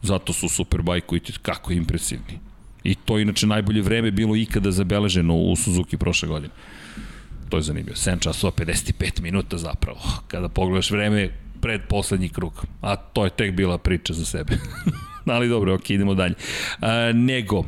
zato 0.02 0.32
su 0.32 0.48
Superbike 0.48 1.16
i 1.16 1.20
kako 1.42 1.72
impresivni. 1.72 2.38
I 2.84 2.94
to 2.94 3.18
je 3.18 3.22
inače 3.22 3.46
najbolje 3.46 3.82
vreme 3.82 4.10
bilo 4.10 4.36
ikada 4.36 4.70
zabeleženo 4.70 5.36
u 5.36 5.56
Suzuki 5.56 5.96
prošle 5.96 6.28
godine. 6.28 6.52
To 7.48 7.56
je 7.56 7.62
zanimljivo. 7.62 7.96
7 7.96 8.20
časova 8.20 8.52
55 8.52 9.20
minuta 9.20 9.58
zapravo. 9.58 10.00
Kada 10.28 10.48
pogledaš 10.48 10.90
vreme 10.90 11.30
pred 11.60 11.80
poslednji 11.88 12.28
krug. 12.28 12.64
A 12.80 12.96
to 12.96 13.24
je 13.24 13.30
tek 13.30 13.54
bila 13.54 13.78
priča 13.78 14.12
za 14.12 14.24
sebe. 14.24 14.52
Ali 15.34 15.48
dobro, 15.48 15.74
ok, 15.74 15.90
idemo 15.90 16.14
dalje. 16.14 16.34
A, 16.80 17.12
nego, 17.14 17.64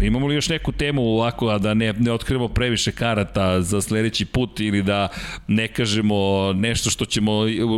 Imamo 0.00 0.26
li 0.26 0.34
još 0.34 0.48
neku 0.48 0.72
temu 0.72 1.02
ovako, 1.02 1.48
a 1.48 1.58
da 1.58 1.74
ne, 1.74 1.92
ne 1.92 2.12
otkrivamo 2.12 2.48
previše 2.48 2.92
karata 2.92 3.62
za 3.62 3.80
sledeći 3.80 4.24
put 4.24 4.60
ili 4.60 4.82
da 4.82 5.08
ne 5.48 5.68
kažemo 5.68 6.52
nešto 6.52 6.90
što 6.90 7.04
ćemo 7.04 7.32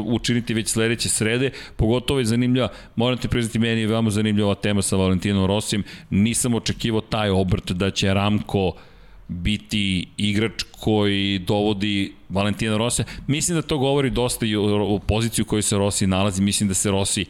učiniti 0.07 0.55
već 0.55 0.69
sledeće 0.69 1.09
srede? 1.09 1.51
Pogotovo 1.77 2.19
je 2.19 2.25
zanimljiva, 2.25 2.69
moram 2.97 3.19
ti 3.19 3.29
priznati, 3.29 3.59
meni 3.59 3.81
je 3.81 3.87
veoma 3.87 4.11
zanimljiva 4.11 4.55
tema 4.55 4.83
sa 4.83 4.97
Valentinom 4.97 5.47
Rosijem. 5.47 5.85
Nisam 6.11 6.55
očekivao 6.55 7.01
taj 7.01 7.31
obrt 7.31 7.73
da 7.73 7.91
će 7.91 8.15
Ramko 8.15 8.73
biti 9.29 10.09
igrač 10.17 10.63
koji 10.81 11.39
dovodi 11.39 12.13
Valentina 12.29 12.77
Rosija. 12.77 13.07
Mislim 13.27 13.57
da 13.59 13.63
to 13.63 13.79
govori 13.79 14.11
dosta 14.11 14.47
i 14.47 14.57
o 14.57 15.01
poziciju 15.07 15.43
u 15.43 15.49
kojoj 15.49 15.63
se 15.63 15.79
Rossi 15.79 16.07
nalazi. 16.07 16.43
Mislim 16.43 16.69
da 16.69 16.75
se 16.75 16.91
Rossi 16.91 17.25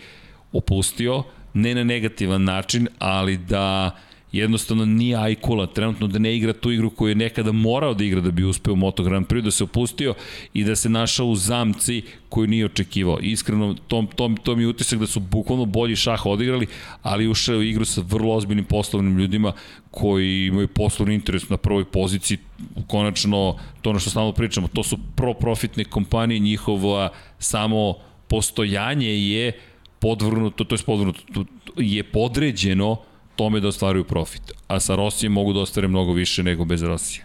opustio, 0.52 1.22
ne 1.54 1.74
na 1.74 1.84
negativan 1.84 2.44
način, 2.44 2.88
ali 2.98 3.36
da 3.36 3.96
jednostavno 4.32 4.84
nije 4.84 5.16
ajkula, 5.16 5.66
trenutno 5.66 6.06
da 6.06 6.18
ne 6.18 6.36
igra 6.36 6.52
tu 6.52 6.72
igru 6.72 6.90
koju 6.90 7.08
je 7.08 7.14
nekada 7.14 7.52
morao 7.52 7.94
da 7.94 8.04
igra 8.04 8.20
da 8.20 8.30
bi 8.30 8.44
uspeo 8.44 8.72
u 8.72 8.76
Moto 8.76 9.02
Grand 9.02 9.26
Prix, 9.26 9.44
da 9.44 9.50
se 9.50 9.64
opustio 9.64 10.14
i 10.54 10.64
da 10.64 10.76
se 10.76 10.88
našao 10.88 11.26
u 11.26 11.36
zamci 11.36 12.02
koju 12.28 12.46
nije 12.46 12.64
očekivao. 12.64 13.18
Iskreno, 13.20 13.74
to, 13.88 14.04
to, 14.16 14.34
to 14.42 14.56
mi 14.56 14.62
je 14.62 14.68
utisak 14.68 14.98
da 14.98 15.06
su 15.06 15.20
bukvalno 15.20 15.64
bolji 15.64 15.96
šah 15.96 16.26
odigrali, 16.26 16.66
ali 17.02 17.28
ušao 17.28 17.58
u 17.58 17.62
igru 17.62 17.84
sa 17.84 18.02
vrlo 18.08 18.34
ozbiljnim 18.34 18.64
poslovnim 18.64 19.18
ljudima 19.18 19.52
koji 19.90 20.46
imaju 20.46 20.68
poslovni 20.68 21.14
interes 21.14 21.48
na 21.48 21.56
prvoj 21.56 21.84
poziciji. 21.84 22.38
Konačno, 22.86 23.56
to 23.82 23.90
ono 23.90 23.98
što 23.98 24.10
stalno 24.10 24.32
pričamo, 24.32 24.68
to 24.68 24.82
su 24.82 24.98
pro-profitne 25.16 25.84
kompanije, 25.84 26.38
njihova 26.38 27.08
samo 27.38 27.94
postojanje 28.28 29.08
je 29.08 29.52
podvrnuto, 29.98 30.64
to 30.64 30.74
je 30.74 30.78
podvrnuto, 30.86 31.44
je 31.76 32.02
podređeno 32.02 32.96
tome 33.38 33.60
da 33.60 33.68
ostvaruju 33.68 34.04
profit. 34.04 34.52
A 34.66 34.80
sa 34.80 34.96
Rosijem 34.96 35.32
mogu 35.32 35.52
da 35.52 35.60
ostvare 35.60 35.88
mnogo 35.88 36.12
više 36.12 36.42
nego 36.42 36.64
bez 36.64 36.82
Rosije. 36.82 37.24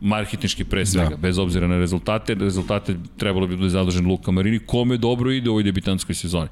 Marketnički 0.00 0.64
pre 0.64 0.86
svega, 0.86 1.10
da. 1.10 1.16
bez 1.16 1.38
obzira 1.38 1.68
na 1.68 1.78
rezultate. 1.78 2.34
Rezultate 2.34 2.96
trebalo 3.16 3.46
bi 3.46 3.54
da 3.54 3.56
bude 3.56 3.70
zadržen 3.70 4.06
Luka 4.06 4.30
Marini, 4.30 4.58
kome 4.58 4.96
dobro 4.96 5.30
ide 5.30 5.50
u 5.50 5.52
ovoj 5.52 5.62
debitanskoj 5.62 6.14
sezoni. 6.14 6.48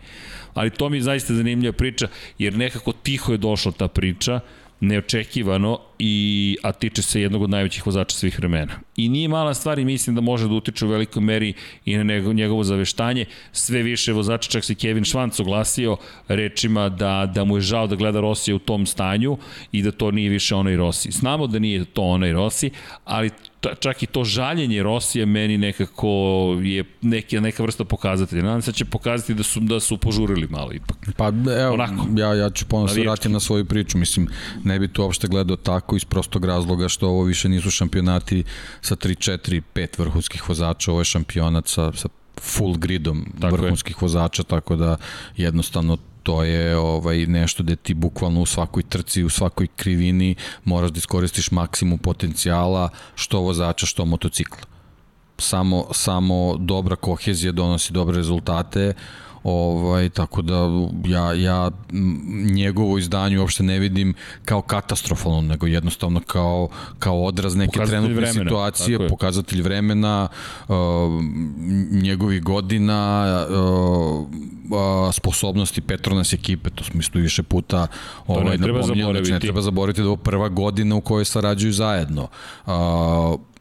Ali 0.55 0.71
to 0.71 0.89
mi 0.89 0.97
je 0.97 1.03
zaista 1.03 1.35
zanimljiva 1.35 1.73
priča, 1.73 2.09
jer 2.39 2.57
nekako 2.57 2.93
tiho 2.93 3.33
je 3.33 3.39
došla 3.39 3.73
ta 3.73 3.89
priča, 3.89 4.41
neočekivano, 4.81 5.79
i, 6.03 6.57
a 6.63 6.73
tiče 6.73 7.03
se 7.03 7.21
jednog 7.21 7.43
od 7.43 7.51
najvećih 7.51 7.87
vozača 7.87 8.17
svih 8.17 8.39
vremena. 8.39 8.73
I 8.97 9.09
nije 9.09 9.29
mala 9.29 9.55
stvar 9.55 9.79
i 9.79 9.85
mislim 9.85 10.17
da 10.17 10.21
može 10.21 10.49
da 10.49 10.55
utiče 10.55 10.85
u 10.85 10.89
velikoj 10.89 11.23
meri 11.23 11.53
i 11.85 11.97
na 11.97 12.03
njegovo, 12.03 12.33
njegovo 12.33 12.65
zaveštanje. 12.65 13.25
Sve 13.53 13.83
više 13.83 14.13
vozača, 14.13 14.51
čak 14.51 14.65
se 14.65 14.75
Kevin 14.75 15.05
Švanc 15.05 15.41
oglasio 15.41 15.97
rečima 16.29 16.89
da, 16.89 17.33
da 17.35 17.45
mu 17.45 17.57
je 17.57 17.61
žao 17.61 17.87
da 17.87 17.97
gleda 17.97 18.21
Rosija 18.21 18.57
u 18.57 18.59
tom 18.59 18.87
stanju 18.87 19.39
i 19.73 19.83
da 19.83 19.93
to 19.93 20.11
nije 20.11 20.31
više 20.31 20.55
onaj 20.55 20.77
Rossi. 20.77 21.11
Znamo 21.11 21.47
da 21.47 21.59
nije 21.59 21.85
to 21.85 22.03
onaj 22.03 22.33
Rossi, 22.33 22.71
ali 23.05 23.31
čak 23.81 24.03
i 24.03 24.07
to 24.07 24.25
žaljenje 24.25 24.83
Rosije 24.83 25.27
meni 25.27 25.59
nekako 25.59 26.09
je 26.63 26.85
neka, 27.03 27.41
neka 27.41 27.63
vrsta 27.63 27.85
pokazatelja. 27.85 28.43
Nadam 28.43 28.63
se 28.63 28.71
da 28.71 28.77
će 28.77 28.85
pokazati 28.85 29.35
da 29.35 29.43
su, 29.43 29.61
da 29.61 29.81
su 29.81 29.99
požurili 29.99 30.47
malo 30.51 30.73
ipak. 30.73 30.97
Pa 31.17 31.29
evo, 31.61 31.75
Onako. 31.75 32.07
ja, 32.17 32.35
ja 32.35 32.51
ću 32.51 32.67
ponovno 32.67 32.95
se 32.95 33.01
vratiti 33.01 33.29
na 33.29 33.41
svoju 33.41 33.65
priču. 33.65 33.99
Mislim, 33.99 34.29
ne 34.65 34.79
bi 34.79 34.89
to 34.89 35.03
uopšte 35.03 35.29
gledao 35.29 35.57
tako 35.57 35.97
iz 35.97 36.05
prostog 36.05 36.45
razloga 36.45 36.89
što 36.89 37.09
ovo 37.09 37.23
više 37.23 37.49
nisu 37.49 37.71
šampionati 37.71 38.45
sa 38.81 38.97
3, 38.97 39.31
4, 39.31 39.63
5 39.75 39.99
vrhunskih 39.99 40.49
vozača, 40.49 40.91
ovo 40.91 41.01
je 41.01 41.05
šampionat 41.05 41.69
sa, 41.69 41.93
sa 41.93 42.09
full 42.41 42.75
gridom 42.75 43.33
tako 43.41 43.57
vrhunskih 43.57 43.97
je. 43.97 44.01
vozača, 44.01 44.43
tako 44.43 44.77
da 44.77 44.97
jednostavno 45.37 45.99
to 46.23 46.43
je 46.43 46.77
ovaj 46.77 47.27
nešto 47.27 47.63
da 47.63 47.77
ti 47.77 47.95
bukvalno 47.95 48.41
u 48.41 48.47
svakoj 48.47 48.83
trci, 48.83 49.25
u 49.25 49.29
svakoj 49.29 49.67
krivini 49.77 50.35
moraš 50.65 50.91
da 50.91 50.99
iskoristiš 50.99 51.51
maksimum 51.51 51.99
potencijala 51.99 52.89
što 53.15 53.41
vozača, 53.41 53.87
što 53.87 54.05
motocikla. 54.05 54.63
Samo, 55.39 55.87
samo 55.93 56.57
dobra 56.57 56.97
kohezija 56.97 57.53
donosi 57.53 57.93
dobre 57.93 58.17
rezultate, 58.17 58.95
Ovaj, 59.45 60.09
tako 60.09 60.43
da 60.43 60.69
ja, 61.07 61.33
ja 61.33 61.71
njegovo 62.53 62.99
izdanje 62.99 63.39
uopšte 63.39 63.63
ne 63.63 63.79
vidim 63.79 64.15
kao 64.45 64.63
katastrofalno, 64.63 65.41
nego 65.41 65.67
jednostavno 65.67 66.21
kao, 66.27 66.69
kao 66.99 67.25
odraz 67.25 67.57
neke 67.57 67.73
pokazatelj 67.73 67.91
trenutne 67.91 68.15
vremena, 68.15 68.45
situacije, 68.45 69.09
pokazatelj 69.09 69.63
vremena, 69.63 70.29
uh, 70.69 70.77
njegovih 71.91 72.43
godina, 72.43 73.25
uh, 73.51 74.29
uh, 74.71 75.15
sposobnosti 75.15 75.81
Petronas 75.81 76.33
ekipe, 76.33 76.71
to 76.71 76.85
smo 76.85 77.01
isto 77.01 77.19
više 77.19 77.43
puta 77.43 77.87
ovaj, 78.27 78.45
ne 78.45 78.59
treba 78.59 78.83
zaboraviti. 78.83 79.33
Ne 79.33 79.41
treba 79.41 79.61
zaboraviti 79.61 80.01
da 80.01 80.05
je 80.05 80.09
ovo 80.09 80.17
prva 80.17 80.49
godina 80.49 80.97
u 80.97 81.01
kojoj 81.01 81.25
sarađuju 81.25 81.73
zajedno. 81.73 82.29
Uh, 82.67 82.73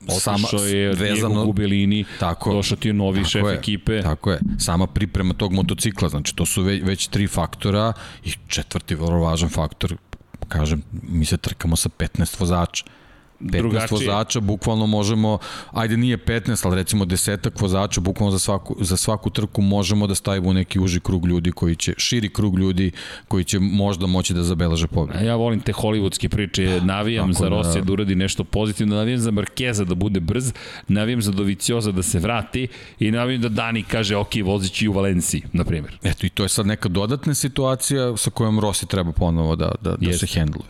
sama 0.09 0.47
je 0.67 0.93
vezano 0.93 1.45
u 1.45 1.53
Belini, 1.53 2.05
tako, 2.19 2.53
došao 2.53 2.77
ti 2.77 2.89
je 2.89 2.93
novi 2.93 3.25
šef 3.25 3.45
je, 3.45 3.53
ekipe. 3.53 4.01
Tako 4.01 4.31
je, 4.31 4.39
sama 4.59 4.87
priprema 4.87 5.33
tog 5.33 5.53
motocikla, 5.53 6.09
znači 6.09 6.35
to 6.35 6.45
su 6.45 6.63
već, 6.63 6.83
već 6.83 7.07
tri 7.07 7.27
faktora 7.27 7.93
i 8.25 8.31
četvrti 8.47 8.95
vrlo 8.95 9.19
važan 9.19 9.49
faktor, 9.49 9.95
kažem, 10.47 10.83
mi 10.91 11.25
se 11.25 11.37
trkamo 11.37 11.75
sa 11.75 11.89
15 11.89 12.39
vozača. 12.39 12.85
15 13.41 13.57
drugačije. 13.57 14.07
vozača, 14.07 14.39
bukvalno 14.39 14.87
možemo, 14.87 15.37
ajde 15.71 15.97
nije 15.97 16.17
15, 16.17 16.65
ali 16.65 16.75
recimo 16.75 17.05
desetak 17.05 17.61
vozača, 17.61 18.01
bukvalno 18.01 18.31
za 18.31 18.39
svaku, 18.39 18.75
za 18.79 18.97
svaku 18.97 19.29
trku 19.29 19.61
možemo 19.61 20.07
da 20.07 20.15
stavimo 20.15 20.53
neki 20.53 20.79
uži 20.79 20.99
krug 20.99 21.25
ljudi 21.25 21.51
koji 21.51 21.75
će, 21.75 21.93
širi 21.97 22.29
krug 22.29 22.59
ljudi 22.59 22.91
koji 23.27 23.43
će 23.43 23.59
možda 23.59 24.07
moći 24.07 24.33
da 24.33 24.43
zabeleže 24.43 24.87
pobedu. 24.87 25.25
Ja 25.25 25.35
volim 25.35 25.59
te 25.59 25.73
hollywoodske 25.73 26.27
priče, 26.27 26.81
navijam 26.83 27.33
Tako 27.33 27.43
za 27.43 27.49
Rosija 27.49 27.81
da... 27.81 27.85
da 27.85 27.93
uradi 27.93 28.15
nešto 28.15 28.43
pozitivno, 28.43 28.95
navijam 28.95 29.19
za 29.19 29.31
Markeza 29.31 29.83
da 29.83 29.95
bude 29.95 30.19
brz, 30.19 30.53
navijam 30.87 31.21
za 31.21 31.31
Dovicioza 31.31 31.91
da 31.91 32.03
se 32.03 32.19
vrati 32.19 32.67
i 32.99 33.11
navijam 33.11 33.41
da 33.41 33.49
Dani 33.49 33.83
kaže 33.83 34.15
ok, 34.15 34.33
vozit 34.43 34.81
i 34.81 34.87
u 34.87 34.93
Valenciji, 34.93 35.41
na 35.53 35.63
primjer. 35.63 35.97
Eto 36.03 36.25
i 36.25 36.29
to 36.29 36.43
je 36.43 36.49
sad 36.49 36.65
neka 36.65 36.89
dodatna 36.89 37.33
situacija 37.33 38.17
sa 38.17 38.29
kojom 38.29 38.59
Rossi 38.59 38.85
treba 38.85 39.11
ponovo 39.11 39.55
da, 39.55 39.71
da, 39.81 39.95
da 39.95 40.13
se 40.13 40.27
hendluje. 40.27 40.69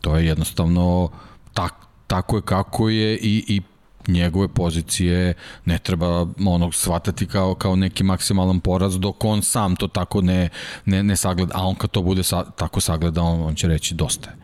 To 0.00 0.16
je 0.16 0.26
jednostavno 0.26 1.10
tak, 1.54 1.74
tako 2.08 2.36
je 2.36 2.42
kako 2.42 2.88
je 2.88 3.16
i, 3.16 3.44
i 3.48 3.60
njegove 4.08 4.48
pozicije 4.48 5.34
ne 5.64 5.78
treba 5.78 6.26
onog 6.46 6.74
shvatati 6.74 7.26
kao, 7.26 7.54
kao 7.54 7.76
neki 7.76 8.04
maksimalan 8.04 8.60
poraz 8.60 8.98
dok 8.98 9.24
on 9.24 9.42
sam 9.42 9.76
to 9.76 9.88
tako 9.88 10.22
ne, 10.22 10.48
ne, 10.84 11.02
ne 11.02 11.16
sagleda, 11.16 11.52
a 11.54 11.66
on 11.66 11.74
kad 11.74 11.90
to 11.90 12.02
bude 12.02 12.22
sa, 12.22 12.44
tako 12.50 12.80
sagleda, 12.80 13.22
on, 13.22 13.42
on 13.42 13.54
će 13.54 13.68
reći 13.68 13.94
dosta 13.94 14.30
je. 14.30 14.36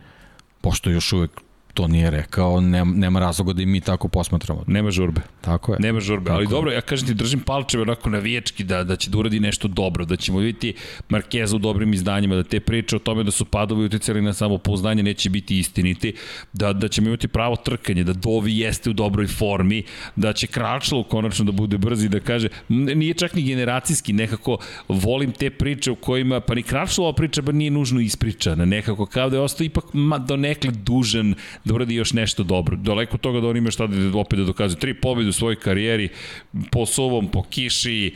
Pošto 0.61 0.89
još 0.89 1.13
uvek 1.13 1.41
to 1.75 1.87
nije 1.87 2.09
rekao, 2.09 2.61
nema, 2.61 2.93
nema 2.95 3.19
razloga 3.19 3.53
da 3.53 3.61
i 3.61 3.65
mi 3.65 3.81
tako 3.81 4.07
posmatramo. 4.07 4.63
Nema 4.67 4.91
žurbe. 4.91 5.21
Tako 5.41 5.73
je. 5.73 5.79
Nema 5.79 5.99
žurbe, 5.99 6.31
ali 6.31 6.47
dobro, 6.47 6.71
ja 6.71 6.81
kažem 6.81 7.07
ti, 7.07 7.13
držim 7.13 7.39
palčeve 7.39 7.83
onako 7.83 8.09
navijački 8.09 8.63
da, 8.63 8.83
da 8.83 8.95
će 8.95 9.09
da 9.09 9.17
uradi 9.17 9.39
nešto 9.39 9.67
dobro, 9.67 10.05
da 10.05 10.15
ćemo 10.15 10.39
vidjeti 10.39 10.73
Markeza 11.09 11.55
u 11.55 11.59
dobrim 11.59 11.93
izdanjima, 11.93 12.35
da 12.35 12.43
te 12.43 12.59
priče 12.59 12.95
o 12.95 12.99
tome 12.99 13.23
da 13.23 13.31
su 13.31 13.45
padovi 13.45 13.85
uticali 13.85 14.21
na 14.21 14.33
samopouzdanje 14.33 15.03
neće 15.03 15.29
biti 15.29 15.59
istiniti, 15.59 16.13
da, 16.53 16.73
da 16.73 16.87
ćemo 16.87 17.07
imati 17.07 17.27
pravo 17.27 17.55
trkanje, 17.55 18.03
da 18.03 18.13
Dovi 18.13 18.57
jeste 18.57 18.89
u 18.89 18.93
dobroj 18.93 19.27
formi, 19.27 19.83
da 20.15 20.33
će 20.33 20.47
Kračlo 20.47 21.03
konačno 21.03 21.45
da 21.45 21.51
bude 21.51 21.77
brzi, 21.77 22.09
da 22.09 22.19
kaže, 22.19 22.47
nije 22.69 23.13
čak 23.13 23.35
ni 23.35 23.41
generacijski, 23.41 24.13
nekako 24.13 24.57
volim 24.87 25.31
te 25.31 25.49
priče 25.49 25.91
u 25.91 25.95
kojima, 25.95 26.39
pa 26.39 26.55
ni 26.55 26.63
Kračlova 26.63 27.13
priča 27.13 27.41
ba 27.41 27.51
nije 27.51 27.71
nužno 27.71 27.99
ispričana, 27.99 28.65
nekako 28.65 29.05
kao 29.05 29.29
da 29.29 29.37
je 29.37 29.41
ostao 29.41 29.65
ipak 29.65 29.93
ma, 29.93 30.17
donekle 30.17 30.71
dužan 30.71 31.35
da 31.65 31.73
uradi 31.73 31.95
još 31.95 32.13
nešto 32.13 32.43
dobro. 32.43 32.75
Daleko 32.75 33.17
toga 33.17 33.39
da 33.39 33.47
on 33.47 33.57
ima 33.57 33.71
šta 33.71 33.87
da 33.87 34.17
opet 34.17 34.39
da 34.39 34.45
dokazuje. 34.45 34.79
Tri 34.79 34.93
pobjede 34.93 35.29
u 35.29 35.33
svojoj 35.33 35.55
karijeri, 35.55 36.09
po 36.71 36.85
suvom, 36.85 37.27
po 37.27 37.43
kiši, 37.43 38.13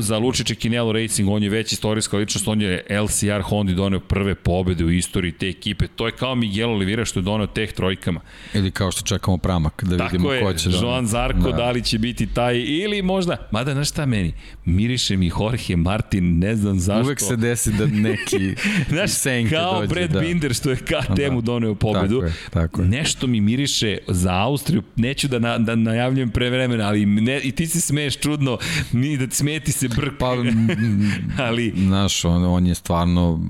za 0.00 0.18
Lučiće 0.18 0.54
Kinelo 0.54 0.92
Racing, 0.92 1.28
on 1.28 1.42
je 1.42 1.48
već 1.48 1.72
istorijska 1.72 2.16
ličnost, 2.16 2.48
on 2.48 2.62
je 2.62 2.84
LCR 2.90 3.42
Honda 3.42 3.72
doneo 3.72 4.00
prve 4.00 4.34
pobede 4.34 4.84
u 4.84 4.90
istoriji 4.90 5.32
te 5.32 5.48
ekipe. 5.48 5.86
To 5.86 6.06
je 6.06 6.12
kao 6.12 6.34
Miguel 6.34 6.70
Oliveira 6.70 7.04
što 7.04 7.20
je 7.20 7.24
doneo 7.24 7.46
teh 7.46 7.72
trojkama. 7.72 8.20
Ili 8.54 8.70
kao 8.70 8.90
što 8.90 9.02
čekamo 9.02 9.36
pramak, 9.36 9.84
da 9.84 9.96
Tako 9.96 10.12
vidimo 10.12 10.32
je, 10.32 10.42
ko 10.42 10.54
će 10.54 10.68
da... 10.68 10.76
Joan 10.76 11.06
Zarko, 11.06 11.50
da. 11.50 11.56
da 11.56 11.70
li 11.70 11.82
će 11.82 11.98
biti 11.98 12.26
taj, 12.26 12.58
ili 12.58 13.02
možda, 13.02 13.48
mada 13.50 13.72
znaš 13.72 13.88
šta 13.88 14.06
meni, 14.06 14.32
miriše 14.64 15.16
mi 15.16 15.26
Jorge 15.40 15.76
Martin, 15.76 16.38
ne 16.38 16.56
znam 16.56 16.78
zašto. 16.80 17.06
Uvek 17.06 17.20
se 17.20 17.36
desi 17.36 17.72
da 17.72 17.86
neki 17.86 18.54
znaš, 18.92 19.10
senke 19.10 19.54
kao 19.54 19.80
dođe. 19.80 19.94
Brad 19.94 20.10
da. 20.10 20.20
Binder 20.20 20.54
što 20.54 20.70
je 20.70 20.76
KTM-u 20.76 21.40
da. 21.40 21.44
doneo 21.44 21.74
pobedu. 21.74 22.20
Tako 22.20 22.26
je, 22.26 22.32
tako 22.50 22.82
je. 22.82 22.87
Nešto 22.88 23.26
mi 23.26 23.40
miriše 23.40 23.98
za 24.08 24.32
Austriju, 24.34 24.82
neću 24.96 25.28
da, 25.28 25.38
na, 25.38 25.58
da 25.58 25.74
najavljujem 25.74 26.30
pre 26.30 26.50
vremena, 26.50 26.88
ali 26.88 27.06
ne, 27.06 27.40
i 27.40 27.52
ti 27.52 27.66
se 27.66 27.80
smeješ 27.80 28.18
čudno, 28.18 28.58
ni 28.92 29.16
da 29.16 29.30
smeti 29.30 29.72
se 29.72 29.88
brk. 29.88 30.12
Pa, 30.18 30.26
ali... 31.46 31.74
Znaš, 31.76 32.24
on, 32.24 32.44
on 32.44 32.66
je 32.66 32.74
stvarno 32.74 33.40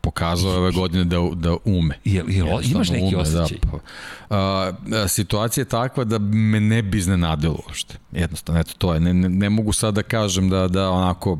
pokazao 0.00 0.52
ove 0.52 0.72
godine 0.72 1.04
da, 1.04 1.16
da 1.34 1.56
ume. 1.64 1.98
Jel, 2.04 2.30
jel, 2.30 2.46
imaš 2.70 2.90
neki 2.90 3.14
ume, 3.14 3.16
osjećaj? 3.16 3.58
Da, 3.62 3.78
pa, 4.28 4.36
a, 4.36 5.08
situacija 5.08 5.62
je 5.62 5.68
takva 5.68 6.04
da 6.04 6.18
me 6.18 6.60
ne 6.60 6.82
bi 6.82 6.98
iznenadilo 6.98 7.58
uopšte. 7.66 7.94
Jednostavno, 8.12 8.60
eto, 8.60 8.72
to 8.78 8.94
je. 8.94 9.00
Ne, 9.00 9.14
ne, 9.14 9.28
ne 9.28 9.50
mogu 9.50 9.72
sad 9.72 9.94
da 9.94 10.02
kažem 10.02 10.48
da, 10.48 10.68
da 10.68 10.90
onako 10.90 11.38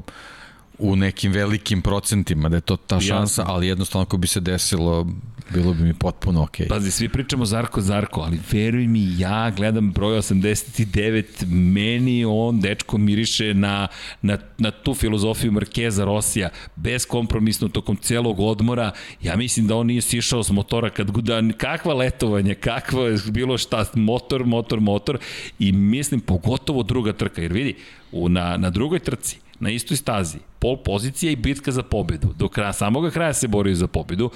u 0.83 0.97
nekim 0.97 1.33
velikim 1.33 1.83
procentima 1.83 2.49
da 2.49 2.57
je 2.57 2.61
to 2.61 2.77
ta 2.77 3.01
šansa, 3.01 3.45
ali 3.47 3.67
jednostavno 3.67 4.03
ako 4.03 4.17
bi 4.17 4.27
se 4.27 4.41
desilo 4.41 5.07
bilo 5.55 5.75
bi 5.75 5.85
mi 5.85 5.95
potpuno 5.95 6.43
okej. 6.43 6.67
Okay. 6.67 6.69
Pazi, 6.69 6.91
svi 6.91 7.09
pričamo 7.09 7.45
Zarko, 7.45 7.81
Zarko, 7.81 8.21
ali 8.21 8.41
veruj 8.53 8.87
mi, 8.87 9.19
ja 9.19 9.51
gledam 9.51 9.93
broj 9.93 10.19
89, 10.19 11.47
meni 11.49 12.25
on, 12.25 12.61
dečko, 12.61 12.99
miriše 12.99 13.55
na, 13.55 13.89
na, 14.23 14.39
na 14.59 14.71
tu 14.71 14.95
filozofiju 14.95 15.53
Markeza 15.53 16.05
Rosija, 16.05 16.51
beskompromisno 16.77 17.69
tokom 17.69 17.97
celog 17.97 18.41
odmora, 18.41 18.91
ja 19.23 19.37
mislim 19.37 19.67
da 19.67 19.77
on 19.77 19.87
nije 19.87 20.01
sišao 20.01 20.43
s 20.43 20.51
motora 20.51 20.91
kad 20.91 21.11
da, 21.11 21.43
kakva 21.57 21.95
letovanja, 21.95 22.55
kakva 22.55 23.03
bilo 23.31 23.59
šta, 23.59 23.85
motor, 23.95 24.45
motor, 24.45 24.81
motor, 24.81 25.19
i 25.59 25.73
mislim 25.73 26.21
pogotovo 26.21 26.83
druga 26.83 27.13
trka, 27.13 27.43
jer 27.43 27.53
vidi, 27.53 27.77
u, 28.13 28.29
na, 28.29 28.57
na 28.57 28.71
drugoj 28.71 28.99
trci, 28.99 29.39
na 29.63 29.71
istoj 29.71 29.97
stazi, 29.97 30.39
pol 30.59 30.77
pozicija 30.83 31.33
i 31.33 31.37
bitka 31.37 31.73
za 31.73 31.83
pobedu. 31.83 32.33
Do 32.39 32.49
kraja, 32.49 32.73
samoga 32.73 33.11
kraja 33.11 33.35
se 33.35 33.49
borio 33.49 33.75
za 33.75 33.87
pobedu. 33.87 34.31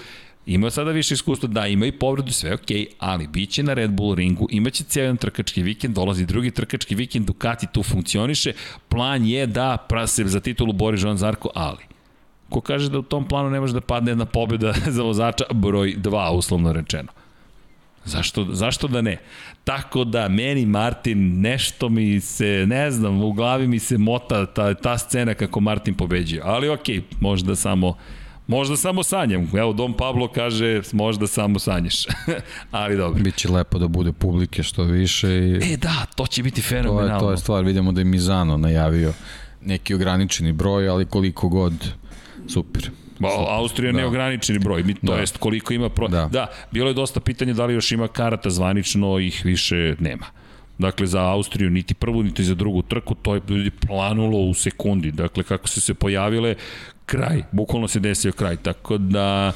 Imao 0.46 0.70
sada 0.70 0.90
više 0.90 1.14
iskustva, 1.14 1.48
da, 1.48 1.66
ima 1.66 1.86
i 1.86 1.92
povredu, 1.92 2.32
sve 2.32 2.54
ok, 2.54 2.70
ali 2.98 3.26
bit 3.26 3.50
će 3.50 3.62
na 3.62 3.74
Red 3.74 3.90
Bull 3.90 4.14
ringu, 4.14 4.46
imaće 4.50 4.84
cijel 4.84 5.04
jedan 5.04 5.16
trkački 5.16 5.62
vikend, 5.62 5.94
dolazi 5.94 6.26
drugi 6.26 6.50
trkački 6.50 6.94
vikend, 6.94 7.26
Ducati 7.26 7.66
tu 7.72 7.82
funkcioniše, 7.82 8.52
plan 8.88 9.26
je 9.26 9.46
da 9.46 9.86
se 10.06 10.24
za 10.24 10.40
titulu 10.40 10.72
bori 10.72 11.00
Joan 11.00 11.16
Zarko, 11.16 11.50
ali 11.54 11.82
ko 12.48 12.60
kaže 12.60 12.90
da 12.90 12.98
u 12.98 13.02
tom 13.02 13.28
planu 13.28 13.50
ne 13.50 13.60
može 13.60 13.74
da 13.74 13.80
padne 13.80 14.10
jedna 14.10 14.24
pobjeda 14.24 14.74
za 14.96 15.02
vozača, 15.02 15.44
broj 15.50 15.94
2, 15.98 16.30
uslovno 16.30 16.72
rečeno. 16.72 17.08
Zašto, 18.06 18.46
zašto 18.50 18.88
da 18.88 19.02
ne? 19.02 19.16
Tako 19.64 20.04
da, 20.04 20.28
meni 20.28 20.66
Martin, 20.66 21.40
nešto 21.40 21.88
mi 21.88 22.20
se, 22.20 22.64
ne 22.66 22.90
znam, 22.90 23.22
u 23.22 23.32
glavi 23.32 23.68
mi 23.68 23.78
se 23.78 23.98
mota 23.98 24.46
ta, 24.46 24.74
ta 24.74 24.98
scena 24.98 25.34
kako 25.34 25.60
Martin 25.60 25.94
pobeđuje. 25.94 26.42
Ali 26.44 26.68
okej, 26.68 26.96
okay, 26.96 27.02
možda 27.20 27.56
samo 27.56 27.96
Možda 28.46 28.76
samo 28.76 29.02
sanjam. 29.02 29.50
Evo, 29.56 29.72
Dom 29.72 29.94
Pablo 29.94 30.28
kaže, 30.28 30.80
možda 30.92 31.26
samo 31.26 31.58
sanjaš. 31.58 32.04
Ali 32.70 32.96
dobro. 32.96 33.22
Biće 33.22 33.48
lepo 33.48 33.78
da 33.78 33.88
bude 33.88 34.12
publike 34.12 34.62
što 34.62 34.82
više. 34.82 35.28
I... 35.28 35.72
E 35.72 35.76
da, 35.76 36.06
to 36.16 36.26
će 36.26 36.42
biti 36.42 36.62
fenomenalno. 36.62 37.08
To 37.08 37.14
je, 37.14 37.20
to 37.20 37.30
je 37.30 37.36
stvar, 37.36 37.64
vidimo 37.64 37.92
da 37.92 38.00
je 38.00 38.04
Mizano 38.04 38.56
najavio 38.56 39.12
neki 39.64 39.94
ograničeni 39.94 40.52
broj, 40.52 40.88
ali 40.88 41.04
koliko 41.04 41.48
god, 41.48 41.72
super. 42.48 42.90
Ba, 43.18 43.28
Austrija 43.48 43.92
da. 43.92 43.98
neograničeni 43.98 44.58
broj, 44.58 44.82
mi, 44.82 44.94
to 44.94 45.14
da. 45.14 45.20
jest 45.20 45.36
koliko 45.36 45.74
ima 45.74 45.88
pro... 45.88 46.08
Da. 46.08 46.28
da, 46.32 46.46
bilo 46.70 46.88
je 46.88 46.94
dosta 46.94 47.20
pitanja 47.20 47.52
da 47.52 47.66
li 47.66 47.74
još 47.74 47.92
ima 47.92 48.08
karata 48.08 48.50
zvanično, 48.50 49.18
ih 49.18 49.42
više 49.44 49.96
nema. 49.98 50.26
Dakle, 50.78 51.06
za 51.06 51.22
Austriju 51.22 51.70
niti 51.70 51.94
prvu, 51.94 52.22
niti 52.22 52.44
za 52.44 52.54
drugu 52.54 52.82
trku, 52.82 53.14
to 53.14 53.34
je 53.34 53.40
ljudi 53.48 53.70
planulo 53.70 54.38
u 54.38 54.54
sekundi. 54.54 55.10
Dakle, 55.12 55.42
kako 55.42 55.68
se 55.68 55.80
se 55.80 55.94
pojavile, 55.94 56.54
kraj, 57.06 57.42
bukvalno 57.52 57.88
se 57.88 58.00
desio 58.00 58.32
kraj. 58.32 58.56
Tako 58.56 58.98
da, 58.98 59.52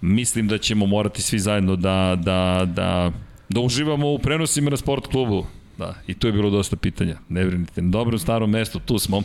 mislim 0.00 0.48
da 0.48 0.58
ćemo 0.58 0.86
morati 0.86 1.22
svi 1.22 1.38
zajedno 1.38 1.76
da, 1.76 2.18
da, 2.22 2.66
da, 2.66 3.10
da 3.48 3.60
uživamo 3.60 4.12
u 4.12 4.18
prenosima 4.18 4.70
na 4.70 4.76
sport 4.76 5.06
klubu. 5.06 5.46
Da, 5.78 5.94
i 6.06 6.14
tu 6.14 6.26
je 6.26 6.32
bilo 6.32 6.50
dosta 6.50 6.76
pitanja. 6.76 7.16
Ne 7.28 7.44
brinite, 7.44 7.82
na 7.82 7.90
dobrom 7.90 8.18
starom 8.18 8.50
mestu, 8.50 8.78
tu 8.78 8.98
smo. 8.98 9.22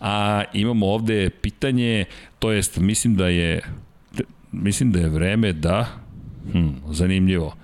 A 0.00 0.44
imamo 0.52 0.86
ovde 0.86 1.30
pitanje, 1.30 2.04
to 2.38 2.52
jest, 2.52 2.78
mislim 2.78 3.14
da 3.16 3.28
je 3.28 3.60
mislim 4.52 4.92
da 4.92 4.98
je 4.98 5.08
vreme 5.08 5.52
da 5.52 5.86
hm, 6.52 6.68
zanimljivo. 6.90 7.54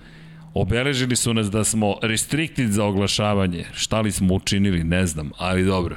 Obeležili 0.54 1.16
su 1.16 1.34
nas 1.34 1.50
da 1.50 1.64
smo 1.64 1.96
restricted 2.02 2.72
za 2.72 2.84
oglašavanje. 2.84 3.64
Šta 3.72 4.00
li 4.00 4.12
smo 4.12 4.34
učinili, 4.34 4.84
ne 4.84 5.06
znam, 5.06 5.30
ali 5.38 5.64
dobro. 5.64 5.96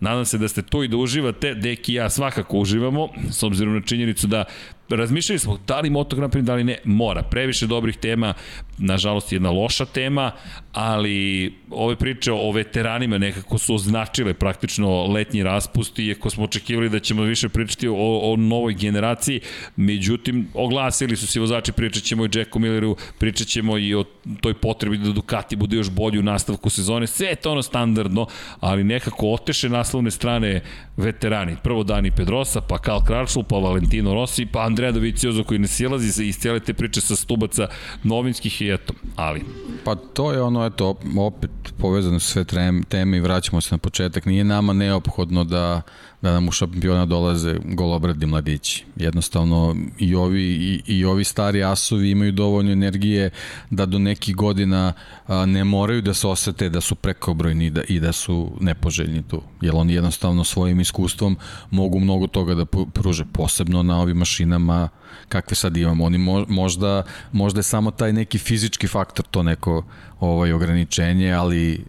Nadam 0.00 0.24
se 0.24 0.38
da 0.38 0.48
ste 0.48 0.62
tu 0.62 0.82
i 0.82 0.88
da 0.88 0.96
uživate. 0.96 1.54
Deki 1.54 1.92
i 1.92 1.94
ja 1.94 2.10
svakako 2.10 2.58
uživamo, 2.58 3.08
s 3.30 3.42
obzirom 3.42 3.74
na 3.74 3.80
činjenicu 3.80 4.26
da 4.26 4.44
razmišljali 4.88 5.38
smo 5.38 5.58
da 5.66 5.80
li 5.80 5.90
Moto 5.90 6.16
Grand 6.16 6.32
Prix, 6.32 6.42
da 6.42 6.54
li 6.54 6.64
ne, 6.64 6.78
mora. 6.84 7.22
Previše 7.22 7.66
dobrih 7.66 7.96
tema, 7.96 8.34
nažalost 8.78 9.32
jedna 9.32 9.50
loša 9.50 9.84
tema, 9.84 10.32
ali 10.74 11.52
ove 11.70 11.96
priče 11.96 12.32
o 12.32 12.52
veteranima 12.52 13.18
nekako 13.18 13.58
su 13.58 13.74
označile 13.74 14.34
praktično 14.34 15.06
letnji 15.06 15.42
raspust, 15.42 15.98
iako 15.98 16.30
smo 16.30 16.44
očekivali 16.44 16.88
da 16.88 17.00
ćemo 17.00 17.22
više 17.22 17.48
pričati 17.48 17.88
o, 17.88 18.18
o 18.32 18.36
novoj 18.36 18.74
generaciji, 18.74 19.40
međutim, 19.76 20.48
oglasili 20.54 21.16
su 21.16 21.26
se 21.26 21.40
vozači, 21.40 21.72
pričat 21.72 22.02
ćemo 22.02 22.24
i 22.24 22.28
Jacku 22.34 22.58
Milleru, 22.58 22.96
pričat 23.18 23.46
ćemo 23.46 23.78
i 23.78 23.94
o 23.94 24.04
toj 24.40 24.54
potrebi 24.54 24.98
da 24.98 25.12
Ducati 25.12 25.56
bude 25.56 25.76
još 25.76 25.90
bolji 25.90 26.18
u 26.18 26.22
nastavku 26.22 26.70
sezone, 26.70 27.06
sve 27.06 27.26
je 27.26 27.36
to 27.36 27.52
ono 27.52 27.62
standardno, 27.62 28.26
ali 28.60 28.84
nekako 28.84 29.26
oteše 29.28 29.68
naslovne 29.68 30.10
strane 30.10 30.60
veterani. 30.96 31.56
Prvo 31.62 31.84
Dani 31.84 32.10
Pedrosa, 32.10 32.60
pa 32.60 32.78
Karl 32.78 33.04
Kračl, 33.06 33.40
pa 33.48 33.56
Valentino 33.56 34.14
Rossi, 34.14 34.46
pa 34.46 34.60
Andrea 34.60 34.92
Doviciozo 34.92 35.44
koji 35.44 35.58
ne 35.58 35.68
silazi 35.68 36.24
iz 36.24 36.38
cijele 36.38 36.60
te 36.60 36.74
priče 36.74 37.00
sa 37.00 37.16
stubaca 37.16 37.68
novinskih 38.02 38.62
i 38.62 38.70
eto, 38.70 38.94
ali... 39.16 39.42
Pa 39.84 39.94
to 39.94 40.32
je 40.32 40.42
ono, 40.42 40.63
eto, 40.66 40.94
opet 41.18 41.50
povezano 41.78 42.20
sve 42.20 42.44
teme 42.88 43.16
i 43.16 43.20
vraćamo 43.20 43.60
se 43.60 43.74
na 43.74 43.78
početak. 43.78 44.26
Nije 44.26 44.44
nama 44.44 44.72
neophodno 44.72 45.44
da 45.44 45.82
da 46.24 46.32
nam 46.32 46.48
u 46.48 46.52
šampiona 46.52 47.06
dolaze 47.06 47.56
golobradi 47.64 48.26
mladići. 48.26 48.84
Jednostavno 48.96 49.76
i 49.98 50.14
ovi, 50.14 50.42
i, 50.42 50.82
i 50.86 51.04
ovi 51.04 51.24
stari 51.24 51.64
asovi 51.64 52.10
imaju 52.10 52.32
dovoljno 52.32 52.72
energije 52.72 53.30
da 53.70 53.86
do 53.86 53.98
nekih 53.98 54.36
godina 54.36 54.92
a, 55.26 55.46
ne 55.46 55.64
moraju 55.64 56.02
da 56.02 56.14
se 56.14 56.26
osete 56.28 56.68
da 56.68 56.80
su 56.80 56.94
prekobrojni 56.94 57.70
da, 57.70 57.82
i 57.88 58.00
da 58.00 58.12
su 58.12 58.56
nepoželjni 58.60 59.22
tu. 59.22 59.42
Jer 59.60 59.74
oni 59.76 59.94
jednostavno 59.94 60.44
svojim 60.44 60.80
iskustvom 60.80 61.36
mogu 61.70 62.00
mnogo 62.00 62.26
toga 62.26 62.54
da 62.54 62.64
pruže, 62.92 63.24
posebno 63.32 63.82
na 63.82 64.00
ovim 64.00 64.16
mašinama 64.16 64.88
kakve 65.28 65.54
sad 65.54 65.76
imamo. 65.76 66.04
Oni 66.04 66.18
mo, 66.18 66.44
možda, 66.48 67.02
možda 67.32 67.58
je 67.58 67.62
samo 67.62 67.90
taj 67.90 68.12
neki 68.12 68.38
fizički 68.38 68.88
faktor 68.88 69.24
to 69.30 69.42
neko 69.42 69.84
ovaj 70.20 70.52
ograničenje, 70.52 71.32
ali 71.32 71.84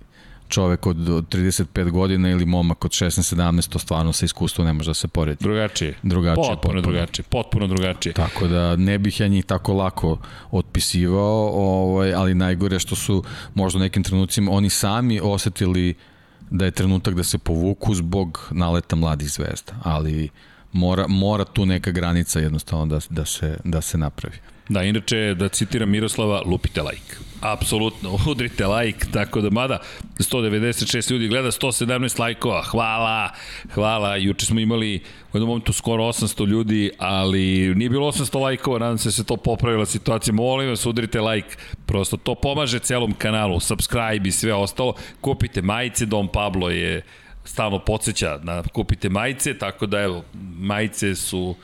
čovek 0.48 0.88
od 0.88 0.98
35 0.98 1.90
godina 1.90 2.30
ili 2.30 2.46
momak 2.46 2.86
od 2.86 2.92
16-17, 2.92 3.70
to 3.70 3.80
stvarno 3.80 4.14
sa 4.14 4.26
iskustvom 4.26 4.68
ne 4.68 4.74
može 4.74 4.90
da 4.90 4.94
se 4.94 5.08
poredi. 5.08 5.44
Drugačije. 5.44 5.96
Drugačije. 6.04 6.36
Potpuno, 6.36 6.62
potpuno 6.62 6.82
drugačije. 6.82 7.26
Potpuno 7.30 7.68
drugačije. 7.68 8.14
Tako 8.14 8.48
da 8.48 8.76
ne 8.76 8.98
bih 8.98 9.20
ja 9.20 9.28
njih 9.28 9.46
tako 9.46 9.74
lako 9.74 10.18
otpisivao, 10.52 11.50
ovaj, 11.54 12.14
ali 12.14 12.34
najgore 12.34 12.80
što 12.80 12.96
su 12.96 13.24
možda 13.54 13.80
u 13.80 13.82
nekim 13.82 14.04
trenucima 14.04 14.52
oni 14.52 14.70
sami 14.70 15.20
osetili 15.24 15.94
da 16.50 16.66
je 16.66 16.72
trenutak 16.72 17.16
da 17.16 17.24
se 17.24 17.38
povuku 17.38 17.96
zbog 17.96 18.48
naleta 18.52 18.96
mladih 18.96 19.30
zvezda, 19.30 19.74
ali 19.84 20.30
mora, 20.76 21.08
mora 21.08 21.46
tu 21.46 21.66
neka 21.66 21.92
granica 21.92 22.40
jednostavno 22.40 22.86
da, 22.86 23.00
da, 23.10 23.26
se, 23.26 23.58
da 23.64 23.82
se 23.82 23.98
napravi. 23.98 24.38
Da, 24.70 24.84
inače, 24.84 25.36
da 25.36 25.50
citiram 25.50 25.90
Miroslava, 25.90 26.42
lupite 26.46 26.82
like. 26.82 27.16
Apsolutno, 27.42 28.18
udrite 28.32 28.68
like, 28.68 29.06
tako 29.14 29.42
da, 29.42 29.50
mada 29.50 29.80
196 30.20 31.12
ljudi 31.12 31.28
gleda, 31.28 31.52
117 31.52 32.20
lajkova, 32.20 32.64
hvala, 32.64 33.30
hvala, 33.74 34.16
juče 34.16 34.46
smo 34.46 34.60
imali 34.60 35.02
u 35.34 35.38
jednom 35.38 35.48
momentu 35.48 35.74
skoro 35.74 36.04
800 36.04 36.48
ljudi, 36.48 36.92
ali 36.98 37.76
nije 37.76 37.90
bilo 37.90 38.12
800 38.12 38.40
lajkova, 38.40 38.80
nadam 38.80 38.98
se 38.98 39.08
da 39.08 39.12
se 39.12 39.24
to 39.24 39.38
popravila 39.38 39.86
situacija, 39.86 40.34
molim 40.34 40.70
vas, 40.70 40.86
udrite 40.86 41.22
like, 41.22 41.56
prosto 41.86 42.18
to 42.18 42.36
pomaže 42.36 42.80
celom 42.80 43.14
kanalu, 43.14 43.60
subscribe 43.60 44.30
i 44.30 44.32
sve 44.32 44.54
ostalo, 44.54 44.94
kupite 45.22 45.62
majice, 45.62 46.06
Dom 46.06 46.28
Pablo 46.28 46.70
je 46.70 47.02
stalno 47.46 47.80
podsjeća 47.80 48.38
da 48.38 48.64
kupite 48.74 49.10
majice, 49.10 49.58
tako 49.58 49.86
da 49.86 50.00
evo, 50.00 50.24
majice 50.60 51.16
su 51.16 51.56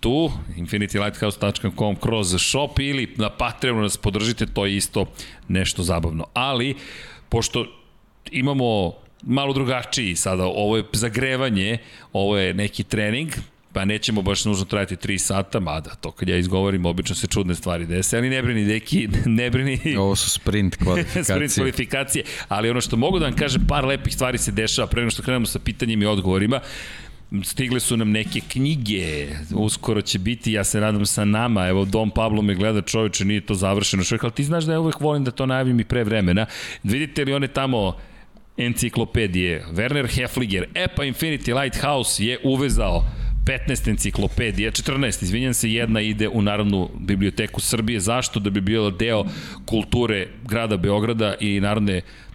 tu, 0.00 0.30
infinitylighthouse.com 0.56 1.96
kroz 1.96 2.36
shop 2.38 2.78
ili 2.78 3.14
na 3.16 3.30
Patreonu 3.30 3.82
nas 3.82 3.96
podržite, 3.96 4.46
to 4.46 4.66
je 4.66 4.76
isto 4.76 5.06
nešto 5.48 5.82
zabavno. 5.82 6.26
Ali, 6.34 6.74
pošto 7.28 7.66
imamo 8.30 8.92
malo 9.22 9.52
drugačiji 9.52 10.16
sada, 10.16 10.44
ovo 10.44 10.76
je 10.76 10.84
zagrevanje, 10.92 11.78
ovo 12.12 12.38
je 12.38 12.54
neki 12.54 12.84
trening, 12.84 13.30
pa 13.76 13.84
nećemo 13.84 14.22
baš 14.22 14.44
nužno 14.44 14.64
trajati 14.64 14.96
3 14.96 15.18
sata, 15.18 15.60
mada 15.60 15.90
to 15.90 16.10
kad 16.10 16.28
ja 16.28 16.36
izgovorim, 16.36 16.86
obično 16.86 17.14
se 17.14 17.26
čudne 17.26 17.54
stvari 17.54 17.86
dese, 17.86 18.16
ali 18.16 18.30
ne 18.30 18.42
brini 18.42 18.64
deki, 18.64 19.08
ne 19.40 19.50
brini... 19.50 19.96
Ovo 19.96 20.16
su 20.16 20.30
sprint 20.30 20.76
kvalifikacije. 20.82 21.24
sprint 21.24 21.54
kvalifikacije, 21.54 22.24
ali 22.48 22.70
ono 22.70 22.80
što 22.80 22.96
mogu 22.96 23.18
da 23.18 23.24
vam 23.26 23.36
kažem, 23.36 23.66
par 23.68 23.84
lepih 23.84 24.14
stvari 24.14 24.38
se 24.38 24.52
dešava 24.52 24.88
pre 24.88 25.00
nego 25.00 25.10
što 25.10 25.22
krenemo 25.22 25.46
sa 25.46 25.58
pitanjima 25.58 26.04
i 26.04 26.06
odgovorima. 26.06 26.60
Stigle 27.44 27.80
su 27.80 27.96
nam 27.96 28.10
neke 28.10 28.40
knjige, 28.48 29.28
uskoro 29.54 30.02
će 30.02 30.18
biti, 30.18 30.52
ja 30.52 30.64
se 30.64 30.80
nadam 30.80 31.06
sa 31.06 31.24
nama, 31.24 31.68
evo 31.68 31.84
Dom 31.84 32.10
Pablo 32.10 32.42
me 32.42 32.54
gleda 32.54 32.82
čoveče, 32.82 33.24
nije 33.24 33.40
to 33.40 33.54
završeno 33.54 34.04
što 34.04 34.16
ali 34.22 34.32
ti 34.32 34.44
znaš 34.44 34.64
da 34.64 34.72
ja 34.72 34.80
uvek 34.80 35.00
volim 35.00 35.24
da 35.24 35.30
to 35.30 35.46
najavim 35.46 35.80
i 35.80 35.84
pre 35.84 36.04
vremena. 36.04 36.46
Vidite 36.82 37.24
li 37.24 37.34
one 37.34 37.48
tamo 37.48 37.96
enciklopedije, 38.56 39.64
Werner 39.72 40.06
Hefliger, 40.14 40.66
e 40.74 40.88
pa 40.88 41.02
Infinity 41.04 41.62
Lighthouse 41.62 42.24
je 42.24 42.38
uvezao 42.44 43.04
15 43.46 43.90
enciklopedija, 43.90 44.70
14, 44.70 45.22
izvinjam 45.22 45.54
se, 45.54 45.72
jedna 45.72 46.00
ide 46.00 46.28
u 46.28 46.42
Narodnu 46.42 46.90
biblioteku 46.98 47.60
Srbije. 47.60 48.00
Zašto? 48.00 48.40
Da 48.40 48.50
bi 48.50 48.60
bila 48.60 48.90
deo 48.90 49.24
kulture 49.66 50.26
grada 50.44 50.76
Beograda 50.76 51.34
i 51.40 51.60
Narodne 51.60 51.92
Biblioteke 51.92 52.25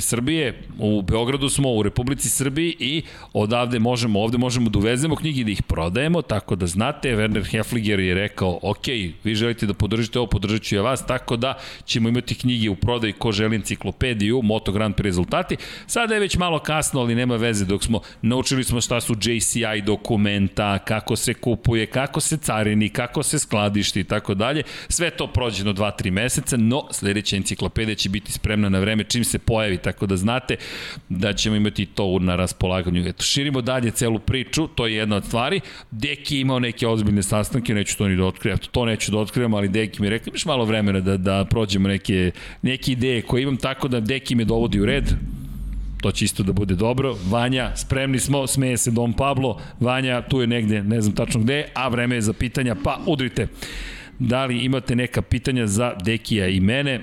Srbije, 0.00 0.62
u 0.78 1.02
Beogradu 1.02 1.48
smo, 1.48 1.72
u 1.72 1.82
Republici 1.82 2.28
Srbiji 2.28 2.76
i 2.78 3.02
odavde 3.32 3.78
možemo, 3.78 4.20
ovde 4.20 4.38
možemo 4.38 4.70
da 4.70 4.78
uvezemo 4.78 5.16
knjigi 5.16 5.44
da 5.44 5.50
ih 5.50 5.62
prodajemo, 5.62 6.22
tako 6.22 6.56
da 6.56 6.66
znate, 6.66 7.08
Werner 7.08 7.50
Hefliger 7.50 8.00
je 8.00 8.14
rekao, 8.14 8.58
ok, 8.62 8.86
vi 9.24 9.34
želite 9.34 9.66
da 9.66 9.74
podržite 9.74 10.18
ovo, 10.18 10.28
podržat 10.28 10.62
ću 10.62 10.74
ja 10.74 10.82
vas, 10.82 11.06
tako 11.06 11.36
da 11.36 11.58
ćemo 11.84 12.08
imati 12.08 12.34
knjige 12.34 12.70
u 12.70 12.76
prodaju 12.76 13.14
ko 13.18 13.32
želi 13.32 13.56
enciklopediju, 13.56 14.42
Moto 14.42 14.72
Grand 14.72 14.94
Prix 14.94 15.04
rezultati. 15.04 15.56
Sada 15.86 16.14
je 16.14 16.20
već 16.20 16.36
malo 16.36 16.58
kasno, 16.58 17.00
ali 17.00 17.14
nema 17.14 17.36
veze, 17.36 17.64
dok 17.64 17.84
smo 17.84 18.00
naučili 18.22 18.64
smo 18.64 18.80
šta 18.80 19.00
su 19.00 19.14
JCI 19.22 19.82
dokumenta, 19.86 20.78
kako 20.78 21.16
se 21.16 21.34
kupuje, 21.34 21.86
kako 21.86 22.20
se 22.20 22.36
carini, 22.36 22.88
kako 22.88 23.22
se 23.22 23.38
skladišti 23.38 24.00
i 24.00 24.04
tako 24.04 24.34
dalje. 24.34 24.62
Sve 24.88 25.10
to 25.10 25.26
prođe 25.26 25.64
do 25.64 25.72
2-3 25.72 26.10
meseca, 26.10 26.56
no 26.56 26.88
sledeća 26.92 27.36
enciklopedija 27.36 27.94
će 27.94 28.08
biti 28.08 28.32
spremna 28.32 28.68
na 28.68 28.78
vreme 28.78 29.04
čim 29.04 29.24
se 29.34 29.38
pojavi, 29.38 29.78
tako 29.78 30.06
da 30.06 30.16
znate 30.16 30.56
da 31.08 31.32
ćemo 31.32 31.56
imati 31.56 31.86
to 31.86 32.18
na 32.18 32.36
raspolaganju. 32.36 33.08
Eto, 33.08 33.22
širimo 33.22 33.60
dalje 33.60 33.90
celu 33.90 34.18
priču, 34.18 34.68
to 34.68 34.86
je 34.86 34.94
jedna 34.94 35.16
od 35.16 35.24
stvari. 35.24 35.60
Deki 35.90 36.40
imao 36.40 36.58
neke 36.58 36.86
ozbiljne 36.86 37.22
sastanke, 37.22 37.74
neću 37.74 37.98
to 37.98 38.08
ni 38.08 38.16
da 38.16 38.24
otkrivam, 38.24 38.58
to 38.70 38.84
neću 38.84 39.10
da 39.12 39.18
otkrivam, 39.18 39.54
ali 39.54 39.68
Deki 39.68 40.00
mi 40.00 40.06
je 40.06 40.10
rekao, 40.10 40.30
imaš 40.30 40.46
malo 40.46 40.64
vremena 40.64 41.00
da, 41.00 41.16
da 41.16 41.44
prođemo 41.44 41.88
neke, 41.88 42.30
neke 42.62 42.92
ideje 42.92 43.22
koje 43.22 43.42
imam, 43.42 43.56
tako 43.56 43.88
da 43.88 44.00
Deki 44.00 44.34
me 44.34 44.44
dovodi 44.44 44.80
u 44.80 44.86
red, 44.86 45.10
to 46.02 46.12
će 46.12 46.24
isto 46.24 46.42
da 46.42 46.52
bude 46.52 46.74
dobro. 46.74 47.16
Vanja, 47.30 47.72
spremni 47.76 48.18
smo, 48.20 48.46
smeje 48.46 48.76
se 48.76 48.90
Dom 48.90 49.12
Pablo. 49.12 49.58
Vanja, 49.80 50.22
tu 50.22 50.40
je 50.40 50.46
negde, 50.46 50.82
ne 50.82 51.00
znam 51.00 51.14
tačno 51.14 51.40
gde, 51.40 51.64
a 51.74 51.88
vreme 51.88 52.14
je 52.14 52.20
za 52.20 52.32
pitanja, 52.32 52.76
pa 52.84 52.98
udrite. 53.06 53.46
Da 54.18 54.44
li 54.44 54.58
imate 54.64 54.96
neka 54.96 55.22
pitanja 55.22 55.66
za 55.66 55.94
Dekija 56.04 56.48
i 56.48 56.60
mene? 56.60 57.00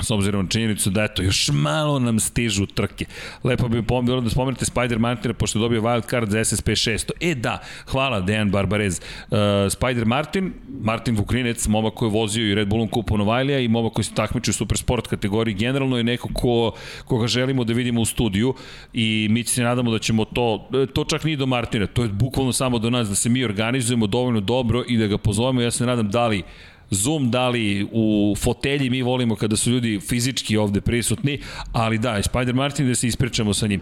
S 0.00 0.10
obzirom 0.10 0.42
na 0.44 0.48
činjenicu 0.48 0.90
da 0.90 1.04
eto, 1.04 1.22
još 1.22 1.50
malo 1.52 1.98
nam 1.98 2.20
stižu 2.20 2.66
trke. 2.66 3.04
Lepo 3.44 3.68
bi 3.68 3.82
bilo 3.82 4.20
da 4.20 4.30
spomenete 4.30 4.64
Spider 4.64 4.98
Martina 4.98 5.34
pošto 5.34 5.58
je 5.58 5.60
dobio 5.60 5.80
wild 5.80 6.10
card 6.10 6.30
za 6.30 6.44
SSP 6.44 6.68
600. 6.68 7.10
E 7.20 7.34
da, 7.34 7.58
hvala 7.86 8.20
Dejan 8.20 8.50
Barbarez. 8.50 9.00
Uh, 9.30 9.38
Spider 9.70 10.04
Martin, 10.04 10.52
Martin 10.80 11.16
Vukrinec, 11.16 11.66
momak 11.66 11.94
koji 11.94 12.08
je 12.08 12.12
vozio 12.12 12.50
i 12.50 12.54
Red 12.54 12.68
Bullom 12.68 12.88
kupu 12.88 13.18
Novajlija 13.18 13.58
i 13.58 13.68
momak 13.68 13.92
koji 13.92 14.04
se 14.04 14.14
takmiči 14.14 14.50
u 14.50 14.54
super 14.54 14.78
sport 14.78 15.06
kategoriji, 15.06 15.54
generalno 15.54 15.96
je 15.96 16.04
neko 16.04 16.28
ko, 16.34 16.72
koga 17.04 17.26
želimo 17.26 17.64
da 17.64 17.72
vidimo 17.72 18.00
u 18.00 18.04
studiju 18.04 18.54
i 18.92 19.28
mi 19.30 19.44
se 19.44 19.62
nadamo 19.62 19.90
da 19.90 19.98
ćemo 19.98 20.24
to, 20.24 20.68
to 20.92 21.04
čak 21.04 21.24
nije 21.24 21.36
do 21.36 21.46
Martina, 21.46 21.86
to 21.86 22.02
je 22.02 22.08
bukvalno 22.08 22.52
samo 22.52 22.78
do 22.78 22.90
nas, 22.90 23.08
da 23.08 23.14
se 23.14 23.28
mi 23.28 23.44
organizujemo 23.44 24.06
dovoljno 24.06 24.40
dobro 24.40 24.84
i 24.88 24.96
da 24.96 25.06
ga 25.06 25.18
pozovemo. 25.18 25.60
Ja 25.60 25.70
se 25.70 25.86
nadam 25.86 26.10
da 26.10 26.26
li 26.26 26.42
Zoom, 26.90 27.30
da 27.30 27.48
li 27.48 27.88
u 27.92 28.34
fotelji, 28.38 28.90
mi 28.90 29.02
volimo 29.02 29.36
kada 29.36 29.56
su 29.56 29.70
ljudi 29.70 30.00
fizički 30.00 30.56
ovde 30.56 30.80
prisutni, 30.80 31.40
ali 31.72 31.98
da, 31.98 32.22
Spider 32.22 32.54
Martin 32.54 32.88
da 32.88 32.94
se 32.94 33.06
ispričamo 33.06 33.54
sa 33.54 33.66
njim. 33.66 33.80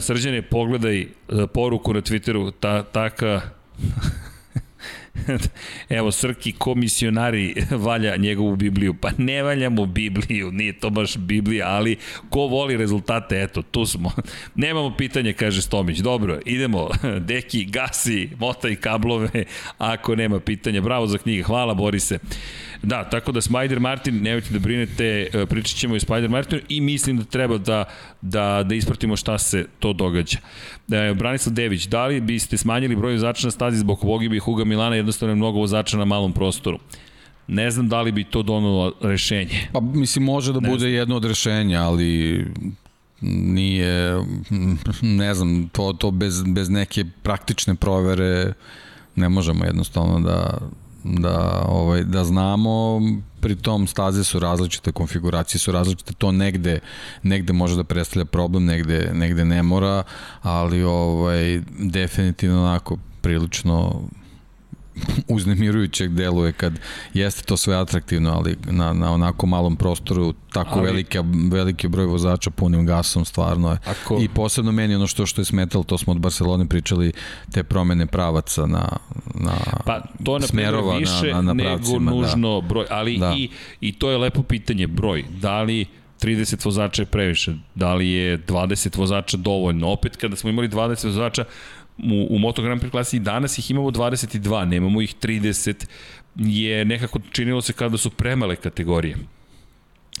Srđane, 0.00 0.42
pogledaj 0.42 1.06
poruku 1.54 1.94
na 1.94 2.00
Twitteru, 2.00 2.52
ta, 2.60 2.82
taka 2.82 3.40
Evo, 5.88 6.12
Srki 6.12 6.52
komisionari 6.52 7.54
valja 7.86 8.16
njegovu 8.16 8.56
Bibliju. 8.56 8.94
Pa 8.94 9.10
ne 9.18 9.42
valja 9.42 9.70
mu 9.70 9.86
Bibliju, 9.86 10.52
nije 10.52 10.72
to 10.72 10.90
baš 10.90 11.16
Biblija, 11.16 11.68
ali 11.68 11.96
ko 12.30 12.40
voli 12.40 12.76
rezultate, 12.76 13.42
eto, 13.42 13.62
tu 13.62 13.86
smo. 13.86 14.12
Nemamo 14.54 14.96
pitanje, 14.96 15.32
kaže 15.32 15.62
Stomić. 15.62 15.98
Dobro, 15.98 16.40
idemo. 16.46 16.88
Deki, 17.20 17.64
gasi, 17.64 18.30
motaj 18.38 18.76
kablove, 18.76 19.44
ako 19.78 20.16
nema 20.16 20.40
pitanja. 20.40 20.80
Bravo 20.80 21.06
za 21.06 21.18
knjige, 21.18 21.42
hvala 21.42 21.74
Borise. 21.74 22.18
Da, 22.82 23.04
tako 23.04 23.32
da 23.32 23.40
Spider 23.40 23.80
Martin, 23.80 24.22
nemojte 24.22 24.52
da 24.52 24.58
brinete, 24.58 25.28
e, 25.32 25.46
pričat 25.46 25.76
ćemo 25.76 25.96
i 25.96 26.00
Spider 26.00 26.28
Martin 26.28 26.60
i 26.68 26.80
mislim 26.80 27.16
da 27.16 27.24
treba 27.24 27.58
da, 27.58 27.84
da, 28.20 28.62
da 28.66 28.74
ispratimo 28.74 29.16
šta 29.16 29.38
se 29.38 29.66
to 29.78 29.92
događa. 29.92 30.38
Da, 30.86 31.14
Branislav 31.14 31.54
Dević, 31.54 31.86
da 31.86 32.06
li 32.06 32.20
biste 32.20 32.56
smanjili 32.56 32.96
broj 32.96 33.12
vozača 33.12 33.46
na 33.46 33.50
stazi 33.50 33.78
zbog 33.78 34.04
Vogibi 34.04 34.36
i 34.36 34.40
Huga 34.40 34.64
Milana, 34.64 34.96
jednostavno 34.96 35.32
je 35.32 35.36
mnogo 35.36 35.58
vozača 35.58 35.96
na 35.96 36.04
malom 36.04 36.32
prostoru? 36.32 36.78
Ne 37.46 37.70
znam 37.70 37.88
da 37.88 38.02
li 38.02 38.12
bi 38.12 38.24
to 38.24 38.42
donalo 38.42 38.92
rešenje. 39.00 39.68
Pa 39.72 39.80
mislim 39.80 40.24
može 40.24 40.52
da 40.52 40.60
ne 40.60 40.68
bude 40.68 40.80
znam. 40.80 40.92
jedno 40.92 41.16
od 41.16 41.24
rešenja, 41.24 41.82
ali 41.82 42.44
nije, 43.20 44.16
ne 45.02 45.34
znam, 45.34 45.68
to, 45.72 45.92
to 45.92 46.10
bez, 46.10 46.42
bez 46.46 46.68
neke 46.68 47.04
praktične 47.22 47.74
provere 47.74 48.52
ne 49.16 49.28
možemo 49.28 49.64
jednostavno 49.64 50.20
da, 50.20 50.58
da, 51.04 51.64
ovaj, 51.68 52.04
da 52.04 52.24
znamo, 52.24 53.00
pri 53.40 53.56
tom 53.56 53.86
staze 53.86 54.24
su 54.24 54.38
različite, 54.38 54.92
konfiguracije 54.92 55.58
su 55.58 55.72
različite, 55.72 56.12
to 56.12 56.32
negde, 56.32 56.80
negde 57.22 57.52
može 57.52 57.76
da 57.76 57.84
predstavlja 57.84 58.24
problem, 58.24 58.64
negde, 58.64 59.10
negde 59.14 59.44
ne 59.44 59.62
mora, 59.62 60.02
ali 60.42 60.82
ovaj, 60.82 61.60
definitivno 61.78 62.62
onako 62.62 62.96
prilično 63.20 64.02
uznemirujućeg 65.34 66.10
deluje 66.10 66.52
kad 66.52 66.78
jeste 67.14 67.42
to 67.42 67.56
sve 67.56 67.76
atraktivno, 67.76 68.32
ali 68.32 68.56
na, 68.70 68.92
na 68.92 69.12
onako 69.12 69.46
malom 69.46 69.76
prostoru 69.76 70.32
tako 70.52 70.78
ali, 70.78 70.86
velike, 70.86 71.22
veliki 71.50 71.88
broj 71.88 72.06
vozača 72.06 72.50
punim 72.50 72.86
gasom 72.86 73.24
stvarno 73.24 73.70
je. 73.70 73.78
Ako, 73.86 74.18
I 74.20 74.28
posebno 74.28 74.72
meni 74.72 74.94
ono 74.94 75.06
što 75.06 75.26
što 75.26 75.40
je 75.40 75.44
smetalo, 75.44 75.84
to 75.84 75.98
smo 75.98 76.12
od 76.12 76.20
Barcelone 76.20 76.68
pričali, 76.68 77.12
te 77.52 77.62
promene 77.62 78.06
pravaca 78.06 78.66
na, 78.66 78.88
na 79.34 79.52
pa, 79.86 80.02
to 80.24 80.38
na 80.38 80.46
smerova 80.46 80.96
više 80.96 81.30
na, 81.32 81.42
na, 81.42 81.52
na 81.52 81.64
pravcima, 81.64 81.98
nego 81.98 82.10
da. 82.10 82.16
nužno 82.16 82.60
da. 82.60 82.68
broj, 82.68 82.86
ali 82.90 83.18
da. 83.18 83.34
i, 83.36 83.48
i 83.80 83.92
to 83.92 84.10
je 84.10 84.18
lepo 84.18 84.42
pitanje, 84.42 84.86
broj. 84.86 85.24
Da 85.40 85.62
li 85.62 85.86
30 86.22 86.64
vozača 86.64 87.02
je 87.02 87.06
previše, 87.06 87.54
da 87.74 87.94
li 87.94 88.08
je 88.08 88.38
20 88.46 88.98
vozača 88.98 89.36
dovoljno. 89.36 89.88
Opet 89.88 90.16
kada 90.16 90.36
smo 90.36 90.50
imali 90.50 90.68
20 90.68 91.06
vozača, 91.06 91.44
u, 91.98 92.26
u 92.30 92.38
Moto 92.38 92.62
Grand 92.62 92.80
Prix 92.80 92.90
klasi 92.90 93.16
i 93.16 93.20
danas 93.20 93.58
ih 93.58 93.70
imamo 93.70 93.90
22, 93.90 94.64
nemamo 94.64 95.02
ih 95.02 95.14
30, 95.22 95.86
je 96.36 96.84
nekako 96.84 97.18
činilo 97.32 97.60
se 97.60 97.72
kada 97.72 97.98
su 97.98 98.10
premale 98.10 98.56
kategorije. 98.56 99.16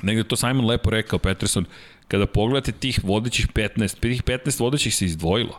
Negde 0.02 0.24
to 0.24 0.36
Simon 0.36 0.66
lepo 0.66 0.90
rekao, 0.90 1.18
Peterson, 1.18 1.64
kada 2.08 2.26
pogledate 2.26 2.72
tih 2.72 3.00
vodećih 3.04 3.48
15, 3.48 4.00
tih 4.00 4.22
15 4.22 4.60
vodećih 4.60 4.94
se 4.94 5.04
izdvojilo. 5.04 5.58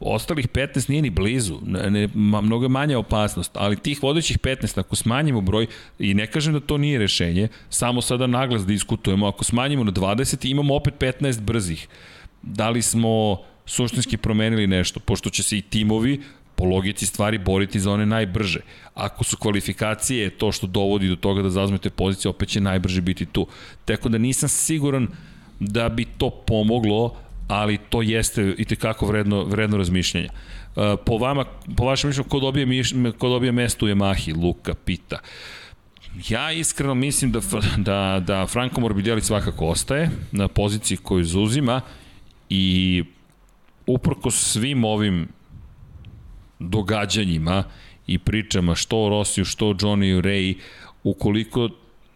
Ostalih 0.00 0.48
15 0.48 0.90
nije 0.90 1.02
ni 1.02 1.10
blizu, 1.10 1.58
ne, 1.66 2.08
ma, 2.14 2.40
mnogo 2.40 2.64
je 2.64 2.68
manja 2.68 2.98
opasnost, 2.98 3.50
ali 3.54 3.76
tih 3.76 4.02
vodećih 4.02 4.38
15, 4.38 4.80
ako 4.80 4.96
smanjimo 4.96 5.40
broj, 5.40 5.66
i 5.98 6.14
ne 6.14 6.26
kažem 6.26 6.52
da 6.52 6.60
to 6.60 6.78
nije 6.78 6.98
rešenje, 6.98 7.48
samo 7.70 8.02
sada 8.02 8.26
naglas 8.26 8.66
diskutujemo, 8.66 9.26
ako 9.26 9.44
smanjimo 9.44 9.84
na 9.84 9.92
20, 9.92 10.50
imamo 10.50 10.74
opet 10.74 10.94
15 10.98 11.40
brzih. 11.40 11.88
Da 12.42 12.70
li 12.70 12.82
smo 12.82 13.38
suštinski 13.66 14.16
promenili 14.16 14.66
nešto, 14.66 15.00
pošto 15.00 15.30
će 15.30 15.42
se 15.42 15.58
i 15.58 15.62
timovi 15.62 16.20
po 16.54 16.64
logici 16.64 17.06
stvari 17.06 17.38
boriti 17.38 17.80
za 17.80 17.92
one 17.92 18.06
najbrže. 18.06 18.60
Ako 18.94 19.24
su 19.24 19.36
kvalifikacije 19.36 20.30
to 20.30 20.52
što 20.52 20.66
dovodi 20.66 21.08
do 21.08 21.16
toga 21.16 21.42
da 21.42 21.50
zauzmete 21.50 21.90
pozicije, 21.90 22.30
opet 22.30 22.48
će 22.48 22.60
najbrže 22.60 23.00
biti 23.00 23.26
tu. 23.26 23.46
Tako 23.84 24.08
da 24.08 24.18
nisam 24.18 24.48
siguran 24.48 25.08
da 25.60 25.88
bi 25.88 26.04
to 26.04 26.30
pomoglo, 26.30 27.16
ali 27.48 27.78
to 27.78 28.02
jeste 28.02 28.54
i 28.58 28.64
tekako 28.64 29.06
vredno, 29.06 29.44
vredno 29.44 29.76
razmišljanje. 29.76 30.28
Uh, 30.28 30.82
po 31.06 31.18
vama, 31.18 31.44
po 31.76 31.84
vašem 31.84 32.10
mišljenju, 32.10 32.28
ko 32.28 32.40
dobije, 32.40 32.82
ko 33.18 33.28
dobije 33.28 33.52
mesto 33.52 33.86
u 33.86 33.88
Yamahi? 33.88 34.42
Luka 34.42 34.74
pita. 34.74 35.18
Ja 36.28 36.52
iskreno 36.52 36.94
mislim 36.94 37.32
da, 37.32 37.40
da, 37.76 38.22
da 38.26 38.46
Franco 38.46 38.80
Morbidelli 38.80 39.20
svakako 39.20 39.66
ostaje 39.66 40.10
na 40.32 40.48
poziciji 40.48 40.96
koju 40.96 41.24
zuzima 41.24 41.80
i 42.50 43.04
uprko 43.86 44.30
svim 44.30 44.84
ovim 44.84 45.28
događanjima 46.58 47.64
i 48.06 48.18
pričama 48.18 48.74
što 48.74 48.98
o 48.98 49.08
Rosiju, 49.08 49.44
što 49.44 49.68
o 49.68 49.74
Johnny 49.74 50.20
Ray, 50.20 50.54
ukoliko 51.04 51.68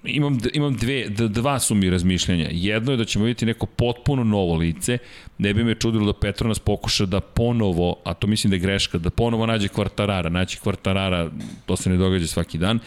imam, 0.05 0.39
imam 0.53 0.77
dve, 0.77 1.09
dva 1.09 1.59
su 1.59 1.75
mi 1.75 1.91
razmišljanja. 1.91 2.49
Jedno 2.51 2.93
je 2.93 2.97
da 2.97 3.05
ćemo 3.05 3.25
vidjeti 3.25 3.47
neko 3.47 3.67
potpuno 3.67 4.25
novo 4.25 4.55
lice, 4.55 4.99
ne 5.39 5.55
bi 5.55 5.65
me 5.65 5.75
čudilo 5.75 6.13
da 6.13 6.19
Petronas 6.19 6.59
pokuša 6.59 7.07
da 7.07 7.21
ponovo, 7.21 7.97
a 8.05 8.15
to 8.15 8.27
mislim 8.27 8.51
da 8.51 8.57
je 8.57 8.61
greška, 8.61 8.99
da 8.99 9.11
ponovo 9.11 9.47
nađe 9.47 9.69
kvartarara, 9.69 10.31
naći 10.31 10.61
kvartarara, 10.61 11.31
to 11.67 11.77
se 11.77 11.91
ne 11.91 11.97
događa 11.97 12.27
svaki 12.27 12.59
dan, 12.59 12.79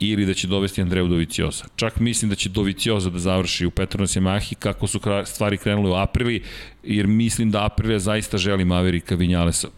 ili 0.00 0.26
da 0.26 0.34
će 0.34 0.46
dovesti 0.46 0.82
Andreju 0.82 1.08
Dovicioza. 1.08 1.64
Čak 1.76 2.00
mislim 2.00 2.28
da 2.28 2.34
će 2.34 2.48
Dovicioza 2.48 3.10
da 3.10 3.18
završi 3.18 3.66
u 3.66 3.70
Petronas 3.70 4.16
Yamahi 4.16 4.54
kako 4.54 4.86
su 4.86 5.00
stvari 5.24 5.56
krenule 5.56 5.90
u 5.90 5.94
aprili, 5.94 6.42
jer 6.82 7.06
mislim 7.06 7.50
da 7.50 7.64
Aprilija 7.64 7.98
zaista 7.98 8.38
želi 8.38 8.64
Maverika 8.64 9.14
Vinjalesa. 9.14 9.68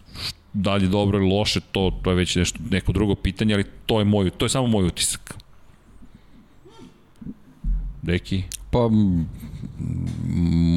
Da 0.53 0.75
li 0.75 0.85
je 0.85 0.89
dobro 0.89 1.19
ili 1.19 1.29
loše, 1.29 1.61
to, 1.73 2.01
to 2.03 2.11
je 2.11 2.17
već 2.17 2.37
nešto, 2.37 2.59
neko 2.71 2.93
drugo 2.93 3.15
pitanje, 3.15 3.55
ali 3.55 3.65
to 3.87 3.99
je, 3.99 4.05
moj, 4.05 4.31
to 4.31 4.45
je 4.45 4.49
samo 4.49 4.67
moj 4.67 4.87
utisak. 4.87 5.35
Deki? 8.03 8.43
Pa, 8.71 8.89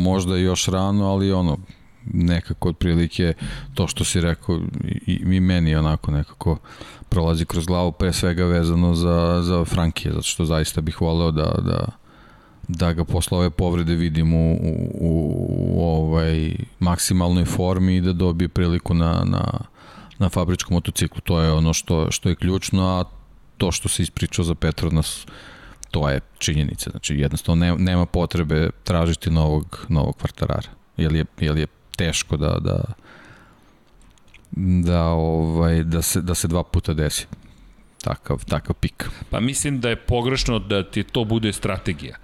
možda 0.03 0.38
još 0.38 0.68
rano, 0.68 1.06
ali 1.06 1.32
ono, 1.32 1.57
nekako 2.06 2.70
otprilike 2.70 3.34
to 3.74 3.88
što 3.88 4.03
si 4.03 4.22
rekao 4.22 4.61
i, 5.07 5.14
i 5.14 5.40
meni 5.40 5.76
onako 5.76 6.11
nekako 6.11 6.57
prolazi 7.14 7.45
kroz 7.45 7.65
glavu 7.65 7.91
pre 7.91 8.14
svega 8.14 8.45
vezano 8.45 8.95
za, 8.95 9.41
za 9.44 9.65
Frankije, 9.65 10.11
zato 10.11 10.23
što 10.23 10.45
zaista 10.45 10.81
bih 10.81 11.02
voleo 11.02 11.31
da, 11.31 11.53
da, 11.61 11.85
da 12.68 12.94
ga 12.94 13.03
posle 13.03 13.38
ove 13.38 13.49
povrede 13.49 13.95
vidim 13.95 14.34
u, 14.34 14.53
u, 14.53 15.14
u 15.49 15.85
ovaj 15.85 16.56
maksimalnoj 16.80 17.45
formi 17.45 17.95
i 17.95 18.02
da 18.02 18.14
dobije 18.14 18.49
priliku 18.49 18.94
na, 18.94 19.22
na, 19.26 19.44
na 20.19 20.30
fabričkom 20.30 20.73
motociklu. 20.73 21.22
To 21.22 21.40
je 21.40 21.52
ono 21.52 21.73
što, 21.73 22.11
što 22.11 22.30
je 22.30 22.35
ključno, 22.35 22.88
a 22.88 23.03
to 23.57 23.72
što 23.72 23.90
se 23.90 24.03
ispričao 24.03 24.45
za 24.45 24.56
Petronas 24.56 25.26
to 25.91 26.10
je 26.10 26.19
činjenica. 26.38 26.90
Znači 26.90 27.15
jednostavno 27.15 27.65
ne, 27.65 27.76
nema 27.77 28.06
potrebe 28.06 28.69
tražiti 28.84 29.30
novog, 29.30 29.85
novog 29.90 30.18
kvartarara. 30.18 30.69
Jer 30.98 31.15
je, 31.15 31.26
jer 31.40 31.57
je 31.57 31.68
teško 31.98 32.38
da, 32.38 32.57
da, 32.60 32.84
da, 34.56 35.04
ovaj, 35.04 35.84
da, 35.84 36.02
se, 36.02 36.22
da 36.22 36.36
se 36.36 36.48
dva 36.48 36.64
puta 36.64 36.94
desi 36.94 37.26
takav, 38.04 38.46
takav 38.46 38.76
pik. 38.76 39.10
Pa 39.30 39.40
mislim 39.40 39.80
da 39.80 39.90
je 39.90 39.96
pogrešno 39.96 40.60
da 40.60 40.84
ti 40.84 41.04
to 41.04 41.24
bude 41.24 41.54
strategija. 41.54 42.18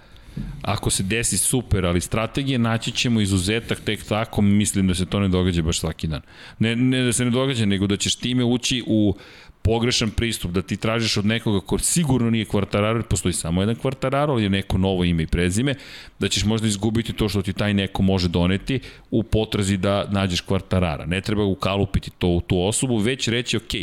Ako 0.62 0.90
se 0.90 1.02
desi 1.02 1.38
super, 1.38 1.86
ali 1.86 2.00
strategije 2.00 2.58
naći 2.58 2.92
ćemo 2.92 3.20
izuzetak 3.20 3.80
tek 3.80 4.04
tako, 4.04 4.42
mislim 4.42 4.88
da 4.88 4.94
se 4.94 5.06
to 5.06 5.20
ne 5.20 5.28
događa 5.28 5.62
baš 5.62 5.80
svaki 5.80 6.06
dan. 6.06 6.20
Ne, 6.58 6.76
ne 6.76 7.02
da 7.02 7.12
se 7.12 7.24
ne 7.24 7.30
događa, 7.30 7.66
nego 7.66 7.86
da 7.86 7.96
ćeš 7.96 8.14
time 8.16 8.44
ući 8.44 8.84
u 8.86 9.16
pogrešan 9.62 10.10
pristup, 10.10 10.50
da 10.50 10.62
ti 10.62 10.76
tražiš 10.76 11.16
od 11.16 11.26
nekoga 11.26 11.60
ko 11.60 11.78
sigurno 11.78 12.30
nije 12.30 12.44
kvartararo, 12.44 13.02
postoji 13.02 13.32
samo 13.32 13.62
jedan 13.62 13.76
kvartararo, 13.76 14.32
ali 14.32 14.42
je 14.42 14.50
neko 14.50 14.78
novo 14.78 15.04
ime 15.04 15.22
i 15.22 15.26
prezime, 15.26 15.74
da 16.18 16.28
ćeš 16.28 16.44
možda 16.44 16.68
izgubiti 16.68 17.12
to 17.12 17.28
što 17.28 17.42
ti 17.42 17.52
taj 17.52 17.74
neko 17.74 18.02
može 18.02 18.28
doneti 18.28 18.80
u 19.10 19.22
potrazi 19.22 19.76
da 19.76 20.04
nađeš 20.10 20.40
kvartarara. 20.40 21.06
Ne 21.06 21.20
treba 21.20 21.44
ukalupiti 21.44 22.10
to 22.18 22.28
u 22.28 22.40
tu 22.40 22.62
osobu, 22.62 22.96
već 22.96 23.28
reći, 23.28 23.56
ok, 23.56 23.74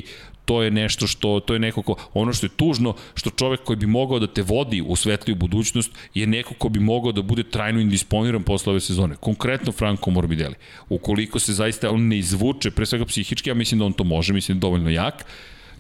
to 0.48 0.62
je 0.64 0.72
nešto 0.72 1.08
što, 1.08 1.40
to 1.40 1.54
je 1.54 1.60
neko 1.60 1.82
ko, 1.82 1.96
ono 2.14 2.34
što 2.34 2.46
je 2.46 2.50
tužno, 2.50 2.94
što 3.16 3.30
čovek 3.30 3.64
koji 3.64 3.78
bi 3.78 3.88
mogao 3.88 4.20
da 4.20 4.28
te 4.28 4.42
vodi 4.42 4.82
u 4.82 4.96
svetliju 4.96 5.36
budućnost 5.36 5.92
je 6.14 6.28
neko 6.28 6.54
ko 6.54 6.70
bi 6.70 6.80
mogao 6.80 7.12
da 7.12 7.22
bude 7.22 7.44
trajno 7.44 7.80
indisponiran 7.80 8.44
posle 8.44 8.72
ove 8.72 8.80
sezone. 8.80 9.16
Konkretno 9.20 9.72
Franco 9.72 10.12
Morbidelli. 10.12 10.56
Ukoliko 10.90 11.40
se 11.40 11.54
zaista 11.54 11.92
on 11.92 12.08
ne 12.08 12.18
izvuče, 12.18 12.72
pre 12.72 12.86
svega 12.86 13.06
psihički, 13.06 13.50
ja 13.50 13.54
mislim 13.54 13.80
da 13.80 13.86
on 13.86 13.94
to 13.94 14.04
može, 14.04 14.34
mislim 14.34 14.56
da 14.56 14.58
je 14.58 14.70
dovoljno 14.70 14.90
jak, 14.90 15.26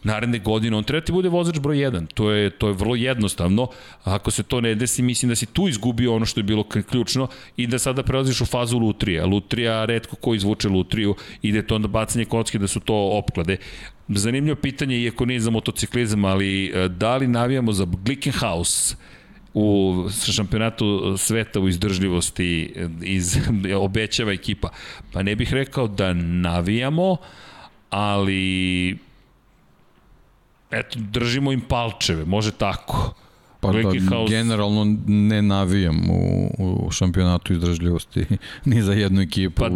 naredne 0.03 0.39
godine 0.39 0.77
on 0.77 0.83
treba 0.83 1.05
ti 1.05 1.11
bude 1.11 1.29
vozač 1.29 1.59
broj 1.59 1.77
1. 1.77 2.07
To 2.13 2.31
je, 2.31 2.49
to 2.49 2.67
je 2.67 2.73
vrlo 2.73 2.95
jednostavno. 2.95 3.67
Ako 4.03 4.31
se 4.31 4.43
to 4.43 4.61
ne 4.61 4.75
desi, 4.75 5.01
mislim 5.01 5.29
da 5.29 5.35
si 5.35 5.45
tu 5.45 5.67
izgubio 5.67 6.15
ono 6.15 6.25
što 6.25 6.39
je 6.39 6.43
bilo 6.43 6.63
ključno 6.63 7.27
i 7.57 7.67
da 7.67 7.79
sada 7.79 8.03
prelaziš 8.03 8.41
u 8.41 8.45
fazu 8.45 8.79
lutrije. 8.79 9.25
Lutrija, 9.25 9.85
redko 9.85 10.15
ko 10.15 10.33
izvuče 10.33 10.69
lutriju, 10.69 11.15
ide 11.41 11.67
to 11.67 11.75
onda 11.75 11.87
bacanje 11.87 12.25
kocke 12.25 12.57
da 12.57 12.67
su 12.67 12.79
to 12.79 12.95
opklade. 12.95 13.57
Zanimljivo 14.07 14.55
pitanje, 14.55 14.99
iako 14.99 15.25
nije 15.25 15.39
za 15.39 15.51
motociklizam, 15.51 16.25
ali 16.25 16.65
e, 16.65 16.87
da 16.87 17.17
li 17.17 17.27
navijamo 17.27 17.73
za 17.73 17.85
Glickenhaus 18.05 18.95
u 19.53 20.03
šampionatu 20.31 21.17
sveta 21.17 21.59
u 21.59 21.67
izdržljivosti 21.67 22.73
e, 22.75 22.87
iz 23.01 23.37
obećava 23.87 24.33
ekipa? 24.33 24.69
Pa 25.11 25.23
ne 25.23 25.35
bih 25.35 25.53
rekao 25.53 25.87
da 25.87 26.13
navijamo, 26.13 27.17
ali 27.89 28.97
eto, 30.71 30.99
držimo 30.99 31.51
im 31.51 31.61
palčeve, 31.61 32.25
može 32.25 32.51
tako. 32.51 33.13
Pa 33.59 33.71
da, 33.71 33.81
House... 33.81 34.29
generalno 34.29 34.97
ne 35.07 35.41
navijam 35.41 36.09
u, 36.09 36.49
u 36.57 36.91
šampionatu 36.91 37.53
izdržljivosti 37.53 38.25
ni 38.65 38.81
za 38.81 38.93
jednu 38.93 39.21
ekipu. 39.21 39.55
Pa, 39.55 39.69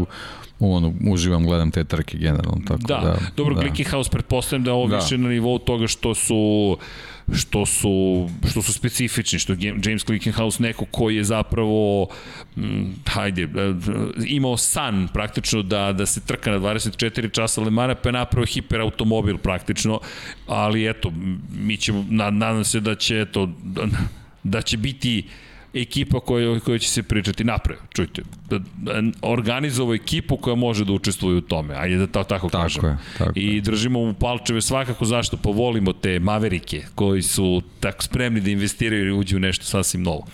u, 0.59 0.75
ono, 0.75 0.93
uživam, 1.09 1.45
gledam 1.45 1.71
te 1.71 1.83
trke 1.83 2.17
generalno. 2.17 2.61
Tako 2.67 2.81
da, 2.87 2.95
da 2.95 3.17
dobro, 3.37 3.55
da. 3.55 3.61
Glicky 3.61 3.89
House 3.91 4.09
pretpostavljam 4.09 4.63
da 4.63 4.69
je 4.69 4.73
ovo 4.73 4.87
da. 4.87 4.95
više 4.95 5.17
na 5.17 5.29
nivou 5.29 5.59
toga 5.59 5.87
što 5.87 6.15
su 6.15 6.77
što 7.33 7.65
su, 7.65 8.29
što 8.51 8.61
su 8.61 8.73
specifični, 8.73 9.39
što 9.39 9.53
je 9.53 9.75
James 9.85 10.05
Glickenhaus 10.05 10.59
neko 10.59 10.85
koji 10.85 11.15
je 11.15 11.23
zapravo 11.23 12.07
hm, 12.55 12.83
hajde, 13.07 13.41
e, 13.41 13.47
imao 14.27 14.57
san 14.57 15.07
praktično 15.13 15.61
da, 15.61 15.93
da 15.93 16.05
se 16.05 16.21
trka 16.25 16.51
na 16.51 16.59
24 16.59 17.31
časa 17.31 17.61
Lemana, 17.61 17.95
pa 17.95 18.09
je 18.09 18.13
napravo 18.13 18.45
hiperautomobil 18.45 19.37
praktično, 19.37 19.99
ali 20.47 20.89
eto, 20.89 21.13
mi 21.59 21.77
ćemo, 21.77 22.05
nadam 22.09 22.63
se 22.63 22.79
da 22.79 22.95
će 22.95 23.21
eto, 23.21 23.49
da, 23.63 23.87
da 24.43 24.61
će 24.61 24.77
biti 24.77 25.23
uh, 25.25 25.50
ekipa 25.73 26.19
koja, 26.19 26.59
koja 26.59 26.79
će 26.79 26.89
se 26.89 27.03
pričati 27.03 27.43
napred. 27.43 27.77
Čujte, 27.93 28.21
da, 28.49 28.59
da 28.77 29.01
organizovao 29.21 29.95
ekipu 29.95 30.37
koja 30.37 30.55
može 30.55 30.85
da 30.85 30.93
učestvuje 30.93 31.35
u 31.35 31.41
tome. 31.41 31.75
Ajde 31.75 31.97
da 31.97 32.07
to 32.07 32.23
tako, 32.23 32.49
tako 32.49 32.63
kažem. 32.63 32.85
Je, 32.85 32.97
tako 33.17 33.31
I 33.35 33.61
držimo 33.61 33.99
mu 33.99 34.13
palčeve 34.13 34.61
svakako 34.61 35.05
zašto 35.05 35.37
povolimo 35.37 35.93
te 35.93 36.19
maverike 36.19 36.83
koji 36.95 37.21
su 37.21 37.61
tako 37.79 38.03
spremni 38.03 38.41
da 38.41 38.49
investiraju 38.49 39.07
i 39.07 39.19
uđu 39.19 39.37
u 39.37 39.39
nešto 39.39 39.65
sasvim 39.65 40.03
novo. 40.03 40.27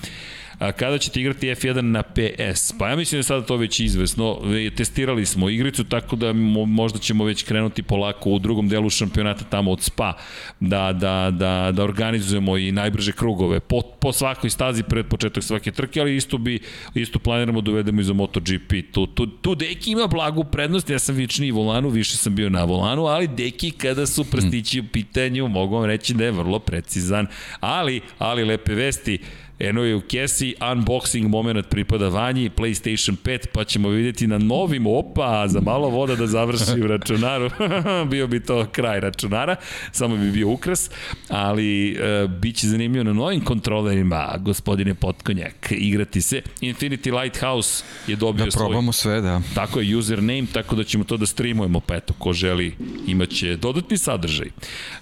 A 0.60 0.72
kada 0.72 0.98
ćete 0.98 1.22
igrati 1.22 1.48
F1 1.48 1.82
na 1.82 2.04
PS? 2.04 2.74
Pa 2.80 2.90
ja 2.90 2.96
mislim 2.96 3.18
da 3.18 3.20
je 3.20 3.24
sada 3.24 3.46
to 3.46 3.56
već 3.56 3.80
izvesno. 3.80 4.38
Testirali 4.78 5.26
smo 5.26 5.50
igricu, 5.50 5.84
tako 5.84 6.16
da 6.16 6.34
možda 6.68 7.00
ćemo 7.00 7.26
već 7.26 7.44
krenuti 7.44 7.84
polako 7.84 8.30
u 8.30 8.40
drugom 8.40 8.70
delu 8.70 8.90
šampionata 8.90 9.44
tamo 9.50 9.72
od 9.72 9.82
SPA, 9.82 10.14
da, 10.60 10.94
da, 10.94 11.32
da, 11.32 11.72
da 11.72 11.84
organizujemo 11.84 12.58
i 12.58 12.72
najbrže 12.72 13.12
krugove 13.12 13.60
po, 13.60 13.82
po 13.82 14.14
svakoj 14.14 14.50
stazi 14.50 14.84
pred 14.84 15.06
početak 15.06 15.44
svake 15.44 15.72
trke, 15.72 16.02
ali 16.02 16.16
isto 16.16 16.38
bi 16.38 16.60
isto 16.94 17.20
planiramo 17.20 17.62
da 17.62 17.72
uvedemo 17.72 18.02
i 18.02 18.04
za 18.04 18.14
MotoGP. 18.14 18.74
Tu, 18.92 19.08
tu, 19.08 19.28
tu 19.28 19.56
Deki 19.56 19.92
ima 19.92 20.08
blagu 20.08 20.44
prednost, 20.44 20.90
ja 20.90 21.00
sam 21.00 21.16
vičniji 21.16 21.52
volanu, 21.52 21.90
više 21.90 22.18
sam 22.18 22.36
bio 22.36 22.50
na 22.50 22.64
volanu, 22.64 23.06
ali 23.06 23.28
Deki 23.28 23.72
kada 23.72 24.06
su 24.06 24.24
prstići 24.24 24.80
u 24.80 24.84
pitanju, 24.94 25.48
mogu 25.48 25.76
vam 25.76 25.86
reći 25.86 26.14
da 26.14 26.26
je 26.26 26.32
vrlo 26.32 26.60
precizan, 26.60 27.28
ali, 27.60 28.02
ali 28.18 28.46
lepe 28.46 28.74
vesti, 28.74 29.20
Eno 29.60 29.84
je 29.84 29.96
u 29.96 30.02
kesi, 30.02 30.56
unboxing 30.60 31.28
moment 31.28 31.70
pripada 31.70 32.08
Vanji, 32.08 32.50
PlayStation 32.50 33.16
5, 33.24 33.48
pa 33.54 33.64
ćemo 33.64 33.90
vidjeti 33.90 34.28
na 34.28 34.38
novim, 34.38 34.88
opa, 34.88 35.48
za 35.48 35.62
malo 35.62 35.90
voda 35.90 36.16
da 36.16 36.28
završi 36.28 36.82
u 36.84 36.88
računaru. 36.98 37.50
bio 38.12 38.28
bi 38.28 38.40
to 38.40 38.66
kraj 38.72 39.00
računara, 39.00 39.56
samo 39.92 40.18
bi 40.18 40.32
bio 40.32 40.50
ukras, 40.50 40.90
ali 41.30 41.92
e, 41.92 42.28
bit 42.28 42.56
će 42.56 42.68
zanimljivo 42.68 43.04
na 43.04 43.14
novim 43.14 43.42
kontrolerima, 43.42 44.38
gospodine 44.40 44.94
Potkonjak, 44.94 45.68
igrati 45.72 46.22
se. 46.22 46.42
Infinity 46.62 47.22
Lighthouse 47.22 47.84
je 48.08 48.16
dobio 48.16 48.46
da 48.46 48.52
svoj... 48.52 48.64
Da 48.64 48.68
probamo 48.68 48.92
sve, 48.92 49.22
da. 49.22 49.42
Tako 49.56 49.80
je, 49.80 49.98
username, 49.98 50.46
tako 50.54 50.76
da 50.76 50.84
ćemo 50.84 51.04
to 51.04 51.18
da 51.18 51.26
streamujemo, 51.26 51.80
pa 51.80 51.96
eto, 51.96 52.14
ko 52.14 52.34
želi 52.34 52.76
imaće 53.08 53.56
dodatni 53.56 53.98
sadržaj. 53.98 54.48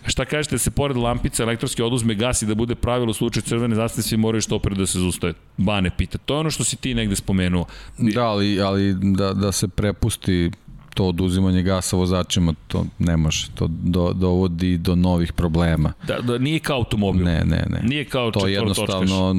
Šta 0.08 0.26
kažete, 0.26 0.58
se 0.58 0.72
pored 0.72 0.98
lampice 0.98 1.44
elektronski 1.44 1.82
oduzme 1.82 2.16
gas 2.16 2.42
i 2.42 2.46
da 2.46 2.56
bude 2.56 2.76
pravilo 2.76 3.12
u 3.12 3.14
slučaju 3.14 3.44
crvene 3.44 3.76
zastave, 3.76 4.04
svi 4.04 4.18
moraju 4.18 4.42
što 4.46 4.56
opere 4.56 4.76
da 4.76 4.86
se 4.86 5.00
zustave? 5.00 5.34
Bane 5.58 5.90
pita. 5.98 6.18
To 6.18 6.34
je 6.34 6.40
ono 6.40 6.52
što 6.52 6.64
si 6.64 6.76
ti 6.76 6.94
negde 6.94 7.16
spomenuo. 7.16 7.66
Da, 7.98 8.24
ali, 8.24 8.62
ali 8.62 8.94
da, 8.94 9.34
da 9.34 9.52
se 9.52 9.68
prepusti 9.68 10.52
to 10.96 11.06
oduzimanje 11.06 11.62
gasa 11.62 11.98
vozačima, 11.98 12.54
to 12.68 12.86
ne 13.00 13.18
može, 13.18 13.48
to 13.56 13.68
do, 13.70 14.14
dovodi 14.14 14.78
do 14.78 14.96
novih 14.96 15.34
problema. 15.34 15.94
Da, 16.08 16.20
da 16.20 16.38
nije 16.38 16.60
kao 16.60 16.78
automobil. 16.78 17.26
Ne, 17.26 17.44
ne, 17.46 17.66
ne. 17.70 17.82
Nije 17.84 18.06
kao 18.06 18.32
to 18.32 18.48
jednostavno, 18.48 19.36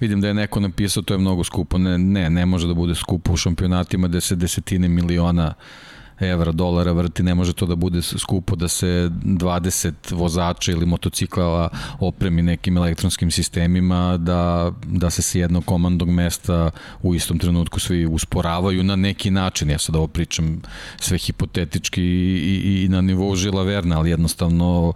vidim 0.00 0.20
da 0.20 0.28
je 0.28 0.34
neko 0.34 0.60
napisao, 0.60 1.02
to 1.02 1.14
je 1.14 1.18
mnogo 1.18 1.44
skupo. 1.44 1.78
Ne, 1.78 1.98
ne, 1.98 2.30
ne 2.30 2.46
može 2.46 2.66
da 2.66 2.74
bude 2.74 2.94
skupo 2.94 3.32
u 3.32 3.36
šampionatima 3.36 4.08
gde 4.08 4.20
se 4.20 4.36
desetine 4.36 4.88
miliona 4.88 5.54
evra, 6.20 6.52
dolara 6.52 6.92
vrti, 6.92 7.22
ne 7.22 7.34
može 7.34 7.52
to 7.52 7.66
da 7.66 7.74
bude 7.74 8.02
skupo 8.02 8.56
da 8.56 8.68
se 8.68 9.10
20 9.24 9.92
vozača 10.10 10.72
ili 10.72 10.86
motocikla 10.86 11.68
opremi 12.00 12.42
nekim 12.42 12.76
elektronskim 12.76 13.30
sistemima, 13.30 14.16
da, 14.16 14.72
da 14.86 15.10
se 15.10 15.22
s 15.22 15.34
jednog 15.34 15.64
komandog 15.64 16.10
mesta 16.10 16.70
u 17.02 17.14
istom 17.14 17.38
trenutku 17.38 17.80
svi 17.80 18.06
usporavaju 18.06 18.84
na 18.84 18.96
neki 18.96 19.30
način. 19.30 19.70
Ja 19.70 19.78
sad 19.78 19.96
ovo 19.96 20.06
pričam 20.06 20.62
sve 21.00 21.18
hipotetički 21.18 22.02
i, 22.02 22.62
i, 22.64 22.84
i 22.84 22.88
na 22.88 23.00
nivou 23.00 23.36
žila 23.36 23.62
verna, 23.62 23.98
ali 23.98 24.10
jednostavno 24.10 24.92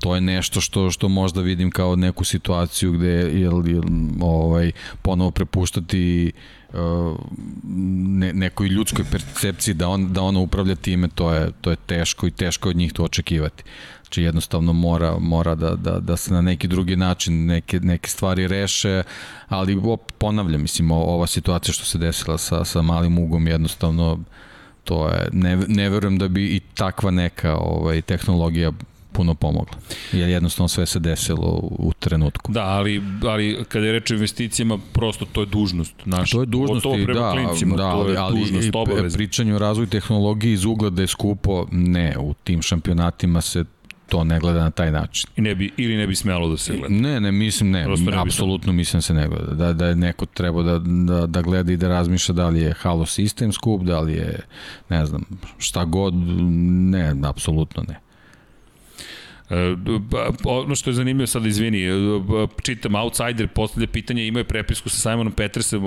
to 0.00 0.14
je 0.14 0.20
nešto 0.20 0.60
što 0.60 0.90
što 0.90 1.08
možda 1.08 1.40
vidim 1.40 1.70
kao 1.70 1.96
neku 1.96 2.24
situaciju 2.24 2.92
gde 2.92 3.08
je 3.08 3.50
ovaj 4.20 4.72
ponovo 5.02 5.30
prepuštati 5.30 6.32
ne, 7.64 8.32
nekoj 8.32 8.68
ljudskoj 8.68 9.04
percepciji 9.10 9.74
da 9.74 9.88
on 9.88 10.12
da 10.12 10.22
ona 10.22 10.40
upravlja 10.40 10.74
time 10.74 11.08
to 11.08 11.32
je 11.32 11.50
to 11.60 11.70
je 11.70 11.76
teško 11.76 12.26
i 12.26 12.30
teško 12.30 12.68
od 12.68 12.76
njih 12.76 12.92
to 12.92 13.04
očekivati. 13.04 13.64
Znači 14.02 14.22
jednostavno 14.22 14.72
mora 14.72 15.18
mora 15.18 15.54
da 15.54 15.74
da 15.76 16.00
da 16.00 16.16
se 16.16 16.34
na 16.34 16.40
neki 16.40 16.68
drugi 16.68 16.96
način 16.96 17.46
neke 17.46 17.80
neke 17.80 18.10
stvari 18.10 18.48
reše, 18.48 19.02
ali 19.48 19.82
ponavljam 20.18 20.60
mislim 20.60 20.90
ova 20.90 21.26
situacija 21.26 21.72
što 21.72 21.84
se 21.84 21.98
desila 21.98 22.38
sa 22.38 22.64
sa 22.64 22.82
malim 22.82 23.18
ugom 23.18 23.46
jednostavno 23.46 24.18
to 24.84 25.08
je 25.08 25.28
ne 25.32 25.56
ne 25.68 25.88
verujem 25.88 26.18
da 26.18 26.28
bi 26.28 26.46
i 26.46 26.60
takva 26.74 27.10
neka 27.10 27.56
ovaj 27.56 28.02
tehnologija 28.02 28.72
puno 29.12 29.34
pomogla. 29.34 29.78
Jer 30.12 30.28
jednostavno 30.28 30.68
sve 30.68 30.86
se 30.86 30.98
desilo 30.98 31.58
u 31.62 31.92
trenutku. 31.98 32.52
Da, 32.52 32.64
ali, 32.64 33.02
ali 33.22 33.64
kada 33.68 33.86
je 33.86 33.92
reč 33.92 34.10
o 34.10 34.14
investicijama, 34.14 34.78
prosto 34.92 35.24
to 35.24 35.40
je 35.40 35.46
dužnost. 35.46 35.94
Naša. 36.04 36.36
To 36.36 36.42
je 36.42 36.46
dužnost 36.46 36.86
i 36.98 37.06
da, 37.06 37.32
klincima, 37.32 37.76
da, 37.76 37.92
to 37.92 38.08
je 38.08 38.16
ali 38.16 38.40
dužnost, 38.40 38.68
i 38.68 38.72
pričanje 39.12 39.54
o 39.54 39.58
razvoju 39.58 39.86
tehnologije 39.86 40.52
iz 40.52 40.64
ugla 40.64 40.90
da 40.90 41.02
je 41.02 41.06
skupo, 41.06 41.66
ne, 41.72 42.14
u 42.18 42.34
tim 42.34 42.62
šampionatima 42.62 43.40
se 43.40 43.64
to 44.10 44.24
ne 44.24 44.40
gleda 44.40 44.60
na 44.60 44.70
taj 44.70 44.92
način. 44.92 45.30
I 45.36 45.40
ne 45.40 45.54
bi, 45.54 45.70
ili 45.76 45.96
ne 45.96 46.06
bi 46.06 46.14
smelo 46.14 46.48
da 46.48 46.56
se 46.56 46.76
gleda? 46.76 46.94
Ne, 46.94 47.20
ne, 47.20 47.32
mislim 47.32 47.70
ne, 47.70 47.86
ne 47.86 48.16
apsolutno 48.16 48.72
mislim 48.72 48.98
da 48.98 49.02
se 49.02 49.14
ne 49.14 49.28
gleda. 49.28 49.54
Da, 49.54 49.72
da 49.72 49.86
je 49.86 49.96
neko 49.96 50.26
treba 50.26 50.62
da, 50.62 50.78
da, 50.78 51.26
da 51.26 51.42
gleda 51.42 51.72
i 51.72 51.76
da 51.76 51.88
razmišlja 51.88 52.34
da 52.34 52.48
li 52.48 52.60
je 52.60 52.74
Halo 52.80 53.04
System 53.04 53.52
skup, 53.52 53.82
da 53.82 54.00
li 54.00 54.12
je, 54.12 54.40
ne 54.88 55.06
znam, 55.06 55.24
šta 55.58 55.84
god, 55.84 56.14
ne, 56.14 57.14
apsolutno 57.24 57.84
ne. 57.88 58.09
E, 59.50 59.76
ono 60.44 60.74
što 60.74 60.90
je 60.90 60.94
zanimljivo 60.94 61.26
sad, 61.26 61.46
izvini, 61.46 61.82
e, 61.82 61.90
čitam 62.62 62.94
Outsider, 62.94 63.48
postavlja 63.48 63.86
pitanje, 63.86 64.26
imaju 64.26 64.44
prepisku 64.44 64.88
sa 64.88 64.98
Simonom 64.98 65.32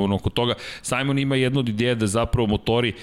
ono 0.03 0.15
oko 0.15 0.29
toga. 0.29 0.53
Simon 0.81 1.19
ima 1.19 1.35
jednu 1.35 1.59
od 1.59 1.69
ideje 1.69 1.95
da 1.95 2.07
zapravo 2.07 2.47
motori 2.47 2.89
e, 2.89 2.95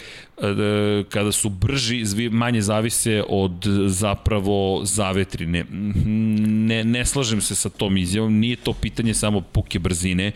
kada 1.09 1.33
su 1.33 1.49
brži, 1.49 2.05
manje 2.31 2.61
zavise 2.61 3.25
od 3.29 3.53
zapravo 3.87 4.81
zavetrine. 4.85 5.65
Ne, 5.71 6.85
ne 6.85 7.07
slažem 7.07 7.41
se 7.41 7.55
sa 7.55 7.69
tom 7.69 7.97
izjavom, 7.97 8.39
nije 8.39 8.57
to 8.57 8.73
pitanje 8.73 9.15
samo 9.15 9.41
puke 9.41 9.79
brzine, 9.79 10.33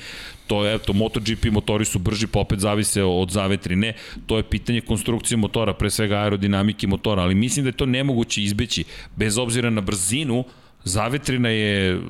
to 0.47 0.65
je, 0.65 0.75
eto, 0.75 0.93
MotoGP 0.93 1.51
motori 1.51 1.85
su 1.85 1.99
brži, 1.99 2.27
pa 2.27 2.41
opet 2.41 2.59
zavise 2.59 3.03
od 3.03 3.31
zavetrine, 3.31 3.93
to 4.27 4.37
je 4.37 4.43
pitanje 4.43 4.81
konstrukcije 4.81 5.39
motora, 5.39 5.75
pre 5.75 5.91
svega 5.91 6.17
aerodinamike 6.17 6.87
motora, 6.87 7.23
ali 7.23 7.35
mislim 7.35 7.65
da 7.65 7.69
je 7.69 7.81
to 7.81 7.87
nemoguće 7.87 8.43
izbeći, 8.43 8.85
bez 9.17 9.39
obzira 9.39 9.71
na 9.71 9.81
brzinu, 9.81 10.45
zavetrina 10.85 11.49
je 11.49 12.01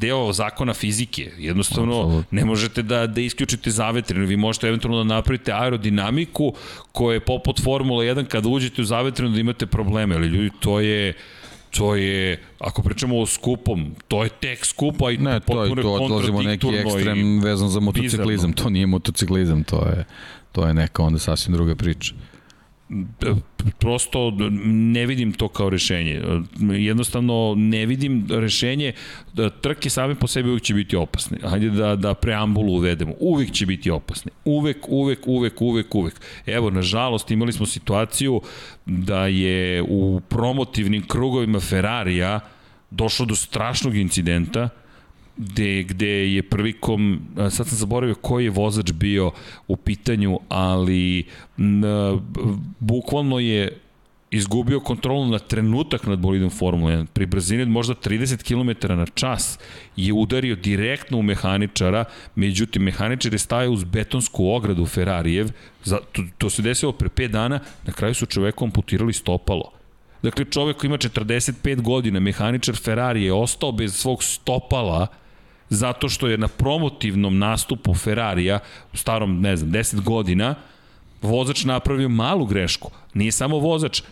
deo 0.00 0.32
zakona 0.32 0.74
fizike. 0.74 1.30
Jednostavno, 1.38 2.00
Absolut. 2.00 2.26
ne 2.30 2.44
možete 2.44 2.82
da, 2.82 3.06
da 3.06 3.20
isključite 3.20 3.70
zavetrinu. 3.70 4.26
Vi 4.26 4.36
možete 4.36 4.68
eventualno 4.68 5.04
da 5.04 5.14
napravite 5.14 5.52
aerodinamiku 5.52 6.54
koja 6.92 7.14
je 7.14 7.20
poput 7.20 7.62
Formula 7.62 8.04
1 8.04 8.24
kada 8.24 8.48
uđete 8.48 8.82
u 8.82 8.84
zavetrinu 8.84 9.34
da 9.34 9.40
imate 9.40 9.66
probleme. 9.66 10.14
Ali 10.14 10.26
ljudi, 10.26 10.50
to 10.60 10.80
je 10.80 11.12
to 11.70 11.94
je, 11.94 12.42
ako 12.58 12.82
pričamo 12.82 13.18
o 13.18 13.26
skupom, 13.26 13.94
to 14.08 14.24
je 14.24 14.30
tek 14.30 14.66
skupo, 14.66 15.10
i 15.10 15.18
ne, 15.18 15.40
to 15.40 15.64
je, 15.64 15.82
to 15.82 15.92
odlazimo 15.92 16.42
neki 16.42 16.68
ekstrem 16.68 17.40
vezan 17.40 17.68
za 17.68 17.80
motociklizam, 17.80 18.26
bizarno. 18.26 18.54
to 18.54 18.70
nije 18.70 18.86
motociklizam, 18.86 19.64
to 19.64 19.76
je, 19.86 20.04
to 20.52 20.66
je 20.66 20.74
neka 20.74 21.02
onda 21.02 21.18
sasvim 21.18 21.52
druga 21.52 21.74
priča 21.74 22.14
prosto 23.78 24.32
ne 24.64 25.06
vidim 25.06 25.32
to 25.32 25.48
kao 25.48 25.70
rešenje. 25.70 26.22
Jednostavno 26.60 27.54
ne 27.56 27.86
vidim 27.86 28.26
rešenje 28.30 28.92
da 29.32 29.50
trke 29.50 29.90
same 29.90 30.14
po 30.14 30.26
sebi 30.26 30.50
uvek 30.50 30.62
će 30.62 30.74
biti 30.74 30.96
opasne. 30.96 31.38
Hajde 31.42 31.70
da, 31.70 31.96
da 31.96 32.14
preambulu 32.14 32.74
uvedemo. 32.74 33.14
Uvek 33.20 33.52
će 33.52 33.66
biti 33.66 33.90
opasne. 33.90 34.32
Uvek, 34.44 34.88
uvek, 34.88 35.26
uvek, 35.26 35.60
uvek, 35.60 35.94
uvek. 35.94 36.20
Evo, 36.46 36.70
nažalost, 36.70 37.30
imali 37.30 37.52
smo 37.52 37.66
situaciju 37.66 38.40
da 38.86 39.26
je 39.26 39.82
u 39.82 40.20
promotivnim 40.28 41.06
krugovima 41.06 41.60
Ferrarija 41.60 42.40
došlo 42.90 43.26
do 43.26 43.34
strašnog 43.34 43.96
incidenta 43.96 44.68
gde, 45.40 45.82
gde 45.82 46.34
je 46.34 46.42
prilikom, 46.42 47.20
sad 47.36 47.66
sam 47.66 47.78
zaboravio 47.78 48.14
koji 48.14 48.44
je 48.44 48.50
vozač 48.50 48.92
bio 48.92 49.30
u 49.68 49.76
pitanju, 49.76 50.40
ali 50.48 51.24
n, 51.58 51.84
bukvalno 52.78 53.38
je 53.38 53.78
izgubio 54.30 54.80
kontrolu 54.80 55.26
na 55.26 55.38
trenutak 55.38 56.06
nad 56.06 56.18
bolidom 56.18 56.50
Formula 56.50 56.92
1. 56.92 57.06
Pri 57.06 57.26
brzini 57.26 57.62
od 57.62 57.68
možda 57.68 57.94
30 57.94 58.42
km 58.42 58.92
na 58.94 59.06
čas 59.06 59.58
je 59.96 60.12
udario 60.12 60.56
direktno 60.56 61.18
u 61.18 61.22
mehaničara, 61.22 62.04
međutim 62.34 62.82
mehaničar 62.82 63.32
je 63.32 63.38
stajao 63.38 63.72
uz 63.72 63.84
betonsku 63.84 64.48
ogradu 64.48 64.86
Ferrarijev, 64.86 65.50
za, 65.84 65.98
to, 66.12 66.22
to 66.38 66.50
se 66.50 66.62
desilo 66.62 66.92
pre 66.92 67.08
5 67.08 67.28
dana, 67.28 67.60
na 67.86 67.92
kraju 67.92 68.14
su 68.14 68.26
čoveku 68.26 68.64
amputirali 68.64 69.12
stopalo. 69.12 69.72
Dakle, 70.22 70.44
čovek 70.44 70.76
koji 70.76 70.88
ima 70.88 70.98
45 70.98 71.80
godina, 71.80 72.20
mehaničar 72.20 72.76
Ferrari 72.76 73.24
je 73.24 73.32
ostao 73.32 73.72
bez 73.72 73.94
svog 73.96 74.24
stopala 74.24 75.06
zato 75.70 76.08
što 76.08 76.28
je 76.28 76.38
na 76.38 76.48
promotivnom 76.48 77.38
nastupu 77.38 77.94
Ferrarija 77.94 78.58
u 78.92 78.96
starom, 78.96 79.40
ne 79.40 79.56
znam, 79.56 79.72
10 79.72 80.00
godina 80.00 80.54
vozač 81.22 81.64
napravio 81.64 82.08
malu 82.08 82.46
grešku. 82.46 82.90
Nije 83.14 83.32
samo 83.32 83.58
vozač, 83.58 84.02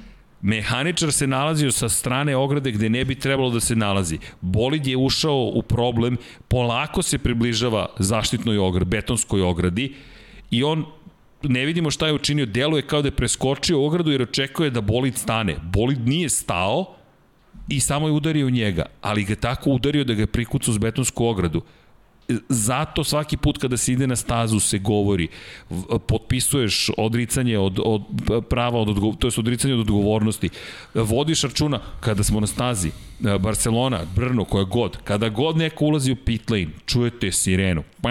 Mehaničar 0.43 1.13
se 1.13 1.27
nalazio 1.27 1.73
sa 1.73 1.89
strane 1.89 2.37
ograde 2.37 2.71
gde 2.71 2.89
ne 2.89 3.05
bi 3.05 3.15
trebalo 3.15 3.51
da 3.51 3.61
se 3.61 3.77
nalazi. 3.77 4.19
Bolid 4.41 4.87
je 4.87 4.97
ušao 4.97 5.51
u 5.55 5.63
problem, 5.63 6.17
polako 6.49 7.03
se 7.03 7.19
približava 7.19 7.87
zaštitnoj 7.99 8.59
ogradi, 8.59 8.91
betonskoj 8.91 9.43
ogradi 9.43 9.95
i 10.51 10.63
on 10.65 10.85
ne 11.43 11.65
vidimo 11.65 11.91
šta 11.91 12.07
je 12.07 12.13
učinio, 12.13 12.47
deluje 12.47 12.83
kao 12.83 13.03
da 13.03 13.09
je 13.09 13.17
preskočio 13.17 13.85
ogradu 13.87 14.11
jer 14.11 14.23
očekuje 14.23 14.71
da 14.71 14.81
bolid 14.81 15.17
stane. 15.17 15.57
Bolid 15.63 16.09
nije 16.09 16.29
stao, 16.29 16.98
i 17.69 17.81
samo 17.81 18.07
je 18.09 18.13
udario 18.13 18.51
njega, 18.51 18.87
ali 19.01 19.25
ga 19.25 19.35
tako 19.35 19.71
udario 19.71 20.05
da 20.05 20.15
ga 20.15 20.23
je 20.23 20.27
prikucao 20.27 20.73
uz 20.73 20.79
betonsku 20.79 21.27
ogradu. 21.27 21.63
Zato 22.49 23.05
svaki 23.05 23.37
put 23.37 23.59
kada 23.59 23.77
se 23.77 23.93
ide 23.93 24.07
na 24.07 24.17
stazu 24.17 24.61
se 24.61 24.79
govori, 24.79 25.29
potpisuješ 26.07 26.91
odricanje 26.97 27.59
od, 27.59 27.81
od 27.85 28.03
prava, 28.51 28.81
od, 28.81 29.19
to 29.19 29.27
je 29.27 29.33
odricanje 29.39 29.75
od 29.75 29.81
odgovornosti. 29.81 30.49
Vodiš 30.95 31.43
računa 31.43 31.81
kada 32.01 32.23
smo 32.23 32.41
na 32.41 32.47
stazi, 32.47 32.91
Barcelona, 33.41 34.01
Brno, 34.17 34.45
koja 34.45 34.65
god, 34.65 34.99
kada 35.05 35.29
god 35.29 35.57
neko 35.57 35.85
ulazi 35.85 36.13
u 36.13 36.17
pit 36.17 36.51
lane, 36.51 36.69
čujete 36.87 37.33
sirenu. 37.33 37.83
Pa, 38.01 38.11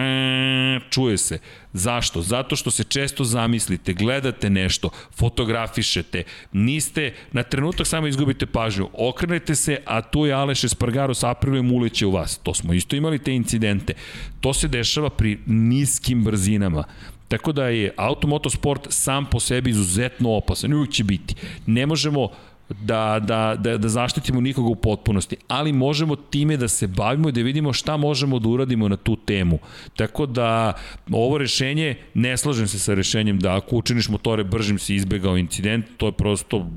čuje 0.90 1.18
se. 1.18 1.40
Zašto? 1.74 2.22
Zato 2.22 2.56
što 2.56 2.72
se 2.72 2.84
često 2.84 3.24
zamislite, 3.24 3.94
gledate 3.94 4.50
nešto, 4.50 4.90
fotografišete, 5.16 6.24
niste, 6.54 7.14
na 7.32 7.44
trenutak 7.44 7.88
samo 7.88 8.08
izgubite 8.08 8.46
pažnju, 8.46 8.90
okrenete 8.94 9.56
se, 9.56 9.78
a 9.86 10.02
tu 10.02 10.26
je 10.26 10.34
Aleš 10.34 10.64
Espargaro 10.64 11.14
sa 11.14 11.30
aprilom 11.32 11.72
uleće 11.72 12.06
u 12.06 12.12
vas. 12.12 12.38
To 12.38 12.54
smo 12.54 12.74
isto 12.74 12.96
imali 12.96 13.20
te 13.20 13.34
incidente. 13.34 13.94
To 14.42 14.54
se 14.54 14.68
dešava 14.68 15.10
pri 15.10 15.40
niskim 15.46 16.24
brzinama. 16.24 16.84
Tako 17.28 17.52
da 17.52 17.68
je 17.68 17.94
automotosport 17.98 18.88
sam 18.90 19.26
po 19.26 19.40
sebi 19.40 19.70
izuzetno 19.70 20.32
opasan 20.32 20.74
uvijek 20.74 20.92
će 20.92 21.04
biti. 21.04 21.36
Ne 21.66 21.86
možemo 21.86 22.30
da, 22.70 23.20
da, 23.20 23.56
da, 23.60 23.78
da 23.78 23.90
zaštitimo 23.90 24.42
nikoga 24.42 24.70
u 24.70 24.76
potpunosti, 24.76 25.36
ali 25.48 25.74
možemo 25.74 26.16
time 26.16 26.58
da 26.58 26.68
se 26.68 26.88
bavimo 26.88 27.30
i 27.30 27.32
da 27.32 27.42
vidimo 27.42 27.74
šta 27.74 27.98
možemo 27.98 28.40
da 28.40 28.50
uradimo 28.50 28.90
na 28.90 28.96
tu 28.96 29.16
temu. 29.16 29.60
Tako 29.96 30.26
da 30.26 30.74
ovo 31.12 31.38
rešenje, 31.38 31.96
ne 32.14 32.38
slažem 32.38 32.68
se 32.68 32.80
sa 32.80 32.94
rešenjem 32.94 33.40
da 33.40 33.56
ako 33.56 33.76
učiniš 33.76 34.10
motore 34.10 34.44
bržim 34.44 34.80
si 34.80 34.96
izbegao 34.96 35.38
incident, 35.38 35.86
to 35.98 36.06
je 36.06 36.12
prosto 36.12 36.68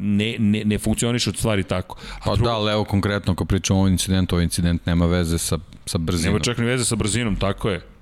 ne, 0.00 0.36
ne, 0.38 0.64
ne 0.64 0.78
funkcioniš 0.78 1.26
od 1.26 1.36
stvari 1.36 1.62
tako. 1.62 1.96
A 2.20 2.24
pa 2.24 2.34
drugo... 2.34 2.50
da, 2.50 2.56
ali 2.56 2.72
evo 2.72 2.84
konkretno 2.84 3.32
ako 3.32 3.44
pričamo 3.44 3.80
o 3.80 3.88
incidentu, 3.88 4.34
ovaj 4.34 4.44
incident 4.44 4.86
nema 4.86 5.06
veze 5.06 5.38
sa, 5.38 5.58
sa 5.86 5.98
brzinom. 5.98 6.32
Nema 6.32 6.44
čak 6.44 6.58
ni 6.58 6.64
veze 6.64 6.84
sa 6.84 6.96
brzinom, 6.96 7.36
tako 7.36 7.70
je. 7.70 7.93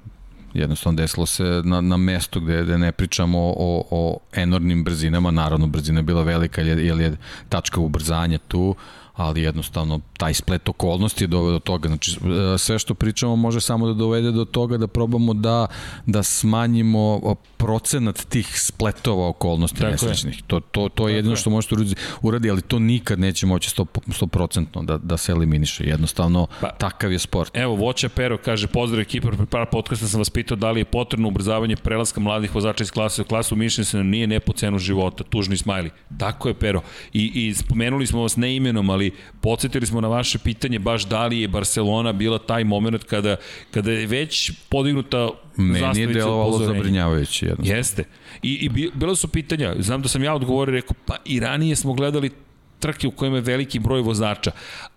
Jednostavno 0.54 0.96
desilo 0.96 1.26
se 1.26 1.44
na, 1.64 1.80
na 1.80 1.96
mestu 1.96 2.40
gde, 2.40 2.62
gde 2.62 2.78
ne 2.78 2.92
pričamo 2.92 3.38
o, 3.38 3.84
o 3.90 4.18
enormnim 4.32 4.84
brzinama, 4.84 5.30
naravno 5.30 5.66
brzina 5.66 5.98
je 5.98 6.02
bila 6.02 6.22
velika 6.22 6.60
jer 6.60 6.78
je, 6.78 6.86
jer 6.86 7.00
je 7.00 7.16
tačka 7.48 7.80
ubrzanja 7.80 8.38
tu, 8.38 8.74
ali 9.14 9.42
jednostavno 9.42 10.00
taj 10.16 10.34
splet 10.34 10.68
okolnosti 10.68 11.24
je 11.24 11.28
doveo 11.28 11.52
do 11.52 11.58
toga. 11.58 11.88
Znači, 11.88 12.18
sve 12.58 12.78
što 12.78 12.94
pričamo 12.94 13.36
može 13.36 13.60
samo 13.60 13.86
da 13.86 13.94
dovede 13.94 14.32
do 14.32 14.44
toga 14.44 14.76
da 14.76 14.86
probamo 14.86 15.34
da, 15.34 15.66
da 16.06 16.22
smanjimo 16.22 17.20
procenat 17.56 18.24
tih 18.28 18.60
spletova 18.60 19.28
okolnosti 19.28 19.84
nesrećnih. 19.84 20.42
To, 20.46 20.60
to, 20.60 20.88
to 20.88 21.08
je 21.08 21.14
jedino 21.14 21.36
što 21.36 21.50
možete 21.50 21.74
uradi, 22.22 22.50
ali 22.50 22.62
to 22.62 22.78
nikad 22.78 23.20
neće 23.20 23.46
moći 23.46 23.70
100%, 23.70 23.86
100 24.26 24.84
da, 24.84 24.98
da 24.98 25.16
se 25.16 25.32
eliminiše. 25.32 25.84
Jednostavno, 25.84 26.46
pa, 26.60 26.70
takav 26.70 27.12
je 27.12 27.18
sport. 27.18 27.56
Evo, 27.56 27.74
Voća 27.74 28.08
Pero 28.08 28.38
kaže, 28.38 28.66
pozdrav 28.66 29.00
ekipa, 29.00 29.28
pre 29.30 29.46
par 29.46 29.66
podcasta 29.72 30.06
sam 30.08 30.20
vas 30.20 30.30
pitao 30.30 30.56
da 30.56 30.70
li 30.70 30.80
je 30.80 30.84
potrebno 30.84 31.28
ubrzavanje 31.28 31.76
prelaska 31.76 32.20
mladih 32.20 32.54
vozača 32.54 32.84
iz 32.84 32.90
klase 32.90 33.22
u 33.22 33.24
klasu, 33.24 33.56
mišljenje 33.56 33.84
se 33.84 34.04
nije 34.04 34.26
ne 34.26 34.40
po 34.40 34.52
cenu 34.52 34.78
života, 34.78 35.24
tužni 35.24 35.56
smajli. 35.56 35.90
Tako 36.18 36.48
je, 36.48 36.54
Pero. 36.54 36.82
I, 37.12 37.30
i 37.34 37.54
spomenuli 37.54 38.06
smo 38.06 38.22
vas 38.22 38.36
ne 38.36 38.56
imenom, 38.56 38.90
ali 38.90 39.11
podsjetili 39.40 39.86
smo 39.86 40.00
na 40.00 40.08
vaše 40.08 40.38
pitanje 40.38 40.78
baš 40.78 41.04
da 41.04 41.26
li 41.26 41.40
je 41.40 41.48
Barcelona 41.48 42.12
bila 42.12 42.38
taj 42.38 42.64
moment 42.64 43.04
kada, 43.04 43.36
kada 43.70 43.92
je 43.92 44.06
već 44.06 44.52
podignuta 44.68 45.28
Meni 45.56 46.00
je 46.00 46.06
delovalo 46.06 46.58
zabrinjavajuće 46.58 47.46
jednostavno. 47.46 47.78
Jeste. 47.78 48.04
I, 48.42 48.52
i 48.52 48.90
bilo 48.94 49.16
su 49.16 49.28
pitanja, 49.28 49.74
znam 49.78 50.02
da 50.02 50.08
sam 50.08 50.24
ja 50.24 50.34
odgovorio, 50.34 50.72
rekao, 50.72 50.94
pa 51.06 51.16
i 51.24 51.40
ranije 51.40 51.76
smo 51.76 51.92
gledali 51.92 52.30
trke 52.78 53.08
u 53.08 53.10
kojima 53.10 53.36
je 53.36 53.40
veliki 53.40 53.78
broj 53.78 54.00
vozača, 54.00 54.50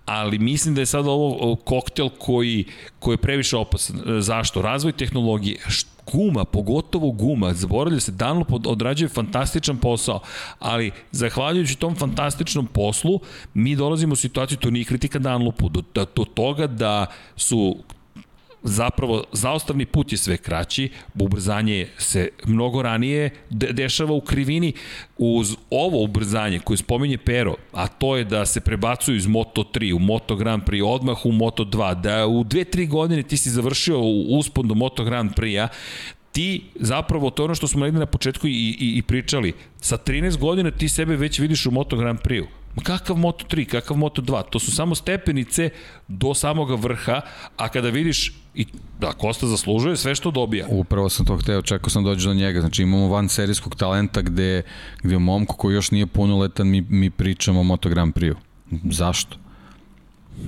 ali 0.06 0.40
mislim 0.40 0.76
da 0.76 0.82
je 0.82 0.86
sad 0.86 1.08
ovo 1.08 1.56
koktel 1.56 2.10
koji, 2.10 2.66
koji 3.00 3.14
je 3.14 3.18
previše 3.18 3.58
opasan. 3.58 4.02
Zašto? 4.20 4.62
Razvoj 4.62 4.92
tehnologije, 4.92 5.60
guma, 6.12 6.46
pogotovo 6.46 7.12
guma, 7.12 7.54
zaboravlja 7.54 8.00
se, 8.00 8.12
Dunlop 8.12 8.52
odrađuje 8.52 9.10
fantastičan 9.10 9.78
posao, 9.78 10.20
ali 10.60 10.92
zahvaljujući 11.12 11.76
tom 11.76 11.96
fantastičnom 11.96 12.68
poslu, 12.68 13.20
mi 13.54 13.76
dolazimo 13.76 14.14
u 14.14 14.16
situaciju, 14.16 14.58
to 14.58 14.70
nije 14.70 14.86
kritika 14.86 15.20
Dunlopu, 15.20 15.70
do, 15.70 15.84
do 16.16 16.26
toga 16.26 16.68
da 16.68 17.06
su 17.36 17.78
zapravo 18.66 19.24
zaostavni 19.32 19.86
put 19.86 20.12
je 20.12 20.18
sve 20.18 20.38
kraći, 20.38 20.90
ubrzanje 21.20 21.88
se 21.98 22.30
mnogo 22.46 22.82
ranije 22.82 23.30
de 23.50 23.74
dešava 23.74 24.14
u 24.14 24.22
krivini 24.22 24.74
uz 25.18 25.56
ovo 25.70 26.04
ubrzanje 26.04 26.60
koje 26.60 26.78
spominje 26.78 27.18
Pero, 27.18 27.56
a 27.72 27.88
to 27.88 28.18
je 28.18 28.24
da 28.24 28.46
se 28.46 28.62
prebacuju 28.62 29.18
iz 29.18 29.28
Moto3 29.28 29.94
u 29.94 30.00
Moto 30.00 30.36
Grand 30.36 30.64
Prix 30.64 30.84
odmah 30.84 31.26
u 31.26 31.32
Moto2, 31.32 32.02
da 32.02 32.28
u 32.28 32.44
2-3 32.44 32.90
godine 32.90 33.24
ti 33.24 33.38
si 33.38 33.50
završio 33.50 34.00
uspon 34.30 34.68
do 34.68 34.76
Moto 34.76 35.04
Grand 35.04 35.32
Prix-a, 35.36 35.68
ti 36.32 36.64
zapravo, 36.76 37.30
to 37.30 37.44
je 37.44 37.46
ono 37.46 37.56
što 37.56 37.68
smo 37.68 37.86
negde 37.86 38.00
na 38.00 38.06
početku 38.06 38.48
i, 38.48 38.52
i, 38.52 38.98
i 38.98 39.02
pričali, 39.02 39.54
sa 39.82 39.98
13 39.98 40.38
godina 40.38 40.72
ti 40.72 40.90
sebe 40.90 41.16
već 41.16 41.40
vidiš 41.40 41.66
u 41.66 41.72
Moto 41.72 41.98
Grand 41.98 42.20
Prix-u. 42.20 42.65
Kakav 42.84 43.16
Moto3, 43.16 43.66
kakav 43.66 43.98
Moto2, 43.98 44.44
to 44.50 44.60
su 44.60 44.72
samo 44.72 44.96
stepenice 44.96 45.70
do 46.08 46.34
samog 46.34 46.84
vrha, 46.84 47.22
a 47.58 47.70
kada 47.70 47.90
vidiš 47.90 48.34
i 48.56 48.66
da 49.00 49.12
Kosta 49.12 49.48
zaslužuje 49.48 49.98
sve 49.98 50.16
što 50.16 50.32
dobija. 50.32 50.68
Upravo 50.70 51.10
sam 51.10 51.26
to 51.26 51.38
hteo, 51.38 51.62
čekao 51.62 51.90
sam 51.90 52.04
da 52.04 52.10
dođe 52.10 52.28
do 52.28 52.34
njega. 52.34 52.60
Znači 52.62 52.84
imamo 52.84 53.08
van 53.08 53.30
serijskog 53.30 53.76
talenta 53.76 54.22
gde, 54.22 54.62
gde 55.04 55.18
momko 55.18 55.56
koji 55.56 55.76
još 55.76 55.92
nije 55.92 56.08
punoletan 56.08 56.68
mi, 56.68 56.82
mi 56.82 57.10
pričamo 57.10 57.60
o 57.60 57.64
Moto 57.64 57.90
Grand 57.90 58.14
Prix-u. 58.14 58.38
Zašto? 58.92 59.38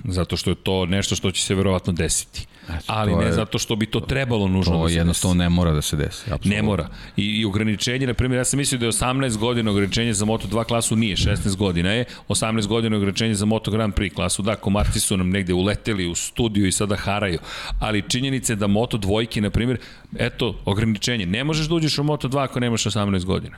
Zato 0.06 0.38
što 0.38 0.50
je 0.50 0.56
to 0.56 0.86
nešto 0.86 1.16
što 1.16 1.32
će 1.32 1.44
se 1.44 1.56
verovatno 1.56 1.94
desiti. 1.94 2.48
Znači, 2.68 2.86
ali 2.88 3.16
ne 3.16 3.26
je, 3.26 3.34
zato 3.34 3.60
što 3.60 3.76
bi 3.76 3.86
to 3.86 4.00
trebalo 4.00 4.48
nužno 4.48 4.74
to 4.74 4.84
da 4.84 4.90
se 4.90 4.96
jednostavno 4.96 5.34
desi. 5.34 5.40
ne 5.40 5.50
mora 5.50 5.72
da 5.72 5.82
se 5.82 5.96
desi. 5.96 6.22
Apsolutno. 6.24 6.52
Ne 6.56 6.62
mora. 6.62 6.90
I, 7.18 7.26
I 7.26 7.46
ograničenje, 7.46 8.08
na 8.08 8.14
primjer, 8.14 8.40
ja 8.40 8.46
sam 8.46 8.58
mislio 8.58 8.80
da 8.80 8.86
je 8.86 8.92
18 8.92 9.38
godina 9.38 9.72
ograničenje 9.72 10.14
za 10.14 10.26
Moto2 10.26 10.64
klasu, 10.64 10.96
nije, 10.96 11.16
16 11.16 11.56
godina 11.56 11.92
je, 11.92 12.06
18 12.30 12.68
godina 12.68 12.98
ograničenje 12.98 13.36
za 13.36 13.46
Moto 13.46 13.72
Grand 13.72 13.94
Prix 13.94 14.14
klasu, 14.14 14.42
da, 14.42 14.56
komarci 14.56 15.00
su 15.00 15.18
nam 15.18 15.30
negde 15.30 15.54
uleteli 15.54 16.08
u 16.08 16.16
studiju 16.16 16.68
i 16.68 16.72
sada 16.72 16.96
haraju, 16.96 17.40
ali 17.80 18.04
činjenice 18.10 18.56
da 18.56 18.68
Moto 18.68 18.98
dvojke, 18.98 19.42
na 19.42 19.50
primjer, 19.50 19.80
eto, 20.18 20.60
ograničenje, 20.66 21.26
ne 21.26 21.44
možeš 21.44 21.68
da 21.68 21.76
uđeš 21.76 21.98
u 21.98 22.04
Moto2 22.04 22.44
ako 22.44 22.60
nemaš 22.60 22.84
18 22.84 23.26
godina. 23.26 23.58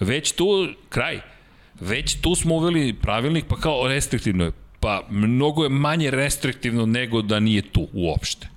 Već 0.00 0.32
tu, 0.32 0.68
kraj, 0.88 1.20
već 1.80 2.20
tu 2.20 2.34
smo 2.34 2.54
uveli 2.54 2.92
pravilnik, 2.92 3.44
pa 3.48 3.56
kao 3.56 3.88
restriktivno 3.88 4.44
je 4.44 4.52
Pa 4.80 5.06
mnogo 5.10 5.64
je 5.64 5.68
manje 5.68 6.10
restriktivno 6.10 6.86
nego 6.86 7.22
da 7.22 7.40
nije 7.40 7.62
tu 7.62 7.88
uopšte. 7.92 8.48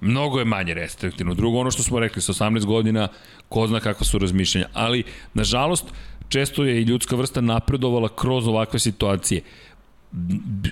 Mnogo 0.00 0.38
je 0.38 0.44
manje 0.44 0.74
restriktivno. 0.74 1.34
Drugo, 1.34 1.58
ono 1.58 1.70
što 1.70 1.82
smo 1.82 2.00
rekli, 2.00 2.22
sa 2.22 2.32
18 2.32 2.64
godina, 2.64 3.08
ko 3.48 3.66
zna 3.66 3.80
kakva 3.80 4.06
su 4.06 4.18
razmišljanja. 4.18 4.68
Ali, 4.72 5.04
nažalost, 5.34 5.84
često 6.28 6.64
je 6.64 6.80
i 6.80 6.84
ljudska 6.84 7.16
vrsta 7.16 7.40
napredovala 7.40 8.08
kroz 8.08 8.48
ovakve 8.48 8.78
situacije. 8.78 9.40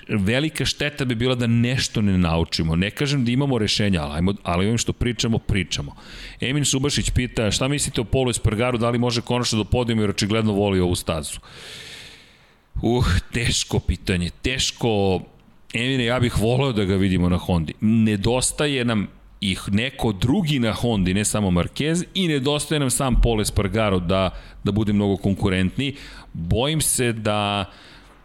Velika 0.09 0.65
šteta 0.65 1.05
bi 1.05 1.15
bila 1.15 1.35
da 1.35 1.47
nešto 1.47 2.03
ne 2.03 2.19
naučimo. 2.19 2.77
Ne 2.77 2.91
kažem 2.91 3.25
da 3.25 3.31
imamo 3.31 3.59
rešenja, 3.59 4.03
ali, 4.03 4.15
ajmo, 4.15 4.35
ali 4.43 4.67
ovim 4.67 4.79
što 4.79 4.93
pričamo, 4.93 5.39
pričamo. 5.39 5.97
Emin 6.41 6.65
Subašić 6.65 7.11
pita 7.11 7.51
šta 7.51 7.69
mislite 7.69 8.01
o 8.01 8.05
Polu 8.05 8.31
Espargaru, 8.31 8.79
da 8.79 8.91
li 8.91 8.99
može 8.99 9.21
konačno 9.21 9.59
da 9.59 9.71
podijemo 9.71 10.03
jer 10.03 10.11
očigledno 10.11 10.53
voli 10.53 10.81
ovu 10.81 10.95
stazu. 10.95 11.39
Uh, 11.39 11.49
teško 13.33 13.81
pitanje, 13.81 14.31
teško... 14.43 15.21
Emine, 15.75 16.05
ja 16.05 16.21
bih 16.21 16.39
voleo 16.39 16.73
da 16.73 16.85
ga 16.85 16.95
vidimo 16.95 17.29
na 17.29 17.37
Hondi. 17.37 17.75
Nedostaje 17.81 18.85
nam 18.85 19.09
ih 19.41 19.63
neko 19.73 20.13
drugi 20.13 20.59
na 20.59 20.73
Hondi, 20.73 21.15
ne 21.15 21.25
samo 21.25 21.51
Marquez, 21.51 22.05
i 22.15 22.29
nedostaje 22.29 22.79
nam 22.79 22.91
sam 22.91 23.21
Pole 23.23 23.43
Espargaro 23.43 23.99
da, 23.99 24.31
da 24.65 24.73
bude 24.73 24.93
mnogo 24.93 25.17
konkurentniji. 25.17 25.97
Bojim 26.33 26.81
se 26.81 27.13
da, 27.13 27.71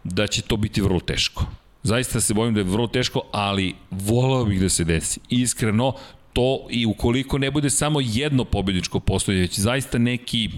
da 0.03 0.27
će 0.27 0.41
to 0.41 0.57
biti 0.57 0.81
vrlo 0.81 0.99
teško. 0.99 1.45
Zaista 1.83 2.21
se 2.21 2.33
bojim 2.33 2.53
da 2.53 2.59
je 2.59 2.63
vrlo 2.63 2.87
teško, 2.87 3.21
ali 3.31 3.73
voleo 3.91 4.45
bih 4.45 4.61
da 4.61 4.69
se 4.69 4.83
desi. 4.83 5.19
Iskreno, 5.29 5.93
to 6.33 6.67
i 6.69 6.85
ukoliko 6.85 7.37
ne 7.37 7.51
bude 7.51 7.69
samo 7.69 7.99
jedno 8.01 8.45
pobjedičko 8.45 8.99
postoje, 8.99 9.41
već 9.41 9.59
zaista 9.59 9.97
neki 9.97 10.49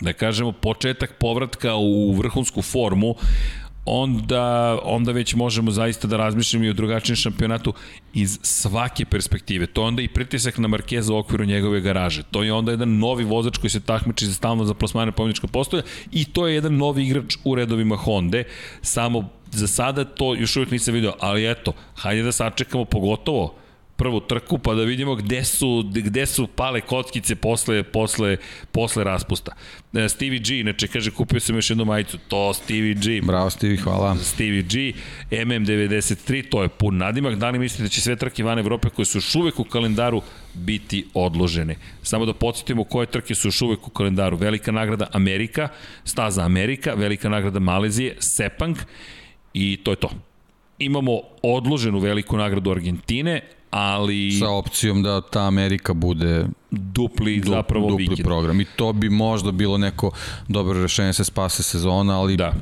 da 0.00 0.12
kažemo, 0.12 0.52
početak 0.52 1.14
povratka 1.18 1.74
u 1.74 2.12
vrhunsku 2.12 2.62
formu, 2.62 3.14
onda, 3.84 4.78
onda 4.82 5.12
već 5.12 5.34
možemo 5.34 5.70
zaista 5.70 6.08
da 6.08 6.16
razmišljamo 6.16 6.64
i 6.64 6.70
o 6.70 6.72
drugačijem 6.72 7.16
šampionatu 7.16 7.74
iz 8.14 8.38
svake 8.42 9.04
perspektive. 9.04 9.66
To 9.66 9.82
je 9.82 9.86
onda 9.86 10.02
i 10.02 10.08
pritisak 10.08 10.58
na 10.58 10.68
Markeza 10.68 11.14
u 11.14 11.18
okviru 11.18 11.44
njegove 11.44 11.80
garaže. 11.80 12.22
To 12.22 12.42
je 12.42 12.52
onda 12.52 12.70
jedan 12.70 12.98
novi 12.98 13.24
vozač 13.24 13.56
koji 13.58 13.70
se 13.70 13.80
takmiči 13.80 14.26
za 14.26 14.34
stalno 14.34 14.64
za 14.64 14.74
plasmane 14.74 15.12
pomenička 15.12 15.46
postoja 15.46 15.82
i 16.12 16.24
to 16.24 16.46
je 16.46 16.54
jedan 16.54 16.76
novi 16.76 17.06
igrač 17.06 17.36
u 17.44 17.54
redovima 17.54 17.96
Honda. 17.96 18.42
Samo 18.82 19.28
za 19.50 19.66
sada 19.66 20.04
to 20.04 20.34
još 20.34 20.56
uvijek 20.56 20.70
nisam 20.70 20.94
video, 20.94 21.12
ali 21.20 21.50
eto, 21.50 21.72
hajde 21.94 22.22
da 22.22 22.32
sačekamo 22.32 22.84
pogotovo 22.84 23.54
prvu 23.96 24.20
trku 24.20 24.58
pa 24.58 24.74
da 24.74 24.82
vidimo 24.82 25.14
gde 25.14 25.44
su, 25.44 25.90
gde 25.94 26.26
su 26.26 26.46
pale 26.46 26.80
kockice 26.80 27.34
posle, 27.34 27.82
posle, 27.82 28.36
posle 28.72 29.04
raspusta. 29.04 29.52
E, 29.94 30.08
Stevie 30.08 30.38
G, 30.38 30.60
inače 30.60 30.88
kaže 30.88 31.10
kupio 31.10 31.40
sam 31.40 31.56
još 31.56 31.70
jednu 31.70 31.84
majicu, 31.84 32.18
to 32.28 32.54
Stevie 32.54 32.94
G. 32.94 33.20
Bravo 33.22 33.50
Stevie, 33.50 33.76
hvala. 33.76 34.16
Stevie 34.16 34.62
G, 34.62 34.92
MM93, 35.30 36.48
to 36.48 36.62
je 36.62 36.68
pun 36.68 36.96
nadimak. 36.96 37.34
Da 37.34 37.50
li 37.50 37.58
mislite 37.58 37.82
da 37.82 37.88
će 37.88 38.00
sve 38.00 38.16
trke 38.16 38.44
van 38.44 38.58
Evrope 38.58 38.90
koje 38.90 39.06
su 39.06 39.18
još 39.18 39.34
uvek 39.34 39.60
u 39.60 39.64
kalendaru 39.64 40.22
biti 40.54 41.06
odložene? 41.14 41.76
Samo 42.02 42.26
da 42.26 42.34
podsjetimo 42.34 42.84
koje 42.84 43.06
trke 43.06 43.34
su 43.34 43.48
još 43.48 43.62
uvek 43.62 43.86
u 43.86 43.90
kalendaru. 43.90 44.36
Velika 44.36 44.72
nagrada 44.72 45.06
Amerika, 45.12 45.68
staza 46.04 46.42
Amerika, 46.44 46.94
velika 46.94 47.28
nagrada 47.28 47.58
Malezije, 47.58 48.16
Sepang 48.20 48.76
i 49.54 49.80
to 49.84 49.90
je 49.90 49.96
to 49.96 50.10
imamo 50.84 51.20
odloženu 51.42 51.98
veliku 51.98 52.36
nagradu 52.36 52.70
Argentine, 52.70 53.40
ali... 53.72 54.32
Sa 54.32 54.50
opcijom 54.50 55.02
da 55.02 55.20
ta 55.20 55.46
Amerika 55.46 55.94
bude 55.94 56.44
dupli, 56.70 57.40
du, 57.40 57.50
zapravo 57.50 57.88
dupli 57.88 58.06
vikend. 58.08 58.26
program. 58.26 58.60
I 58.60 58.64
to 58.64 58.92
bi 58.92 59.10
možda 59.10 59.52
bilo 59.52 59.78
neko 59.78 60.10
dobro 60.48 60.82
rešenje 60.82 61.08
da 61.08 61.12
se 61.12 61.24
spase 61.24 61.62
sezona, 61.62 62.20
ali... 62.20 62.36
Da. 62.36 62.52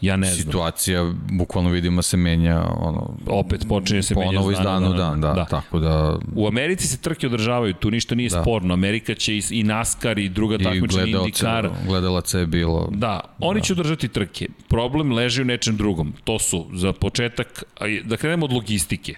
Ja 0.00 0.16
ne 0.16 0.26
znam. 0.26 0.44
Situacija, 0.44 1.12
bukvalno 1.32 1.70
vidimo, 1.70 2.02
se 2.02 2.16
menja 2.16 2.62
ono, 2.78 3.16
opet 3.26 3.64
počinje 3.68 4.02
se 4.02 4.14
menja 4.14 4.40
iz 4.52 4.58
dana 4.58 4.90
u 4.90 4.92
dan, 4.92 5.20
da, 5.20 5.32
da, 5.32 5.44
tako 5.44 5.78
da... 5.78 6.18
U 6.34 6.46
Americi 6.46 6.86
se 6.86 6.96
trke 6.96 7.26
održavaju, 7.26 7.74
tu 7.74 7.90
ništa 7.90 8.14
nije 8.14 8.28
da. 8.28 8.42
sporno. 8.42 8.74
Amerika 8.74 9.14
će 9.14 9.36
i, 9.36 9.42
i 9.50 9.62
NASCAR 9.62 10.18
i 10.18 10.28
druga 10.28 10.58
takmičenja 10.58 11.04
IndyCar. 11.04 11.70
Gledalaca 11.86 12.38
je 12.38 12.46
bilo... 12.46 12.88
Da, 12.92 13.20
oni 13.38 13.60
da. 13.60 13.64
će 13.64 13.72
održati 13.72 14.08
trke. 14.08 14.48
Problem 14.68 15.12
leži 15.12 15.42
u 15.42 15.44
nečem 15.44 15.76
drugom. 15.76 16.12
To 16.24 16.38
su, 16.38 16.66
za 16.72 16.92
početak, 16.92 17.64
da 18.04 18.16
krenemo 18.16 18.44
od 18.44 18.52
logistike 18.52 19.14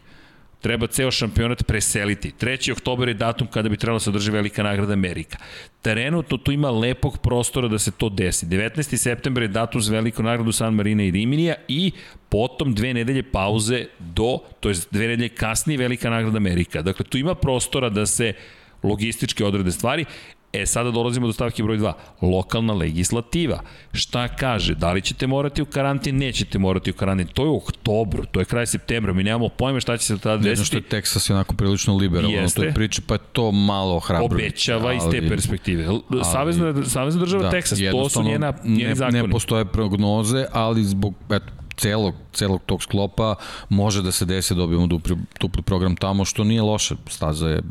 treba 0.64 0.86
ceo 0.86 1.10
šampionat 1.10 1.66
preseliti. 1.66 2.32
3. 2.40 2.72
oktober 2.72 3.08
je 3.08 3.14
datum 3.14 3.48
kada 3.52 3.68
bi 3.68 3.76
trebalo 3.76 3.98
da 3.98 4.04
se 4.04 4.10
održi 4.10 4.30
velika 4.30 4.62
nagrada 4.62 4.92
Amerika. 4.92 5.38
Trenutno 5.82 6.38
tu 6.38 6.52
ima 6.52 6.70
lepog 6.70 7.18
prostora 7.22 7.68
da 7.68 7.78
se 7.78 7.90
to 7.90 8.08
desi. 8.08 8.46
19. 8.46 8.96
september 8.96 9.42
je 9.44 9.48
datum 9.48 9.80
za 9.80 9.92
veliku 9.92 10.22
nagradu 10.22 10.52
San 10.52 10.74
Marina 10.74 11.04
i 11.04 11.10
Riminija 11.10 11.54
i 11.68 11.92
potom 12.28 12.74
dve 12.74 12.94
nedelje 12.94 13.22
pauze 13.22 13.84
do, 13.98 14.38
to 14.60 14.68
je 14.68 14.80
dve 14.90 15.08
nedelje 15.08 15.28
kasnije 15.28 15.78
velika 15.78 16.10
nagrada 16.10 16.36
Amerika. 16.36 16.82
Dakle, 16.82 17.04
tu 17.04 17.18
ima 17.18 17.34
prostora 17.34 17.88
da 17.88 18.06
se 18.06 18.32
logistički 18.82 19.44
odrede 19.44 19.70
stvari. 19.70 20.04
E, 20.54 20.66
sada 20.66 20.90
dolazimo 20.90 21.26
do 21.26 21.32
stavke 21.32 21.62
broj 21.62 21.78
2. 21.78 21.92
Lokalna 22.22 22.72
legislativa. 22.72 23.60
Šta 23.92 24.28
kaže? 24.28 24.74
Da 24.74 24.92
li 24.92 25.02
ćete 25.02 25.26
morati 25.26 25.62
u 25.62 25.66
karantin? 25.66 26.18
Nećete 26.18 26.58
morati 26.58 26.90
u 26.90 26.94
karantin. 26.94 27.26
To 27.26 27.42
je 27.42 27.48
u 27.48 27.56
oktobru, 27.56 28.24
to 28.26 28.40
je 28.40 28.44
kraj 28.44 28.66
septembra. 28.66 29.12
Mi 29.12 29.22
nemamo 29.22 29.48
pojma 29.48 29.80
šta 29.80 29.96
će 29.96 30.06
se 30.06 30.18
tada 30.18 30.36
desiti. 30.36 30.48
Jedno 30.48 30.64
što 30.64 30.76
je 30.76 30.82
Texas 30.82 31.30
je 31.30 31.34
onako 31.34 31.54
prilično 31.54 31.96
liberalno 31.96 32.48
to 32.54 32.62
je 32.62 32.74
priče, 32.74 33.02
pa 33.06 33.14
je 33.14 33.20
to 33.32 33.52
malo 33.52 34.00
hrabro. 34.00 34.26
Obećava 34.26 34.86
ali, 34.86 34.96
iz 34.96 35.02
te 35.10 35.28
perspektive. 35.28 35.86
Ali, 35.86 36.00
Savezna, 36.32 36.84
Savezna 36.84 37.20
država 37.20 37.42
da, 37.42 37.50
Texas, 37.50 37.90
to 37.90 38.08
su 38.08 38.22
njena, 38.22 38.52
njeni 38.64 38.84
ne, 38.84 38.94
zakoni. 38.94 39.22
Ne 39.22 39.30
postoje 39.30 39.64
prognoze, 39.64 40.46
ali 40.52 40.84
zbog 40.84 41.14
eto, 41.30 41.52
celog, 41.76 42.14
celog 42.32 42.62
tog 42.66 42.82
sklopa 42.82 43.34
može 43.68 44.02
da 44.02 44.12
se 44.12 44.24
desi 44.24 44.54
da 44.54 44.58
dobijemo 44.58 44.86
dupli, 44.86 45.16
dupli 45.40 45.62
program 45.62 45.96
tamo, 45.96 46.24
što 46.24 46.44
nije 46.44 46.62
loše. 46.62 46.94
Staza 47.08 47.48
je 47.48 47.62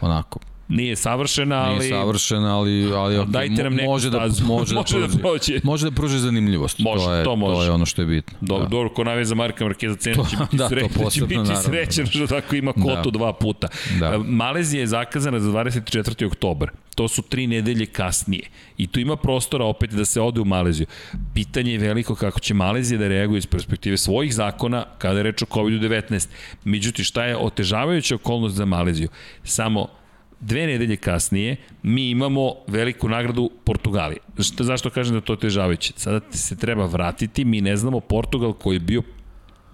onako 0.00 0.38
Nije 0.68 0.96
savršena, 0.96 1.56
ali... 1.56 1.78
Nije 1.78 1.90
savršena, 1.90 2.58
ali, 2.58 2.92
ali 2.94 3.16
okay, 3.16 3.30
dajte 3.30 3.62
nam 3.62 3.74
može 3.74 4.10
da, 4.10 4.20
može, 4.20 4.74
da, 4.74 4.80
može 4.80 5.00
da 5.00 5.18
prođe. 5.18 5.60
Može 5.62 5.90
da 5.90 5.90
pruži 5.90 6.18
zanimljivost. 6.18 6.78
Može, 6.78 7.04
to 7.04 7.14
je, 7.14 7.24
to 7.24 7.36
može. 7.36 7.54
To 7.54 7.62
je 7.62 7.70
ono 7.70 7.86
što 7.86 8.02
je 8.02 8.06
bitno. 8.06 8.38
Dobro, 8.40 8.64
da. 8.64 8.68
dobro 8.68 8.88
ko 8.88 9.04
naveza 9.04 9.34
Marka 9.34 9.64
Markeza 9.64 9.96
cena 10.04 10.24
će 10.30 10.36
biti, 10.36 10.56
da, 10.56 10.68
srećen, 10.68 11.02
to 11.02 11.10
će 11.10 11.20
biti 11.20 11.36
naravno. 11.36 11.62
srećen 11.62 12.06
što 12.06 12.26
tako 12.26 12.56
ima 12.56 12.72
kotu 12.72 13.10
da. 13.10 13.18
dva 13.18 13.32
puta. 13.32 13.68
Da. 14.00 14.18
Malezija 14.18 14.80
je 14.80 14.86
zakazana 14.86 15.40
za 15.40 15.50
24. 15.50 16.26
oktobar. 16.26 16.70
To 16.94 17.08
su 17.08 17.22
tri 17.22 17.46
nedelje 17.46 17.86
kasnije. 17.86 18.42
I 18.78 18.86
tu 18.86 19.00
ima 19.00 19.16
prostora 19.16 19.64
opet 19.64 19.90
da 19.90 20.04
se 20.04 20.20
ode 20.20 20.40
u 20.40 20.44
Maleziju. 20.44 20.86
Pitanje 21.34 21.72
je 21.72 21.78
veliko 21.78 22.14
kako 22.14 22.40
će 22.40 22.54
Malezija 22.54 22.98
da 22.98 23.08
reaguje 23.08 23.38
iz 23.38 23.46
perspektive 23.46 23.96
svojih 23.96 24.34
zakona 24.34 24.84
kada 24.98 25.16
je 25.18 25.22
reč 25.22 25.42
o 25.42 25.46
COVID-19. 25.46 26.28
Međutim, 26.64 27.04
šta 27.04 27.24
je 27.24 27.36
otežavajuća 27.36 28.14
okolnost 28.14 28.56
za 28.56 28.64
Maleziju? 28.64 29.08
Samo 29.44 29.97
dve 30.40 30.66
nedelje 30.66 30.96
kasnije 30.96 31.56
mi 31.82 32.10
imamo 32.10 32.52
veliku 32.66 33.08
nagradu 33.08 33.50
Portugalije. 33.64 34.20
Zašto, 34.36 34.64
zašto 34.64 34.90
kažem 34.90 35.14
da 35.14 35.20
to 35.20 35.32
je 35.32 35.38
težavajuće? 35.38 35.92
Sada 35.96 36.20
se 36.30 36.56
treba 36.56 36.86
vratiti, 36.86 37.44
mi 37.44 37.60
ne 37.60 37.76
znamo 37.76 38.00
Portugal 38.00 38.52
koji 38.52 38.76
je 38.76 38.80
bio 38.80 39.02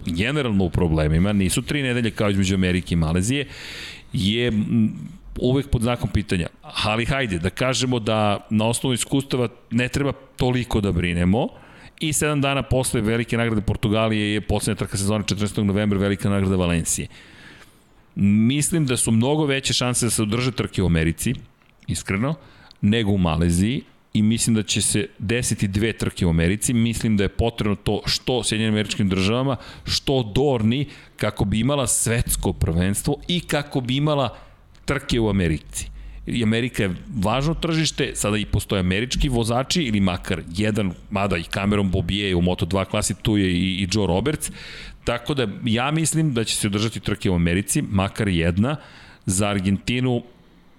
generalno 0.05 0.63
u 0.63 0.69
problemima, 0.69 1.33
nisu 1.33 1.61
tri 1.61 1.83
nedelje 1.83 2.11
kao 2.11 2.29
između 2.29 2.55
Amerike 2.55 2.93
i 2.93 2.97
Malezije, 2.97 3.47
je 4.13 4.51
uvek 5.39 5.69
pod 5.69 5.81
znakom 5.81 6.09
pitanja. 6.09 6.47
Ali 6.61 7.05
hajde, 7.05 7.39
da 7.39 7.49
kažemo 7.49 7.99
da 7.99 8.47
na 8.49 8.67
osnovu 8.67 8.93
iskustava 8.93 9.47
ne 9.71 9.87
treba 9.87 10.11
toliko 10.35 10.81
da 10.81 10.91
brinemo, 10.91 11.47
i 11.99 12.13
sedam 12.13 12.41
dana 12.41 12.63
posle 12.63 13.01
velike 13.01 13.37
nagrade 13.37 13.61
Portugalije 13.61 14.33
je 14.33 14.41
poslednja 14.41 14.75
trka 14.75 14.97
sezone 14.97 15.23
14. 15.23 15.63
novembra 15.63 15.99
velika 15.99 16.29
nagrada 16.29 16.55
Valencije. 16.55 17.07
Mislim 18.15 18.85
da 18.85 18.97
su 18.97 19.11
mnogo 19.11 19.45
veće 19.45 19.73
šanse 19.73 20.05
da 20.05 20.09
se 20.09 20.21
održe 20.21 20.51
trke 20.51 20.83
u 20.83 20.85
Americi, 20.85 21.33
iskreno, 21.87 22.35
nego 22.81 23.11
u 23.11 23.17
Maleziji 23.17 23.81
i 24.13 24.21
mislim 24.21 24.55
da 24.55 24.63
će 24.63 24.81
se 24.81 25.07
desiti 25.19 25.67
dve 25.67 25.93
trke 25.93 26.25
u 26.25 26.29
Americi. 26.29 26.73
Mislim 26.73 27.17
da 27.17 27.23
je 27.23 27.29
potrebno 27.29 27.75
to 27.75 28.01
što 28.05 28.43
Sjedinjenim 28.43 28.73
američkim 28.73 29.09
državama, 29.09 29.57
što 29.83 30.31
Dorni, 30.35 30.87
kako 31.17 31.45
bi 31.45 31.59
imala 31.59 31.87
svetsko 31.87 32.53
prvenstvo 32.53 33.15
i 33.27 33.39
kako 33.39 33.81
bi 33.81 33.95
imala 33.95 34.37
trke 34.85 35.19
u 35.19 35.29
Americi. 35.29 35.89
I 36.27 36.43
Amerika 36.43 36.83
je 36.83 36.95
važno 37.15 37.53
tržište, 37.53 38.11
sada 38.15 38.37
i 38.37 38.45
postoje 38.45 38.79
američki 38.79 39.29
vozači 39.29 39.83
ili 39.83 39.99
makar 39.99 40.41
jedan, 40.55 40.93
mada 41.09 41.37
i 41.37 41.43
Cameron 41.43 41.91
Bobije 41.91 42.35
u 42.35 42.41
Moto2 42.41 42.85
klasi, 42.85 43.15
tu 43.21 43.37
je 43.37 43.51
i, 43.51 43.83
i 43.83 43.87
Joe 43.91 44.07
Roberts, 44.07 44.51
Tako 45.05 45.33
da 45.33 45.47
ja 45.63 45.91
mislim 45.91 46.33
da 46.33 46.43
će 46.43 46.55
se 46.55 46.67
održati 46.67 46.99
trke 46.99 47.29
u 47.29 47.35
Americi, 47.35 47.81
makar 47.81 48.27
jedna. 48.27 48.75
Za 49.25 49.47
Argentinu 49.47 50.23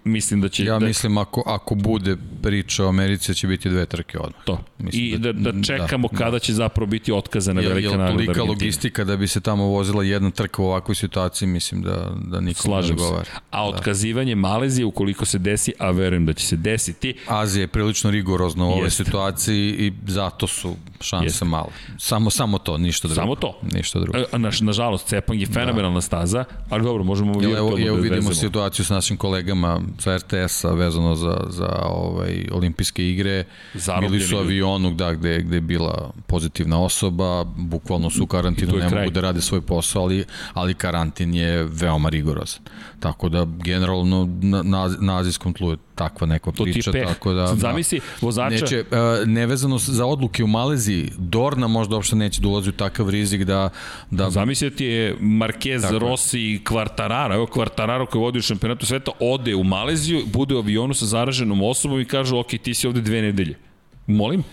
mislim 0.07 0.41
da 0.41 0.49
će... 0.49 0.65
Ja 0.65 0.79
da... 0.79 0.87
mislim 0.87 1.19
ako, 1.19 1.43
ako 1.47 1.75
bude 1.75 2.17
priča 2.43 2.85
o 2.85 2.89
Americi 2.89 3.35
će 3.35 3.47
biti 3.47 3.71
dve 3.71 3.87
trke 3.87 4.19
odmah. 4.19 4.45
To. 4.45 4.59
Mislim 4.79 5.05
I 5.05 5.19
da, 5.19 5.33
da, 5.33 5.53
da 5.53 5.63
čekamo 5.63 6.09
da, 6.13 6.19
kada 6.19 6.31
da. 6.31 6.39
će 6.39 6.53
zapravo 6.53 6.87
biti 6.87 7.13
otkazana 7.13 7.61
je, 7.61 7.69
velika 7.69 7.89
nagrada 7.89 8.05
Argentine. 8.13 8.35
tolika 8.35 8.43
logistika 8.53 9.05
da 9.05 9.17
bi 9.17 9.29
se 9.29 9.41
tamo 9.41 9.65
vozila 9.65 10.05
jedna 10.05 10.31
trka 10.31 10.63
u 10.63 10.65
ovakvoj 10.65 10.95
situaciji, 10.95 11.49
mislim 11.49 11.83
da, 11.83 12.13
da 12.25 12.41
nikom 12.41 12.63
Slažem 12.63 12.97
ne 12.97 13.03
govara. 13.03 13.25
Se. 13.25 13.31
A 13.51 13.63
da. 13.63 13.63
otkazivanje 13.63 14.35
da. 14.35 14.41
Malezije 14.41 14.85
ukoliko 14.85 15.25
se 15.25 15.39
desi, 15.39 15.73
a 15.79 15.91
verujem 15.91 16.27
da 16.27 16.33
će 16.33 16.47
se 16.47 16.57
desiti... 16.57 17.15
Azija 17.29 17.61
je 17.61 17.69
prilično 17.69 18.11
rigorozna 18.11 18.65
u 18.65 18.71
ovoj 18.71 18.91
situaciji 18.91 19.71
i 19.71 19.93
zato 20.07 20.47
su 20.47 20.77
šanse 21.01 21.27
Jeste. 21.27 21.45
male. 21.45 21.69
Samo, 21.99 22.31
samo 22.31 22.59
to, 22.59 22.79
ništa 22.79 23.09
drugo. 23.09 23.21
Samo 23.21 23.35
to. 23.35 23.61
Ništa 23.75 24.01
drugo. 24.01 24.19
A, 24.33 24.39
na, 24.39 24.51
nažalost, 24.61 25.07
Cepang 25.07 25.41
je 25.41 25.47
fenomenalna 25.47 25.97
da. 25.97 26.01
staza, 26.01 26.45
ali 26.71 26.85
dobro, 26.85 27.05
možemo 27.05 27.43
evo, 27.43 27.79
evo 27.87 27.97
da 27.97 28.03
vidimo 28.03 28.35
situaciju 28.35 28.85
s 28.85 28.91
našim 28.91 29.17
kolegama 29.17 29.81
sa 29.99 30.17
RTS-a 30.17 30.71
vezano 30.71 31.15
za, 31.15 31.37
za 31.49 31.69
ovaj, 31.89 32.49
olimpijske 32.53 33.11
igre. 33.11 33.45
Zarobljeni. 33.75 34.13
Bili 34.13 34.29
su 34.29 34.37
avionu 34.37 34.91
da, 34.91 35.13
gde, 35.13 35.43
gde 35.43 35.57
je 35.57 35.61
bila 35.61 36.11
pozitivna 36.27 36.83
osoba, 36.83 37.45
bukvalno 37.45 38.11
su 38.11 38.25
u 38.25 38.27
karantinu, 38.27 38.73
ne 38.73 38.89
kraj. 38.89 39.01
mogu 39.03 39.15
da 39.15 39.21
rade 39.21 39.41
svoj 39.41 39.61
posao, 39.61 40.03
ali, 40.03 40.25
ali 40.53 40.75
karantin 40.75 41.35
je 41.35 41.65
veoma 41.65 42.09
rigorozan. 42.09 42.63
Tako 43.01 43.29
da, 43.29 43.45
generalno, 43.45 44.29
na, 44.43 44.63
na, 44.63 44.97
na 45.01 45.19
azijskom 45.19 45.53
tlu 45.53 45.71
je 45.71 45.77
takva 45.97 46.27
neka 46.27 46.51
to 46.51 46.65
priča, 46.65 46.93
tako 46.93 47.33
da... 47.33 47.47
Sad 47.47 47.59
zamisli 47.59 48.01
vozača... 48.21 48.55
Neće, 48.55 48.81
uh, 48.81 49.29
nevezano 49.29 49.79
za 49.79 50.07
odluke 50.07 50.45
u 50.45 50.47
Maleziji, 50.47 51.13
Dorna 51.19 51.67
možda 51.67 51.95
uopšte 51.95 52.17
neće 52.17 52.41
da 52.41 52.49
ulazi 52.49 52.69
u 52.69 52.73
takav 52.73 53.11
rizik 53.11 53.45
da... 53.45 53.71
da... 54.11 54.31
Zamisli 54.31 54.71
da 54.71 54.77
ti 54.77 54.85
je 54.85 55.17
Marquez, 55.21 55.83
tako 55.83 55.99
Rossi 55.99 56.41
i 56.41 56.61
Quartararo, 56.65 57.35
evo 57.35 57.47
Quartararo 57.47 58.07
koji 58.07 58.23
vodi 58.23 58.39
u 58.39 58.43
šampionatu 58.43 58.87
sveta, 58.87 59.11
ode 59.21 59.55
u 59.55 59.65
Maleziju, 59.65 60.23
bude 60.27 60.55
u 60.55 60.59
avionu 60.59 60.95
sa 60.95 61.07
zaraženom 61.07 61.63
osobom 61.63 62.01
i 62.01 62.05
kažu, 62.05 62.39
ok, 62.39 62.49
ti 62.63 62.75
si 62.75 62.87
ovde 62.87 63.01
dve 63.01 63.23
nedelje. 63.23 63.59
Molim? 64.07 64.45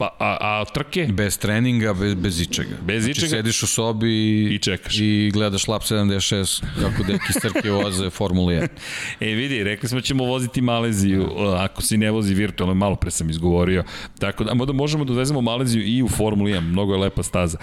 Pa, 0.00 0.16
a, 0.18 0.36
a 0.40 0.64
trke? 0.64 1.12
Bez 1.12 1.36
treninga, 1.38 1.92
bez, 1.92 2.14
bez 2.14 2.40
ičega. 2.40 2.76
Bez 2.82 3.04
znači, 3.04 3.18
ičega? 3.18 3.30
sediš 3.30 3.62
u 3.62 3.66
sobi 3.66 4.08
i, 4.08 4.54
i 4.54 4.58
čekaš. 4.58 4.96
I 5.00 5.30
gledaš 5.32 5.68
Lab 5.68 5.82
76 5.82 6.62
kako 6.80 7.02
deki 7.02 7.32
strke 7.32 7.70
voze 7.70 8.10
Formula 8.10 8.52
1. 8.52 8.68
E 9.20 9.34
vidi, 9.34 9.62
rekli 9.64 9.88
smo 9.88 9.98
da 9.98 10.02
ćemo 10.02 10.24
voziti 10.24 10.60
Maleziju, 10.60 11.28
ako 11.58 11.82
si 11.82 11.96
ne 11.96 12.10
vozi 12.10 12.34
virtualno, 12.34 12.74
malo 12.74 12.96
pre 12.96 13.10
sam 13.10 13.30
izgovorio. 13.30 13.84
Tako 14.18 14.44
da, 14.44 14.54
da 14.54 14.72
možemo 14.72 15.04
da 15.04 15.12
odvezemo 15.12 15.40
Maleziju 15.40 15.82
i 15.82 16.02
u 16.02 16.08
Formula 16.08 16.50
1, 16.50 16.60
mnogo 16.60 16.92
je 16.92 16.98
lepa 16.98 17.22
staza. 17.22 17.58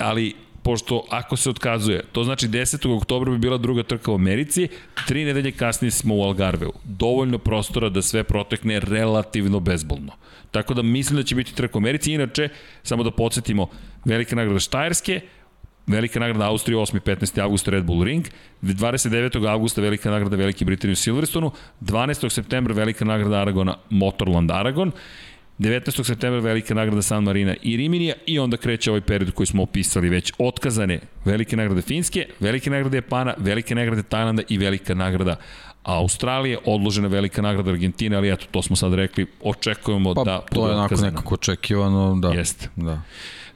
Ali 0.00 0.34
pošto 0.62 1.04
ako 1.10 1.36
se 1.36 1.50
otkazuje, 1.50 2.04
to 2.12 2.24
znači 2.24 2.48
10. 2.48 2.96
oktobra 2.96 3.32
bi 3.32 3.38
bila 3.38 3.58
druga 3.58 3.82
trka 3.82 4.12
u 4.12 4.14
Americi, 4.14 4.68
tri 5.06 5.24
nedelje 5.24 5.52
kasnije 5.52 5.90
smo 5.90 6.16
u 6.16 6.22
Algarveu. 6.22 6.72
Dovoljno 6.84 7.38
prostora 7.38 7.88
da 7.88 8.02
sve 8.02 8.24
protekne 8.24 8.80
relativno 8.80 9.60
bezbolno. 9.60 10.12
Tako 10.50 10.74
da 10.74 10.82
mislim 10.82 11.16
da 11.16 11.22
će 11.22 11.34
biti 11.34 11.54
trka 11.54 11.78
u 11.78 11.80
Americi. 11.80 12.12
Inače, 12.12 12.48
samo 12.82 13.02
da 13.02 13.10
podsjetimo, 13.10 13.68
velika 14.04 14.36
nagrada 14.36 14.60
Štajerske, 14.60 15.20
Velika 15.86 16.20
nagrada 16.20 16.46
Austrije 16.46 16.78
8. 16.78 16.96
i 16.96 17.00
15. 17.00 17.42
augusta 17.42 17.70
Red 17.70 17.84
Bull 17.84 18.04
Ring, 18.04 18.26
29. 18.62 19.48
augusta 19.48 19.80
Velika 19.80 20.10
nagrada 20.10 20.36
Velike 20.36 20.64
Britanije 20.64 20.92
u 20.92 20.96
Silverstonu, 20.96 21.50
12. 21.80 22.30
septembra 22.30 22.74
Velika 22.74 23.04
nagrada 23.04 23.40
Aragona 23.40 23.76
Motorland 23.90 24.50
Aragon 24.50 24.92
19. 25.60 26.04
septembra 26.04 26.40
velika 26.40 26.74
nagrada 26.74 27.02
San 27.02 27.24
Marina 27.24 27.54
i 27.62 27.76
Riminija 27.76 28.14
i 28.26 28.38
onda 28.38 28.56
kreće 28.56 28.90
ovaj 28.90 29.00
period 29.00 29.30
koji 29.30 29.46
smo 29.46 29.62
opisali 29.62 30.08
već 30.08 30.32
otkazane 30.38 31.00
velike 31.24 31.56
nagrade 31.56 31.82
Finske, 31.82 32.26
velike 32.40 32.70
nagrade 32.70 32.96
Japana, 32.96 33.34
velike 33.38 33.74
nagrade 33.74 34.02
Tajlanda 34.02 34.42
i 34.48 34.58
velika 34.58 34.94
nagrada 34.94 35.36
Australije, 35.82 36.58
odložena 36.64 37.08
velika 37.08 37.42
nagrada 37.42 37.70
Argentine, 37.70 38.16
ali 38.16 38.32
eto, 38.32 38.46
to 38.50 38.62
smo 38.62 38.76
sad 38.76 38.94
rekli, 38.94 39.26
očekujemo 39.42 40.14
pa, 40.14 40.24
da... 40.24 40.40
to 40.40 40.68
je 40.68 40.74
onako 40.74 40.94
nekako 40.94 41.34
očekivano, 41.34 42.16
da. 42.20 42.28
Jeste. 42.28 42.68
Da. 42.76 43.02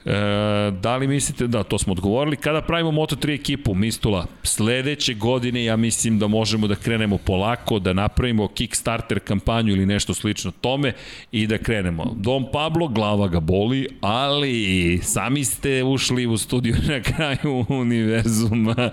E, 0.05 0.71
da 0.71 0.97
li 0.97 1.07
mislite, 1.07 1.47
da, 1.47 1.63
to 1.63 1.79
smo 1.79 1.93
odgovorili. 1.93 2.37
Kada 2.37 2.63
pravimo 2.63 2.91
Moto3 2.91 3.35
ekipu, 3.35 3.75
Mistula, 3.75 4.27
sledeće 4.43 5.15
godine 5.15 5.65
ja 5.65 5.77
mislim 5.77 6.19
da 6.19 6.27
možemo 6.27 6.67
da 6.67 6.75
krenemo 6.75 7.19
polako, 7.19 7.79
da 7.79 7.93
napravimo 7.93 8.49
Kickstarter 8.49 9.21
kampanju 9.21 9.73
ili 9.73 9.87
nešto 9.87 10.15
slično 10.15 10.51
tome 10.61 10.93
i 11.33 11.47
da 11.47 11.59
krenemo. 11.59 12.15
Dom 12.17 12.47
Pablo, 12.53 12.89
glava 12.89 13.29
ga 13.29 13.41
boli, 13.41 13.89
ali 14.01 15.01
sami 15.03 15.45
ste 15.45 15.83
ušli 15.85 16.27
u 16.27 16.39
studiju 16.39 16.77
na 16.89 17.03
kraju 17.03 17.65
univerzuma 17.69 18.91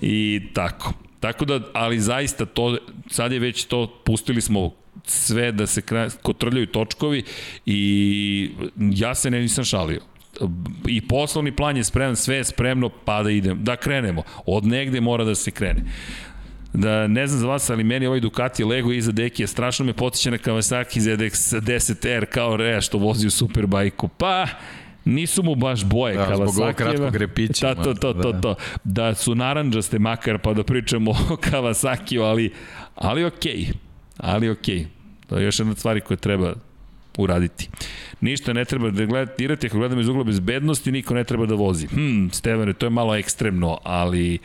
i 0.00 0.40
tako. 0.54 0.92
Tako 1.20 1.44
da, 1.44 1.60
ali 1.72 2.00
zaista 2.00 2.46
to, 2.46 2.78
sad 3.10 3.32
je 3.32 3.38
već 3.38 3.64
to, 3.64 4.00
pustili 4.04 4.40
smo 4.40 4.72
sve 5.04 5.52
da 5.52 5.66
se 5.66 5.82
kotrljaju 6.22 6.66
točkovi 6.66 7.24
i 7.66 8.50
ja 8.76 9.14
se 9.14 9.30
ne 9.30 9.40
nisam 9.40 9.64
šalio 9.64 10.00
i 10.88 11.08
poslovni 11.08 11.56
plan 11.56 11.76
je 11.76 11.84
spreman, 11.84 12.16
sve 12.16 12.36
je 12.36 12.44
spremno, 12.44 12.88
pa 13.04 13.22
da 13.22 13.30
idem, 13.30 13.64
da 13.64 13.76
krenemo. 13.76 14.22
Od 14.46 14.64
negde 14.64 15.00
mora 15.00 15.24
da 15.24 15.34
se 15.34 15.50
krene 15.50 15.84
da 16.72 17.06
ne 17.06 17.26
znam 17.26 17.40
za 17.40 17.46
vas, 17.46 17.70
ali 17.70 17.84
meni 17.84 18.06
ovaj 18.06 18.20
Ducati 18.20 18.64
Lego 18.64 18.92
iza 18.92 19.12
deki 19.12 19.42
je 19.42 19.46
strašno 19.46 19.84
me 19.84 19.92
potiče 19.92 20.30
na 20.30 20.38
Kawasaki 20.38 21.00
ZX 21.00 21.60
10R 21.60 22.24
kao 22.26 22.56
Rea 22.56 22.80
što 22.80 22.98
vozi 22.98 23.26
u 23.26 23.30
Superbajku. 23.30 24.08
Pa, 24.08 24.46
nisu 25.08 25.42
mu 25.42 25.54
baš 25.54 25.84
boje 25.84 26.14
da, 26.14 26.26
Kawasaki. 26.26 26.52
Zbog 26.52 26.74
kratkog 26.74 27.16
repića. 27.16 27.74
Da, 27.74 27.82
to, 27.84 27.94
to, 27.94 28.12
to, 28.12 28.32
da. 28.32 28.40
to. 28.40 28.54
Da 28.84 29.14
su 29.14 29.34
naranđaste 29.34 29.98
makar 29.98 30.38
pa 30.38 30.54
da 30.54 30.62
pričamo 30.62 31.10
o 31.32 31.36
Kawasaki, 31.36 32.22
ali, 32.22 32.52
ali 32.94 33.24
okej. 33.24 33.52
Okay. 33.52 33.72
Ali 34.16 34.50
okej. 34.50 34.78
Okay. 34.78 34.86
To 35.28 35.38
je 35.38 35.44
još 35.44 35.58
jedna 35.58 35.74
stvari 35.74 36.00
koje 36.00 36.16
treba 36.16 36.54
uraditi. 37.18 37.68
Ništa 38.20 38.52
ne 38.52 38.64
treba 38.64 38.90
da 38.90 39.04
gledati, 39.04 39.66
ako 39.66 39.78
gledamo 39.78 40.00
iz 40.00 40.08
ugla 40.08 40.24
bezbednosti, 40.24 40.92
niko 40.92 41.14
ne 41.14 41.24
treba 41.24 41.46
da 41.46 41.54
vozi. 41.54 41.86
Hm, 41.86 42.28
Stevane, 42.32 42.72
to 42.72 42.86
je 42.86 42.90
malo 42.90 43.16
ekstremno, 43.16 43.78
ali, 43.82 44.38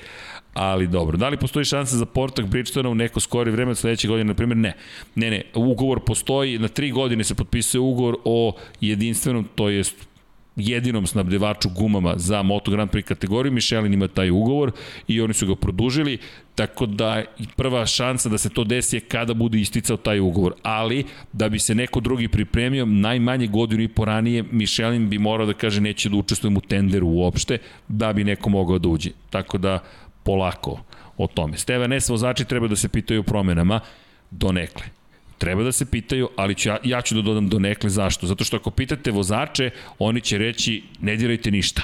ali 0.54 0.88
dobro. 0.88 1.18
Da 1.18 1.30
li 1.30 1.38
postoji 1.38 1.66
šansa 1.66 1.98
za 1.98 2.06
Portak 2.06 2.46
Bridgestone 2.46 2.90
u 2.90 2.96
neko 2.96 3.20
skori 3.20 3.52
vreme 3.52 3.72
od 3.72 3.78
sledeće 3.78 4.08
godine, 4.08 4.28
na 4.28 4.34
primjer? 4.34 4.58
Ne. 4.58 4.74
Ne, 5.16 5.32
ne, 5.32 5.42
ugovor 5.54 6.00
postoji, 6.06 6.60
na 6.60 6.68
tri 6.68 6.92
godine 6.92 7.24
se 7.24 7.36
potpisuje 7.36 7.82
ugovor 7.82 8.18
o 8.26 8.56
jedinstvenom, 8.82 9.48
to 9.56 9.70
jest 9.70 10.13
jedinom 10.56 11.08
snabdevaču 11.08 11.70
gumama 11.70 12.14
za 12.18 12.42
Moto 12.44 12.72
Grand 12.72 12.92
Prix 12.92 13.08
kategoriju. 13.08 13.52
Michelin 13.52 13.94
ima 13.94 14.08
taj 14.08 14.32
ugovor 14.32 14.72
i 15.08 15.22
oni 15.22 15.34
su 15.34 15.48
ga 15.48 15.56
produžili, 15.56 16.18
tako 16.56 16.86
da 16.86 17.24
prva 17.56 17.86
šansa 17.86 18.30
da 18.30 18.38
se 18.38 18.50
to 18.50 18.64
desi 18.64 18.96
je 18.96 19.00
kada 19.00 19.34
bude 19.34 19.60
isticao 19.60 19.98
taj 19.98 20.20
ugovor. 20.20 20.54
Ali, 20.64 21.06
da 21.34 21.50
bi 21.50 21.60
se 21.60 21.76
neko 21.76 22.00
drugi 22.00 22.28
pripremio, 22.28 22.86
najmanje 22.86 23.48
godinu 23.48 23.84
i 23.84 23.88
po 23.88 24.06
ranije, 24.06 24.44
Michelin 24.52 25.10
bi 25.10 25.20
morao 25.20 25.46
da 25.46 25.54
kaže 25.54 25.82
neće 25.82 26.10
da 26.10 26.18
učestvujem 26.18 26.58
u 26.58 26.62
tenderu 26.62 27.08
uopšte, 27.08 27.58
da 27.88 28.14
bi 28.14 28.24
neko 28.24 28.50
mogao 28.50 28.80
da 28.80 28.90
uđe. 28.90 29.10
Tako 29.30 29.58
da, 29.58 29.80
polako 30.24 30.80
o 31.18 31.28
tome. 31.28 31.58
Stevan 31.58 31.94
S. 31.94 32.10
vozači 32.10 32.46
treba 32.46 32.68
da 32.68 32.76
se 32.76 32.90
pitaju 32.90 33.20
o 33.20 33.24
promenama, 33.24 33.80
donekle. 34.32 35.03
Treba 35.44 35.64
da 35.64 35.72
se 35.72 35.86
pitaju, 35.86 36.30
ali 36.36 36.56
ću 36.56 36.70
ja, 36.70 36.78
ja 36.84 37.02
ću 37.02 37.16
da 37.16 37.22
dodam 37.22 37.50
do 37.50 37.60
nekle 37.60 37.90
zašto. 37.90 38.28
Zato 38.28 38.44
što 38.44 38.58
ako 38.58 38.72
pitate 38.72 39.12
vozače, 39.12 39.70
oni 40.00 40.22
će 40.22 40.38
reći 40.38 40.84
ne 41.02 41.16
dirajte 41.16 41.52
ništa. 41.52 41.82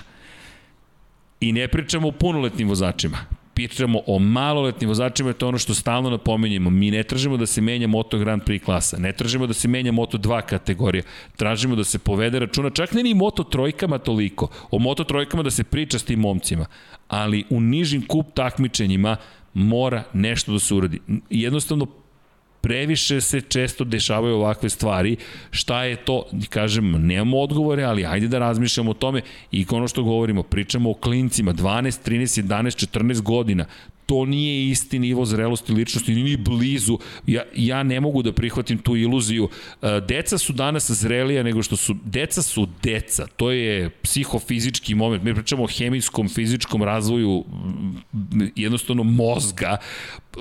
I 1.41 1.51
ne 1.51 1.67
pričamo 1.67 2.07
o 2.07 2.11
punoletnim 2.11 2.69
vozačima. 2.69 3.17
Pričamo 3.53 3.99
o 4.07 4.19
maloletnim 4.19 4.87
vozačima, 4.87 5.33
to 5.33 5.45
je 5.45 5.47
ono 5.49 5.57
što 5.57 5.73
stalno 5.73 6.09
napominjemo. 6.09 6.69
Mi 6.69 6.91
ne 6.91 7.03
tražimo 7.03 7.37
da 7.37 7.45
se 7.45 7.61
menja 7.61 7.87
Moto 7.87 8.17
Grand 8.17 8.43
Prix 8.43 8.63
klasa, 8.63 8.97
ne 8.97 9.11
tražimo 9.11 9.47
da 9.47 9.53
se 9.53 9.67
menja 9.67 9.91
Moto 9.91 10.17
2 10.17 10.41
kategorija, 10.41 11.03
tražimo 11.35 11.75
da 11.75 11.83
se 11.83 11.99
povede 11.99 12.39
računa, 12.39 12.69
čak 12.69 12.93
ne 12.93 13.03
ni 13.03 13.13
Moto 13.13 13.43
trojkama 13.43 13.97
toliko, 13.97 14.47
o 14.71 14.79
Moto 14.79 15.03
trojkama 15.03 15.43
da 15.43 15.51
se 15.51 15.63
priča 15.63 15.99
s 15.99 16.03
tim 16.03 16.19
momcima, 16.19 16.65
ali 17.07 17.43
u 17.49 17.61
nižim 17.61 18.07
kup 18.07 18.33
takmičenjima 18.33 19.17
mora 19.53 20.03
nešto 20.13 20.51
da 20.53 20.59
se 20.59 20.73
uradi. 20.73 20.99
Jednostavno 21.29 21.87
previše 22.61 23.21
se 23.21 23.41
često 23.41 23.83
dešavaju 23.83 24.35
ovakve 24.35 24.69
stvari. 24.69 25.17
Šta 25.51 25.83
je 25.83 25.95
to? 25.95 26.23
Kažem, 26.49 27.07
nemamo 27.07 27.39
odgovore, 27.39 27.83
ali 27.83 28.05
ajde 28.05 28.27
da 28.27 28.39
razmišljamo 28.39 28.91
o 28.91 28.93
tome 28.93 29.21
i 29.51 29.65
ono 29.69 29.87
što 29.87 30.03
govorimo, 30.03 30.43
pričamo 30.43 30.91
o 30.91 30.93
klincima, 30.93 31.53
12, 31.53 32.09
13, 32.09 32.43
11, 32.43 32.87
14 32.87 33.21
godina 33.21 33.65
to 34.09 34.25
nije 34.25 34.69
isti 34.69 34.99
nivo 34.99 35.25
zrelosti 35.25 35.73
ličnosti, 35.73 36.15
ni 36.15 36.37
blizu. 36.37 36.97
Ja, 37.27 37.43
ja 37.55 37.83
ne 37.83 37.99
mogu 37.99 38.23
da 38.23 38.33
prihvatim 38.33 38.77
tu 38.77 38.95
iluziju. 38.97 39.49
E, 39.81 40.01
deca 40.07 40.37
su 40.37 40.53
danas 40.53 40.91
zrelija 40.91 41.43
nego 41.43 41.63
što 41.63 41.75
su... 41.75 41.95
Deca 42.03 42.41
su 42.41 42.67
deca. 42.83 43.27
To 43.27 43.51
je 43.51 43.89
psihofizički 43.89 44.95
moment. 44.95 45.23
Mi 45.23 45.33
pričamo 45.33 45.63
o 45.63 45.67
hemijskom, 45.67 46.29
fizičkom 46.29 46.83
razvoju 46.83 47.45
jednostavno 48.55 49.03
mozga 49.03 49.77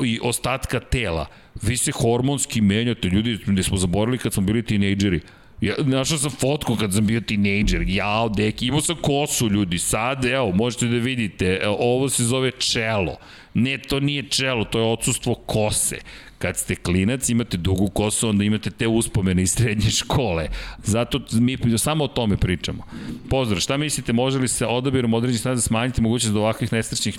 i 0.05 0.20
ostatka 0.23 0.81
tela. 0.81 1.27
Vi 1.63 1.77
se 1.77 1.93
hormonski 1.93 2.61
menjate. 2.61 3.09
Ljudi, 3.09 3.39
ne 3.47 3.63
smo 3.63 3.77
zaboravili 3.77 4.19
kad 4.19 4.33
smo 4.33 4.43
bili 4.43 4.63
tinejdžeri. 4.63 5.21
Ja, 5.61 5.75
našao 5.79 6.19
sam 6.19 6.31
fotku 6.31 6.77
kad 6.77 6.93
sam 6.95 7.07
bio 7.07 7.21
tinejdžer, 7.21 7.83
jao, 7.87 8.29
deki, 8.29 8.67
imao 8.67 8.81
sam 8.81 8.97
kosu 8.97 9.49
ljudi, 9.49 9.79
sad, 9.79 10.25
evo, 10.25 10.53
možete 10.53 10.87
da 10.87 10.97
vidite, 10.97 11.59
evo, 11.63 11.77
ovo 11.81 12.09
se 12.09 12.25
zove 12.25 12.51
čelo. 12.51 13.17
Ne, 13.55 13.79
to 13.79 14.01
nije 14.01 14.23
čelo, 14.23 14.65
to 14.65 14.79
je 14.79 14.85
odsustvo 14.85 15.35
kose. 15.35 15.99
Kad 16.39 16.56
ste 16.56 16.74
klinac, 16.74 17.28
imate 17.28 17.56
dugu 17.56 17.89
kosu, 17.89 18.28
onda 18.28 18.44
imate 18.44 18.70
te 18.70 18.86
uspomene 18.86 19.43
iz 19.43 19.52
srednje 19.52 19.90
škole. 19.90 20.48
Zato 20.85 21.20
mi 21.32 21.59
samo 21.78 22.05
o 22.05 22.09
tome 22.09 22.36
pričamo. 22.36 22.85
Pozdrav, 23.31 23.60
šta 23.60 23.77
mislite, 23.77 24.12
može 24.12 24.39
li 24.39 24.48
se 24.48 24.66
odabirom 24.66 25.15
određenih 25.15 25.40
staza 25.40 25.62
smanjiti 25.62 26.02
mogućnost 26.02 26.35
da 26.35 26.40
ovakvih 26.40 26.73
nesrećnih 26.73 27.19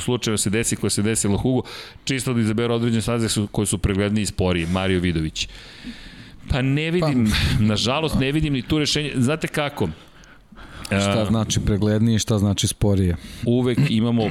slučajeva 0.00 0.38
se 0.38 0.50
desi 0.50 0.76
koje 0.76 0.90
se 0.90 1.02
desilo 1.02 1.38
Hugo, 1.38 1.62
čisto 2.04 2.34
da 2.34 2.40
izaberu 2.40 2.74
određene 2.74 3.02
staze 3.02 3.46
koje 3.52 3.66
su 3.66 3.78
preglednije 3.78 4.22
i 4.22 4.26
sporije, 4.26 4.66
Mario 4.66 5.00
Vidović. 5.00 5.48
Pa 6.50 6.62
ne 6.62 6.90
vidim, 6.90 7.26
pa. 7.26 7.64
nažalost 7.64 8.14
ne 8.20 8.32
vidim 8.32 8.52
ni 8.52 8.62
tu 8.62 8.78
rešenje. 8.78 9.12
Znate 9.16 9.48
kako? 9.48 9.88
Šta 10.88 11.24
znači 11.28 11.60
preglednije, 11.60 12.18
šta 12.18 12.38
znači 12.38 12.66
sporije? 12.66 13.16
Uvek 13.46 13.78
imamo, 13.88 14.22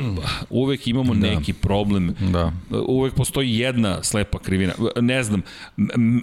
uvek 0.49 0.88
imamo 0.88 1.13
da. 1.13 1.19
neki 1.19 1.53
problem. 1.53 2.15
Da. 2.31 2.51
Uvek 2.88 3.13
postoji 3.13 3.57
jedna 3.57 4.03
slepa 4.03 4.39
krivina. 4.39 4.73
Ne 5.01 5.23
znam, 5.23 5.41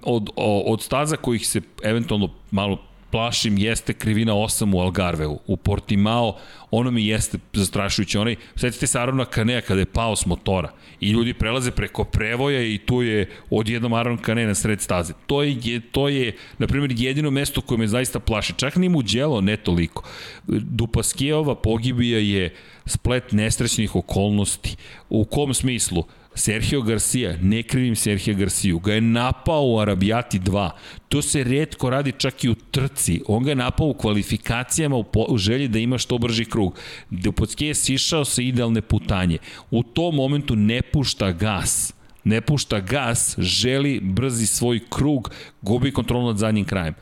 od, 0.02 0.28
od 0.66 0.82
staza 0.82 1.16
kojih 1.16 1.48
se 1.48 1.60
eventualno 1.82 2.28
malo 2.50 2.78
plašim 3.14 3.58
jeste 3.58 3.92
krivina 3.92 4.32
8 4.32 4.74
u 4.74 4.80
Algarveu. 4.80 5.38
U 5.46 5.56
Portimao 5.56 6.36
ono 6.70 6.90
mi 6.90 7.06
jeste 7.06 7.38
zastrašujuće. 7.52 8.18
Onaj, 8.20 8.36
setite 8.56 8.86
se 8.86 8.98
Arona 9.00 9.24
Kanea 9.24 9.60
kada 9.60 9.80
je 9.80 9.86
pao 9.86 10.16
s 10.16 10.26
motora 10.26 10.72
i 11.00 11.10
ljudi 11.10 11.34
prelaze 11.34 11.70
preko 11.70 12.04
prevoja 12.04 12.62
i 12.62 12.78
tu 12.78 13.02
je 13.02 13.30
odjednom 13.50 13.92
Aron 13.92 14.18
Kane 14.18 14.46
na 14.46 14.54
sred 14.54 14.80
staze. 14.80 15.12
To 15.26 15.42
je, 15.42 15.80
to 15.92 16.08
je 16.08 16.36
na 16.58 16.66
primjer, 16.66 16.94
jedino 16.96 17.30
mesto 17.30 17.60
koje 17.60 17.78
me 17.78 17.86
zaista 17.86 18.20
plaši. 18.20 18.52
Čak 18.56 18.76
ni 18.76 18.88
mu 18.88 19.02
djelo, 19.02 19.40
ne 19.40 19.56
toliko. 19.56 20.04
Dupaskijeva 20.46 21.54
pogibija 21.54 22.18
je 22.18 22.54
splet 22.86 23.32
nesrećnih 23.32 23.96
okolnosti. 23.96 24.76
U 25.08 25.24
kom 25.24 25.54
smislu? 25.54 26.04
Sergio 26.34 26.82
Garcia, 26.82 27.36
ne 27.42 27.62
krivim 27.62 27.96
Sergio 27.96 28.34
Garciju, 28.34 28.78
ga 28.78 28.94
je 28.94 29.00
napao 29.00 29.62
u 29.66 29.78
Arabijati 29.78 30.40
2. 30.40 30.70
To 31.08 31.22
se 31.22 31.44
redko 31.44 31.90
radi 31.90 32.12
čak 32.12 32.44
i 32.44 32.48
u 32.48 32.54
trci. 32.54 33.20
On 33.26 33.44
ga 33.44 33.50
je 33.50 33.56
napao 33.56 33.86
u 33.86 33.94
kvalifikacijama 33.94 34.96
u, 34.96 35.04
po, 35.04 35.26
u 35.28 35.38
želji 35.38 35.68
da 35.68 35.78
ima 35.78 35.98
što 35.98 36.18
brži 36.18 36.44
krug. 36.44 36.78
Dupotski 37.10 37.66
je 37.66 37.74
sišao 37.74 38.24
sa 38.24 38.42
idealne 38.42 38.82
putanje. 38.82 39.38
U 39.70 39.82
tom 39.82 40.14
momentu 40.14 40.56
ne 40.56 40.82
pušta 40.82 41.32
gas 41.32 41.94
ne 42.24 42.40
pušta 42.40 42.80
gas, 42.80 43.34
želi 43.38 44.00
brzi 44.00 44.46
svoj 44.46 44.80
krug, 44.90 45.30
gubi 45.62 45.92
kontrolu 45.92 46.26
nad 46.26 46.38
zadnjim 46.38 46.64
krajem. 46.64 46.94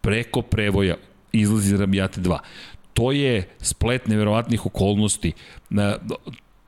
Preko 0.00 0.42
prevoja 0.42 0.96
izlazi 1.32 1.74
Arabijate 1.74 2.20
2 2.20 2.38
to 2.98 3.12
je 3.12 3.48
splet 3.60 4.08
neverovatnih 4.08 4.66
okolnosti 4.66 5.32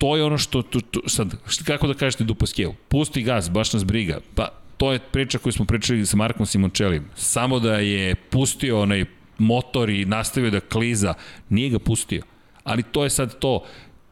to 0.01 0.16
je 0.16 0.24
ono 0.24 0.39
što, 0.39 0.62
to, 0.62 0.81
to, 0.81 1.01
sad, 1.09 1.35
kako 1.64 1.86
da 1.86 1.94
kažete 1.94 2.24
Dupaskijel, 2.24 2.72
pusti 2.89 3.22
gas, 3.22 3.51
baš 3.51 3.72
nas 3.72 3.85
briga, 3.85 4.20
pa 4.35 4.48
to 4.77 4.93
je 4.93 4.98
priča 4.98 5.39
koju 5.39 5.52
smo 5.52 5.64
pričali 5.64 6.06
sa 6.06 6.16
Markom 6.16 6.47
Simončelim, 6.47 7.05
samo 7.14 7.59
da 7.60 7.74
je 7.74 8.14
pustio 8.14 8.81
onaj 8.81 9.05
motor 9.39 9.90
i 9.90 10.05
nastavio 10.05 10.51
da 10.51 10.60
kliza, 10.60 11.14
nije 11.48 11.70
ga 11.70 11.78
pustio, 11.78 12.22
ali 12.64 12.82
to 12.82 13.05
je 13.05 13.10
sad 13.10 13.39
to, 13.39 13.64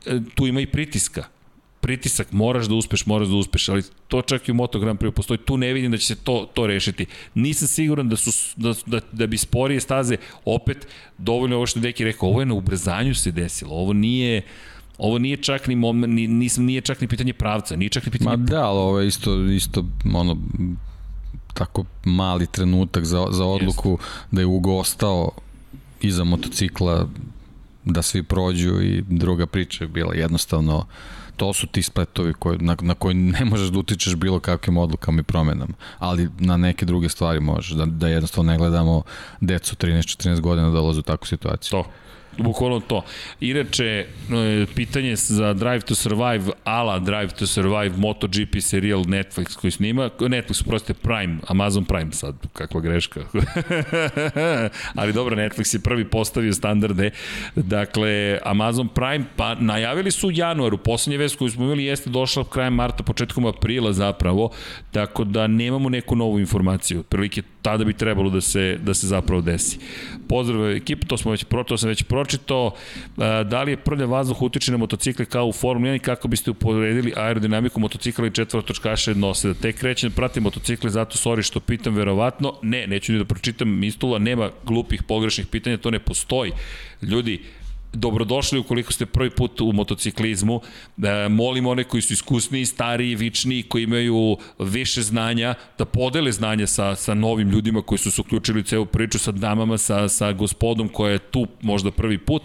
e, 0.06 0.20
tu 0.34 0.46
ima 0.46 0.60
i 0.60 0.66
pritiska, 0.66 1.24
pritisak, 1.80 2.32
moraš 2.32 2.66
da 2.66 2.74
uspeš, 2.74 3.06
moraš 3.06 3.28
da 3.28 3.34
uspeš, 3.34 3.68
ali 3.68 3.82
to 4.08 4.22
čak 4.22 4.48
i 4.48 4.52
u 4.52 4.54
Moto 4.54 4.78
Grand 4.78 4.98
Prix 4.98 5.10
postoji, 5.10 5.38
tu 5.38 5.56
ne 5.56 5.72
vidim 5.72 5.90
da 5.90 5.98
će 5.98 6.06
se 6.06 6.16
to, 6.16 6.50
to 6.54 6.66
rešiti. 6.66 7.06
Nisam 7.34 7.68
siguran 7.68 8.08
da, 8.08 8.16
su, 8.16 8.30
da, 8.56 8.74
da, 8.86 9.00
da 9.12 9.26
bi 9.26 9.38
sporije 9.38 9.80
staze, 9.80 10.16
opet, 10.44 10.86
dovoljno 11.18 11.56
ovo 11.56 11.66
što 11.66 11.78
je 11.78 11.82
Deki 11.82 12.04
rekao, 12.04 12.28
ovo 12.28 12.40
je 12.40 12.46
na 12.46 12.54
ubrzanju 12.54 13.14
se 13.14 13.30
desilo, 13.32 13.74
ovo 13.74 13.92
nije, 13.92 14.42
Ovo 14.98 15.18
nije 15.18 15.36
čak 15.36 15.66
ni, 15.66 15.76
mom, 15.76 16.00
ni 16.00 16.26
nisam, 16.26 16.64
nije 16.64 16.80
čak 16.80 17.00
ni 17.00 17.08
pitanje 17.08 17.32
pravca, 17.32 17.76
nije 17.76 17.88
čak 17.88 18.06
ni 18.06 18.12
pitanje... 18.12 18.30
Ma 18.30 18.36
da, 18.36 18.64
ali 18.64 18.78
ovo 18.78 19.00
je 19.00 19.08
isto, 19.08 19.44
isto 19.44 19.84
ono, 20.14 20.36
tako 21.54 21.84
mali 22.04 22.46
trenutak 22.46 23.04
za, 23.04 23.26
za 23.30 23.44
odluku 23.44 23.90
Jest. 23.90 24.02
da 24.30 24.40
je 24.40 24.46
Ugo 24.46 24.76
ostao 24.76 25.30
iza 26.00 26.24
motocikla 26.24 27.08
da 27.84 28.02
svi 28.02 28.22
prođu 28.22 28.82
i 28.82 29.04
druga 29.08 29.46
priča 29.46 29.84
je 29.84 29.88
bila 29.88 30.14
jednostavno 30.14 30.86
to 31.36 31.52
su 31.52 31.66
ti 31.66 31.82
spletovi 31.82 32.32
koji, 32.32 32.58
na, 32.58 32.76
na 32.80 32.94
koji 32.94 33.14
ne 33.14 33.44
možeš 33.44 33.68
da 33.68 33.78
utičeš 33.78 34.16
bilo 34.16 34.40
kakvim 34.40 34.76
odlukama 34.76 35.20
i 35.20 35.22
promenama, 35.22 35.74
ali 35.98 36.28
na 36.38 36.56
neke 36.56 36.86
druge 36.86 37.08
stvari 37.08 37.40
možeš, 37.40 37.70
da, 37.70 37.86
da 37.86 38.08
jednostavno 38.08 38.52
ne 38.52 38.58
gledamo 38.58 39.02
decu 39.40 39.76
13-14 39.76 40.40
godina 40.40 40.66
da 40.66 40.72
dolaze 40.72 41.00
u 41.00 41.02
takvu 41.02 41.26
situaciju. 41.26 41.70
To, 41.70 41.84
bukvalno 42.38 42.80
to. 42.80 43.04
Inače, 43.40 43.84
e, 43.84 44.06
pitanje 44.74 45.16
za 45.16 45.54
Drive 45.54 45.80
to 45.80 45.94
Survive, 45.94 46.52
ala 46.64 46.98
Drive 46.98 47.28
to 47.28 47.46
Survive 47.46 47.96
MotoGP 47.96 48.60
serijal 48.60 49.00
Netflix 49.00 49.56
koji 49.56 49.70
snima, 49.70 50.10
Netflix, 50.18 50.64
proste 50.64 50.94
Prime, 50.94 51.38
Amazon 51.46 51.84
Prime 51.84 52.12
sad, 52.12 52.34
kakva 52.52 52.80
greška. 52.80 53.20
Ali 54.98 55.12
dobro, 55.12 55.36
Netflix 55.36 55.74
je 55.74 55.80
prvi 55.80 56.04
postavio 56.04 56.52
standarde. 56.52 57.10
Dakle, 57.54 58.38
Amazon 58.44 58.88
Prime, 58.88 59.24
pa 59.36 59.54
najavili 59.54 60.10
su 60.10 60.28
u 60.28 60.32
januaru, 60.32 60.78
poslednje 60.78 61.18
vest 61.18 61.36
koju 61.36 61.50
smo 61.50 61.64
imali 61.64 61.84
jeste 61.84 62.10
došla 62.10 62.44
krajem 62.44 62.74
marta, 62.74 63.02
početkom 63.02 63.46
aprila 63.46 63.92
zapravo, 63.92 64.50
tako 64.92 65.24
da 65.24 65.46
nemamo 65.46 65.88
neku 65.88 66.16
novu 66.16 66.38
informaciju. 66.38 67.02
Prilike 67.02 67.42
tada 67.62 67.84
bi 67.84 67.92
trebalo 67.92 68.30
da 68.30 68.40
se, 68.40 68.78
da 68.82 68.94
se 68.94 69.06
zapravo 69.06 69.42
desi. 69.42 69.78
Pozdrav 70.28 70.70
ekipa, 70.70 71.06
to, 71.06 71.16
smo 71.16 71.30
već, 71.30 71.44
to 71.66 71.78
sam 71.78 71.88
već 71.88 72.02
pročitao. 72.02 72.74
Da 73.44 73.62
li 73.62 73.72
je 73.72 73.76
prlja 73.76 74.06
vazduh 74.06 74.42
utiče 74.42 74.72
na 74.72 74.78
motocikle 74.78 75.24
kao 75.24 75.46
u 75.46 75.52
Formula 75.52 75.92
1 75.92 75.96
i 75.96 75.98
kako 75.98 76.28
biste 76.28 76.50
uporedili 76.50 77.12
aerodinamiku 77.16 77.80
motocikla 77.80 78.26
i 78.26 78.30
četvorotočkaša 78.30 79.10
jednose? 79.10 79.48
Da 79.48 79.54
te 79.54 79.72
krećem, 79.72 80.12
pratim 80.12 80.42
motocikle, 80.42 80.90
zato 80.90 81.18
sorry 81.18 81.42
što 81.42 81.60
pitam, 81.60 81.94
verovatno. 81.94 82.54
Ne, 82.62 82.86
neću 82.86 83.12
ni 83.12 83.18
da 83.18 83.24
pročitam 83.24 83.78
Mistula, 83.78 84.18
nema 84.18 84.50
glupih, 84.64 85.02
pogrešnih 85.02 85.46
pitanja, 85.46 85.76
to 85.76 85.90
ne 85.90 85.98
postoji. 85.98 86.52
Ljudi, 87.02 87.42
dobrodošli 87.92 88.58
ukoliko 88.58 88.92
ste 88.92 89.06
prvi 89.06 89.30
put 89.30 89.60
u 89.60 89.72
motociklizmu. 89.72 90.60
E, 91.02 91.28
molim 91.28 91.66
one 91.66 91.84
koji 91.84 92.02
su 92.02 92.12
iskusniji, 92.12 92.64
stariji, 92.64 93.14
vičniji, 93.14 93.62
koji 93.62 93.82
imaju 93.82 94.36
više 94.58 95.02
znanja, 95.02 95.54
da 95.78 95.84
podele 95.84 96.32
znanje 96.32 96.66
sa, 96.66 96.94
sa 96.96 97.14
novim 97.14 97.50
ljudima 97.50 97.82
koji 97.82 97.98
su 97.98 98.10
se 98.10 98.20
uključili 98.20 98.60
u 98.60 98.62
celu 98.62 98.86
priču, 98.86 99.18
sa 99.18 99.32
damama, 99.32 99.78
sa, 99.78 100.08
sa 100.08 100.32
gospodom 100.32 100.88
koja 100.88 101.12
je 101.12 101.18
tu 101.18 101.46
možda 101.62 101.90
prvi 101.90 102.18
put 102.18 102.42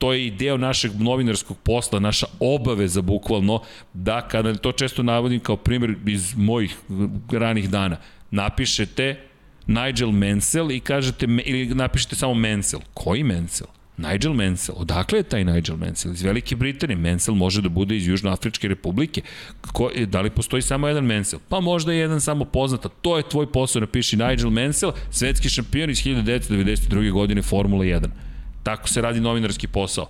to 0.00 0.12
je 0.12 0.26
i 0.26 0.30
deo 0.30 0.56
našeg 0.56 0.92
novinarskog 1.00 1.56
posla, 1.58 2.00
naša 2.00 2.26
obaveza 2.40 3.02
bukvalno, 3.02 3.62
da 3.92 4.28
kada 4.28 4.54
to 4.54 4.72
često 4.72 5.02
navodim 5.02 5.40
kao 5.40 5.56
primjer 5.56 5.94
iz 6.06 6.34
mojih 6.36 6.76
ranih 7.32 7.70
dana, 7.70 7.96
napišete 8.30 9.20
Nigel 9.66 10.10
Mansell 10.10 10.70
i 10.70 10.80
kažete, 10.80 11.26
ili 11.44 11.74
napišete 11.74 12.16
samo 12.16 12.34
Mansell. 12.34 12.82
Koji 12.94 13.24
Mansell? 13.24 13.70
Nigel 14.00 14.32
Mansell. 14.32 14.78
Odakle 14.78 15.18
je 15.18 15.22
taj 15.22 15.44
Nigel 15.44 15.76
Mansell? 15.76 16.14
Iz 16.14 16.22
Velike 16.22 16.56
Britanije. 16.56 16.96
Mansell 16.96 17.36
može 17.36 17.62
da 17.62 17.68
bude 17.68 17.96
iz 17.96 18.06
Južnoafričke 18.06 18.68
republike. 18.68 19.22
Ko, 19.72 19.90
da 20.06 20.20
li 20.20 20.30
postoji 20.30 20.62
samo 20.62 20.88
jedan 20.88 21.04
Mansell? 21.04 21.42
Pa 21.48 21.60
možda 21.60 21.92
jedan 21.92 22.20
samo 22.20 22.44
poznata. 22.44 22.88
To 22.88 23.16
je 23.16 23.28
tvoj 23.28 23.52
posao, 23.52 23.80
napiši 23.80 24.16
Nigel 24.16 24.50
Mansell, 24.50 24.92
svetski 25.10 25.48
šampion 25.48 25.90
iz 25.90 25.98
1992. 26.04 27.12
godine 27.12 27.42
Formula 27.42 27.84
1. 27.84 28.08
Tako 28.62 28.88
se 28.88 29.00
radi 29.00 29.20
novinarski 29.20 29.66
posao. 29.66 30.08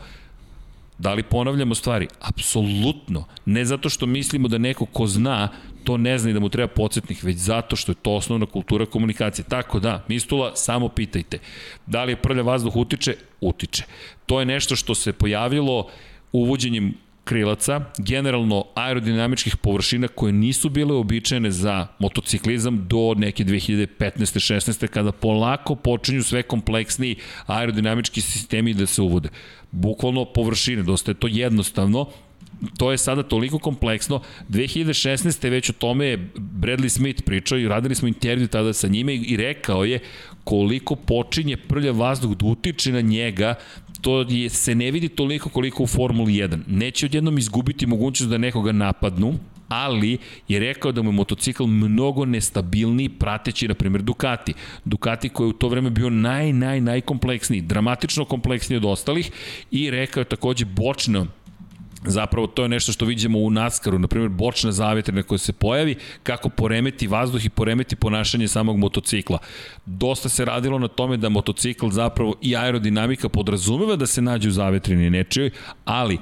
Da 0.99 1.15
li 1.15 1.23
ponavljamo 1.23 1.75
stvari? 1.75 2.09
Apsolutno. 2.21 3.25
Ne 3.45 3.65
zato 3.65 3.89
što 3.89 4.07
mislimo 4.07 4.49
da 4.49 4.59
neko 4.59 4.87
ko 4.87 5.07
zna 5.07 5.49
to 5.85 5.97
ne 5.97 6.19
zna 6.19 6.31
i 6.31 6.33
da 6.33 6.41
mu 6.41 6.49
treba 6.49 6.69
podsjetnik, 6.69 7.23
već 7.23 7.37
zato 7.37 7.77
što 7.77 7.93
je 7.93 7.97
to 8.03 8.15
osnovna 8.15 8.47
kultura 8.47 8.87
komunikacije. 8.87 9.45
Tako 9.49 9.81
da, 9.81 10.05
Mistula, 10.09 10.57
samo 10.57 10.89
pitajte. 10.89 11.39
Da 11.87 12.05
li 12.05 12.13
je 12.13 12.17
prlja 12.17 12.43
vazduh 12.43 12.77
utiče? 12.77 13.17
Utiče. 13.41 13.85
To 14.27 14.41
je 14.41 14.47
nešto 14.47 14.77
što 14.77 14.95
se 14.95 15.13
pojavilo 15.13 15.89
uvođenjem 16.33 16.95
krilaca, 17.25 17.81
generalno 17.99 18.65
aerodinamičkih 18.75 19.57
površina 19.57 20.09
koje 20.09 20.33
nisu 20.33 20.69
bile 20.69 20.95
običajene 20.95 21.51
za 21.51 21.87
motociklizam 21.99 22.87
do 22.89 23.15
neke 23.17 23.45
2015. 23.45 23.87
16. 23.99 24.87
kada 24.87 25.13
polako 25.13 25.75
počinju 25.75 26.23
sve 26.23 26.43
kompleksniji 26.43 27.17
aerodinamički 27.47 28.21
sistemi 28.21 28.75
da 28.75 28.87
se 28.87 29.03
uvode. 29.03 29.29
Bukvalno 29.71 30.25
površine, 30.25 30.83
dosta 30.83 31.11
je 31.11 31.15
to 31.15 31.27
jednostavno, 31.27 32.07
to 32.79 32.91
je 32.91 32.99
sada 32.99 33.23
toliko 33.23 33.59
kompleksno. 33.59 34.21
2016. 34.49 35.51
već 35.51 35.71
o 35.71 35.73
tome 35.73 36.07
je 36.07 36.31
Bradley 36.37 36.89
Smith 36.89 37.23
pričao 37.23 37.59
i 37.59 37.69
radili 37.69 37.95
smo 37.95 38.09
intervju 38.09 38.49
tada 38.49 38.73
sa 38.73 38.89
njime 38.89 39.15
i 39.15 39.37
rekao 39.37 39.85
je 39.85 39.99
koliko 40.45 40.97
počinje 40.97 41.57
prlja 41.57 41.93
vazduh 41.93 42.37
da 42.37 42.47
utiče 42.47 42.93
na 42.93 43.01
njega 43.01 43.55
to 44.01 44.21
je, 44.29 44.49
se 44.49 44.75
ne 44.75 44.91
vidi 44.91 45.09
toliko 45.09 45.49
koliko 45.49 45.83
u 45.83 45.87
Formuli 45.87 46.33
1. 46.33 46.59
Neće 46.67 47.07
odjednom 47.07 47.39
izgubiti 47.39 47.87
mogućnost 47.87 48.31
da 48.31 48.39
nekoga 48.39 48.73
napadnu, 48.73 49.35
ali 49.69 50.19
je 50.49 50.61
rekao 50.61 50.93
da 50.93 51.03
mu 51.03 51.09
je 51.09 51.13
motocikl 51.13 51.65
mnogo 51.65 52.25
nestabilniji 52.25 53.09
prateći, 53.09 53.69
na 53.69 53.75
primjer, 53.75 54.03
Ducati. 54.03 54.55
Ducati 54.85 55.29
koji 55.29 55.47
je 55.47 55.51
u 55.51 55.53
to 55.53 55.69
vreme 55.69 55.91
bio 55.91 56.11
naj, 56.11 56.53
naj, 56.53 56.81
najkompleksniji, 56.81 57.61
dramatično 57.61 58.25
kompleksniji 58.25 58.77
od 58.77 58.85
ostalih 58.85 59.31
i 59.71 59.91
rekao 59.91 60.21
je 60.21 60.25
takođe 60.25 60.65
bočno 60.65 61.27
Zapravo 62.05 62.47
to 62.47 62.63
je 62.63 62.69
nešto 62.69 62.93
što 62.93 63.05
vidimo 63.05 63.39
u 63.39 63.51
NASCAR-u, 63.51 63.99
na 63.99 64.09
primjer 64.09 64.31
bočna 64.31 64.73
zavetrina 64.73 65.23
koja 65.23 65.39
se 65.39 65.53
pojavi, 65.53 65.97
kako 66.23 66.49
poremeti 66.49 67.07
vazduh 67.07 67.45
i 67.45 67.49
poremeti 67.49 67.97
ponašanje 67.97 68.49
samog 68.49 68.79
motocikla. 68.79 69.39
Dosta 69.87 70.29
se 70.29 70.45
radilo 70.45 70.79
na 70.79 70.89
tome 70.89 71.17
da 71.17 71.29
motocikl 71.29 71.89
zapravo 71.89 72.35
i 72.43 72.57
aerodinamika 72.57 73.29
podrazumeva 73.29 73.97
da 73.97 74.07
se 74.07 74.23
nađe 74.23 74.49
u 74.49 74.53
zavetrini 74.53 75.11
nečijoj, 75.11 75.51
ali 75.85 76.19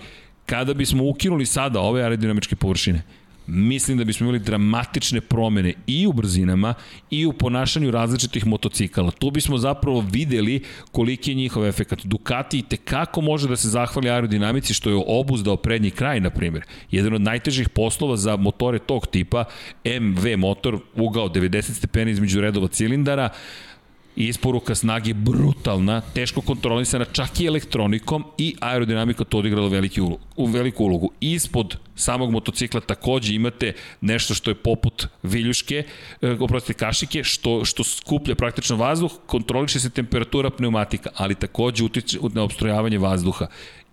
kada 0.47 0.75
bismo 0.75 1.09
ukinuli 1.09 1.47
sada 1.47 1.81
ove 1.81 2.03
aerodinamičke 2.03 2.57
površine, 2.57 3.03
mislim 3.49 3.99
da 3.99 4.05
bismo 4.05 4.25
imali 4.25 4.39
dramatične 4.39 5.21
promene 5.21 5.75
i 5.87 6.07
u 6.07 6.13
brzinama 6.13 6.75
i 7.11 7.27
u 7.27 7.33
ponašanju 7.33 7.91
različitih 7.91 8.47
motocikala. 8.47 9.11
Tu 9.11 9.31
bismo 9.31 9.59
zapravo 9.59 10.05
videli 10.13 10.63
koliki 10.93 11.31
je 11.31 11.35
njihov 11.35 11.67
efekt. 11.67 12.07
Ducati 12.07 12.59
i 12.59 12.63
tekako 12.63 13.21
može 13.21 13.49
da 13.49 13.57
se 13.57 13.69
zahvali 13.69 14.11
aerodinamici 14.11 14.75
što 14.75 14.91
je 14.91 15.03
obuzdao 15.07 15.57
prednji 15.57 15.91
kraj, 15.91 16.21
na 16.21 16.31
primjer. 16.31 16.65
Jedan 16.91 17.15
od 17.15 17.21
najtežih 17.21 17.69
poslova 17.69 18.17
za 18.17 18.37
motore 18.37 18.79
tog 18.79 19.07
tipa, 19.07 19.45
MV 20.01 20.39
motor, 20.39 20.79
ugao 20.95 21.29
90 21.29 21.63
stepeni 21.63 22.11
između 22.11 22.41
redova 22.41 22.69
cilindara, 22.69 23.29
isporuka 24.27 24.75
snage 24.75 25.15
brutalna, 25.15 26.01
teško 26.01 26.41
kontrolisana 26.41 27.05
čak 27.05 27.41
i 27.41 27.47
elektronikom 27.47 28.25
i 28.39 28.55
aerodinamika 28.61 29.25
to 29.25 29.39
odigrala 29.39 29.69
veliki 29.69 30.01
ulogu, 30.01 30.19
u 30.37 30.47
veliku 30.47 30.85
ulogu. 30.85 31.11
Ispod 31.21 31.77
samog 31.97 32.31
motocikla 32.31 32.81
takođe 32.81 33.35
imate 33.35 33.73
nešto 34.01 34.35
što 34.35 34.51
je 34.51 34.55
poput 34.55 35.07
viljuške, 35.23 35.85
e, 36.23 36.31
oprostite 36.41 36.79
kašike, 36.79 37.25
što, 37.25 37.65
što 37.65 37.85
skuplja 37.85 38.35
praktično 38.35 38.77
vazduh, 38.77 39.13
kontroliše 39.27 39.81
se 39.81 39.91
temperatura 39.91 40.51
pneumatika, 40.51 41.11
ali 41.17 41.35
takođe 41.35 41.85
utiče 41.85 42.19
na 42.35 42.43
obstrojavanje 42.43 42.99
vazduha 42.99 43.47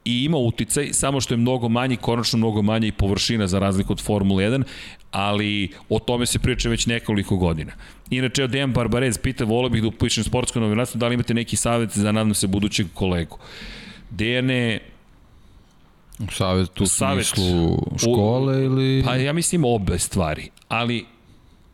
i 0.05 0.23
ima 0.23 0.37
uticaj, 0.37 0.93
samo 0.93 1.21
što 1.21 1.33
je 1.33 1.37
mnogo 1.37 1.69
manji, 1.69 1.97
konačno 1.97 2.37
mnogo 2.37 2.61
manje 2.61 2.87
i 2.87 2.91
površina 2.91 3.47
za 3.47 3.59
razliku 3.59 3.93
od 3.93 4.01
Formule 4.01 4.43
1, 4.43 4.63
ali 5.11 5.69
o 5.89 5.99
tome 5.99 6.25
se 6.25 6.39
priča 6.39 6.69
već 6.69 6.85
nekoliko 6.85 7.37
godina. 7.37 7.71
Inače, 8.09 8.47
Dejan 8.47 8.73
Barbarez 8.73 9.17
pita, 9.17 9.45
volio 9.45 9.69
bih 9.69 9.81
da 9.81 9.87
upišem 9.87 10.23
sportsko 10.23 10.59
novinarstvo, 10.59 10.99
da 10.99 11.07
li 11.07 11.13
imate 11.13 11.33
neki 11.33 11.55
savjet 11.55 11.97
za, 11.97 12.11
nadam 12.11 12.33
se, 12.33 12.47
budućeg 12.47 12.87
kolegu. 12.93 13.37
Dejane, 14.09 14.79
Savet 16.31 16.81
u 16.81 16.85
Savet, 16.85 17.25
smislu 17.25 17.77
škole 17.97 18.57
u, 18.57 18.63
ili... 18.63 19.03
Pa 19.05 19.15
ja 19.15 19.33
mislim 19.33 19.65
obe 19.65 19.99
stvari, 19.99 20.49
ali 20.67 21.05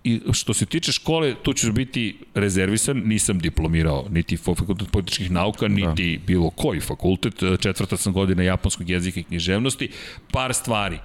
I 0.04 0.20
što 0.34 0.54
se 0.54 0.66
tiče 0.66 0.92
škole, 0.92 1.36
tu 1.44 1.54
ćeš 1.54 1.72
biti 1.72 2.18
rezervisan, 2.34 2.98
nisam 3.06 3.40
diplomirao 3.40 4.06
niti 4.10 4.38
fakultet 4.38 4.92
političkih 4.92 5.32
nauka, 5.32 5.68
da. 5.68 5.74
niti 5.74 6.18
da. 6.18 6.26
bilo 6.26 6.50
koji 6.50 6.80
fakultet, 6.80 7.34
četvrta 7.60 7.98
sam 7.98 8.14
godina 8.14 8.44
japanskog 8.44 8.90
jezika 8.90 9.20
i 9.20 9.24
književnosti, 9.24 9.90
par 10.32 10.54
stvari. 10.54 10.98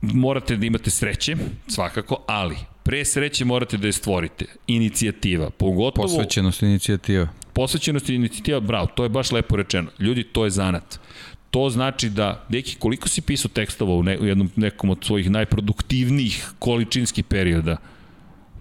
Morate 0.00 0.56
da 0.56 0.66
imate 0.66 0.90
sreće, 0.90 1.36
svakako, 1.66 2.24
ali 2.26 2.56
pre 2.88 3.04
sreće 3.04 3.44
morate 3.44 3.76
da 3.76 3.86
je 3.86 3.92
stvorite. 3.92 4.44
Inicijativa, 4.66 5.50
pogotovo... 5.50 6.08
Posvećenost 6.08 6.62
inicijativa. 6.62 7.28
Posvećenost 7.52 8.08
inicijativa, 8.08 8.60
bravo, 8.60 8.86
to 8.86 9.02
je 9.02 9.08
baš 9.08 9.32
lepo 9.32 9.56
rečeno. 9.56 9.90
Ljudi, 9.98 10.24
to 10.24 10.44
je 10.44 10.50
zanat. 10.50 11.00
To 11.50 11.70
znači 11.70 12.08
da, 12.08 12.46
deki, 12.48 12.76
koliko 12.78 13.08
si 13.08 13.20
pisao 13.20 13.50
tekstova 13.54 13.94
u, 13.94 14.02
ne, 14.02 14.18
u 14.18 14.26
jednom 14.26 14.50
nekom 14.56 14.90
od 14.90 14.98
svojih 15.04 15.30
najproduktivnijih 15.30 16.50
količinskih 16.58 17.24
perioda? 17.24 17.76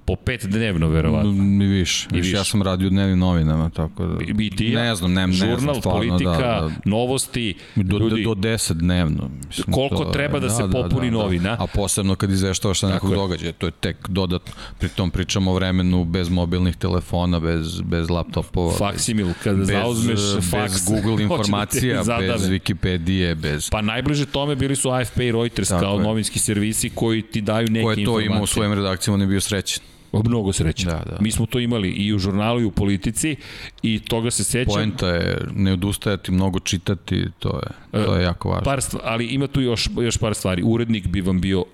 Po 0.07 0.15
pet 0.15 0.45
dnevno, 0.45 0.89
verovatno. 0.89 1.31
I 1.63 1.67
više. 1.67 2.07
I 2.13 2.17
više. 2.17 2.35
Ja 2.35 2.43
sam 2.43 2.61
radio 2.61 2.87
u 2.87 2.89
dnevnim 2.89 3.19
novinama, 3.19 3.69
tako 3.69 4.05
da... 4.05 4.17
I 4.43 4.49
ti 4.49 4.65
ja? 4.65 4.81
Ne 4.81 4.95
znam, 4.95 5.13
ne, 5.13 5.27
ne 5.27 5.33
Žurnal, 5.33 5.59
znam, 5.59 5.75
stvarno, 5.75 5.99
politika, 5.99 6.31
da, 6.31 6.37
da. 6.37 6.71
novosti. 6.85 7.53
Do, 7.75 7.97
ljudi, 7.97 8.23
do, 8.23 8.35
do 8.35 8.41
deset 8.41 8.77
dnevno. 8.77 9.29
Mislim, 9.47 9.73
koliko 9.73 10.03
to, 10.03 10.11
treba 10.11 10.39
da, 10.39 10.47
da 10.47 10.53
se 10.53 10.67
da, 10.67 10.69
popuni 10.69 11.11
da, 11.11 11.17
da, 11.17 11.23
novina. 11.23 11.57
A 11.59 11.67
posebno 11.67 12.15
kad 12.15 12.31
izveštavaš 12.31 12.79
sa 12.79 12.89
nekog 12.89 13.13
događaja, 13.13 13.51
to 13.51 13.65
je 13.65 13.71
tek 13.71 14.09
dodatno. 14.09 14.53
Pritom 14.79 15.11
pričamo 15.11 15.51
o 15.51 15.55
vremenu 15.55 16.05
bez 16.05 16.29
mobilnih 16.29 16.75
telefona, 16.75 17.39
bez, 17.39 17.81
bez 17.81 18.09
laptopova. 18.09 18.77
Faksimil, 18.77 19.27
kada 19.43 19.57
bez, 19.57 19.67
zauzmeš 19.67 20.19
faks. 20.51 20.73
Bez 20.77 20.85
Google 20.85 21.23
informacija, 21.23 22.03
bez 22.19 22.49
Wikipedije, 22.49 23.35
bez... 23.35 23.69
Pa 23.69 23.81
najbliže 23.81 24.25
tome 24.25 24.55
bili 24.55 24.75
su 24.75 24.89
AFP 24.89 25.19
i 25.19 25.31
Reuters 25.31 25.69
tako 25.69 25.81
kao 25.81 25.95
je. 25.95 26.03
novinski 26.03 26.39
servisi 26.39 26.89
koji 26.89 27.21
ti 27.21 27.41
daju 27.41 27.67
neke 27.69 27.79
informacije. 27.79 28.05
Ko 28.05 28.19
je 28.19 28.25
to 28.25 28.31
imao 28.31 28.43
u 28.43 28.47
svojim 28.47 28.73
redakcijama, 28.73 29.13
on 29.13 29.21
je 29.21 29.27
bio 29.27 29.41
srećen. 29.41 29.96
Mnogo 30.25 30.53
sreće. 30.53 30.85
Da, 30.85 31.03
da. 31.05 31.17
Mi 31.19 31.31
smo 31.31 31.45
to 31.45 31.59
imali 31.59 31.89
i 31.89 32.13
u 32.13 32.19
žurnalu 32.19 32.61
i 32.61 32.65
u 32.65 32.71
politici 32.71 33.35
i 33.81 33.99
toga 33.99 34.31
se 34.31 34.43
sećam. 34.43 34.73
Poenta 34.73 35.07
je 35.07 35.41
ne 35.55 35.73
odustajati, 35.73 36.31
mnogo 36.31 36.59
čitati, 36.59 37.25
to 37.39 37.59
je, 37.59 38.03
to 38.03 38.15
je 38.15 38.23
jako 38.23 38.49
važno. 38.49 38.63
Par 38.63 38.81
stvari, 38.81 39.05
ali 39.07 39.25
ima 39.25 39.47
tu 39.47 39.61
još, 39.61 39.89
još 40.01 40.17
par 40.17 40.35
stvari. 40.35 40.63
Urednik 40.65 41.07
bi 41.07 41.21
vam 41.21 41.41
bio 41.41 41.65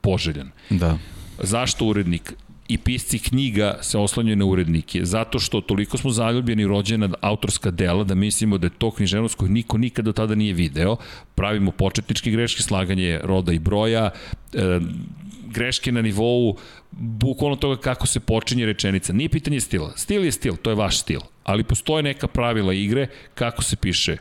poželjan. 0.00 0.50
Da. 0.70 0.98
Zašto 1.42 1.86
urednik? 1.86 2.34
i 2.68 2.78
pisci 2.78 3.18
knjiga 3.18 3.78
se 3.82 3.98
oslanjaju 3.98 4.36
na 4.36 4.44
urednike, 4.44 5.04
zato 5.04 5.38
što 5.38 5.60
toliko 5.60 5.98
smo 5.98 6.10
zaljubljeni 6.10 6.66
rođena 6.66 7.08
autorska 7.20 7.70
dela 7.70 8.04
da 8.04 8.14
mislimo 8.14 8.58
da 8.58 8.66
je 8.66 8.78
to 8.78 8.90
književnost 8.90 9.34
koju 9.34 9.48
niko 9.48 9.78
nikada 9.78 10.06
do 10.06 10.12
tada 10.12 10.34
nije 10.34 10.54
video, 10.54 10.96
pravimo 11.34 11.70
početničke 11.70 12.30
greške, 12.30 12.62
slaganje 12.62 13.20
roda 13.22 13.52
i 13.52 13.58
broja, 13.58 14.10
e, 14.52 14.80
greške 15.46 15.92
na 15.92 16.02
nivou 16.02 16.56
bukvalno 16.98 17.56
toga 17.56 17.80
kako 17.80 18.06
se 18.06 18.20
počinje 18.20 18.66
rečenica. 18.66 19.12
Nije 19.12 19.28
pitanje 19.28 19.60
stila. 19.60 19.92
Stil 19.96 20.24
je 20.24 20.32
stil, 20.32 20.56
to 20.56 20.70
je 20.70 20.76
vaš 20.76 20.98
stil. 20.98 21.20
Ali 21.44 21.64
postoje 21.64 22.02
neka 22.02 22.26
pravila 22.28 22.72
igre 22.74 23.06
kako 23.34 23.62
se 23.62 23.76
piše 23.76 24.16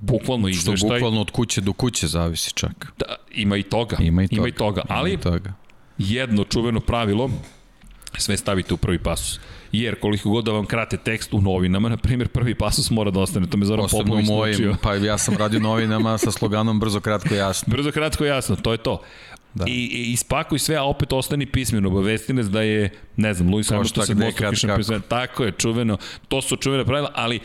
bukvalno 0.00 0.48
izveštaj. 0.48 0.76
Što 0.76 0.88
bukvalno 0.88 1.20
od 1.20 1.30
kuće 1.30 1.60
do 1.60 1.72
kuće 1.72 2.06
zavisi 2.06 2.52
čak. 2.54 2.86
Da, 2.98 3.16
ima 3.32 3.56
i 3.56 3.62
toga. 3.62 3.96
Ima 4.00 4.22
i 4.22 4.28
toga. 4.28 4.38
Ima 4.38 4.48
i 4.48 4.52
toga. 4.52 4.82
Ali 4.88 5.10
Ima 5.10 5.20
i 5.20 5.22
toga. 5.22 5.52
jedno 5.98 6.44
čuveno 6.44 6.80
pravilo, 6.80 7.30
sve 8.18 8.36
stavite 8.36 8.74
u 8.74 8.76
prvi 8.76 8.98
pasus. 8.98 9.40
Jer 9.72 10.00
koliko 10.00 10.30
god 10.30 10.44
da 10.44 10.52
vam 10.52 10.66
krate 10.66 10.96
tekst 10.96 11.34
u 11.34 11.40
novinama, 11.40 11.88
na 11.88 11.96
primjer, 11.96 12.28
prvi 12.28 12.54
pasus 12.54 12.90
mora 12.90 13.10
da 13.10 13.20
ostane. 13.20 13.46
To 13.46 13.56
me 13.56 13.66
Zoran 13.66 13.82
Posebno 13.84 14.04
Popović 14.04 14.28
mojim, 14.28 14.52
naučio. 14.52 14.76
pa 14.82 14.94
ja 14.94 15.18
sam 15.18 15.36
radio 15.36 15.60
novinama 15.60 16.18
sa 16.18 16.30
sloganom 16.30 16.80
brzo, 16.80 17.00
kratko, 17.00 17.34
jasno. 17.34 17.70
Brzo, 17.74 17.92
kratko, 17.92 18.24
jasno, 18.24 18.56
to 18.56 18.72
je 18.72 18.78
to. 18.78 19.02
Da. 19.58 19.64
I, 19.68 19.72
I 19.72 20.12
ispakuj 20.12 20.58
sve, 20.58 20.76
a 20.76 20.82
opet 20.82 21.12
ostani 21.12 21.46
pismeno. 21.46 21.88
Obavesti 21.88 22.32
nas 22.32 22.50
da 22.50 22.62
je, 22.62 22.90
ne 23.16 23.34
znam, 23.34 23.50
Luis 23.50 23.68
Hamilton 23.70 24.06
se 24.06 24.14
gde, 24.14 24.20
dvostruki 24.20 24.44
kad, 24.44 24.54
šampion 24.54 24.76
kako. 24.76 24.82
sveta. 24.82 25.08
Tako 25.08 25.44
je, 25.44 25.52
čuveno. 25.52 25.98
To 26.28 26.42
su 26.42 26.56
čuvene 26.56 26.84
pravila, 26.84 27.12
ali 27.14 27.40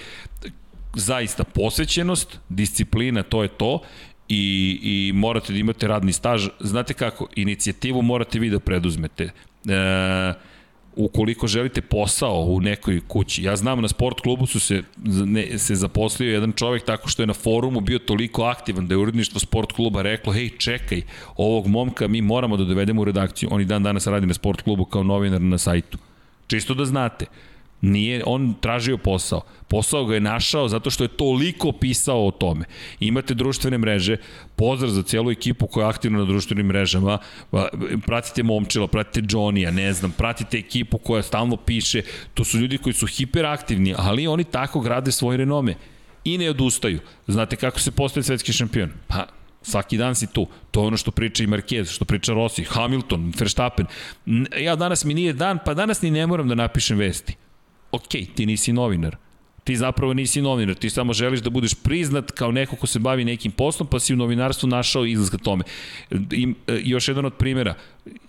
zaista 0.96 1.44
posvećenost, 1.44 2.40
disciplina, 2.50 3.24
to 3.24 3.44
je 3.44 3.50
to 3.50 3.82
i, 4.30 4.80
i 4.84 5.12
morate 5.14 5.54
da 5.54 5.60
imate 5.60 5.88
radni 5.88 6.14
staž. 6.14 6.48
Znate 6.60 6.94
kako, 6.94 7.28
inicijativu 7.36 8.02
morate 8.02 8.40
vi 8.40 8.50
da 8.50 8.60
preduzmete. 8.60 9.24
E, 9.24 10.34
ukoliko 10.96 11.48
želite 11.48 11.82
posao 11.82 12.42
u 12.42 12.62
nekoj 12.62 13.02
kući. 13.08 13.44
Ja 13.44 13.56
znam 13.56 13.82
na 13.82 13.88
sport 13.88 14.22
klubu 14.22 14.46
su 14.46 14.60
se, 14.60 14.82
ne, 15.26 15.58
se 15.58 15.76
zaposlio 15.76 16.34
jedan 16.34 16.52
čovek 16.52 16.86
tako 16.86 17.10
što 17.10 17.24
je 17.24 17.28
na 17.28 17.34
forumu 17.34 17.82
bio 17.82 18.00
toliko 18.00 18.44
aktivan 18.44 18.88
da 18.88 18.94
je 18.94 18.98
uredništvo 18.98 19.40
sport 19.40 19.72
kluba 19.72 20.02
reklo 20.02 20.34
hej 20.34 20.50
čekaj, 20.58 21.02
ovog 21.38 21.68
momka 21.68 22.08
mi 22.08 22.22
moramo 22.22 22.58
da 22.58 22.64
dovedemo 22.64 23.02
u 23.02 23.06
redakciju. 23.06 23.50
On 23.52 23.62
i 23.62 23.66
dan 23.66 23.84
danas 23.84 24.08
radi 24.08 24.26
na 24.26 24.34
sport 24.34 24.62
klubu 24.62 24.86
kao 24.86 25.04
novinar 25.04 25.42
na 25.42 25.58
sajtu. 25.58 25.98
Čisto 26.48 26.74
da 26.74 26.86
znate. 26.86 27.26
Nije 27.84 28.24
on 28.26 28.54
tražio 28.62 28.98
posao. 28.98 29.42
Posao 29.68 30.06
ga 30.06 30.14
je 30.14 30.20
našao 30.20 30.68
zato 30.68 30.90
što 30.90 31.04
je 31.04 31.08
toliko 31.08 31.72
pisao 31.72 32.28
o 32.28 32.32
tome. 32.32 32.66
Imate 33.00 33.34
društvene 33.34 33.78
mreže, 33.78 34.18
pozdrav 34.56 34.92
za 34.92 35.04
celu 35.04 35.32
ekipu 35.32 35.68
koja 35.68 35.86
je 35.86 35.90
aktivna 35.90 36.20
na 36.20 36.26
društvenim 36.26 36.66
mrežama, 36.66 37.18
pratite 38.06 38.44
Momčila, 38.44 38.88
pratite 38.88 39.22
Johnny-a, 39.22 39.72
ne 39.72 39.94
znam, 39.94 40.12
pratite 40.12 40.58
ekipu 40.58 40.98
koja 40.98 41.24
stalno 41.24 41.58
piše, 41.58 42.02
to 42.34 42.44
su 42.44 42.58
ljudi 42.58 42.78
koji 42.78 42.94
su 42.94 43.08
hiperaktivni, 43.08 43.96
ali 43.98 44.28
oni 44.28 44.44
tako 44.44 44.80
grade 44.80 45.12
svoj 45.12 45.38
renome 45.38 45.76
i 46.24 46.38
ne 46.38 46.50
odustaju. 46.50 47.00
Znate 47.28 47.56
kako 47.56 47.80
se 47.80 47.92
postaje 47.92 48.24
svetski 48.24 48.54
šampion? 48.54 48.90
Pa, 49.08 49.28
svaki 49.62 49.98
dan 49.98 50.16
si 50.16 50.28
tu. 50.28 50.48
To 50.72 50.82
je 50.82 50.88
ono 50.88 50.98
što 50.98 51.12
priča 51.12 51.44
i 51.44 51.48
Marquez, 51.48 51.94
što 51.96 52.06
priča 52.06 52.34
Rossi, 52.34 52.64
Hamilton, 52.64 53.34
Verstappen. 53.40 53.86
Ja 54.60 54.76
danas 54.76 55.06
mi 55.06 55.14
nije 55.14 55.34
dan, 55.34 55.60
pa 55.66 55.74
danas 55.74 56.02
ni 56.02 56.12
ne 56.12 56.28
moram 56.28 56.48
da 56.48 56.56
napišem 56.56 56.98
vesti 56.98 57.43
ok, 57.94 58.10
ti 58.36 58.46
nisi 58.46 58.74
novinar. 58.74 59.18
Ti 59.64 59.76
zapravo 59.76 60.14
nisi 60.14 60.42
novinar, 60.42 60.76
ti 60.76 60.90
samo 60.90 61.14
želiš 61.14 61.40
da 61.40 61.50
budeš 61.50 61.74
priznat 61.74 62.32
kao 62.32 62.52
neko 62.52 62.76
ko 62.76 62.88
se 62.88 63.00
bavi 63.00 63.26
nekim 63.26 63.52
poslom, 63.52 63.88
pa 63.88 64.00
si 64.00 64.14
u 64.14 64.18
novinarstvu 64.18 64.70
našao 64.70 65.06
izlaz 65.06 65.30
ka 65.30 65.38
tome. 65.38 65.64
I, 66.12 66.54
e, 66.68 66.82
još 66.84 67.08
jedan 67.08 67.26
od 67.26 67.34
primjera, 67.34 67.76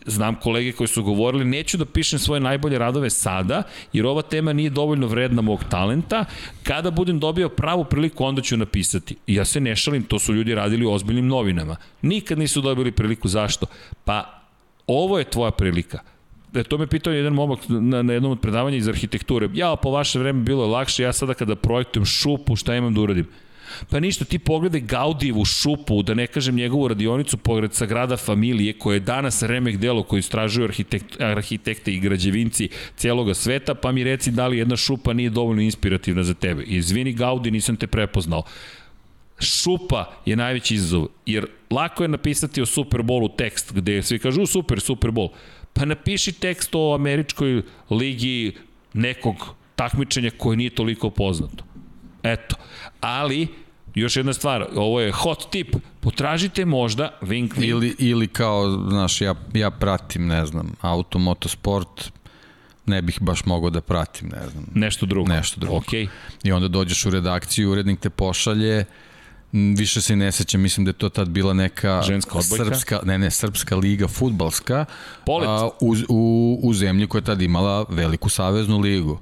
znam 0.07 0.35
kolege 0.35 0.73
koji 0.73 0.89
su 0.89 1.03
govorili, 1.03 1.45
neću 1.45 1.77
da 1.77 1.85
pišem 1.85 2.19
svoje 2.19 2.41
najbolje 2.41 2.79
radove 2.79 3.11
sada, 3.11 3.63
jer 3.93 4.07
ova 4.07 4.23
tema 4.23 4.53
nije 4.53 4.71
dovoljno 4.71 5.07
vredna 5.07 5.43
mog 5.43 5.65
talenta, 5.71 6.25
kada 6.63 6.91
budem 6.91 7.19
dobio 7.19 7.49
pravu 7.49 7.85
priliku, 7.85 8.25
onda 8.25 8.43
ću 8.43 8.57
napisati. 8.57 9.17
Ja 9.27 9.45
se 9.45 9.61
ne 9.61 9.77
šalim, 9.77 10.03
to 10.03 10.19
su 10.19 10.35
ljudi 10.35 10.55
radili 10.55 10.87
u 10.87 10.93
ozbiljnim 10.93 11.27
novinama. 11.27 11.77
Nikad 12.03 12.39
nisu 12.39 12.61
dobili 12.61 12.93
priliku, 12.93 13.29
zašto? 13.29 13.67
Pa, 14.05 14.41
ovo 14.87 15.19
je 15.19 15.31
tvoja 15.31 15.51
prilika 15.51 16.14
da 16.55 16.63
to 16.63 16.79
me 16.79 16.87
pitao 16.87 17.13
jedan 17.13 17.33
momak 17.33 17.59
na, 17.69 18.03
na 18.03 18.13
jednom 18.13 18.33
od 18.33 18.41
predavanja 18.41 18.77
iz 18.77 18.89
arhitekture. 18.89 19.49
Ja, 19.55 19.77
po 19.77 19.91
vaše 19.91 20.19
vreme 20.19 20.43
bilo 20.43 20.65
je 20.65 20.71
lakše, 20.71 21.03
ja 21.03 21.13
sada 21.13 21.35
kada 21.35 21.57
projektujem 21.57 22.07
šupu, 22.07 22.57
šta 22.57 22.77
imam 22.77 22.95
da 22.95 23.01
uradim? 23.01 23.27
Pa 23.91 24.01
ništa, 24.01 24.25
ti 24.25 24.39
pogledaj 24.39 24.81
Gaudijevu 24.81 25.45
šupu, 25.45 26.03
da 26.03 26.15
ne 26.15 26.27
kažem 26.27 26.55
njegovu 26.55 26.89
radionicu 26.89 27.37
pored 27.37 27.75
Sagrada 27.75 28.17
Familije, 28.17 28.73
koja 28.73 28.95
je 28.95 29.01
danas 29.01 29.43
remek 29.43 29.77
delo 29.77 30.03
koji 30.03 30.21
istražuju 30.21 30.65
arhitekt, 30.65 31.21
arhitekte 31.21 31.93
i 31.93 32.01
građevinci 32.01 32.69
celoga 32.97 33.35
sveta, 33.35 33.75
pa 33.75 33.93
mi 33.93 34.05
reci 34.05 34.31
da 34.31 34.47
li 34.47 34.59
jedna 34.59 34.77
šupa 34.77 35.13
nije 35.13 35.31
dovoljno 35.31 35.63
inspirativna 35.63 36.23
za 36.23 36.35
tebe. 36.35 36.63
Izvini 36.63 37.13
Gaudi, 37.13 37.51
nisam 37.51 37.77
te 37.77 37.87
prepoznao 37.87 38.43
šupa 39.41 40.13
je 40.27 40.37
najveći 40.37 40.75
izazov, 40.75 41.07
jer 41.27 41.47
lako 41.71 42.05
je 42.05 42.09
napisati 42.09 42.63
o 42.63 42.67
Superbolu 42.67 43.29
tekst 43.29 43.73
gde 43.73 44.03
svi 44.03 44.19
kažu 44.19 44.47
super, 44.47 44.81
Superbol. 44.81 45.29
Pa 45.75 45.85
napiši 45.85 46.33
tekst 46.33 46.71
o 46.75 46.95
američkoj 46.95 47.63
ligi 47.91 48.57
nekog 48.93 49.55
takmičenja 49.77 50.31
koje 50.37 50.57
nije 50.57 50.71
toliko 50.71 51.11
poznato. 51.11 51.65
Eto, 52.23 52.57
ali 53.01 53.49
još 53.95 54.17
jedna 54.17 54.33
stvar, 54.33 54.67
ovo 54.75 55.01
je 55.01 55.13
hot 55.13 55.51
tip, 55.51 55.77
potražite 56.01 56.65
možda 56.65 57.19
wink, 57.23 57.49
wink. 57.55 57.69
Ili, 57.69 57.97
ili 57.99 58.29
kao, 58.29 58.71
znaš, 58.91 59.21
ja, 59.21 59.35
ja 59.55 59.71
pratim, 59.71 60.27
ne 60.27 60.47
znam, 60.47 60.73
auto, 60.81 61.19
motosport, 61.19 62.11
ne 62.87 63.03
bih 63.03 63.19
baš 63.21 63.45
mogao 63.45 63.71
da 63.71 63.81
pratim, 63.81 64.29
ne 64.29 64.49
znam. 64.51 64.65
nešto 64.75 65.07
drugo. 65.07 65.29
Nešto 65.29 65.61
drugo. 65.61 65.77
Okay. 65.77 66.09
I 66.43 66.53
onda 66.53 66.69
dođeš 66.69 67.07
u 67.07 67.11
redakciju, 67.11 67.71
urednik 67.71 68.01
te 68.01 68.11
pošalje, 68.11 68.85
više 69.77 70.01
se 70.01 70.17
ne 70.17 70.33
sećam, 70.33 70.61
mislim 70.61 70.85
da 70.85 70.89
je 70.89 70.93
to 70.93 71.09
tad 71.09 71.29
bila 71.29 71.55
neka 71.55 72.03
Ženska 72.07 72.39
odbojka? 72.39 72.65
srpska, 72.65 73.01
ne, 73.05 73.19
ne, 73.19 73.31
srpska 73.31 73.77
liga 73.77 74.09
futbalska 74.09 74.85
Polet. 75.27 75.49
a, 75.49 75.69
u, 75.81 75.95
u, 76.09 76.61
u 76.63 76.75
zemlji 76.75 77.07
koja 77.07 77.19
je 77.19 77.25
tad 77.25 77.43
imala 77.43 77.85
veliku 77.89 78.29
saveznu 78.29 78.79
ligu. 78.79 79.21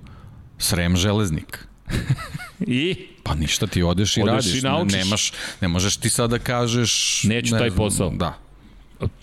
Srem 0.59 0.97
železnik. 0.97 1.59
I 2.67 2.97
Pa 3.23 3.35
ništa, 3.35 3.67
ti 3.67 3.83
odeš 3.83 4.17
i 4.17 4.23
Odeš 4.23 4.33
radiš. 4.33 4.63
i 4.63 4.65
naučiš. 4.65 4.95
Nemaš, 5.05 5.33
ne 5.61 5.69
možeš 5.69 5.97
ti 5.97 6.11
sada 6.11 6.39
da 6.39 6.45
kažeš... 6.45 7.23
Neću 7.25 7.55
ne 7.55 7.59
taj 7.59 7.71
posao. 7.71 8.11
Da. 8.11 8.39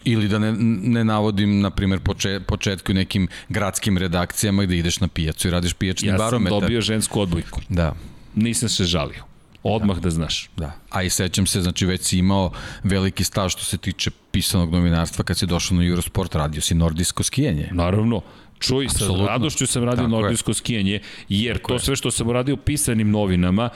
Ili 0.03 0.27
da 0.27 0.40
ne, 0.40 0.52
ne 0.84 1.03
navodim, 1.03 1.60
na 1.61 1.69
primjer, 1.69 1.99
poče, 1.99 2.40
početku 2.48 2.94
nekim 2.94 3.27
gradskim 3.49 3.98
redakcijama 3.98 4.64
gde 4.64 4.77
ideš 4.77 4.99
na 4.99 5.07
pijacu 5.07 5.48
i 5.48 5.52
radiš 5.52 5.73
pijačni 5.73 6.07
ja 6.07 6.18
sam 6.18 6.26
barometar. 6.26 6.61
dobio 6.61 6.81
žensku 6.81 7.22
odbojku. 7.22 7.61
Da. 7.69 7.95
Nisam 8.36 8.69
se 8.69 8.84
žalio. 8.84 9.28
Odmah 9.64 9.95
da, 9.95 10.02
da 10.02 10.10
znaš. 10.10 10.49
Da. 10.57 10.72
A 10.90 11.03
i 11.03 11.10
sećam 11.10 11.45
se, 11.45 11.61
znači 11.61 11.86
već 11.86 12.02
si 12.02 12.18
imao 12.18 12.52
veliki 12.84 13.23
staž 13.23 13.52
što 13.52 13.64
se 13.64 13.77
tiče 13.77 14.11
pisanog 14.31 14.72
novinarstva 14.73 15.23
kad 15.23 15.38
si 15.38 15.45
došao 15.45 15.77
na 15.77 15.86
Eurosport, 15.86 16.36
radio 16.36 16.61
si 16.61 16.76
nordijsko 16.76 17.23
skijanje. 17.23 17.69
Naravno. 17.72 18.22
Čuj, 18.60 18.86
Absolutno. 18.86 19.26
sa 19.26 19.31
radošću 19.31 19.68
sam 19.68 19.84
radio 19.84 20.03
Tako 20.03 20.10
nordijsko 20.11 20.53
skijanje, 20.53 20.99
jer 21.30 21.57
Tako 21.57 21.73
to 21.73 21.80
sve 21.80 21.95
što 21.95 22.11
sam 22.11 22.31
radio 22.31 22.57
pisanim 22.57 23.11
novinama, 23.11 23.69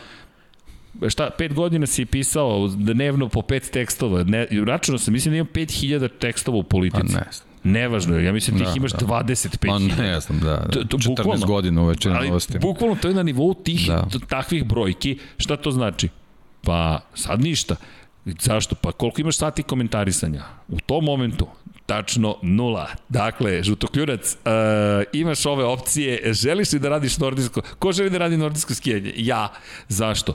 šta, 1.10 1.30
pet 1.38 1.54
godina 1.54 1.88
si 1.88 2.06
pisao 2.06 2.68
dnevno 2.68 3.30
po 3.30 3.42
pet 3.42 3.70
tekstova, 3.72 4.24
ne, 4.24 4.48
računao 4.66 5.00
sam, 5.00 5.14
mislim 5.14 5.32
da 5.32 5.38
imam 5.38 5.48
5000 5.54 6.10
tekstova 6.20 6.58
u 6.58 6.64
politici. 6.64 7.14
Pa 7.14 7.20
ne. 7.20 7.53
Nevažno 7.64 8.18
je, 8.18 8.26
ja 8.26 8.34
mislim 8.34 8.58
da, 8.58 8.64
Da, 8.64 8.70
ih 8.70 8.78
imaš 8.78 8.92
da. 8.92 8.98
25.000. 8.98 9.58
Pa 9.96 10.04
ne 10.04 10.20
znam, 10.20 10.40
da, 10.40 10.46
da. 10.50 10.70
To- 10.72 10.84
to 10.84 10.98
14 11.00 11.08
bukvalno. 11.08 11.46
godina 11.48 11.82
u 11.82 11.86
večernjim 11.86 12.18
Ali 12.18 12.28
novostima. 12.28 12.60
bukvalno 12.60 12.96
to 12.96 13.08
je 13.08 13.14
na 13.14 13.24
nivou 13.24 13.54
tih, 13.56 13.88
Da. 13.88 14.06
da. 14.12 14.20
takvih 14.20 14.66
brojki. 14.66 15.18
Šta 15.38 15.58
to 15.58 15.72
znači? 15.72 16.10
Pa 16.62 17.00
sad 17.14 17.42
ništa. 17.42 17.76
Zašto? 18.26 18.76
Pa 18.76 18.92
koliko 18.92 19.22
imaš 19.22 19.38
sati 19.38 19.64
komentarisanja? 19.64 20.44
U 20.68 20.80
tom 20.80 21.04
momentu 21.06 21.48
tačno 21.86 22.36
nula. 22.42 22.88
Dakle, 23.10 23.64
žutokljunac, 23.64 24.34
uh, 24.36 24.52
imaš 25.14 25.46
ove 25.46 25.64
opcije, 25.66 26.34
želiš 26.34 26.72
li 26.72 26.80
da 26.80 26.90
radiš 26.90 27.18
nordijsko? 27.18 27.62
Ko 27.80 27.92
želi 27.92 28.10
da 28.10 28.18
radi 28.18 28.38
nordijsko 28.38 28.74
skijanje? 28.74 29.14
Ja. 29.16 29.52
Zašto? 29.88 30.34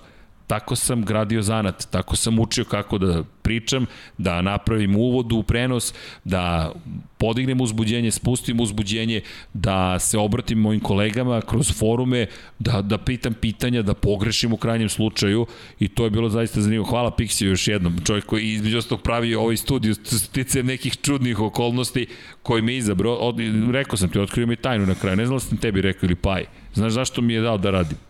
Tako 0.49 0.77
sam 0.77 1.05
gradio 1.05 1.43
zanat, 1.43 1.87
tako 1.91 2.17
sam 2.17 2.39
učio 2.39 2.65
kako 2.65 2.99
da 2.99 3.23
pričam, 3.43 3.87
da 4.19 4.43
napravim 4.43 4.97
uvod 4.97 5.33
u 5.33 5.43
prenos, 5.43 5.95
da 6.25 6.73
podignem 7.19 7.61
uzbuđenje, 7.61 8.11
spustim 8.11 8.61
uzbuđenje, 8.61 9.21
da 9.55 9.99
se 9.99 10.19
obratim 10.19 10.59
mojim 10.59 10.81
kolegama 10.81 11.41
kroz 11.41 11.73
forume, 11.79 12.27
da, 12.59 12.83
da 12.83 12.99
pitam 12.99 13.35
pitanja, 13.35 13.83
da 13.83 13.95
pogrešim 13.95 14.53
u 14.53 14.57
krajnjem 14.57 14.89
slučaju 14.89 15.47
i 15.81 15.89
to 15.89 16.05
je 16.05 16.11
bilo 16.11 16.29
zaista 16.29 16.61
zanimljivo. 16.61 16.85
Hvala 16.85 17.11
Pixiju 17.11 17.49
još 17.49 17.69
jednom, 17.69 18.01
čovjek 18.05 18.27
koji 18.27 18.53
između 18.53 18.79
ostalog 18.79 19.03
pravi 19.03 19.35
ovaj 19.35 19.57
studiju 19.57 19.95
stice 19.95 20.63
nekih 20.63 20.97
čudnih 21.03 21.41
okolnosti 21.41 22.07
koji 22.43 22.63
me 22.63 22.77
izabrao. 22.77 23.15
Od, 23.15 23.37
rekao 23.73 23.97
sam 23.97 24.09
ti, 24.09 24.19
otkrio 24.19 24.47
mi 24.47 24.57
tajnu 24.57 24.87
na 24.87 24.95
kraju, 24.95 25.17
ne 25.17 25.27
znam 25.27 25.37
da 25.39 25.45
sam 25.45 25.59
tebi 25.59 25.81
rekao 25.81 26.07
ili 26.07 26.15
paj. 26.15 26.45
Znaš 26.75 26.93
zašto 26.93 27.23
mi 27.23 27.35
je 27.35 27.41
dao 27.41 27.59
da 27.59 27.71
radim? 27.71 28.08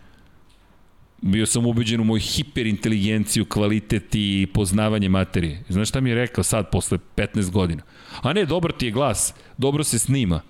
Bio 1.20 1.46
sam 1.46 1.66
ubeđen 1.66 2.00
u 2.00 2.04
moju 2.04 2.20
hiperinteligenciju, 2.20 3.44
kvalitet 3.44 4.14
i 4.14 4.46
poznavanje 4.54 5.08
materije. 5.08 5.64
Znaš 5.68 5.88
šta 5.88 6.00
mi 6.00 6.10
je 6.10 6.16
rekao 6.16 6.44
sad, 6.44 6.70
posle 6.70 6.98
15 7.16 7.50
godina? 7.50 7.82
A 8.22 8.32
ne, 8.32 8.44
dobar 8.44 8.72
ti 8.72 8.86
je 8.86 8.92
glas, 8.92 9.34
dobro 9.56 9.84
se 9.84 9.98
snima. 9.98 10.40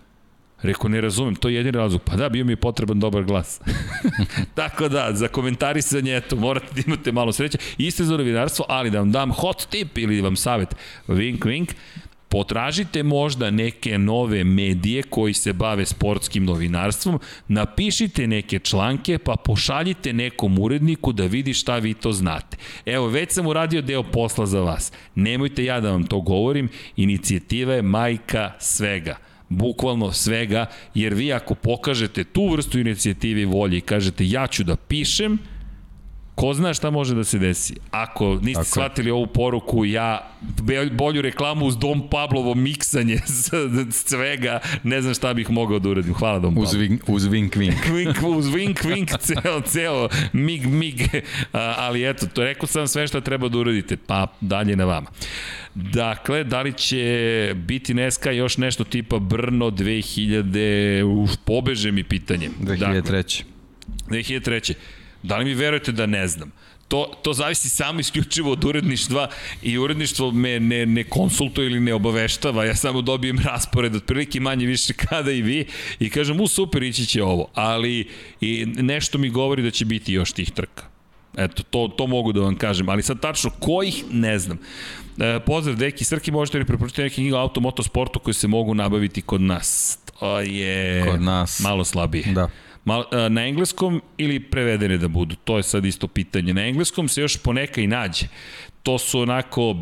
Rekao, 0.63 0.89
ne 0.89 1.01
razumem, 1.01 1.35
to 1.35 1.49
je 1.49 1.55
jedin 1.55 1.75
razlog. 1.75 2.03
Pa 2.03 2.17
da, 2.17 2.29
bio 2.29 2.45
mi 2.45 2.53
je 2.53 2.57
potreban 2.57 3.01
dobar 3.01 3.25
glas. 3.25 3.61
Tako 4.55 4.89
da, 4.89 5.11
za 5.15 5.29
komentarisanje, 5.29 6.17
eto, 6.17 6.37
morate 6.37 6.67
da 6.75 6.83
imate 6.87 7.13
malo 7.13 7.33
sreće. 7.33 7.59
Iste 7.79 8.05
za 8.05 8.17
novinarstvo, 8.17 8.65
ali 8.69 8.91
da 8.91 8.99
vam 8.99 9.13
dam 9.13 9.33
hot 9.33 9.67
tip 9.71 9.99
ili 9.99 10.21
vam 10.21 10.37
savet, 10.37 10.75
wink, 11.09 11.39
wink, 11.39 11.73
Potražite 12.29 13.03
možda 13.03 13.51
neke 13.51 13.99
nove 13.99 14.45
medije 14.45 15.03
koji 15.03 15.35
se 15.35 15.53
bave 15.53 15.87
sportskim 15.87 16.45
novinarstvom, 16.45 17.21
napišite 17.49 18.27
neke 18.27 18.59
članke 18.59 19.19
pa 19.19 19.37
pošaljite 19.45 20.13
nekom 20.13 20.59
uredniku 20.59 21.13
da 21.13 21.27
vidi 21.27 21.55
šta 21.55 21.79
vi 21.79 21.95
to 21.95 22.13
znate. 22.13 22.57
Evo, 22.87 23.07
već 23.07 23.33
sam 23.33 23.47
uradio 23.47 23.83
deo 23.83 24.03
posla 24.03 24.47
za 24.47 24.61
vas. 24.61 24.93
Nemojte 25.15 25.65
ja 25.65 25.81
da 25.81 25.91
vam 25.91 26.07
to 26.07 26.21
govorim, 26.21 26.69
inicijativa 26.97 27.75
je 27.75 27.83
majka 27.83 28.53
svega 28.59 29.17
bukvalno 29.49 30.13
svega, 30.13 30.67
jer 30.95 31.15
vi 31.15 31.33
ako 31.33 31.55
pokažete 31.55 32.25
tu 32.25 32.49
vrstu 32.53 32.79
inicijative 32.79 33.43
i 33.43 33.45
volje 33.45 33.79
i 33.79 33.81
kažete 33.81 34.29
ja 34.29 34.47
ću 34.47 34.65
da 34.65 34.77
pišem, 34.77 35.39
ko 36.39 36.55
zna 36.55 36.75
šta 36.75 36.91
može 36.91 37.15
da 37.15 37.25
se 37.25 37.39
desi. 37.39 37.75
Ako 37.91 38.35
niste 38.35 38.53
Tako 38.53 38.65
shvatili 38.65 39.11
ovu 39.11 39.27
poruku, 39.27 39.85
ja 39.85 40.31
bolju 40.93 41.23
reklamu 41.23 41.67
uz 41.67 41.77
Dom 41.77 42.09
Pablovo 42.11 42.55
miksanje 42.55 43.19
svega, 44.07 44.61
ne 44.83 45.03
znam 45.03 45.15
šta 45.15 45.35
bih 45.35 45.51
mogao 45.51 45.79
da 45.79 45.89
uradim. 45.89 46.15
Hvala 46.15 46.39
Dom 46.39 46.55
Pablo. 46.55 46.69
Uz, 46.69 46.75
vink, 46.75 47.09
uz 47.09 47.25
vink 47.25 47.57
vink. 47.57 47.75
vink 47.97 48.17
uz 48.23 48.55
vink 48.55 48.85
vink, 48.85 49.11
ceo, 49.19 49.61
ceo, 49.61 50.09
mig 50.33 50.67
mig. 50.67 50.95
ali 51.53 52.09
eto, 52.09 52.27
to 52.27 52.45
rekao 52.45 52.67
sam 52.67 52.89
sve 52.89 53.07
šta 53.07 53.21
treba 53.21 53.49
da 53.49 53.59
uradite, 53.59 53.97
pa 53.97 54.27
dalje 54.41 54.77
na 54.77 54.85
vama. 54.85 55.11
Dakle, 55.75 56.45
da 56.45 56.63
li 56.63 56.73
će 56.73 57.55
biti 57.57 57.95
Neska 57.95 58.31
još 58.31 58.57
nešto 58.57 58.85
tipa 58.85 59.19
Brno 59.19 59.71
2000, 59.71 61.03
uf, 61.03 61.31
pobeže 61.45 61.93
mi 61.93 62.05
pitanje. 62.05 62.51
2003. 62.61 62.75
Dakle, 62.77 63.03
2003. 64.09 64.75
Da 65.23 65.37
li 65.37 65.45
mi 65.45 65.55
verujete 65.55 65.93
da 65.93 66.07
ne 66.07 66.29
znam? 66.29 66.53
To, 66.89 67.13
to 67.23 67.33
zavisi 67.33 67.69
samo 67.69 68.01
isključivo 68.01 68.53
od 68.53 68.65
uredništva 68.65 69.29
i 69.63 69.79
uredništvo 69.79 70.31
me 70.31 70.61
ne, 70.61 70.87
ne 70.87 71.05
konsultuje 71.05 71.67
ili 71.67 71.81
ne 71.81 71.95
obaveštava, 71.95 72.65
ja 72.65 72.75
samo 72.75 73.03
dobijem 73.03 73.39
raspored 73.39 73.95
otprilike 73.95 74.41
manje 74.41 74.67
više 74.67 74.93
kada 74.93 75.33
i 75.33 75.43
vi 75.43 75.67
i 75.99 76.11
kažem 76.11 76.41
u 76.41 76.47
super 76.47 76.83
ići 76.83 77.07
će 77.07 77.23
ovo, 77.23 77.49
ali 77.55 78.09
i 78.41 78.67
nešto 78.67 79.19
mi 79.19 79.29
govori 79.29 79.63
da 79.63 79.71
će 79.71 79.85
biti 79.85 80.13
još 80.13 80.33
tih 80.33 80.51
trka. 80.51 80.85
Eto, 81.37 81.63
to, 81.63 81.89
to 81.97 82.07
mogu 82.07 82.33
da 82.33 82.41
vam 82.41 82.57
kažem, 82.57 82.89
ali 82.89 83.03
sad 83.03 83.21
tačno 83.21 83.51
kojih 83.51 84.05
ne 84.11 84.39
znam. 84.39 84.59
E, 85.19 85.41
pozdrav, 85.47 85.77
deki, 85.77 86.05
Srki, 86.05 86.31
možete 86.31 86.59
li 86.59 86.65
preporučiti 86.65 87.03
neke 87.03 87.15
knjiga 87.15 87.37
o 87.37 87.41
automotosportu 87.41 88.19
koje 88.19 88.35
se 88.35 88.49
mogu 88.49 88.75
nabaviti 88.75 89.23
kod 89.23 89.41
nas? 89.41 89.99
To 90.21 90.41
je 90.41 91.05
kod 91.11 91.23
nas. 91.23 91.61
malo 91.61 91.85
slabije. 91.85 92.33
Da. 92.33 92.49
Mal, 92.89 93.05
na 93.31 93.45
engleskom 93.47 94.01
ili 94.17 94.41
prevedene 94.41 94.97
da 94.99 95.09
budu? 95.09 95.37
To 95.45 95.57
je 95.57 95.63
sad 95.63 95.85
isto 95.85 96.09
pitanje. 96.09 96.55
Na 96.55 96.65
engleskom 96.67 97.09
se 97.09 97.21
još 97.21 97.37
poneka 97.37 97.81
i 97.81 97.87
nađe. 97.87 98.27
To 98.83 98.99
su 98.99 99.21
onako 99.21 99.77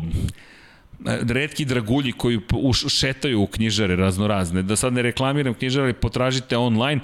redki 1.29 1.65
dragulji 1.65 2.11
koji 2.11 2.39
šetaju 2.89 3.41
u 3.41 3.47
knjižare 3.47 3.95
raznorazne. 3.95 4.63
Da 4.63 4.75
sad 4.75 4.93
ne 4.93 5.01
reklamiram 5.01 5.53
knjižare, 5.53 5.93
potražite 5.93 6.57
online 6.57 7.01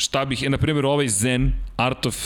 šta 0.00 0.24
bih, 0.24 0.50
na 0.50 0.58
primjer 0.58 0.86
ovaj 0.86 1.08
Zen, 1.08 1.52
Art 1.76 2.06
of, 2.06 2.16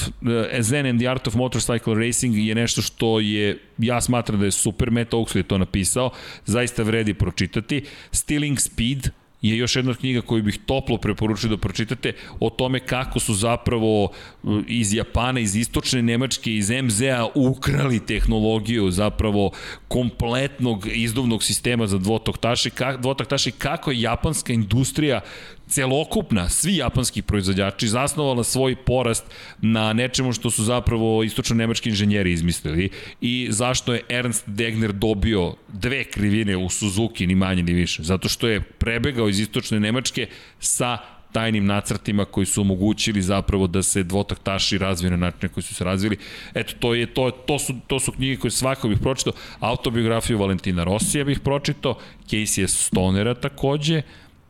Zen 0.60 0.86
and 0.86 1.00
the 1.00 1.08
Art 1.08 1.26
of 1.26 1.34
Motorcycle 1.34 2.06
Racing 2.06 2.36
je 2.36 2.54
nešto 2.54 2.82
što 2.82 3.20
je, 3.20 3.58
ja 3.78 4.00
smatram 4.00 4.38
da 4.40 4.46
je 4.46 4.52
super, 4.52 4.90
Matt 4.90 5.12
Oaksley 5.12 5.36
je 5.36 5.42
to 5.42 5.58
napisao, 5.58 6.10
zaista 6.46 6.82
vredi 6.82 7.14
pročitati. 7.14 7.82
Stealing 8.12 8.60
Speed, 8.60 9.10
je 9.44 9.56
još 9.56 9.76
jedna 9.76 9.94
knjiga 9.94 10.20
koju 10.20 10.42
bih 10.42 10.58
toplo 10.66 10.98
preporučio 10.98 11.50
da 11.50 11.56
pročitate 11.56 12.12
o 12.40 12.50
tome 12.50 12.80
kako 12.80 13.20
su 13.20 13.34
zapravo 13.34 14.04
uh, 14.04 14.62
iz 14.66 14.94
Japana, 14.94 15.40
iz 15.40 15.56
istočne 15.56 16.02
Nemačke, 16.02 16.54
iz 16.54 16.70
MZ-a 16.70 17.28
ukrali 17.34 18.06
tehnologiju 18.06 18.90
zapravo 18.90 19.50
kompletnog 19.88 20.86
izduvnog 20.92 21.44
sistema 21.44 21.86
za 21.86 21.98
dvotaktaši, 21.98 22.70
dvotaktaši 22.98 23.50
kako 23.50 23.90
je 23.90 24.00
japanska 24.00 24.52
industrija 24.52 25.20
celokupna, 25.68 26.48
svi 26.48 26.76
japanski 26.76 27.22
proizvođači 27.22 27.88
zasnovala 27.88 28.44
svoj 28.44 28.76
porast 28.76 29.24
na 29.62 29.92
nečemu 29.92 30.32
što 30.32 30.50
su 30.50 30.64
zapravo 30.64 31.24
istočno-nemački 31.24 31.88
inženjeri 31.88 32.32
izmislili 32.32 32.90
i 33.20 33.48
zašto 33.50 33.94
je 33.94 34.02
Ernst 34.08 34.44
Degner 34.46 34.92
dobio 34.92 35.54
dve 35.68 36.04
krivine 36.04 36.56
u 36.56 36.70
Suzuki, 36.70 37.26
ni 37.26 37.34
manje 37.34 37.62
ni 37.62 37.72
više. 37.72 38.02
Zato 38.02 38.28
što 38.28 38.48
je 38.48 38.60
prebegao 38.60 39.28
iz 39.28 39.40
istočne 39.40 39.80
Nemačke 39.80 40.26
sa 40.58 40.98
tajnim 41.34 41.66
nacrtima 41.66 42.24
koji 42.24 42.46
su 42.46 42.60
omogućili 42.60 43.22
zapravo 43.22 43.66
da 43.66 43.82
se 43.82 44.02
dvotaktaši 44.02 44.78
razvije 44.78 45.10
na 45.10 45.16
način 45.16 45.48
koji 45.48 45.64
su 45.64 45.74
se 45.74 45.84
razvili. 45.84 46.16
Eto, 46.54 46.74
to, 46.78 46.94
je, 46.94 47.06
to, 47.06 47.30
to, 47.30 47.58
su, 47.58 47.74
to 47.86 48.00
su 48.00 48.12
knjige 48.12 48.36
koje 48.36 48.50
svako 48.50 48.88
bih 48.88 48.98
pročitao. 49.02 49.32
Autobiografiju 49.60 50.38
Valentina 50.38 50.84
Rosija 50.84 51.24
bih 51.24 51.40
pročitao, 51.40 51.98
Casey 52.30 52.66
Stonera 52.66 53.34
takođe, 53.34 54.02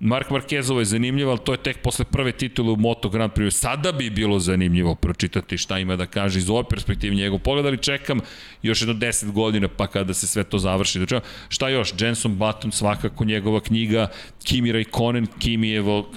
Mark 0.04 0.30
Marquezovo 0.30 0.78
je 0.78 0.84
zanimljivo, 0.84 1.30
ali 1.30 1.40
to 1.44 1.52
je 1.52 1.62
tek 1.62 1.78
posle 1.82 2.04
prve 2.04 2.32
titule 2.32 2.72
u 2.72 2.76
Moto 2.76 3.08
Grand 3.08 3.32
Prix. 3.32 3.50
Sada 3.50 3.92
bi 3.92 4.10
bilo 4.10 4.38
zanimljivo 4.38 4.94
pročitati 4.94 5.58
šta 5.58 5.78
ima 5.78 5.96
da 5.96 6.06
kaže 6.06 6.38
iz 6.38 6.50
ove 6.50 6.64
perspektive 6.70 7.14
njegov 7.14 7.38
pogled, 7.38 7.66
ali 7.66 7.78
čekam 7.78 8.20
još 8.62 8.80
jedno 8.82 8.94
10 8.94 9.32
godina 9.32 9.68
pa 9.68 9.86
kada 9.86 10.14
se 10.14 10.26
sve 10.26 10.44
to 10.44 10.58
završi. 10.58 10.98
Znači, 10.98 11.26
šta 11.48 11.68
još? 11.68 11.92
Jenson 12.00 12.36
Button, 12.36 12.72
svakako 12.72 13.24
njegova 13.24 13.60
knjiga, 13.60 14.08
Kimi 14.42 14.72
Raikkonen, 14.72 15.26
Kimijevo, 15.38 16.10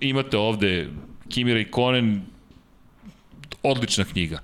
imate 0.00 0.38
ovde 0.38 0.88
Kimi 1.28 1.54
Raikkonen, 1.54 2.22
odlična 3.62 4.04
knjiga. 4.04 4.38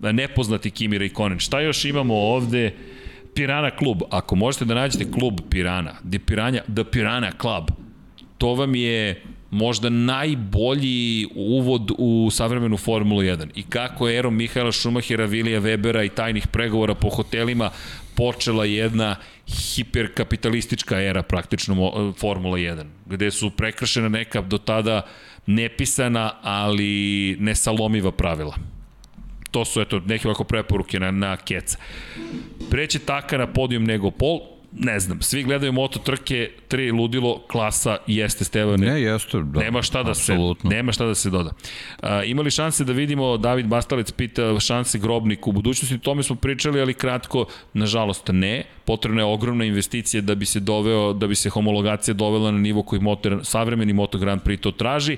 Nepoznati 0.00 0.70
Kimi 0.70 0.98
Raikkonen. 0.98 1.38
Šta 1.38 1.60
još 1.60 1.84
imamo 1.84 2.14
ovde? 2.14 2.74
Pirana 3.34 3.70
klub. 3.70 4.02
Ako 4.10 4.36
možete 4.36 4.64
da 4.64 4.74
nađete 4.74 5.10
klub 5.10 5.40
Pirana, 5.50 5.92
The 6.10 6.18
Pirana, 6.18 6.60
The 6.74 6.84
Pirana 6.84 7.30
Club, 7.40 7.81
to 8.42 8.54
vam 8.54 8.74
je 8.74 9.22
možda 9.50 9.90
najbolji 9.90 11.26
uvod 11.34 11.90
u 11.98 12.28
savremenu 12.32 12.76
Formulu 12.76 13.22
1 13.22 13.48
i 13.54 13.62
kako 13.62 14.08
je 14.08 14.18
erom 14.18 14.36
Mihajla 14.36 14.72
Šumahira, 14.72 15.24
Vilija 15.24 15.60
Webera 15.60 16.06
i 16.06 16.08
tajnih 16.08 16.46
pregovora 16.46 16.94
po 16.94 17.08
hotelima 17.08 17.70
počela 18.16 18.64
jedna 18.64 19.16
hiperkapitalistička 19.46 21.02
era 21.02 21.22
praktično 21.22 22.12
Formula 22.18 22.58
1, 22.58 22.84
gde 23.06 23.30
su 23.30 23.50
prekršena 23.50 24.08
neka 24.08 24.40
do 24.40 24.58
tada 24.58 25.06
nepisana, 25.46 26.32
ali 26.42 27.36
nesalomiva 27.40 28.12
pravila. 28.12 28.56
To 29.50 29.64
su 29.64 29.80
eto 29.80 30.00
neke 30.06 30.28
ovako 30.28 30.44
preporuke 30.44 31.00
na, 31.00 31.10
na 31.10 31.36
keca. 31.36 31.78
Preće 32.70 32.98
taka 32.98 33.38
na 33.38 33.46
podijum 33.46 33.84
nego 33.84 34.10
pol, 34.10 34.40
ne 34.72 35.00
znam, 35.00 35.22
svi 35.22 35.42
gledaju 35.42 35.72
moto 35.72 35.98
trke, 35.98 36.50
tri 36.68 36.90
ludilo, 36.90 37.42
klasa 37.50 37.96
jeste 38.06 38.44
Stevane. 38.44 38.86
Ne, 38.86 39.02
jeste, 39.02 39.38
da. 39.38 39.60
Nema 39.60 39.82
šta 39.82 40.02
da 40.02 40.10
Absolutno. 40.10 40.70
se 40.70 40.76
nema 40.76 40.92
šta 40.92 41.06
da 41.06 41.14
se 41.14 41.30
doda. 41.30 41.50
A, 42.02 42.24
imali 42.24 42.50
šanse 42.50 42.84
da 42.84 42.92
vidimo 42.92 43.36
David 43.36 43.66
Bastalec 43.66 44.12
pita 44.12 44.60
šanse 44.60 44.98
grobnik 44.98 45.46
u 45.46 45.52
budućnosti, 45.52 45.94
o 45.94 45.98
tome 45.98 46.22
smo 46.22 46.36
pričali, 46.36 46.80
ali 46.80 46.94
kratko, 46.94 47.46
nažalost 47.74 48.30
ne. 48.32 48.64
Potrebna 48.84 49.20
je 49.20 49.26
ogromna 49.26 49.64
investicija 49.64 50.20
da 50.20 50.34
bi 50.34 50.46
se 50.46 50.60
doveo, 50.60 51.12
da 51.12 51.26
bi 51.26 51.34
se 51.34 51.50
homologacija 51.50 52.14
dovela 52.14 52.50
na 52.50 52.58
nivo 52.58 52.82
koji 52.82 53.00
motor, 53.02 53.40
savremeni 53.42 53.92
Moto 53.92 54.18
Grand 54.18 54.42
Prix 54.42 54.60
to 54.60 54.70
traži. 54.70 55.16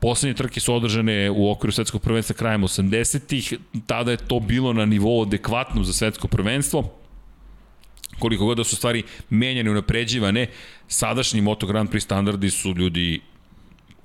Poslednje 0.00 0.34
trke 0.34 0.60
su 0.60 0.74
održane 0.74 1.30
u 1.30 1.50
okviru 1.50 1.72
svetskog 1.72 2.02
prvenstva 2.02 2.36
krajem 2.36 2.62
80-ih, 2.62 3.54
tada 3.86 4.10
je 4.10 4.16
to 4.16 4.40
bilo 4.40 4.72
na 4.72 4.86
nivou 4.86 5.22
adekvatnom 5.22 5.84
za 5.84 5.92
svetsko 5.92 6.28
prvenstvo 6.28 7.01
koliko 8.22 8.46
god 8.46 8.56
da 8.56 8.64
su 8.64 8.76
stvari 8.76 9.02
menjane, 9.30 9.70
unapređivane, 9.70 10.46
sadašnji 10.88 11.40
Moto 11.40 11.66
Grand 11.66 11.90
Prix 11.90 12.00
standardi 12.04 12.50
su 12.50 12.74
ljudi 12.76 13.20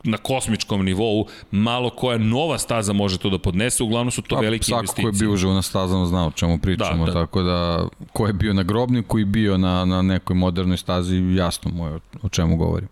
na 0.04 0.18
kosmičkom 0.18 0.86
nivou, 0.86 1.28
malo 1.52 1.90
koja 1.90 2.18
nova 2.18 2.58
staza 2.58 2.94
može 2.94 3.18
to 3.18 3.30
da 3.30 3.38
podnese, 3.38 3.84
uglavnom 3.84 4.12
su 4.12 4.22
to 4.22 4.36
Pa, 4.36 4.42
velike 4.42 4.64
svako 4.66 4.82
investicije. 4.82 5.04
ko 5.04 5.08
je 5.10 5.20
bio 5.20 5.34
uživo 5.34 5.54
na 5.54 5.62
stazama 5.62 6.06
zna 6.06 6.28
o 6.28 6.32
čemu 6.32 6.58
pričamo, 6.58 7.06
Da, 7.06 7.12
da, 7.12 7.20
tako 7.20 7.42
da 7.44 7.88
ko 8.14 8.28
je 8.28 8.34
bio 8.34 8.54
na 8.54 8.64
grobniku 8.64 9.20
i 9.20 9.26
bio 9.26 9.58
na, 9.58 9.86
na 9.86 10.02
nekoj 10.02 10.36
modernoj 10.36 10.78
stazi, 10.78 11.16
jasno 11.36 11.72
mu 11.72 11.88
je 11.88 11.94
o, 11.94 12.00
o 12.24 12.30
čemu 12.30 12.58
govorim. 12.58 12.88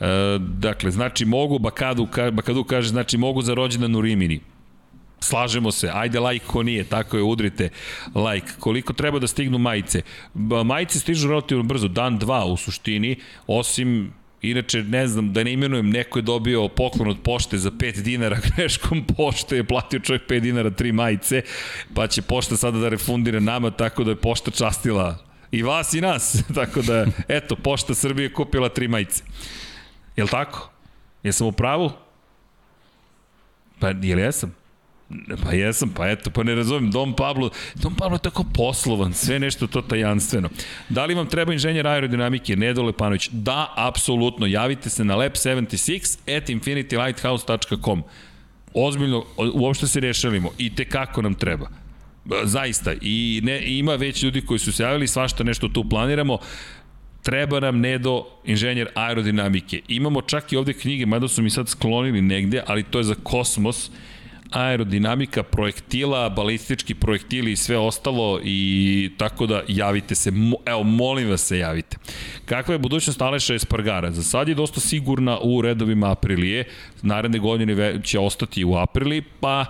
E, 0.00 0.38
dakle, 0.38 0.90
znači 0.90 1.24
mogu, 1.24 1.58
Bakadu, 1.58 2.06
ka, 2.06 2.30
Bakadu 2.30 2.64
kaže, 2.64 2.88
znači 2.88 3.18
mogu 3.18 3.42
za 3.42 3.54
rođendan 3.54 3.94
u 3.96 4.00
Rimini. 4.00 4.40
Slažemo 5.20 5.72
se, 5.72 5.90
ajde 5.92 6.20
like 6.20 6.46
ko 6.46 6.62
nije, 6.62 6.84
tako 6.84 7.16
je, 7.16 7.22
udrite 7.22 7.68
like. 8.14 8.52
Koliko 8.60 8.92
treba 8.92 9.18
da 9.18 9.26
stignu 9.26 9.58
majice? 9.58 10.02
Majice 10.64 11.00
stižu 11.00 11.28
relativno 11.28 11.62
brzo, 11.62 11.88
dan, 11.88 12.18
dva 12.18 12.44
u 12.44 12.56
suštini, 12.56 13.16
osim 13.46 14.12
Inače, 14.42 14.82
ne 14.82 15.06
znam, 15.06 15.32
da 15.32 15.44
ne 15.44 15.52
imenujem, 15.52 15.90
neko 15.90 16.18
je 16.18 16.22
dobio 16.22 16.68
poklon 16.68 17.08
od 17.08 17.16
pošte 17.24 17.58
za 17.58 17.70
5 17.70 18.02
dinara 18.02 18.38
greškom 18.56 19.04
pošte, 19.16 19.56
je 19.56 19.64
platio 19.64 20.00
čovjek 20.00 20.22
5 20.28 20.40
dinara, 20.40 20.70
tri 20.70 20.92
majice, 20.92 21.42
pa 21.94 22.06
će 22.06 22.22
pošta 22.22 22.56
sada 22.56 22.78
da 22.78 22.88
refundira 22.88 23.40
nama, 23.40 23.70
tako 23.70 24.04
da 24.04 24.10
je 24.10 24.16
pošta 24.16 24.50
častila 24.50 25.18
i 25.50 25.62
vas 25.62 25.94
i 25.94 26.00
nas. 26.00 26.42
tako 26.54 26.82
da, 26.82 27.06
eto, 27.28 27.56
pošta 27.56 27.94
Srbije 27.94 28.32
kupila 28.32 28.68
tri 28.68 28.88
majice. 28.88 29.24
Jel 30.16 30.28
tako? 30.28 30.70
Jesam 31.22 31.46
u 31.46 31.52
pravu? 31.52 31.90
Pa, 33.78 33.88
jel 33.88 34.18
jesam? 34.18 34.54
Pa 35.44 35.52
jesam, 35.52 35.88
pa 35.88 36.08
eto, 36.08 36.30
pa 36.30 36.42
ne 36.42 36.54
razumem, 36.54 36.90
Dom 36.90 37.14
Pablo, 37.16 37.50
Dom 37.74 37.94
Pablo 37.94 38.16
je 38.16 38.22
tako 38.22 38.44
poslovan, 38.54 39.14
sve 39.14 39.38
nešto 39.38 39.66
to 39.66 39.82
tajanstveno. 39.82 40.48
Da 40.88 41.04
li 41.04 41.14
vam 41.14 41.26
treba 41.26 41.52
inženjer 41.52 41.86
aerodinamike, 41.86 42.56
Nedole 42.56 42.92
Panović? 42.92 43.28
Da, 43.32 43.72
apsolutno, 43.76 44.46
javite 44.46 44.90
se 44.90 45.04
na 45.04 45.16
lab76 45.16 46.36
at 46.36 46.48
infinitylighthouse.com. 46.48 48.02
Ozbiljno, 48.74 49.24
uopšte 49.54 49.86
se 49.86 50.00
rešalimo 50.00 50.50
i 50.58 50.74
te 50.74 50.84
kako 50.84 51.22
nam 51.22 51.34
treba. 51.34 51.68
Zaista, 52.44 52.92
i 53.00 53.40
ne, 53.44 53.60
ima 53.78 53.94
već 53.94 54.22
ljudi 54.22 54.40
koji 54.40 54.58
su 54.58 54.72
se 54.72 54.82
javili, 54.82 55.06
svašta 55.08 55.44
nešto 55.44 55.68
tu 55.68 55.88
planiramo 55.88 56.38
treba 57.26 57.60
nam 57.60 57.80
Nedo, 57.80 58.24
inženjer 58.44 58.88
aerodinamike. 58.94 59.80
Imamo 59.88 60.22
čak 60.22 60.52
i 60.52 60.56
ovde 60.56 60.72
knjige, 60.72 61.06
mada 61.06 61.28
su 61.28 61.42
mi 61.42 61.50
sad 61.50 61.68
sklonili 61.68 62.22
negde, 62.22 62.62
ali 62.66 62.82
to 62.82 62.98
je 62.98 63.04
za 63.04 63.14
kosmos, 63.22 63.90
aerodinamika 64.50 65.42
projektila, 65.42 66.28
balistički 66.28 66.94
projektili 66.94 67.52
i 67.52 67.56
sve 67.56 67.78
ostalo 67.78 68.40
i 68.44 69.10
tako 69.18 69.46
da 69.46 69.62
javite 69.68 70.14
se, 70.14 70.32
evo 70.66 70.82
molim 70.82 71.30
vas 71.30 71.40
se 71.40 71.58
javite. 71.58 71.96
Kakva 72.44 72.74
je 72.74 72.78
budućnost 72.78 73.22
Aleša 73.22 73.54
Espargara? 73.54 74.12
Za 74.12 74.22
sad 74.22 74.48
je 74.48 74.54
dosta 74.54 74.80
sigurna 74.80 75.38
u 75.42 75.62
redovima 75.62 76.10
Aprilije, 76.10 76.64
naredne 77.02 77.38
godine 77.38 78.00
će 78.02 78.18
ostati 78.18 78.64
u 78.64 78.74
Aprili, 78.74 79.22
pa 79.40 79.64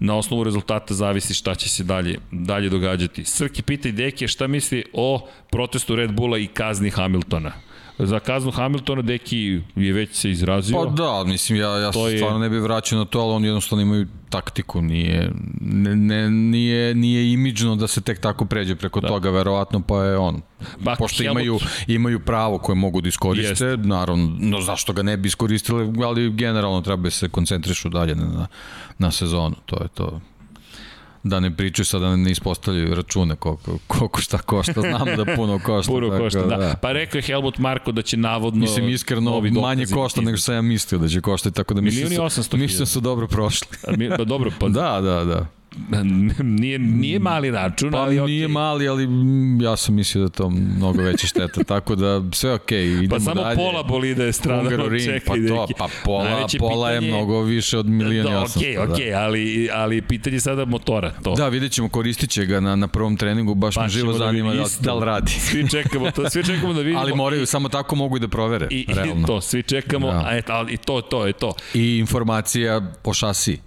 na 0.00 0.16
osnovu 0.16 0.44
rezultata 0.44 0.94
zavisi 0.94 1.34
šta 1.34 1.54
će 1.54 1.68
se 1.68 1.84
dalje, 1.84 2.18
dalje 2.30 2.68
događati. 2.68 3.24
Srki 3.24 3.62
pita 3.62 3.88
i 3.88 3.92
Deke 3.92 4.28
šta 4.28 4.46
misli 4.46 4.84
o 4.92 5.28
protestu 5.50 5.96
Red 5.96 6.12
Bulla 6.12 6.38
i 6.38 6.46
kazni 6.46 6.90
Hamiltona. 6.90 7.52
Za 8.00 8.20
kaznu 8.20 8.50
Hamiltona 8.50 9.02
Deki 9.02 9.38
je 9.76 9.92
već 9.92 10.12
se 10.12 10.30
izrazio. 10.30 10.76
Pa 10.76 10.90
da, 10.92 11.24
mislim, 11.24 11.58
ja, 11.58 11.68
ja 11.70 11.90
To 11.90 12.06
se 12.06 12.12
je- 12.12 12.18
stvarno 12.18 12.38
ne 12.38 12.48
bih 12.48 12.60
vraćao 12.60 12.98
na 12.98 13.04
to, 13.04 13.20
ali 13.20 13.34
oni 13.34 13.46
jednostavno 13.46 13.82
imaju 13.82 14.06
taktiku, 14.30 14.82
nije, 14.82 15.30
ne, 15.60 15.96
ne, 15.96 16.30
nije, 16.30 16.94
nije 16.94 17.32
imidžno 17.32 17.76
da 17.76 17.86
se 17.86 18.00
tek 18.00 18.20
tako 18.20 18.44
pređe 18.44 18.74
preko 18.74 19.00
da. 19.00 19.08
toga, 19.08 19.30
verovatno, 19.30 19.80
pa 19.80 20.04
je 20.04 20.16
on. 20.18 20.40
Pa, 20.84 20.94
Pošto 20.94 21.22
Helmut- 21.22 21.30
imaju, 21.30 21.58
imaju 21.88 22.20
pravo 22.20 22.58
koje 22.58 22.76
mogu 22.76 23.00
da 23.00 23.08
iskoriste, 23.08 23.48
Jeste. 23.64 23.76
naravno, 23.78 24.36
no 24.38 24.60
zašto 24.60 24.92
ga 24.92 25.02
ne 25.02 25.16
bi 25.16 25.26
iskoristili, 25.26 25.92
ali 26.04 26.30
generalno 26.30 26.80
treba 26.80 27.02
da 27.02 27.10
se 27.10 27.28
koncentrišu 27.28 27.88
dalje 27.88 28.14
na, 28.14 28.46
na 28.98 29.10
sezonu, 29.10 29.56
to 29.66 29.82
je 29.82 29.88
to 29.88 30.20
da 31.22 31.40
ne 31.40 31.56
pričaju 31.56 31.86
sada 31.86 32.06
da 32.06 32.16
ne 32.16 32.30
ispostavljaju 32.30 32.94
račune 32.94 33.36
koliko, 33.36 33.78
koliko 33.88 34.20
šta 34.20 34.38
košta, 34.38 34.80
znam 34.80 35.16
da 35.16 35.36
puno 35.36 35.58
košta. 35.58 35.92
Puro 35.92 36.08
tako 36.08 36.22
košta, 36.22 36.42
da. 36.42 36.74
Pa 36.74 36.92
rekao 36.92 37.18
je 37.18 37.22
Helmut 37.22 37.58
Marko 37.58 37.92
da 37.92 38.02
će 38.02 38.16
navodno 38.16 38.60
Mislim, 38.60 38.88
iskreno, 38.88 39.40
manje 39.52 39.86
košta 39.86 40.20
nego 40.20 40.36
što 40.36 40.44
sam 40.44 40.54
ja 40.54 40.62
mislio 40.62 40.98
da 40.98 41.08
će 41.08 41.20
koštati, 41.20 41.56
tako 41.56 41.74
da 41.74 41.80
mislim, 41.80 42.08
da 42.10 42.30
su, 42.30 42.40
800 42.42 42.56
mislim 42.56 42.78
da 42.78 42.86
su 42.86 43.00
dobro 43.00 43.26
prošli. 43.26 43.68
A 43.88 43.92
mi- 43.92 44.10
Pa 44.10 44.24
dobro, 44.24 44.50
pa 44.58 44.68
da, 44.80 45.00
da, 45.00 45.24
da. 45.24 45.46
nije, 46.42 46.78
nije 46.78 47.18
mali 47.18 47.50
račun, 47.50 47.90
Pa 47.90 47.98
ali 47.98 48.10
nije 48.16 48.44
okej. 48.44 48.48
mali, 48.48 48.88
ali 48.88 49.06
mm, 49.06 49.60
ja 49.60 49.76
sam 49.76 49.94
mislio 49.94 50.20
da 50.20 50.26
je 50.26 50.30
to 50.32 50.50
mnogo 50.50 51.02
veća 51.02 51.26
šteta, 51.26 51.64
tako 51.64 51.94
da 51.94 52.22
sve 52.32 52.52
okej, 52.52 52.78
okay, 52.78 52.94
idemo 52.94 53.10
Pa 53.10 53.20
samo 53.20 53.42
dalje. 53.42 53.56
pola 53.56 53.82
bolida 53.82 54.24
je 54.24 54.32
stradalo, 54.32 54.68
čekaj, 54.98 55.20
pa 55.20 55.34
to, 55.48 55.66
pa 55.78 55.88
pola, 56.04 56.24
Najveće 56.24 56.58
pola 56.58 56.90
je 56.90 56.96
pitanje- 56.96 57.08
mnogo 57.08 57.40
više 57.40 57.78
od 57.78 57.86
milijona 57.86 58.30
i 58.30 58.32
Da, 58.32 58.38
osamsto. 58.38 58.60
okej, 58.60 58.78
okej, 58.80 59.14
ali, 59.14 59.40
ali 59.72 60.02
pitanje 60.02 60.36
je 60.36 60.40
sada 60.40 60.64
motora, 60.64 61.12
to. 61.14 61.34
Da, 61.34 61.48
vidjet 61.48 61.72
ćemo, 61.72 61.88
koristit 61.88 62.30
će 62.30 62.44
ga 62.44 62.60
na, 62.60 62.76
na 62.76 62.88
prvom 62.88 63.16
treningu, 63.16 63.54
baš 63.54 63.74
Pa 63.74 63.82
me 63.82 63.88
živo 63.88 64.12
da 64.12 64.18
zanima 64.18 64.54
da, 64.54 64.64
da 64.80 64.94
li 64.94 65.04
radi. 65.04 65.30
Svi 65.32 65.68
čekamo 65.70 66.10
to, 66.10 66.30
svi 66.30 66.44
čekamo 66.44 66.72
da 66.72 66.80
vidimo. 66.80 67.00
Ali 67.00 67.14
moraju, 67.14 67.46
samo 67.46 67.68
tako 67.68 67.96
mogu 67.96 68.16
i 68.16 68.20
da 68.20 68.28
provere, 68.28 68.66
I, 68.70 68.80
i 68.80 68.94
realno. 68.94 69.26
to, 69.26 69.40
svi 69.40 69.62
čekamo, 69.62 70.06
Da. 70.06 70.22
a 70.26 70.36
et, 70.36 70.50
ali 70.50 70.72
i 70.72 70.76
to, 70.76 71.00
to 71.00 71.26
je 71.26 71.32
to. 71.32 71.52
I 71.74 71.98
informacija 71.98 72.80
o 73.04 73.14
šasiji. 73.14 73.58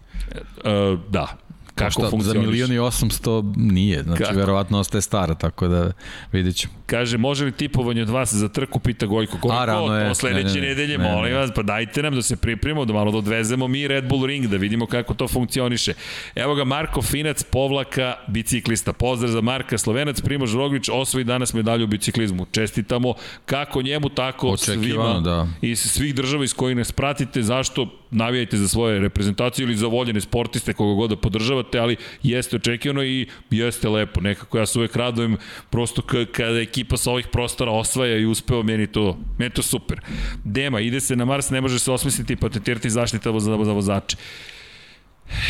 Uh, 0.58 1.00
da, 1.10 1.38
kako 1.76 1.92
Šta, 1.92 2.02
za 2.02 2.10
funkcioniš. 2.10 2.48
milion 2.48 2.72
i 2.72 2.80
osamsto 2.80 3.54
nije, 3.56 4.04
znači 4.04 4.24
Kako? 4.24 4.36
verovatno 4.36 4.80
ostaje 4.80 5.02
stara, 5.02 5.36
tako 5.36 5.68
da 5.68 5.92
vidjet 6.32 6.56
ćemo. 6.56 6.74
Kaže, 6.94 7.18
može 7.18 7.46
li 7.46 7.52
tipovanje 7.52 8.02
od 8.02 8.10
vas 8.10 8.34
za 8.34 8.50
trku, 8.50 8.80
pita 8.80 9.06
Gojko. 9.06 9.38
Koliko? 9.38 9.62
A, 9.62 9.66
rano 9.66 9.96
je. 9.96 10.16
Sledeće 10.16 10.48
Ne, 10.48 10.54
ne, 10.54 10.62
ne. 10.62 10.68
nedelje, 10.68 10.98
Ne, 10.98 11.04
ne. 11.04 11.12
molim 11.12 11.34
vas, 11.36 11.52
pa 11.56 11.64
dajte 11.64 12.04
nam 12.04 12.16
da 12.16 12.22
se 12.22 12.36
pripremimo, 12.36 12.86
da 12.86 12.94
malo 12.94 13.12
da 13.12 13.18
odvezemo 13.18 13.68
mi 13.68 13.88
Red 13.88 14.06
Bull 14.08 14.26
Ring, 14.26 14.48
da 14.48 14.58
vidimo 14.58 14.86
kako 14.86 15.14
to 15.14 15.28
funkcioniše. 15.28 15.94
Evo 16.36 16.56
ga 16.56 16.64
Marko 16.64 17.02
Finac, 17.02 17.44
povlaka 17.44 18.16
biciklista. 18.28 18.94
Pozdrav 18.94 19.32
za 19.32 19.42
Marka 19.42 19.78
Slovenac, 19.78 20.22
Primož 20.22 20.54
Roglić, 20.56 20.90
osvoji 20.92 21.24
danas 21.24 21.54
medalju 21.54 21.84
u 21.84 21.88
biciklizmu. 21.88 22.46
Čestitamo 22.52 23.14
kako 23.46 23.82
njemu, 23.82 24.10
tako 24.10 24.50
Očekivano, 24.50 25.14
svima 25.14 25.20
da. 25.20 25.48
iz 25.62 25.80
svih 25.80 26.16
država 26.16 26.44
iz 26.44 26.54
kojih 26.54 26.78
nas 26.78 26.92
pratite, 26.92 27.42
zašto 27.42 27.88
navijajte 28.12 28.58
za 28.58 28.68
svoje 28.68 29.00
reprezentacije 29.00 29.64
ili 29.64 29.76
za 29.76 29.88
voljene 29.88 30.22
sportiste 30.22 30.74
koga 30.74 30.96
god 30.96 31.10
da 31.10 31.16
podržavate, 31.16 31.80
ali 31.80 31.96
jeste 32.24 32.56
očekivano 32.56 33.04
i 33.04 33.28
jeste 33.50 33.90
lepo. 33.90 34.22
Nekako 34.22 34.58
ja 34.58 34.66
se 34.66 34.80
uvek 34.80 34.96
radujem 34.96 35.38
prosto 35.70 36.02
kada 36.32 36.60
ekipa 36.60 36.83
sa 36.96 37.12
ovih 37.12 37.28
prostora 37.28 37.72
osvaja 37.72 38.18
i 38.18 38.26
uspeva, 38.26 38.64
meni 38.64 38.88
to, 38.88 39.18
meni 39.38 39.52
to 39.52 39.64
super. 39.64 40.02
Dema, 40.44 40.80
ide 40.80 41.00
se 41.00 41.16
na 41.16 41.26
Mars, 41.26 41.50
ne 41.50 41.62
može 41.62 41.80
se 41.80 41.92
osmisliti 41.92 42.34
i 42.34 42.36
patentirati 42.36 42.90
zaštita 42.90 43.40
za, 43.40 43.58
za 43.64 43.74
vozače. 43.74 44.18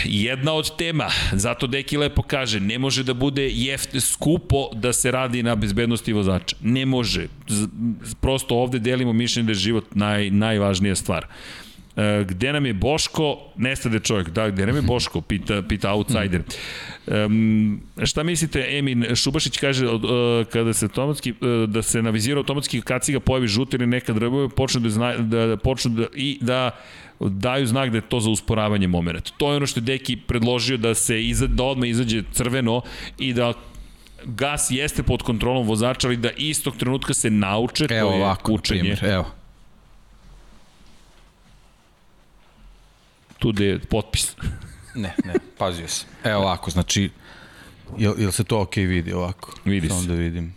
Jedna 0.06 0.54
od 0.54 0.78
tema, 0.78 1.10
zato 1.32 1.68
Deki 1.68 1.98
lepo 1.98 2.22
kaže, 2.22 2.60
ne 2.60 2.80
može 2.80 3.04
da 3.04 3.14
bude 3.14 3.50
jeft, 3.50 3.90
skupo 4.00 4.70
da 4.74 4.94
se 4.94 5.12
radi 5.12 5.44
na 5.44 5.56
bezbednosti 5.56 6.14
vozača. 6.14 6.56
Ne 6.62 6.86
može. 6.86 7.28
Prosto 8.22 8.56
ovde 8.56 8.80
delimo 8.80 9.14
mišljenje 9.14 9.46
da 9.46 9.52
je 9.52 9.56
život 9.56 9.96
naj, 9.96 10.30
najvažnija 10.30 10.96
stvar. 10.96 11.28
E, 11.98 12.24
gde 12.28 12.54
nam 12.54 12.66
je 12.66 12.74
Boško? 12.74 13.38
Nestade 13.56 14.00
čovjek. 14.00 14.30
Da, 14.30 14.50
gde 14.50 14.66
nam 14.66 14.76
je 14.76 14.82
Boško? 14.82 15.22
Pita, 15.22 15.62
pita 15.62 15.92
outsider. 15.92 16.42
Um, 17.08 17.82
šta 18.04 18.24
mislite, 18.24 18.66
Emin 18.70 19.06
Šubašić 19.16 19.58
kaže 19.58 19.88
uh, 19.88 20.02
kada 20.52 20.74
se 20.74 20.86
automatski, 20.86 21.32
uh, 21.32 21.70
da 21.70 21.82
se 21.82 22.02
na 22.02 22.10
viziru 22.10 22.40
automatski 22.40 22.82
kaciga 22.82 23.20
pojavi 23.20 23.48
žuti 23.48 23.76
ili 23.76 23.88
neka 23.88 24.14
drbovi, 24.14 24.50
počne 24.50 24.82
da, 24.82 24.90
zna, 24.90 25.18
da, 25.18 25.46
da 25.46 25.58
počnu 25.58 25.92
da, 25.92 26.06
i 26.16 26.38
da 26.42 26.72
daju 27.20 27.68
znak 27.68 27.90
da 27.90 27.98
je 27.98 28.10
to 28.10 28.20
za 28.20 28.30
usporavanje 28.30 28.88
momenta. 28.88 29.32
To 29.38 29.52
je 29.52 29.58
ono 29.58 29.66
što 29.66 29.80
je 29.80 29.84
Deki 29.84 30.16
predložio 30.16 30.78
da 30.78 30.94
se 30.94 31.24
iza, 31.24 31.48
da 31.48 31.64
odmah 31.64 31.90
izađe 31.90 32.24
crveno 32.32 32.82
i 33.20 33.34
da 33.34 33.54
gas 34.26 34.68
jeste 34.72 35.04
pod 35.04 35.22
kontrolom 35.22 35.68
vozača, 35.68 36.08
ali 36.08 36.18
da 36.18 36.30
istog 36.38 36.78
trenutka 36.78 37.14
se 37.14 37.30
nauče, 37.30 37.88
Evo 37.90 38.10
to 38.10 38.16
je 38.16 38.24
ovako, 38.24 38.52
učenje. 38.54 38.80
primjer, 38.80 39.00
evo. 39.14 39.43
Tu 43.44 43.52
gde 43.52 43.66
je 43.66 43.80
potpis. 43.80 44.32
Ne, 44.96 45.16
ne, 45.26 45.34
pazio 45.58 45.88
sam. 45.88 46.08
Evo 46.24 46.42
ovako, 46.42 46.72
znači, 46.72 47.10
jel, 47.98 48.14
jel 48.18 48.32
se 48.32 48.44
to 48.44 48.62
ok 48.62 48.76
vidi 48.76 49.14
ovako? 49.14 49.56
Vidi 49.66 49.88
Samo 49.90 50.02
se. 50.02 50.08
da 50.08 50.14
vidim. 50.14 50.54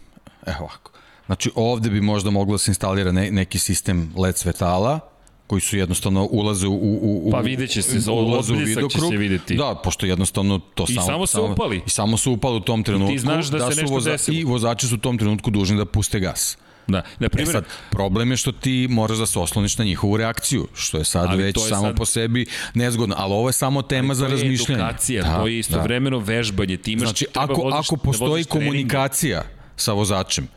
Evo 0.46 0.56
ovako. 0.60 0.90
Znači, 1.26 1.50
ovde 1.54 1.90
bi 1.90 2.00
možda 2.00 2.30
moglo 2.30 2.54
da 2.54 2.58
se 2.58 2.70
instalira 2.70 3.12
ne, 3.12 3.30
neki 3.30 3.58
sistem 3.58 4.12
LED 4.16 4.36
svetala, 4.36 5.00
koji 5.46 5.60
su 5.60 5.76
jednostavno 5.76 6.28
ulaze 6.30 6.66
u, 6.66 6.74
u, 6.74 7.28
u 7.28 7.30
Pa 7.30 7.40
vidjet 7.40 7.70
će 7.70 7.82
se, 7.82 8.10
ulaze 8.10 8.52
u 8.52 8.56
odbljesak 8.56 8.74
će 8.74 8.80
vidokrug. 8.80 9.10
se 9.10 9.16
videti. 9.16 9.54
Da, 9.56 9.74
pošto 9.84 10.06
jednostavno 10.06 10.58
to 10.74 10.84
I 10.88 10.94
samo... 10.94 11.06
samo 11.06 11.26
se 11.26 11.40
upali. 11.40 11.82
I 11.86 11.90
samo 11.90 12.16
se 12.16 12.30
upali 12.30 12.56
u 12.56 12.60
tom 12.60 12.82
trenutku. 12.82 13.18
znaš 13.18 13.46
da 13.46 13.70
se 13.70 13.74
su 13.74 13.80
nešto 13.82 14.00
desilo. 14.10 14.36
I 14.38 14.44
vozači 14.44 14.86
su 14.86 14.94
u 14.94 14.98
tom 14.98 15.18
trenutku 15.18 15.50
dužni 15.50 15.76
da 15.76 15.84
puste 15.84 16.20
gas. 16.20 16.58
Da, 16.88 17.02
na 17.18 17.26
E 17.26 17.28
primjer, 17.28 17.52
sad, 17.52 17.64
problem 17.90 18.30
je 18.30 18.36
što 18.36 18.52
ti 18.52 18.86
moraš 18.90 19.18
da 19.18 19.26
se 19.26 19.38
osloniš 19.38 19.78
na 19.78 19.84
njihovu 19.84 20.16
reakciju, 20.16 20.68
što 20.74 20.98
je 20.98 21.04
sad 21.04 21.26
Ali 21.26 21.42
već 21.42 21.56
je 21.56 21.62
samo 21.62 21.82
sad- 21.82 21.96
po 21.96 22.04
sebi 22.06 22.46
nezgodno, 22.74 23.14
ali 23.18 23.32
ovo 23.32 23.48
je 23.48 23.52
samo 23.54 23.82
tema 23.82 24.14
za 24.14 24.20
to 24.20 24.26
je 24.26 24.32
razmišljanje. 24.32 24.80
edukacija, 24.80 25.22
da, 25.24 25.36
to 25.36 25.46
je 25.46 25.58
istovremeno 25.58 26.18
da. 26.18 26.24
vežbanje. 26.26 26.76
Ti 26.76 26.92
imaš, 26.92 27.02
Znači, 27.02 27.24
treba 27.24 27.44
ako, 27.44 27.54
voziš, 27.54 27.78
ako 27.78 27.96
da 27.96 28.02
postoji 28.02 28.44
treninge. 28.44 28.66
komunikacija 28.66 29.42
sa 29.76 29.92
vozačem, 29.92 30.48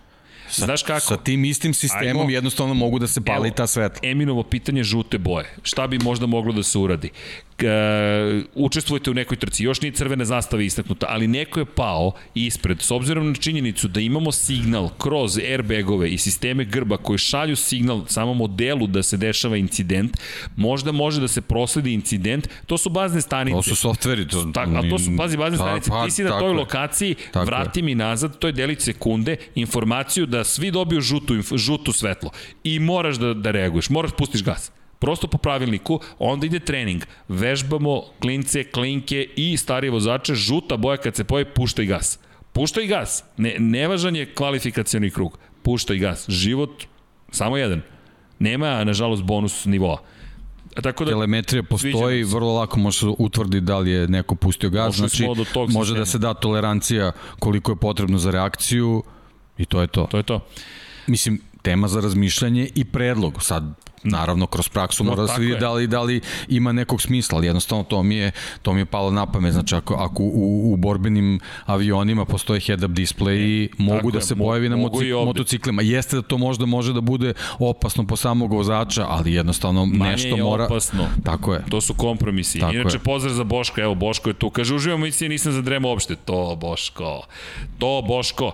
Sa, 0.50 0.66
Znaš 0.66 0.84
kako? 0.84 1.00
Sa 1.02 1.18
tim 1.18 1.46
istim 1.46 1.74
sistemom 1.74 2.22
Ajmo. 2.22 2.30
jednostavno 2.30 2.74
mogu 2.74 3.00
da 3.00 3.08
se 3.08 3.22
pali 3.22 3.48
Evo, 3.48 3.56
ta 3.56 3.68
svetla. 3.68 4.00
Eminovo 4.04 4.44
pitanje 4.44 4.84
žute 4.84 5.18
boje. 5.20 5.56
Šta 5.64 5.88
bi 5.88 6.00
možda 6.00 6.26
moglo 6.26 6.54
da 6.54 6.64
se 6.64 6.78
uradi? 6.78 7.10
K, 7.60 7.66
učestvujete 8.56 9.12
u 9.12 9.14
nekoj 9.14 9.38
trci, 9.38 9.64
još 9.64 9.82
nije 9.82 9.92
crvena 9.92 10.26
zastava 10.26 10.64
istaknuta, 10.64 11.06
ali 11.10 11.28
neko 11.28 11.60
je 11.60 11.66
pao 11.66 12.12
ispred, 12.36 12.82
s 12.82 12.92
obzirom 12.92 13.28
na 13.28 13.36
činjenicu 13.36 13.88
da 13.88 14.00
imamo 14.00 14.32
signal 14.32 14.90
kroz 14.98 15.38
airbagove 15.38 16.10
i 16.10 16.18
sisteme 16.18 16.66
grba 16.66 16.98
koji 16.98 17.18
šalju 17.18 17.56
signal 17.56 18.06
samom 18.08 18.38
modelu 18.38 18.88
da 18.88 19.04
se 19.04 19.18
dešava 19.18 19.58
incident, 19.58 20.18
možda 20.56 20.92
može 20.92 21.22
da 21.22 21.28
se 21.28 21.42
prosledi 21.42 21.94
incident, 21.94 22.48
to 22.66 22.78
su 22.78 22.90
bazne 22.90 23.22
stanice. 23.22 23.56
To 23.56 23.64
su 23.64 23.76
softveri. 23.76 24.28
To, 24.28 24.52
Tako, 24.54 24.72
a 24.76 24.90
to 24.90 25.00
su, 25.00 25.12
pazi, 25.18 25.38
bazne 25.38 25.58
Pa, 25.58 25.64
stanice, 25.64 25.90
pa, 25.90 26.06
ti 26.06 26.12
si 26.12 26.24
na 26.24 26.40
toj 26.40 26.52
je. 26.52 26.58
lokaciji, 26.58 27.16
Tako 27.32 27.46
vrati 27.46 27.82
mi 27.82 27.96
nazad, 27.96 28.40
to 28.40 28.48
je 28.48 28.54
delić 28.54 28.82
sekunde, 28.82 29.36
informaciju 29.56 30.26
da 30.26 30.44
svi 30.44 30.72
dobiju 30.72 31.02
žutu, 31.02 31.36
žutu 31.56 31.92
svetlo. 31.92 32.32
I 32.64 32.80
moraš 32.80 33.16
da, 33.16 33.34
da 33.34 33.52
reaguješ, 33.52 33.90
moraš 33.90 34.12
pustiš 34.18 34.44
gas. 34.44 34.72
Prosto 35.00 35.28
po 35.28 35.38
pravilniku, 35.38 36.00
onda 36.20 36.46
ide 36.46 36.60
trening. 36.60 37.04
Vežbamo 37.28 38.04
klince, 38.20 38.64
klinke 38.64 39.28
i 39.36 39.58
starije 39.58 39.92
vozače, 39.92 40.36
žuta 40.36 40.78
boja 40.78 40.98
kad 40.98 41.16
se 41.16 41.24
poje, 41.24 41.46
puštaj 41.46 41.86
gas. 41.86 42.20
Puštaj 42.54 42.88
gas. 42.88 43.24
Ne, 43.38 43.56
nevažan 43.60 44.16
je 44.16 44.34
kvalifikacioni 44.34 45.12
krug. 45.12 45.38
Puštaj 45.64 45.98
gas. 45.98 46.30
Život, 46.30 46.84
samo 47.32 47.58
jedan. 47.58 47.82
Nema, 48.40 48.84
nažalost, 48.84 49.24
bonus 49.24 49.66
nivoa. 49.66 50.02
A 50.76 50.82
Tako 50.82 51.06
da, 51.06 51.12
Telemetrija 51.12 51.64
postoji, 51.64 52.24
vrlo 52.24 52.54
lako 52.54 52.80
može 52.80 53.00
se 53.00 53.06
utvrdi 53.18 53.62
da 53.62 53.78
li 53.78 53.92
je 53.92 54.08
neko 54.08 54.36
pustio 54.36 54.70
gas, 54.70 54.98
Došli 54.98 55.26
znači 55.26 55.74
može 55.74 55.96
da 55.98 56.06
se 56.06 56.18
da 56.18 56.34
tolerancija 56.34 57.12
koliko 57.40 57.72
je 57.72 57.76
potrebno 57.76 58.18
za 58.18 58.32
reakciju 58.32 59.04
i 59.58 59.66
to 59.66 59.82
je 59.82 59.88
to. 59.88 60.08
to 60.12 60.18
je 60.18 60.24
to. 60.24 60.46
Mislim, 61.08 61.42
tema 61.62 61.88
za 61.88 62.00
razmišljanje 62.00 62.70
i 62.76 62.86
predlog. 62.86 63.44
Sad, 63.44 63.74
naravno, 64.04 64.48
kroz 64.48 64.70
praksu 64.70 65.04
No, 65.04 65.10
mora 65.10 65.22
da 65.22 65.28
se 65.28 65.42
vidi 65.42 65.54
je. 65.54 65.60
da 65.60 65.74
li, 65.74 65.88
da 65.88 66.02
li 66.02 66.22
ima 66.48 66.72
nekog 66.72 67.02
smisla, 67.02 67.38
ali 67.38 67.48
jednostavno 67.48 67.84
to 67.84 68.04
mi 68.04 68.16
je, 68.16 68.32
to 68.62 68.74
mi 68.74 68.82
je 68.82 68.86
palo 68.86 69.12
na 69.12 69.26
pamet. 69.26 69.54
Znači, 69.54 69.76
ako, 69.76 69.94
ako 69.94 70.24
u, 70.24 70.74
u 70.74 70.78
borbenim 70.78 71.40
avionima 71.66 72.26
postoje 72.26 72.60
head-up 72.60 72.88
display 72.90 73.68
mogu 73.78 73.98
tako 73.98 74.12
da 74.12 74.18
je, 74.18 74.22
se 74.22 74.36
mo- 74.36 74.40
pojavi 74.40 74.70
na 74.70 74.76
mogu 74.78 75.02
i 75.04 75.14
moci, 75.14 75.26
motociklima. 75.26 75.82
Jeste 75.82 76.16
da 76.16 76.22
to 76.22 76.38
možda 76.38 76.66
može 76.66 76.94
da 76.94 77.02
bude 77.02 77.34
opasno 77.60 78.08
po 78.08 78.16
samog 78.16 78.54
vozača, 78.54 79.06
ali 79.10 79.34
jednostavno 79.34 79.86
Manje 79.86 80.12
nešto 80.12 80.28
je 80.28 80.44
mora... 80.44 80.66
opasno. 80.66 81.08
Tako 81.24 81.54
je. 81.54 81.64
To 81.70 81.82
su 81.82 81.94
kompromisi. 81.94 82.60
Tako 82.60 82.74
Inače, 82.74 82.96
je. 82.96 83.00
pozdrav 83.00 83.34
za 83.34 83.44
Boška. 83.44 83.82
Evo, 83.82 83.96
Boško 83.96 84.30
je 84.30 84.34
tu. 84.34 84.50
Kaže, 84.50 84.76
uživam 84.76 85.00
emisije, 85.00 85.30
nisam 85.30 85.52
zadremao 85.52 85.92
uopšte. 85.92 86.16
To, 86.16 86.56
Boško. 86.56 87.22
To, 87.80 88.02
Boško. 88.02 88.52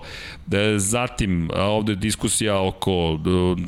E, 0.52 0.78
zatim, 0.78 1.50
ovde 1.56 1.92
je 1.92 1.96
diskusija 1.96 2.60
oko 2.60 2.90
e, 2.92 3.18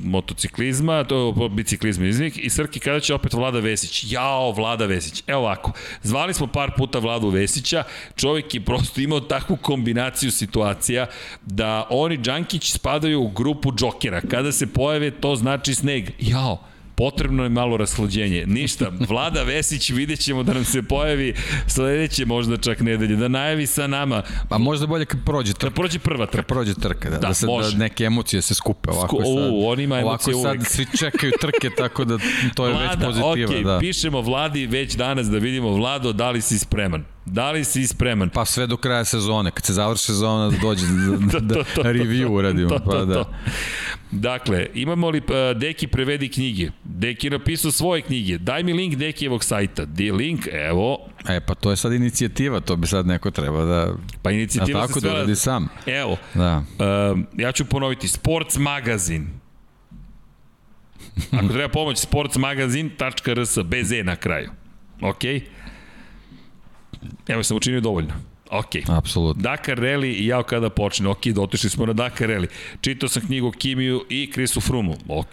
motociklizma, 0.02 1.04
to, 1.04 1.32
biciklizma, 1.68 2.06
izvik, 2.06 2.38
i 2.38 2.50
Srki, 2.50 2.80
kada 2.80 3.00
će 3.00 3.14
opet 3.14 3.32
Vlada 3.32 3.60
Vesić? 3.60 4.04
Jao, 4.12 4.52
Vlada 4.52 4.86
Vesić. 4.86 5.22
Evo 5.26 5.40
ovako, 5.40 5.72
zvali 6.02 6.34
smo 6.34 6.46
par 6.46 6.70
puta 6.76 6.98
Vladu 6.98 7.28
Vesića, 7.28 7.84
čovjek 8.16 8.54
je 8.54 8.64
prosto 8.64 9.00
imao 9.00 9.20
takvu 9.20 9.56
kombinaciju 9.56 10.30
situacija 10.30 11.06
da 11.46 11.86
oni 11.90 12.16
Đankić 12.16 12.72
spadaju 12.72 13.20
u 13.20 13.28
grupu 13.28 13.72
džokera. 13.72 14.20
Kada 14.20 14.52
se 14.52 14.66
pojave, 14.66 15.10
to 15.10 15.36
znači 15.36 15.74
sneg. 15.74 16.10
Jao, 16.18 16.64
potrebno 16.98 17.42
je 17.42 17.48
malo 17.50 17.76
raslađenje. 17.76 18.44
Ništa, 18.48 18.92
Vlada 19.00 19.42
Vesić 19.42 19.90
vidjet 19.90 20.20
ćemo 20.20 20.42
da 20.42 20.54
nam 20.54 20.64
se 20.64 20.82
pojavi 20.82 21.34
sledeće 21.66 22.26
možda 22.26 22.56
čak 22.58 22.80
nedelje, 22.80 23.16
da 23.16 23.28
najavi 23.28 23.66
sa 23.66 23.86
nama, 23.86 24.22
Pa 24.48 24.58
možda 24.58 24.86
bolje 24.86 25.04
kad 25.04 25.20
prođe 25.24 25.52
da 25.52 25.58
trka. 25.58 25.74
prođe 25.74 25.98
prva 25.98 26.26
Kad 26.26 26.32
trka. 26.32 26.44
prođe 26.44 26.74
trka, 26.74 27.10
da, 27.10 27.16
da, 27.16 27.28
Da, 27.28 27.34
se, 27.34 27.46
može. 27.46 27.70
da 27.70 27.78
neke 27.78 28.04
emocije 28.04 28.42
se 28.42 28.54
skupe. 28.54 28.90
Ovako 28.90 29.16
Sku- 29.16 29.24
sad, 29.34 29.50
u, 29.52 29.66
on 29.66 29.80
ima 29.80 29.96
ovako 29.96 30.22
sad 30.24 30.34
uvek. 30.36 30.66
svi 30.66 30.86
čekaju 30.98 31.32
trke, 31.40 31.70
tako 31.72 32.04
da 32.04 32.18
to 32.54 32.66
je 32.66 32.72
već 32.74 32.90
pozitiva. 32.96 33.28
okay, 33.52 33.64
da. 33.64 33.78
pišemo 33.80 34.20
Vladi 34.20 34.66
već 34.66 34.94
danas 34.94 35.26
da 35.26 35.38
vidimo, 35.38 35.68
Vlado, 35.70 36.12
da 36.12 36.30
li 36.30 36.40
si 36.40 36.58
spreman? 36.58 37.04
Da 37.30 37.50
li 37.50 37.64
si 37.64 37.86
spreman? 37.86 38.28
Pa 38.28 38.44
sve 38.44 38.66
do 38.66 38.76
kraja 38.76 39.04
sezone, 39.04 39.50
kad 39.50 39.64
se 39.64 39.72
završi 39.72 40.04
sezona 40.04 40.50
da 40.50 40.56
dođe 40.58 40.86
da, 40.86 41.38
da, 41.40 41.54
to, 41.54 41.64
to, 41.64 41.82
to, 41.82 41.88
review 41.88 42.26
uradimo. 42.26 42.68
To, 42.68 42.78
to, 42.78 42.84
pa 42.84 43.04
da. 43.04 43.14
to. 43.14 43.30
Dakle, 44.10 44.66
imamo 44.74 45.10
li 45.10 45.18
uh, 45.18 45.58
Deki 45.60 45.86
prevedi 45.86 46.28
knjige? 46.28 46.70
Deki 46.84 47.26
je 47.26 47.30
napisao 47.30 47.70
svoje 47.70 48.02
knjige. 48.02 48.38
Daj 48.38 48.62
mi 48.62 48.72
link 48.72 48.94
Dekijevog 48.94 49.44
sajta. 49.44 49.84
Di 49.84 50.12
link, 50.12 50.46
evo, 50.52 50.98
E, 51.28 51.40
pa 51.40 51.54
to 51.54 51.70
je 51.70 51.76
sad 51.76 51.92
inicijativa, 51.92 52.60
to 52.60 52.76
bi 52.76 52.86
sad 52.86 53.06
neko 53.06 53.30
treba 53.30 53.64
da... 53.64 53.92
pa 54.22 54.30
inicijativa 54.30 54.80
tako 54.80 54.92
se 54.92 55.00
da 55.00 55.08
sve... 55.08 55.18
uradi 55.18 55.36
sam. 55.36 55.68
Evo, 55.86 56.16
Da. 56.34 56.56
uh, 56.58 57.18
ja 57.38 57.52
ću 57.52 57.64
ponoviti, 57.64 58.08
Sports 58.08 58.56
Magazin. 58.56 59.28
Ako 61.32 61.48
treba 61.48 61.68
pomoć, 61.68 61.98
sportsmagazin.rs, 61.98 63.58
bez 63.64 63.92
e 63.92 64.04
na 64.04 64.16
kraju. 64.16 64.50
Ok? 65.00 65.22
Evo 67.28 67.42
sam 67.42 67.56
učinio 67.56 67.80
dovoljno. 67.80 68.14
Ok. 68.50 68.88
Apsolutno. 68.88 69.42
Dakar 69.42 69.78
Rally 69.78 70.14
i 70.16 70.26
jao 70.26 70.42
kada 70.42 70.70
počne. 70.70 71.08
Ok, 71.08 71.26
dotišli 71.26 71.70
smo 71.70 71.86
na 71.86 71.92
Dakar 71.92 72.28
Rally. 72.28 72.46
Čitao 72.80 73.08
sam 73.08 73.26
knjigu 73.26 73.50
Kimiju 73.50 74.04
i 74.08 74.30
Chrisu 74.32 74.60
Frumu. 74.60 74.94
Ok. 75.08 75.32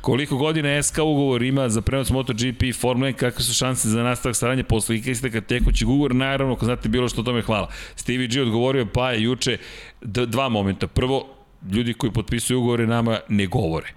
Koliko 0.00 0.36
godina 0.36 0.82
SK 0.82 0.98
ugovor 0.98 1.42
ima 1.42 1.68
za 1.68 1.80
prenos 1.80 2.10
MotoGP 2.10 2.62
i 2.62 2.72
Formula 2.72 3.10
1, 3.10 3.14
kakve 3.14 3.44
su 3.44 3.54
šanse 3.54 3.88
za 3.88 4.02
nastavak 4.02 4.36
saradnje 4.36 4.62
posle 4.62 4.96
isteka 4.96 5.40
tekućeg 5.40 5.88
ugovora? 5.88 6.14
Naravno, 6.14 6.54
ako 6.54 6.64
znate 6.64 6.88
bilo 6.88 7.08
što 7.08 7.20
o 7.20 7.24
tome, 7.24 7.42
hvala. 7.42 7.68
Stevie 7.96 8.28
G 8.28 8.42
odgovorio 8.42 8.86
pa 8.86 9.12
je 9.12 9.22
juče 9.22 9.58
dva 10.26 10.48
momenta. 10.48 10.86
Prvo, 10.86 11.26
ljudi 11.72 11.94
koji 11.94 12.12
potpisuju 12.12 12.58
ugovore 12.58 12.86
nama 12.86 13.18
ne 13.28 13.46
govore 13.46 13.94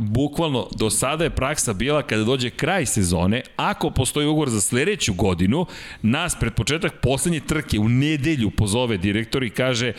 bukvalno 0.00 0.68
do 0.72 0.90
sada 0.90 1.24
je 1.24 1.30
praksa 1.30 1.72
bila 1.72 2.02
kada 2.02 2.24
dođe 2.24 2.50
kraj 2.50 2.86
sezone, 2.86 3.42
ako 3.56 3.90
postoji 3.90 4.26
ugovor 4.26 4.48
za 4.48 4.60
sledeću 4.60 5.14
godinu, 5.14 5.66
nas 6.02 6.36
pred 6.36 6.54
početak 6.54 7.00
poslednje 7.02 7.40
trke 7.40 7.78
u 7.78 7.88
nedelju 7.88 8.50
pozove 8.50 8.96
direktor 8.96 9.42
i 9.42 9.50
kaže 9.50 9.92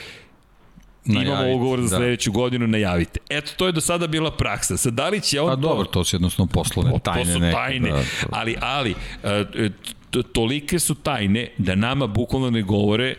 imamo 1.06 1.26
Najavite, 1.26 1.54
ugovor 1.54 1.82
za 1.82 1.88
da. 1.88 1.96
sledeću 1.98 2.32
godinu, 2.32 2.68
najavite. 2.68 3.20
Eto, 3.30 3.52
to 3.58 3.66
je 3.66 3.72
do 3.72 3.82
sada 3.82 4.08
bila 4.08 4.32
praksa. 4.32 4.78
Sad, 4.78 4.94
da 4.94 5.10
li 5.10 5.22
će 5.22 5.42
on 5.42 5.50
Pa 5.50 5.56
dobro, 5.58 5.86
to 5.86 6.04
su 6.04 6.16
jednostavno 6.16 6.48
poslovne 6.48 6.92
tajne. 7.00 7.24
to 7.24 7.32
su 7.32 7.40
neke, 7.40 7.54
tajne, 7.54 7.90
Da, 7.90 7.98
to- 7.98 8.28
ali, 8.32 8.56
ali, 8.62 8.92
e, 9.24 9.30
e, 9.56 9.70
to- 10.10 10.24
tolike 10.24 10.80
su 10.80 10.96
tajne 10.96 11.52
da 11.58 11.76
nama 11.76 12.08
bukvalno 12.08 12.50
ne 12.50 12.62
govore 12.62 13.16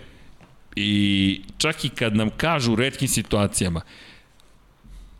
i 0.76 1.00
čak 1.58 1.84
i 1.84 1.88
kad 1.88 2.16
nam 2.16 2.30
kažu 2.30 2.72
u 2.72 2.76
redkim 2.76 3.08
situacijama, 3.08 3.80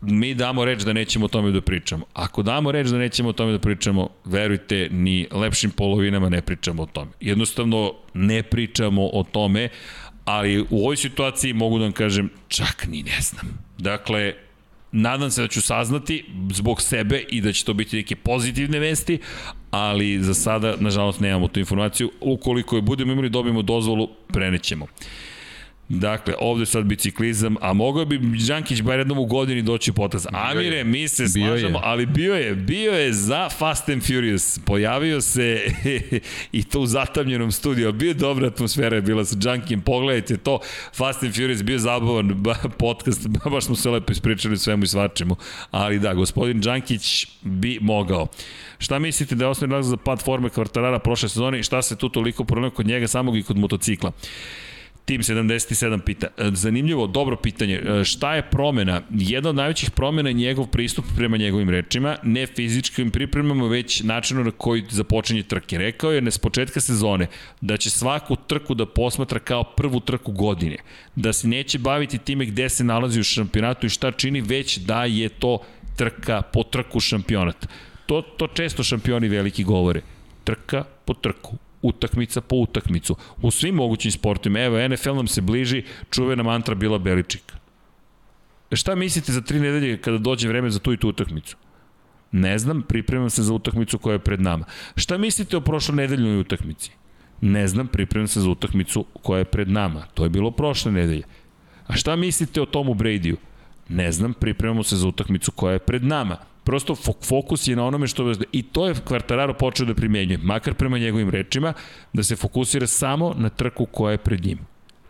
mi 0.01 0.33
damo 0.33 0.65
reč 0.65 0.81
da 0.81 0.93
nećemo 0.93 1.25
o 1.25 1.27
tome 1.27 1.51
da 1.51 1.61
pričamo. 1.61 2.05
Ako 2.13 2.43
damo 2.43 2.71
reč 2.71 2.87
da 2.87 2.97
nećemo 2.97 3.29
o 3.29 3.33
tome 3.33 3.51
da 3.51 3.59
pričamo, 3.59 4.09
verujte, 4.25 4.87
ni 4.91 5.27
lepšim 5.31 5.71
polovinama 5.71 6.29
ne 6.29 6.41
pričamo 6.41 6.83
o 6.83 6.85
tome. 6.85 7.11
Jednostavno, 7.19 7.93
ne 8.13 8.43
pričamo 8.43 9.09
o 9.13 9.23
tome, 9.23 9.69
ali 10.25 10.61
u 10.69 10.83
ovoj 10.83 10.97
situaciji 10.97 11.53
mogu 11.53 11.77
da 11.77 11.83
vam 11.83 11.93
kažem, 11.93 12.29
čak 12.47 12.87
ni 12.87 13.03
ne 13.03 13.21
znam. 13.21 13.45
Dakle, 13.77 14.33
nadam 14.91 15.31
se 15.31 15.41
da 15.41 15.47
ću 15.47 15.61
saznati 15.61 16.25
zbog 16.51 16.81
sebe 16.81 17.23
i 17.29 17.41
da 17.41 17.53
će 17.53 17.65
to 17.65 17.73
biti 17.73 17.95
neke 17.95 18.15
pozitivne 18.15 18.79
vesti, 18.79 19.19
ali 19.71 20.23
za 20.23 20.33
sada, 20.33 20.75
nažalost, 20.79 21.19
nemamo 21.19 21.47
tu 21.47 21.59
informaciju. 21.59 22.11
Ukoliko 22.21 22.75
je 22.75 22.81
budemo 22.81 23.11
imali, 23.11 23.29
dobijemo 23.29 23.61
dozvolu, 23.61 24.09
prenećemo. 24.27 24.87
Dakle, 25.99 26.33
ovde 26.39 26.65
sad 26.65 26.85
biciklizam, 26.85 27.55
a 27.61 27.73
mogao 27.73 28.05
bi 28.05 28.19
Đankić 28.47 28.81
bar 28.81 28.99
jednom 28.99 29.17
u 29.17 29.25
godini 29.25 29.61
doći 29.61 29.91
u 29.91 29.93
potas. 29.93 30.27
Amire, 30.31 30.83
mi 30.83 31.07
se 31.07 31.27
slažemo, 31.27 31.79
ali 31.83 32.05
bio 32.05 32.35
je, 32.35 32.55
bio 32.55 32.91
je 32.91 33.13
za 33.13 33.49
Fast 33.49 33.89
and 33.89 34.03
Furious. 34.07 34.59
Pojavio 34.65 35.21
se 35.21 35.61
i 36.51 36.63
to 36.63 36.79
u 36.79 36.85
zatamljenom 36.85 37.51
studiju. 37.51 37.91
Bio 37.91 38.13
dobra 38.13 38.47
atmosfera 38.47 38.95
je 38.95 39.01
bila 39.01 39.25
sa 39.25 39.35
Đankijem. 39.35 39.81
Pogledajte 39.81 40.37
to, 40.37 40.59
Fast 40.95 41.23
and 41.23 41.35
Furious 41.35 41.63
bio 41.63 41.79
zabavan 41.79 42.33
ba, 42.33 42.55
podcast, 42.77 43.27
ba, 43.27 43.49
baš 43.49 43.65
smo 43.65 43.75
se 43.75 43.89
lepo 43.89 44.11
ispričali 44.11 44.57
svemu 44.57 44.83
i 44.83 44.87
svačemu. 44.87 45.35
Ali 45.71 45.99
da, 45.99 46.13
gospodin 46.13 46.61
Đankić 46.61 47.27
bi 47.41 47.77
mogao. 47.81 48.27
Šta 48.77 48.99
mislite 48.99 49.35
da 49.35 49.45
je 49.45 49.49
osnovni 49.49 49.75
razlog 49.75 49.89
za 49.89 50.03
pad 50.03 50.23
forme 50.23 50.49
kvartarara 50.49 50.99
prošle 50.99 51.29
sezone 51.29 51.59
i 51.59 51.63
šta 51.63 51.81
se 51.81 51.95
tu 51.95 52.09
toliko 52.09 52.43
promenilo 52.43 52.75
kod 52.75 52.87
njega 52.87 53.07
samog 53.07 53.37
i 53.37 53.43
kod 53.43 53.57
motocikla? 53.57 54.11
Tim 55.05 55.21
77 55.21 55.99
pita. 55.99 56.27
E, 56.37 56.51
Zanimljivo, 56.53 57.07
dobro 57.07 57.35
pitanje. 57.35 57.75
E, 57.75 58.03
Šta 58.03 58.35
je 58.35 58.41
promena? 58.41 59.01
Jedna 59.09 59.49
od 59.49 59.55
najvećih 59.55 59.91
promena 59.91 60.29
je 60.29 60.33
njegov 60.33 60.67
pristup 60.67 61.05
prema 61.15 61.37
njegovim 61.37 61.69
rečima, 61.69 62.17
ne 62.23 62.47
fizičkim 62.47 63.11
pripremama, 63.11 63.67
već 63.67 64.03
načinu 64.03 64.43
na 64.43 64.51
koji 64.51 64.83
započinje 64.89 65.43
trke. 65.43 65.77
Rekao 65.77 66.11
je 66.11 66.21
ne 66.21 66.31
s 66.31 66.37
početka 66.37 66.81
sezone 66.81 67.27
da 67.61 67.77
će 67.77 67.89
svaku 67.89 68.35
trku 68.35 68.73
da 68.73 68.85
posmatra 68.85 69.39
kao 69.39 69.63
prvu 69.63 69.99
trku 69.99 70.31
godine. 70.31 70.77
Da 71.15 71.33
se 71.33 71.47
neće 71.47 71.79
baviti 71.79 72.17
time 72.17 72.45
gde 72.45 72.69
se 72.69 72.83
nalazi 72.83 73.19
u 73.19 73.23
šampionatu 73.23 73.85
i 73.85 73.89
šta 73.89 74.11
čini, 74.11 74.41
već 74.41 74.77
da 74.77 75.05
je 75.05 75.29
to 75.29 75.57
trka 75.95 76.41
po 76.41 76.63
trku 76.63 76.99
šampionat. 76.99 77.67
To, 78.05 78.21
to 78.21 78.47
često 78.47 78.83
šampioni 78.83 79.27
veliki 79.27 79.63
govore. 79.63 80.01
Trka 80.43 80.83
po 81.05 81.13
trku 81.13 81.57
utakmica 81.81 82.41
po 82.41 82.55
utakmicu. 82.55 83.15
U 83.41 83.51
svim 83.51 83.75
mogućim 83.75 84.11
sportima, 84.11 84.59
evo, 84.59 84.87
NFL 84.87 85.15
nam 85.15 85.27
se 85.27 85.41
bliži, 85.41 85.83
čuvena 86.09 86.43
mantra 86.43 86.75
bila 86.75 86.97
Beličik. 86.97 87.53
Šta 88.71 88.95
mislite 88.95 89.31
za 89.31 89.41
tri 89.41 89.59
nedelje 89.59 89.97
kada 89.97 90.17
dođe 90.17 90.47
vreme 90.47 90.69
za 90.69 90.79
tu 90.79 90.93
i 90.93 90.97
tu 90.97 91.09
utakmicu? 91.09 91.57
Ne 92.31 92.59
znam, 92.59 92.81
pripremam 92.81 93.29
se 93.29 93.43
za 93.43 93.53
utakmicu 93.53 93.97
koja 93.97 94.13
je 94.13 94.19
pred 94.19 94.41
nama. 94.41 94.65
Šta 94.95 95.17
mislite 95.17 95.57
o 95.57 95.61
prošloj 95.61 95.95
nedeljnoj 95.95 96.39
utakmici? 96.39 96.91
Ne 97.41 97.67
znam, 97.67 97.87
pripremam 97.87 98.27
se 98.27 98.41
za 98.41 98.49
utakmicu 98.49 99.05
koja 99.21 99.39
je 99.39 99.45
pred 99.45 99.69
nama. 99.69 100.05
To 100.13 100.23
je 100.23 100.29
bilo 100.29 100.51
prošle 100.51 100.91
nedelje. 100.91 101.23
A 101.87 101.95
šta 101.95 102.15
mislite 102.15 102.61
o 102.61 102.65
Tomu 102.65 102.93
Bradyu? 102.93 103.35
Ne 103.89 104.11
znam, 104.11 104.33
pripremamo 104.33 104.83
se 104.83 104.95
za 104.95 105.07
utakmicu 105.07 105.51
koja 105.51 105.73
je 105.73 105.79
pred 105.79 106.03
nama. 106.03 106.37
Prosto 106.63 106.95
fokus 107.23 107.67
je 107.67 107.75
na 107.75 107.85
onome 107.85 108.07
što... 108.07 108.33
I 108.51 108.63
to 108.63 108.87
je 108.87 108.95
Kvartararo 109.05 109.53
počeo 109.53 109.85
da 109.85 109.93
primenjuje, 109.93 110.37
makar 110.37 110.73
prema 110.73 110.97
njegovim 110.97 111.29
rečima, 111.29 111.73
da 112.13 112.23
se 112.23 112.35
fokusira 112.35 112.87
samo 112.87 113.33
na 113.37 113.49
trku 113.49 113.85
koja 113.85 114.11
je 114.11 114.17
pred 114.17 114.45
njim. 114.45 114.59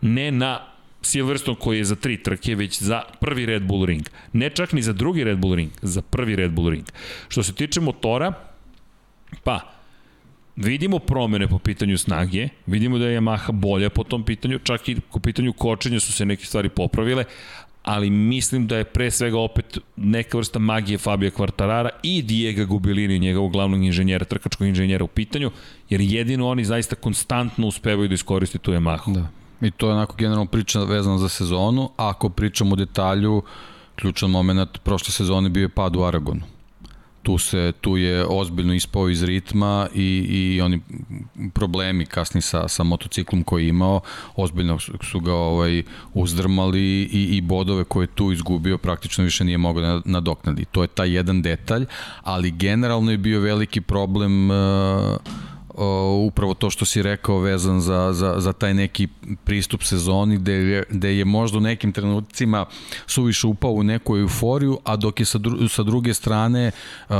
Ne 0.00 0.30
na 0.30 0.72
Silverstone 1.02 1.56
koji 1.60 1.78
je 1.78 1.84
za 1.84 1.96
tri 1.96 2.22
trke, 2.22 2.54
već 2.54 2.82
za 2.82 3.02
prvi 3.20 3.46
Red 3.46 3.62
Bull 3.62 3.84
ring. 3.84 4.08
Ne 4.32 4.50
čak 4.50 4.72
ni 4.72 4.82
za 4.82 4.92
drugi 4.92 5.24
Red 5.24 5.38
Bull 5.38 5.54
ring, 5.54 5.70
za 5.82 6.02
prvi 6.02 6.36
Red 6.36 6.52
Bull 6.52 6.70
ring. 6.70 6.84
Što 7.28 7.42
se 7.42 7.54
tiče 7.54 7.80
motora, 7.80 8.32
pa, 9.44 9.60
vidimo 10.56 10.98
promene 10.98 11.48
po 11.48 11.58
pitanju 11.58 11.98
snage, 11.98 12.48
vidimo 12.66 12.98
da 12.98 13.06
je 13.06 13.20
Yamaha 13.20 13.52
bolja 13.52 13.90
po 13.90 14.04
tom 14.04 14.24
pitanju, 14.24 14.58
čak 14.58 14.88
i 14.88 15.00
po 15.12 15.20
pitanju 15.20 15.52
kočenja 15.52 16.00
su 16.00 16.12
se 16.12 16.24
neke 16.24 16.44
stvari 16.44 16.68
popravile, 16.68 17.24
ali 17.82 18.10
mislim 18.10 18.66
da 18.66 18.76
je 18.76 18.84
pre 18.84 19.10
svega 19.10 19.38
opet 19.38 19.78
neka 19.96 20.38
vrsta 20.38 20.58
magije 20.58 20.98
Fabio 20.98 21.30
Quartarara 21.30 21.88
i 22.02 22.22
Diego 22.22 22.66
Gubilini, 22.66 23.18
njegovog 23.18 23.52
glavnog 23.52 23.84
inženjera, 23.84 24.24
trkačkog 24.24 24.66
inženjera 24.66 25.04
u 25.04 25.08
pitanju, 25.08 25.50
jer 25.90 26.00
jedino 26.00 26.48
oni 26.48 26.64
zaista 26.64 26.96
konstantno 26.96 27.66
uspevaju 27.66 28.08
da 28.08 28.14
iskoristi 28.14 28.58
tu 28.58 28.72
Yamahu. 28.72 29.14
Da. 29.14 29.26
I 29.66 29.70
to 29.70 29.86
je 29.86 29.92
onako 29.92 30.16
generalno 30.16 30.46
priča 30.46 30.84
vezana 30.84 31.18
za 31.18 31.28
sezonu. 31.28 31.90
Ako 31.96 32.28
pričamo 32.28 32.72
o 32.72 32.76
detalju, 32.76 33.42
ključan 33.96 34.30
moment 34.30 34.78
prošle 34.82 35.12
sezone 35.12 35.48
bio 35.48 35.62
je 35.62 35.68
pad 35.68 35.96
u 35.96 36.02
Aragonu. 36.02 36.42
Tu, 37.22 37.38
se, 37.38 37.72
tu 37.80 37.96
je 37.96 38.26
ozbiljno 38.28 38.74
ispao 38.74 39.08
iz 39.08 39.22
ritma 39.22 39.88
i, 39.94 40.26
i 40.30 40.60
oni 40.60 40.80
problemi 41.54 42.06
kasni 42.06 42.40
sa, 42.42 42.68
sa 42.68 42.82
motociklom 42.82 43.44
koji 43.44 43.64
je 43.64 43.68
imao, 43.68 44.00
ozbiljno 44.36 44.78
su 44.78 45.20
ga 45.20 45.34
ovaj, 45.34 45.82
uzdrmali 46.14 47.02
i, 47.02 47.36
i 47.36 47.40
bodove 47.40 47.84
koje 47.84 48.04
je 48.04 48.14
tu 48.14 48.32
izgubio 48.32 48.78
praktično 48.78 49.24
više 49.24 49.44
nije 49.44 49.58
mogao 49.58 50.02
nadoknadi. 50.04 50.64
To 50.64 50.82
je 50.82 50.88
taj 50.88 51.14
jedan 51.14 51.42
detalj, 51.42 51.86
ali 52.22 52.50
generalno 52.50 53.10
je 53.10 53.18
bio 53.18 53.40
veliki 53.40 53.80
problem 53.80 54.50
uh, 54.50 54.56
uh, 55.74 56.26
upravo 56.26 56.54
to 56.54 56.70
što 56.70 56.84
si 56.84 57.02
rekao 57.02 57.38
vezan 57.38 57.80
za, 57.80 58.12
za, 58.12 58.34
za 58.38 58.52
taj 58.52 58.74
neki 58.74 59.08
pristup 59.44 59.82
sezoni 59.82 60.36
gde 60.36 60.52
je, 60.52 60.84
gde 60.90 61.16
je 61.16 61.24
možda 61.24 61.58
u 61.58 61.60
nekim 61.60 61.92
trenucima 61.92 62.66
suviše 63.06 63.46
upao 63.46 63.70
u 63.70 63.82
neku 63.82 64.16
euforiju, 64.16 64.78
a 64.84 64.96
dok 64.96 65.20
je 65.20 65.26
sa, 65.26 65.38
dru, 65.38 65.68
sa 65.68 65.82
druge 65.82 66.14
strane 66.14 66.70
uh, 67.08 67.16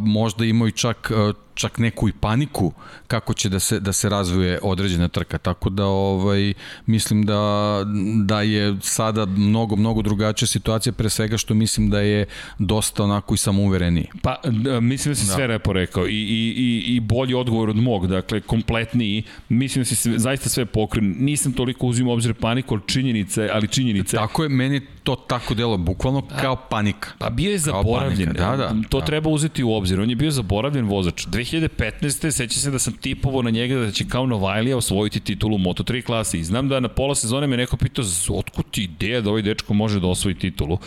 možda 0.00 0.44
imao 0.44 0.68
i 0.68 0.72
čak 0.72 1.12
uh, 1.14 1.34
čak 1.54 1.78
neku 1.78 2.08
i 2.08 2.12
paniku 2.12 2.72
kako 3.06 3.34
će 3.34 3.48
da 3.48 3.60
se 3.60 3.80
da 3.80 3.92
se 3.92 4.08
razvije 4.08 4.58
određena 4.62 5.08
trka 5.08 5.38
tako 5.38 5.70
da 5.70 5.86
ovaj 5.86 6.52
mislim 6.86 7.26
da 7.26 7.80
da 8.24 8.42
je 8.42 8.76
sada 8.80 9.26
mnogo 9.26 9.76
mnogo 9.76 10.02
drugačija 10.02 10.46
situacija 10.46 10.92
pre 10.92 11.10
svega 11.10 11.38
što 11.38 11.54
mislim 11.54 11.90
da 11.90 12.00
je 12.00 12.26
dosta 12.58 13.04
onako 13.04 13.34
i 13.34 13.38
samouvereniji. 13.38 14.06
Pa 14.22 14.40
mislim 14.80 15.12
da 15.12 15.20
si 15.20 15.26
da. 15.26 15.32
sve 15.34 15.46
lepo 15.46 15.72
rekao 15.72 16.06
i, 16.06 16.10
i, 16.10 16.54
i, 16.56 16.94
i 16.96 17.00
bolji 17.00 17.34
odgovor 17.34 17.70
od 17.70 17.76
mog, 17.76 18.06
dakle 18.06 18.40
kompletniji, 18.40 19.22
mislim 19.48 19.80
da 19.80 19.84
si 19.84 19.96
sve, 19.96 20.18
zaista 20.18 20.48
sve 20.48 20.66
pokren. 20.66 21.14
Nisam 21.18 21.52
toliko 21.52 21.86
uzimao 21.86 22.14
obzir 22.14 22.34
paniku, 22.34 22.74
ali 22.74 22.82
činjenice, 22.86 23.48
ali 23.52 23.68
činjenice. 23.68 24.16
Tako 24.16 24.42
je, 24.42 24.48
meni 24.48 24.80
to 25.04 25.16
tako 25.16 25.54
delo 25.54 25.76
bukvalno 25.76 26.22
kao 26.40 26.56
panika. 26.56 27.10
Pa 27.18 27.30
bio 27.30 27.50
je 27.50 27.58
zaboravljen. 27.58 28.32
Da, 28.32 28.56
da, 28.56 28.74
to 28.88 29.00
da. 29.00 29.06
treba 29.06 29.30
uzeti 29.30 29.64
u 29.64 29.72
obzir. 29.72 30.00
On 30.00 30.10
je 30.10 30.16
bio 30.16 30.30
zaboravljen 30.30 30.86
vozač. 30.86 31.26
2015. 31.26 32.30
seća 32.30 32.60
se 32.60 32.70
da 32.70 32.78
sam 32.78 32.92
tipovao 32.92 33.42
na 33.42 33.50
njega 33.50 33.74
da 33.74 33.90
će 33.90 34.08
kao 34.08 34.26
Novajlija 34.26 34.76
osvojiti 34.76 35.20
titulu 35.20 35.58
Moto3 35.58 36.02
klase 36.02 36.38
i 36.38 36.44
znam 36.44 36.68
da 36.68 36.80
na 36.80 36.88
pola 36.88 37.14
sezone 37.14 37.46
me 37.46 37.56
neko 37.56 37.76
pitao 37.76 38.04
otkud 38.30 38.64
ti 38.70 38.82
ideja 38.84 39.20
da 39.20 39.30
ovaj 39.30 39.42
dečko 39.42 39.74
može 39.74 40.00
da 40.00 40.06
osvoji 40.06 40.34
titulu. 40.34 40.78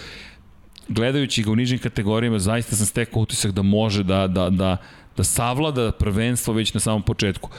Gledajući 0.89 1.43
ga 1.43 1.51
u 1.51 1.55
nižim 1.55 1.79
kategorijama, 1.79 2.39
zaista 2.39 2.75
sam 2.75 2.85
stekao 2.85 3.21
utisak 3.21 3.51
da 3.51 3.61
može 3.61 4.03
da, 4.03 4.27
da, 4.27 4.49
da, 4.49 4.77
da 5.17 5.23
savlada 5.23 5.91
prvenstvo 5.91 6.53
već 6.53 6.73
na 6.73 6.79
samom 6.79 7.01
početku. 7.01 7.49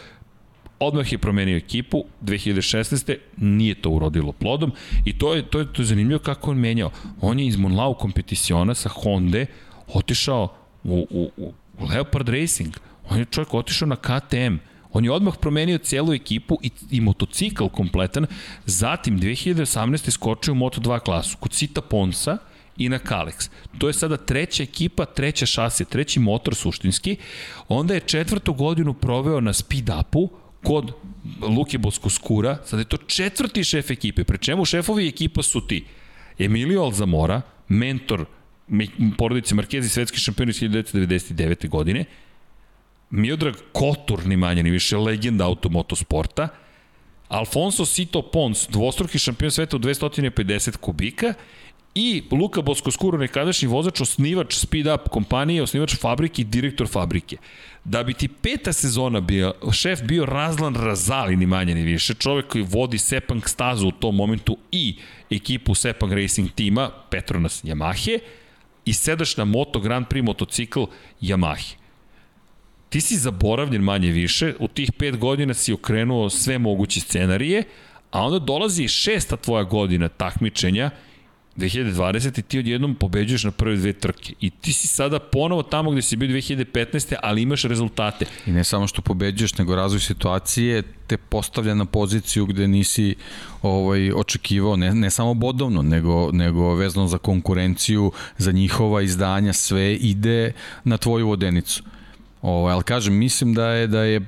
Odmah 0.80 1.12
je 1.12 1.18
promenio 1.18 1.56
ekipu, 1.56 2.04
2016. 2.22 3.16
nije 3.36 3.74
to 3.74 3.90
urodilo 3.90 4.32
plodom 4.32 4.72
i 5.04 5.18
to 5.18 5.34
je, 5.34 5.42
to 5.42 5.58
je, 5.58 5.72
to 5.72 5.82
je 5.82 5.86
zanimljivo 5.86 6.20
kako 6.20 6.50
on 6.50 6.58
menjao. 6.58 6.90
On 7.20 7.38
je 7.38 7.46
iz 7.46 7.56
Monlau 7.56 7.94
kompeticiona 7.94 8.74
sa 8.74 8.88
Honda 8.88 9.46
otišao 9.94 10.54
u, 10.84 11.06
u, 11.10 11.30
u 11.36 11.52
Leopard 11.86 12.28
Racing. 12.28 12.74
On 13.10 13.18
je 13.18 13.24
čovjek 13.24 13.54
otišao 13.54 13.88
na 13.88 13.96
KTM. 13.96 14.56
On 14.92 15.04
je 15.04 15.12
odmah 15.12 15.34
promenio 15.40 15.78
celu 15.78 16.14
ekipu 16.14 16.58
i, 16.62 16.70
i 16.90 17.00
motocikl 17.00 17.66
kompletan. 17.66 18.26
Zatim 18.66 19.20
2018. 19.20 20.10
skočio 20.10 20.52
u 20.52 20.56
Moto2 20.56 21.00
klasu 21.00 21.36
kod 21.40 21.52
Sita 21.52 21.80
Ponsa 21.80 22.38
i 22.76 22.88
na 22.88 22.98
Kalex. 22.98 23.50
To 23.78 23.86
je 23.86 23.92
sada 23.92 24.16
treća 24.16 24.62
ekipa, 24.62 25.04
treća 25.04 25.46
šasija, 25.46 25.86
treći 25.86 26.20
motor 26.20 26.54
suštinski. 26.54 27.16
Onda 27.68 27.94
je 27.94 28.00
četvrtu 28.00 28.52
godinu 28.52 28.94
proveo 28.94 29.40
na 29.40 29.52
speed 29.52 29.90
upu 30.00 30.30
kod 30.62 30.92
Luke 31.40 31.78
Boskoskura, 31.78 32.58
sada 32.64 32.80
je 32.80 32.88
to 32.88 32.96
četvrti 32.96 33.64
šef 33.64 33.90
ekipe, 33.90 34.24
pre 34.24 34.38
čemu 34.38 34.64
šefovi 34.64 35.08
ekipa 35.08 35.42
su 35.42 35.66
ti 35.66 35.84
Emilio 36.38 36.82
Alzamora, 36.82 37.40
mentor 37.68 38.24
porodice 39.18 39.54
Markezi, 39.54 39.88
svetski 39.88 40.20
šampion 40.20 40.48
iz 40.48 40.60
1999. 40.60 41.68
godine, 41.68 42.04
Miodrag 43.10 43.54
Kotur, 43.72 44.26
ni 44.26 44.36
manje 44.36 44.62
ni 44.62 44.70
više, 44.70 44.96
legenda 44.96 45.44
automotosporta, 45.44 46.48
Alfonso 47.28 47.86
Sito 47.86 48.22
Pons, 48.22 48.68
dvostruki 48.68 49.18
šampion 49.18 49.50
sveta 49.50 49.76
u 49.76 49.80
250 49.80 50.76
kubika 50.76 51.34
i 51.94 52.22
Luka 52.30 52.62
Boskoskuro, 52.62 53.18
nekadašnji 53.18 53.68
vozač, 53.68 54.00
osnivač 54.00 54.54
Speed 54.54 54.86
Up 54.86 55.08
kompanije, 55.10 55.62
osnivač 55.62 55.96
fabrike 55.96 56.42
i 56.42 56.44
direktor 56.44 56.88
fabrike. 56.88 57.36
Da 57.84 58.02
bi 58.02 58.14
ti 58.14 58.28
peta 58.28 58.72
sezona 58.72 59.20
bio, 59.20 59.54
šef 59.72 60.02
bio 60.02 60.26
Razlan 60.26 60.74
Razali, 60.74 61.36
ni 61.36 61.46
manje 61.46 61.74
ni 61.74 61.82
više, 61.82 62.14
čovek 62.14 62.46
koji 62.46 62.64
vodi 62.64 62.98
Sepang 62.98 63.48
stazu 63.48 63.88
u 63.88 63.92
tom 63.92 64.16
momentu 64.16 64.56
i 64.72 64.96
ekipu 65.30 65.74
Sepang 65.74 66.12
Racing 66.12 66.50
tima, 66.54 66.90
Petronas 67.10 67.64
Yamahe, 67.64 68.18
i 68.84 68.92
sedaš 68.92 69.36
na 69.36 69.44
Moto 69.44 69.80
Grand 69.80 70.06
Prix 70.06 70.24
motocikl 70.24 70.84
Yamahe. 71.20 71.74
Ti 72.88 73.00
si 73.00 73.16
zaboravljen 73.16 73.82
manje 73.82 74.10
više, 74.10 74.54
u 74.58 74.68
tih 74.68 74.92
pet 74.92 75.16
godina 75.16 75.54
si 75.54 75.72
okrenuo 75.72 76.30
sve 76.30 76.58
moguće 76.58 77.00
scenarije, 77.00 77.64
a 78.10 78.22
onda 78.22 78.38
dolazi 78.38 78.88
šesta 78.88 79.36
tvoja 79.36 79.64
godina 79.64 80.08
takmičenja 80.08 80.90
2020. 81.58 82.42
ti 82.42 82.58
odjednom 82.58 82.94
pobeđuješ 82.94 83.44
na 83.44 83.50
prve 83.50 83.76
dve 83.76 83.92
trke 83.92 84.32
i 84.40 84.50
ti 84.50 84.72
si 84.72 84.86
sada 84.86 85.18
ponovo 85.18 85.62
tamo 85.62 85.90
gde 85.90 86.02
si 86.02 86.16
bio 86.16 86.28
2015. 86.28 87.14
ali 87.22 87.42
imaš 87.42 87.62
rezultate. 87.62 88.26
I 88.46 88.50
ne 88.50 88.64
samo 88.64 88.86
što 88.86 89.02
pobeđuješ, 89.02 89.58
nego 89.58 89.76
razvoj 89.76 90.00
situacije 90.00 90.82
te 91.06 91.16
postavlja 91.16 91.74
na 91.74 91.84
poziciju 91.84 92.46
gde 92.46 92.68
nisi 92.68 93.14
ovaj, 93.62 94.12
očekivao, 94.12 94.76
ne, 94.76 94.94
ne 94.94 95.10
samo 95.10 95.34
bodovno, 95.34 95.82
nego, 95.82 96.32
nego 96.32 96.74
vezano 96.74 97.06
za 97.06 97.18
konkurenciju, 97.18 98.12
za 98.38 98.52
njihova 98.52 99.02
izdanja, 99.02 99.52
sve 99.52 99.94
ide 99.94 100.52
na 100.84 100.96
tvoju 100.96 101.28
vodenicu. 101.28 101.82
Ovaj, 102.42 102.72
ali 102.72 102.82
kažem, 102.82 103.14
mislim 103.14 103.54
da 103.54 103.68
je, 103.68 103.86
da 103.86 104.02
je 104.02 104.20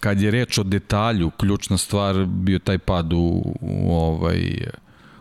kad 0.00 0.20
je 0.20 0.30
reč 0.30 0.58
o 0.58 0.62
detalju, 0.62 1.30
ključna 1.30 1.78
stvar 1.78 2.24
bio 2.26 2.58
taj 2.58 2.78
pad 2.78 3.12
u, 3.12 3.56
u 3.60 3.94
ovaj, 3.94 4.66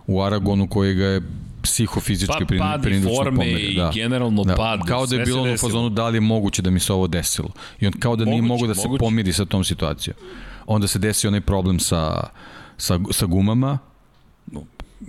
u 0.07 0.21
Aragonu 0.21 0.67
koji 0.67 0.93
ga 0.93 1.05
je 1.05 1.21
psihofizički 1.61 2.45
pa, 2.47 2.89
i 2.89 3.01
forme 3.01 3.51
i 3.51 3.75
da. 3.75 3.91
generalno 3.93 4.43
da. 4.43 4.55
pad. 4.55 4.80
Kao 4.88 5.05
da 5.05 5.15
je 5.15 5.25
bilo 5.25 5.53
u 5.53 5.57
fazonu 5.57 5.89
da 5.89 6.09
li 6.09 6.17
je 6.17 6.21
moguće 6.21 6.61
da 6.61 6.69
mi 6.69 6.80
se 6.80 6.93
ovo 6.93 7.07
desilo. 7.07 7.49
I 7.80 7.88
on 7.88 7.93
kao 7.93 8.15
da 8.15 8.25
moguće, 8.25 8.31
nije 8.31 8.41
mogo 8.41 8.67
da 8.67 8.75
se 8.75 8.88
moguće. 8.88 8.99
pomiri 8.99 9.34
sa 9.34 9.45
tom 9.45 9.63
situacijom. 9.63 10.15
Onda 10.65 10.88
se 10.88 10.99
desio 10.99 11.27
onaj 11.27 11.41
problem 11.41 11.80
sa, 11.80 12.27
sa, 12.77 12.99
sa 13.11 13.25
gumama, 13.25 13.77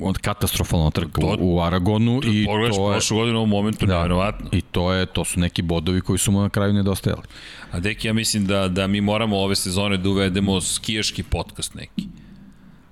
od 0.00 0.18
katastrofalno 0.18 0.90
trka 0.90 1.20
to, 1.20 1.36
u, 1.40 1.60
Aragonu 1.60 2.20
to, 2.20 2.28
i 2.28 2.44
to 2.44 2.58
je 2.58 2.70
prošle 2.92 3.16
godine 3.16 3.38
u 3.38 3.46
momentu 3.46 3.86
da, 3.86 3.94
nevjerovatno. 3.94 4.48
I 4.52 4.60
to 4.60 4.92
je 4.92 5.06
to 5.06 5.24
su 5.24 5.40
neki 5.40 5.62
bodovi 5.62 6.00
koji 6.00 6.18
su 6.18 6.32
mu 6.32 6.40
na 6.40 6.48
kraju 6.48 6.72
nedostajali. 6.72 7.22
A 7.70 7.80
deki 7.80 8.06
ja 8.06 8.12
mislim 8.12 8.46
da 8.46 8.68
da 8.68 8.86
mi 8.86 9.00
moramo 9.00 9.36
ove 9.36 9.56
sezone 9.56 9.96
da 9.96 10.08
uvedemo 10.08 10.60
skijaški 10.60 11.22
podcast 11.22 11.74
neki 11.74 12.08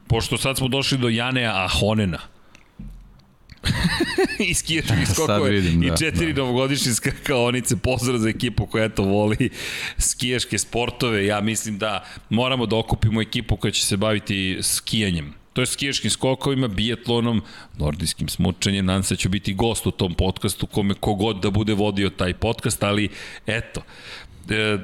pošto 0.06 0.38
sad 0.38 0.56
smo 0.56 0.68
došli 0.68 0.98
do 0.98 1.08
Janea 1.08 1.64
Ahonena, 1.64 2.18
i 4.48 4.54
skijaških 4.54 5.08
skokova 5.12 5.48
vidim, 5.48 5.82
i 5.82 5.90
da, 5.90 5.96
četiri 5.96 6.32
da. 6.32 6.40
novogodišnje 6.40 6.94
skakaonice, 6.94 7.76
pozdrav 7.76 8.18
za 8.18 8.28
ekipu 8.28 8.66
koja 8.66 8.84
eto 8.84 9.02
voli 9.02 9.50
skijaške 9.98 10.58
sportove, 10.58 11.26
ja 11.26 11.40
mislim 11.40 11.78
da 11.78 12.04
moramo 12.30 12.66
da 12.66 12.76
okupimo 12.76 13.22
ekipu 13.22 13.56
koja 13.56 13.70
će 13.70 13.86
se 13.86 13.96
baviti 13.96 14.58
skijanjem. 14.62 15.34
To 15.52 15.60
je 15.62 15.66
skijaškim 15.66 16.10
skokovima, 16.10 16.68
bijetlonom, 16.68 17.42
nordijskim 17.78 18.28
smučanjem, 18.28 18.86
nadam 18.86 19.02
se 19.02 19.14
da 19.14 19.18
ću 19.18 19.28
biti 19.28 19.54
gost 19.54 19.86
u 19.86 19.90
tom 19.90 20.14
podcastu, 20.14 20.66
kome 20.66 20.94
kogod 20.94 21.40
da 21.42 21.50
bude 21.50 21.74
vodio 21.74 22.10
taj 22.10 22.34
podcast, 22.34 22.82
ali 22.82 23.08
eto, 23.46 23.82
e, 24.50 24.78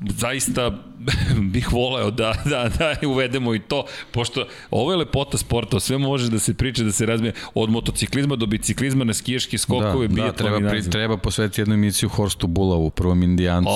zaista 0.00 0.72
bih 1.52 1.72
voleo 1.72 2.10
da, 2.10 2.34
da, 2.44 2.70
da 2.78 3.08
uvedemo 3.08 3.54
i 3.54 3.58
to, 3.58 3.84
pošto 4.10 4.46
ovo 4.70 4.92
je 4.92 4.96
lepota 4.96 5.38
sporta, 5.38 5.80
sve 5.80 5.98
može 5.98 6.30
da 6.30 6.38
se 6.38 6.54
priča, 6.54 6.84
da 6.84 6.92
se 6.92 7.06
razmije 7.06 7.32
od 7.54 7.70
motociklizma 7.70 8.36
do 8.36 8.46
biciklizma 8.46 9.04
na 9.04 9.14
skijaške 9.14 9.58
skokove, 9.58 10.08
da, 10.08 10.22
da, 10.22 10.32
treba, 10.32 10.68
pri, 10.70 10.90
treba 10.90 11.16
posvetiti 11.16 11.60
jednu 11.60 11.74
emisiju 11.74 12.08
Horstu 12.08 12.46
Bulavu, 12.46 12.90
prvom 12.90 13.22
indijancu, 13.22 13.70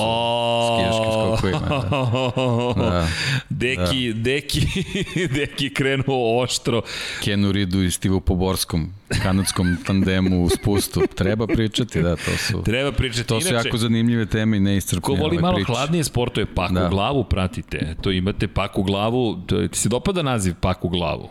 skijaškim 0.77 1.13
skokovima. 1.13 1.61
Da. 2.77 2.83
da. 2.91 3.09
Deki, 3.49 4.13
da. 4.13 4.23
deki, 4.23 4.67
deki 5.39 5.75
krenuo 5.75 6.43
oštro. 6.43 6.83
Kenu 7.25 7.53
Ridu 7.53 7.83
i 7.83 7.91
Stivu 7.91 8.21
Poborskom, 8.21 8.93
kanadskom 9.23 9.77
tandemu 9.87 10.45
u 10.45 10.49
spustu. 10.49 11.03
Treba 11.15 11.47
pričati, 11.47 12.03
da, 12.03 12.17
to 12.17 12.37
su... 12.37 12.63
Treba 12.63 12.93
pričati. 12.93 13.29
To 13.29 13.41
su 13.41 13.49
Inače, 13.49 13.69
jako 13.69 13.79
zanimljive 13.79 14.27
teme 14.27 14.57
i 14.57 14.61
neiscrpne. 14.61 15.01
Ko 15.01 15.15
voli 15.15 15.39
malo 15.39 15.55
priče. 15.55 15.73
hladnije 15.73 16.05
sportuje, 16.11 16.47
pak 16.55 16.73
da. 16.73 16.87
u 16.87 16.91
glavu 16.91 17.25
pratite. 17.25 17.95
To 18.03 18.11
imate 18.11 18.49
pak 18.49 18.79
u 18.79 18.83
glavu, 18.83 19.37
to, 19.47 19.69
ti 19.69 19.79
se 19.79 19.89
dopada 19.89 20.23
naziv 20.23 20.55
pak 20.61 20.85
u 20.85 20.89
glavu? 20.89 21.29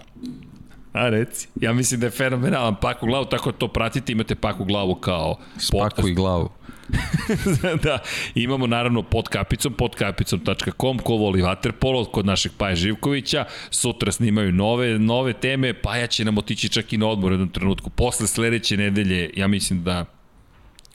A 0.94 1.10
reci. 1.10 1.48
Ja 1.62 1.74
mislim 1.74 2.00
da 2.00 2.08
je 2.08 2.12
fenomenalan 2.12 2.76
pak 2.82 3.04
u 3.04 3.06
glavu, 3.06 3.26
tako 3.26 3.52
to 3.52 3.68
pratite, 3.68 4.12
imate 4.12 4.36
pak 4.36 4.60
u 4.60 4.66
glavu 4.66 4.96
kao 4.96 5.36
podcast. 5.36 5.68
Spaku 5.68 6.08
i 6.08 6.14
glavu. 6.14 6.50
da, 7.84 8.00
imamo 8.36 8.68
naravno 8.68 9.04
pod 9.04 9.28
kapicom, 9.28 9.74
podkapicom.com, 9.74 11.00
ko 11.00 11.14
voli 11.14 11.42
vaterpolo, 11.42 12.06
kod 12.06 12.26
našeg 12.26 12.52
Paja 12.58 12.76
Živkovića, 12.76 13.46
sutra 13.70 14.12
snimaju 14.12 14.52
nove, 14.52 15.00
nove 15.00 15.34
teme, 15.34 15.74
Paja 15.74 16.08
će 16.08 16.26
nam 16.26 16.38
otići 16.38 16.70
čak 16.70 16.94
i 16.94 16.98
na 16.98 17.08
odmor 17.08 17.32
u 17.32 17.34
jednom 17.34 17.50
trenutku. 17.50 17.90
Posle 17.90 18.28
sledeće 18.28 18.78
nedelje, 18.78 19.30
ja 19.36 19.48
mislim 19.48 19.84
da 19.84 20.06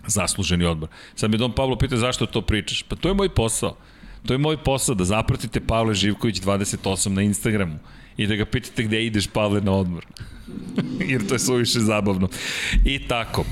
zasluženi 0.07 0.65
odmor. 0.65 0.89
Sad 1.15 1.31
me 1.31 1.37
Don 1.37 1.53
Pavlo 1.53 1.77
pita 1.77 1.97
zašto 1.97 2.27
to 2.27 2.41
pričaš. 2.41 2.83
Pa 2.83 2.97
to 2.97 3.09
je 3.09 3.15
moj 3.15 3.29
posao. 3.29 3.77
To 4.27 4.35
je 4.35 4.39
moj 4.39 4.57
posao, 4.57 4.95
da 4.95 5.05
zapratite 5.05 5.61
Pavle 5.61 5.95
Živković 5.95 6.41
28 6.41 7.09
na 7.09 7.23
Instagramu 7.23 7.79
i 8.17 8.27
da 8.27 8.37
ga 8.37 8.45
pitate 8.45 8.83
gde 8.83 9.05
ideš 9.05 9.27
Pavle 9.27 9.61
na 9.61 9.73
odmor. 9.73 10.07
Jer 11.11 11.27
to 11.29 11.35
je 11.35 11.39
suviše 11.39 11.81
zabavno. 11.81 12.29
I 12.85 12.99
tako. 13.09 13.45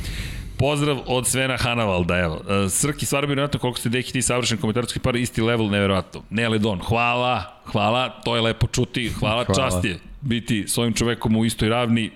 Pozdrav 0.59 0.99
od 1.07 1.27
Svena 1.27 1.57
Hanavalda, 1.57 2.19
evo. 2.19 2.41
E, 2.49 2.69
Srki, 2.69 3.07
stvarno 3.07 3.27
mi 3.27 3.35
vjerojatno 3.35 3.61
koliko 3.61 3.79
ste 3.79 3.89
deki 3.89 4.13
ti 4.13 4.23
savršen 4.23 4.59
komentarski 4.59 4.99
par, 4.99 5.17
isti 5.17 5.43
level, 5.43 5.71
nevjerojatno. 5.71 6.23
Ne 6.31 6.49
Ledon, 6.49 6.81
hvala, 6.81 7.61
hvala, 7.65 8.09
to 8.09 8.37
je 8.37 8.43
lepo 8.43 8.67
čuti, 8.67 9.09
hvala, 9.09 9.45
hvala. 9.45 9.71
čast 9.71 9.85
je 9.85 9.99
biti 10.21 10.65
s 10.69 10.79
ovim 10.79 10.93
čovekom 10.95 11.37
u 11.37 11.45
istoj 11.45 11.69
ravni, 11.69 12.11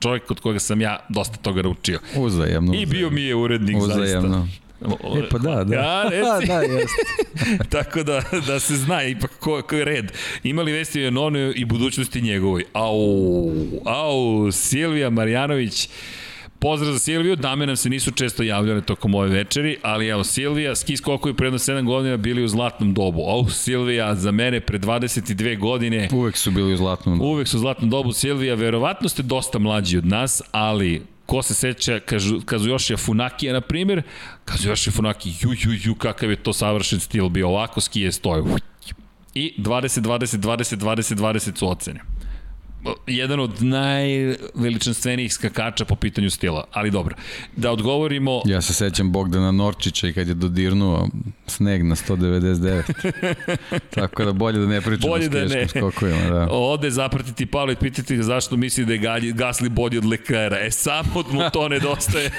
čovjek 0.00 0.30
od 0.30 0.40
koga 0.40 0.58
sam 0.58 0.80
ja 0.80 0.98
dosta 1.08 1.36
toga 1.36 1.62
naučio. 1.62 1.98
Uzajemno. 2.16 2.74
I 2.74 2.86
bio 2.86 3.10
mi 3.10 3.22
je 3.22 3.34
urednik, 3.34 3.76
uzajemno. 3.76 4.28
zaista. 4.28 4.68
E 4.80 5.28
pa 5.30 5.38
da, 5.38 5.64
da. 5.64 5.74
Ja, 5.74 6.02
reci. 6.02 6.46
da, 6.46 6.60
jeste. 6.60 7.68
Tako 7.78 8.02
da, 8.02 8.22
da 8.46 8.60
se 8.60 8.76
zna 8.76 9.02
ipak 9.02 9.30
ko, 9.40 9.62
ko 9.62 9.76
je 9.76 9.84
red. 9.84 10.12
Imali 10.42 10.72
vesti 10.72 11.06
o 11.06 11.10
Nonu 11.10 11.52
i 11.54 11.64
budućnosti 11.64 12.20
njegovoj. 12.20 12.64
Au, 12.72 13.52
au, 13.84 14.52
Silvija 14.52 15.10
Marjanović, 15.10 15.88
Pozdrav 16.60 16.92
za 16.92 16.98
Silviju, 16.98 17.36
dame 17.36 17.66
nam 17.66 17.76
se 17.76 17.90
nisu 17.90 18.10
često 18.10 18.42
javljale 18.42 18.80
tokom 18.80 19.14
ove 19.14 19.28
večeri, 19.28 19.76
ali 19.82 20.08
evo 20.08 20.24
Silvija, 20.24 20.76
ski 20.76 20.96
skokovi 20.96 21.34
predno 21.34 21.58
7 21.58 21.84
godina 21.84 22.16
bili 22.16 22.44
u 22.44 22.48
zlatnom 22.48 22.94
dobu. 22.94 23.22
Au, 23.22 23.48
Silvija, 23.48 24.14
za 24.14 24.30
mene 24.30 24.60
pre 24.60 24.78
22 24.78 25.58
godine... 25.58 26.08
Uvek 26.12 26.36
su 26.36 26.50
bili 26.50 26.74
u 26.74 26.76
zlatnom 26.76 27.18
dobu. 27.18 27.30
Uvek 27.30 27.48
su 27.48 27.56
u 27.56 27.60
zlatnom 27.60 27.90
dobu. 27.90 28.12
Silvija, 28.12 28.54
verovatno 28.54 29.08
ste 29.08 29.22
dosta 29.22 29.58
mlađi 29.58 29.98
od 29.98 30.06
nas, 30.06 30.42
ali 30.50 31.02
ko 31.26 31.42
se 31.42 31.54
seća 31.54 32.00
Kazuyoshi 32.44 32.98
Funakija, 32.98 33.52
na 33.52 33.60
primjer, 33.60 34.02
Kazuyoshi 34.44 34.90
Funaki, 34.90 35.32
ju, 35.40 35.50
ju, 35.50 35.78
ju, 35.84 35.94
kakav 35.94 36.30
je 36.30 36.36
to 36.36 36.52
savršen 36.52 37.00
stil 37.00 37.28
bio, 37.28 37.48
ovako 37.48 37.80
skije 37.80 38.12
stoje. 38.12 38.42
I 39.34 39.54
20, 39.58 40.00
20, 40.00 40.36
20, 40.36 40.76
20, 40.76 41.14
20 41.14 41.58
su 41.58 41.70
ocene 41.70 42.00
jedan 43.06 43.40
od 43.40 43.62
najveličanstvenijih 43.62 45.32
skakača 45.32 45.84
po 45.84 45.96
pitanju 45.96 46.30
stila, 46.30 46.64
ali 46.72 46.90
dobro. 46.90 47.16
Da 47.56 47.70
odgovorimo... 47.70 48.42
Ja 48.44 48.60
se 48.60 48.74
sećam 48.74 49.12
Bogdana 49.12 49.52
Norčića 49.52 50.08
i 50.08 50.12
kad 50.12 50.28
je 50.28 50.34
dodirnuo 50.34 51.08
sneg 51.46 51.84
na 51.84 51.94
199. 51.96 52.82
Tako 53.94 54.24
da 54.24 54.32
bolje 54.32 54.58
da 54.58 54.66
ne 54.66 54.80
pričamo 54.80 55.12
bolje 55.12 55.28
da 55.28 55.44
ne. 55.44 55.68
skokovima. 55.68 56.30
Da. 56.30 56.48
Ode 56.50 56.90
zapratiti 56.90 57.46
Pavle 57.46 57.72
i 57.72 57.76
pitati 57.76 58.16
ga 58.16 58.22
zašto 58.22 58.56
misli 58.56 58.84
da 58.84 58.92
je 58.92 58.98
galji, 58.98 59.32
gasli 59.32 59.68
bolji 59.68 59.98
od 59.98 60.04
lekara. 60.04 60.58
E, 60.60 60.70
samo 60.70 61.24
mu 61.30 61.40
to 61.52 61.68
nedostaje. 61.78 62.30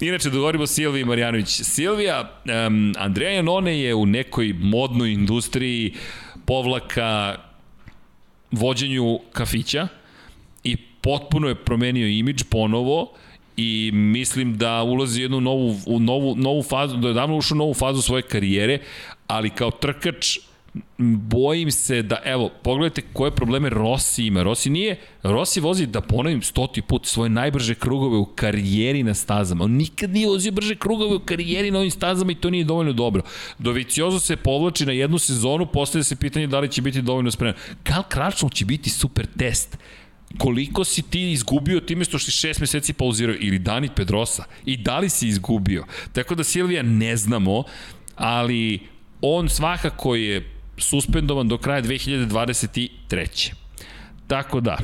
Inače, 0.00 0.30
dogovorimo 0.30 0.66
Silviji 0.66 1.04
Marjanović. 1.04 1.48
Silvija, 1.62 2.40
um, 2.66 2.94
Andreja 2.98 3.30
Janone 3.30 3.80
je 3.80 3.94
u 3.94 4.06
nekoj 4.06 4.54
modnoj 4.58 5.12
industriji 5.12 5.94
povlaka 6.46 7.36
vođenju 8.50 9.18
kafića 9.32 9.88
i 10.64 10.76
potpuno 10.76 11.48
je 11.48 11.54
promenio 11.54 12.08
imidž 12.08 12.42
ponovo 12.50 13.12
i 13.56 13.90
mislim 13.92 14.56
da 14.56 14.82
ulazi 14.82 15.22
jednu 15.22 15.40
novu, 15.40 15.76
u 15.86 16.00
novu, 16.00 16.36
novu 16.36 16.62
fazu, 16.62 16.96
da 16.96 17.08
je 17.08 17.14
davno 17.14 17.36
ušao 17.36 17.56
u 17.56 17.58
novu 17.58 17.74
fazu 17.74 18.02
svoje 18.02 18.22
karijere, 18.22 18.78
ali 19.26 19.50
kao 19.50 19.70
trkač 19.70 20.38
bojim 20.98 21.70
se 21.70 22.02
da, 22.02 22.18
evo, 22.24 22.50
pogledajte 22.62 23.02
koje 23.12 23.30
probleme 23.30 23.68
Rossi 23.68 24.26
ima. 24.26 24.42
Rossi 24.42 24.70
nije, 24.70 24.96
Rossi 25.22 25.60
vozi, 25.60 25.86
da 25.86 26.00
ponovim 26.00 26.42
stoti 26.42 26.82
put, 26.82 27.06
svoje 27.06 27.30
najbrže 27.30 27.74
krugove 27.74 28.16
u 28.16 28.24
karijeri 28.24 29.02
na 29.02 29.14
stazama. 29.14 29.64
On 29.64 29.72
nikad 29.72 30.10
nije 30.10 30.28
vozio 30.28 30.52
brže 30.52 30.74
krugove 30.74 31.16
u 31.16 31.20
karijeri 31.20 31.70
na 31.70 31.78
ovim 31.78 31.90
stazama 31.90 32.32
i 32.32 32.34
to 32.34 32.50
nije 32.50 32.64
dovoljno 32.64 32.92
dobro. 32.92 33.22
Doviciozo 33.58 34.20
se 34.20 34.36
povlači 34.36 34.86
na 34.86 34.92
jednu 34.92 35.18
sezonu, 35.18 35.66
postavlja 35.66 36.04
se 36.04 36.16
pitanje 36.16 36.46
da 36.46 36.60
li 36.60 36.72
će 36.72 36.82
biti 36.82 37.02
dovoljno 37.02 37.30
spreman. 37.30 37.54
Kal 37.82 38.02
Kračnov 38.08 38.50
će 38.50 38.64
biti 38.64 38.90
super 38.90 39.26
test 39.38 39.78
koliko 40.38 40.84
si 40.84 41.02
ti 41.02 41.32
izgubio 41.32 41.80
time 41.80 42.04
što 42.04 42.18
si 42.18 42.30
šest 42.30 42.60
meseci 42.60 42.92
pauzirao 42.92 43.36
ili 43.40 43.58
Dani 43.58 43.88
Pedrosa 43.96 44.44
i 44.64 44.76
da 44.76 44.98
li 44.98 45.08
si 45.08 45.28
izgubio. 45.28 45.84
Tako 46.12 46.34
da 46.34 46.44
Silvija 46.44 46.82
ne 46.82 47.16
znamo, 47.16 47.64
ali 48.16 48.80
on 49.20 49.48
svakako 49.48 50.14
je 50.14 50.55
suspendovan 50.78 51.48
do 51.48 51.58
kraja 51.58 51.82
2023. 51.82 53.52
Tako 54.26 54.60
da, 54.60 54.78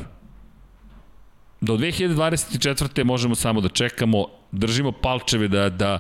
do 1.60 1.76
2024. 1.76 3.04
možemo 3.04 3.34
samo 3.34 3.60
da 3.60 3.68
čekamo, 3.68 4.26
držimo 4.52 4.92
palčeve 4.92 5.48
da, 5.48 5.68
da, 5.68 5.98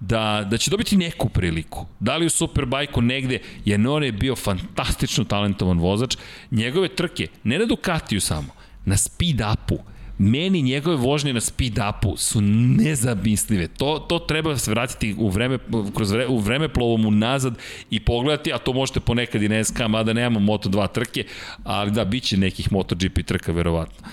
da, 0.00 0.46
da 0.50 0.58
će 0.58 0.70
dobiti 0.70 0.96
neku 0.96 1.28
priliku. 1.28 1.86
Da 2.00 2.16
li 2.16 2.26
u 2.26 2.30
Superbajku 2.30 3.02
negde, 3.02 3.38
jer 3.64 3.88
on 3.88 4.04
je 4.04 4.12
bio 4.12 4.36
fantastično 4.36 5.24
talentovan 5.24 5.78
vozač, 5.78 6.16
njegove 6.50 6.88
trke, 6.88 7.26
ne 7.44 7.58
na 7.58 7.66
Ducatiju 7.66 8.20
samo, 8.20 8.48
na 8.84 8.96
speed 8.96 9.40
upu, 9.52 9.78
meni 10.18 10.62
njegove 10.62 10.96
vožnje 10.96 11.32
na 11.32 11.40
speed 11.40 11.78
upu 11.78 12.16
su 12.16 12.40
nezamislive. 12.40 13.68
To, 13.68 13.98
to 14.08 14.18
treba 14.18 14.56
se 14.56 14.70
vratiti 14.70 15.14
u 15.18 15.28
vreme, 15.28 15.58
kroz 15.94 16.10
vre, 16.10 16.26
u 16.26 16.38
vreme 16.38 16.68
plovom 16.68 17.06
unazad 17.06 17.58
i 17.90 18.00
pogledati, 18.00 18.52
a 18.52 18.58
to 18.58 18.72
možete 18.72 19.00
ponekad 19.00 19.42
i 19.42 19.48
na 19.48 19.64
SK, 19.64 19.80
mada 19.88 20.12
nemamo 20.12 20.52
Moto2 20.52 20.92
trke, 20.92 21.24
ali 21.64 21.90
da, 21.90 22.04
bit 22.04 22.24
će 22.24 22.36
nekih 22.36 22.72
MotoGP 22.72 23.26
trka 23.26 23.52
verovatno. 23.52 24.08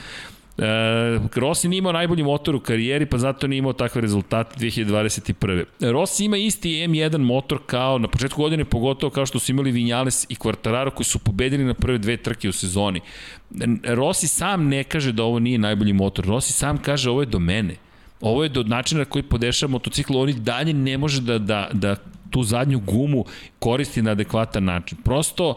E, 0.58 1.20
Rossi 1.36 1.68
nije 1.68 1.78
imao 1.78 1.92
najbolji 1.92 2.24
motor 2.24 2.56
u 2.56 2.60
karijeri, 2.60 3.06
pa 3.06 3.18
zato 3.18 3.48
nije 3.48 3.58
imao 3.58 3.74
takve 3.74 4.02
rezultate 4.02 4.60
2021. 4.60 5.64
Rossi 5.80 6.26
ima 6.26 6.38
isti 6.38 6.70
M1 6.70 7.18
motor 7.18 7.60
kao 7.66 7.98
na 7.98 8.08
početku 8.08 8.42
godine, 8.42 8.66
pogotovo 8.66 9.10
kao 9.10 9.26
što 9.26 9.40
su 9.40 9.52
imali 9.52 9.72
Vinales 9.72 10.26
i 10.30 10.36
Quartararo 10.36 10.90
koji 10.90 11.06
su 11.06 11.20
pobedili 11.20 11.64
na 11.64 11.74
prve 11.74 11.98
dve 11.98 12.18
trke 12.18 12.50
u 12.50 12.52
sezoni. 12.52 13.02
Rossi 13.84 14.28
sam 14.28 14.68
ne 14.68 14.84
kaže 14.84 15.12
da 15.12 15.24
ovo 15.24 15.40
nije 15.40 15.58
najbolji 15.58 15.94
motor, 15.94 16.26
Rossi 16.26 16.54
sam 16.54 16.78
kaže 16.78 17.10
ovo 17.10 17.22
je 17.22 17.26
do 17.26 17.40
mene. 17.40 17.76
Ovo 18.22 18.44
je 18.44 18.50
do 18.50 18.64
načina 18.64 19.06
koji 19.06 19.24
podešava 19.24 19.72
motocikl, 19.72 20.18
on 20.18 20.30
i 20.30 20.34
dalje 20.34 20.74
ne 20.74 20.98
može 20.98 21.22
da, 21.22 21.38
da, 21.38 21.70
da 21.74 21.96
tu 22.30 22.44
zadnju 22.44 22.80
gumu 22.80 23.26
koristi 23.60 24.02
na 24.02 24.12
adekvatan 24.12 24.64
način. 24.64 24.98
Prosto, 25.04 25.56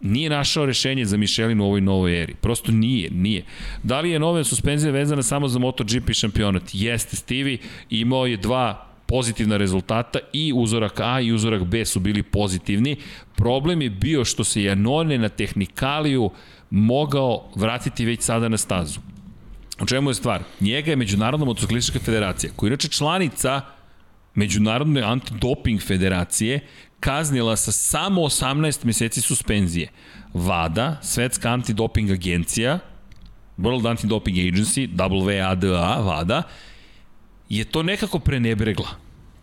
nije 0.00 0.30
našao 0.30 0.66
rešenje 0.66 1.04
za 1.04 1.16
Mišelin 1.16 1.60
u 1.60 1.64
ovoj 1.64 1.80
novoj 1.80 2.22
eri. 2.22 2.34
Prosto 2.34 2.72
nije, 2.72 3.10
nije. 3.10 3.44
Da 3.82 4.00
li 4.00 4.10
je 4.10 4.18
nove 4.18 4.44
suspenzija 4.44 4.92
vezana 4.92 5.22
samo 5.22 5.48
za 5.48 5.58
MotoGP 5.58 6.12
šampionat? 6.12 6.62
Jeste, 6.72 7.16
Stivi 7.16 7.58
imao 7.90 8.26
je 8.26 8.36
dva 8.36 8.88
pozitivna 9.06 9.56
rezultata 9.56 10.18
i 10.32 10.52
uzorak 10.54 11.00
A 11.00 11.20
i 11.20 11.32
uzorak 11.32 11.64
B 11.64 11.84
su 11.84 12.00
bili 12.00 12.22
pozitivni. 12.22 12.96
Problem 13.36 13.82
je 13.82 13.90
bio 13.90 14.24
što 14.24 14.44
se 14.44 14.62
Janone 14.62 15.18
na 15.18 15.28
tehnikaliju 15.28 16.30
mogao 16.70 17.50
vratiti 17.56 18.04
već 18.04 18.20
sada 18.22 18.48
na 18.48 18.56
stazu. 18.56 19.00
U 19.80 19.86
čemu 19.86 20.10
je 20.10 20.14
stvar? 20.14 20.42
Njega 20.60 20.90
je 20.90 20.96
Međunarodna 20.96 21.46
motociklistička 21.46 21.98
federacija, 21.98 22.52
koja 22.56 22.68
je 22.68 22.70
inače 22.70 22.88
članica 22.88 23.60
Međunarodne 24.34 25.02
antidoping 25.02 25.82
federacije, 25.82 26.60
kaznila 27.00 27.56
sa 27.56 27.72
samo 27.72 28.20
18 28.20 28.84
meseci 28.84 29.20
suspenzije. 29.20 29.88
VADA, 30.34 30.96
Svetska 31.02 31.50
antidoping 31.50 32.10
agencija, 32.10 32.78
World 33.58 33.86
Anti-Doping 33.86 34.52
Agency, 34.52 34.88
WADA, 34.96 36.04
VADA, 36.04 36.42
je 37.48 37.64
to 37.64 37.82
nekako 37.82 38.18
prenebregla. 38.18 38.88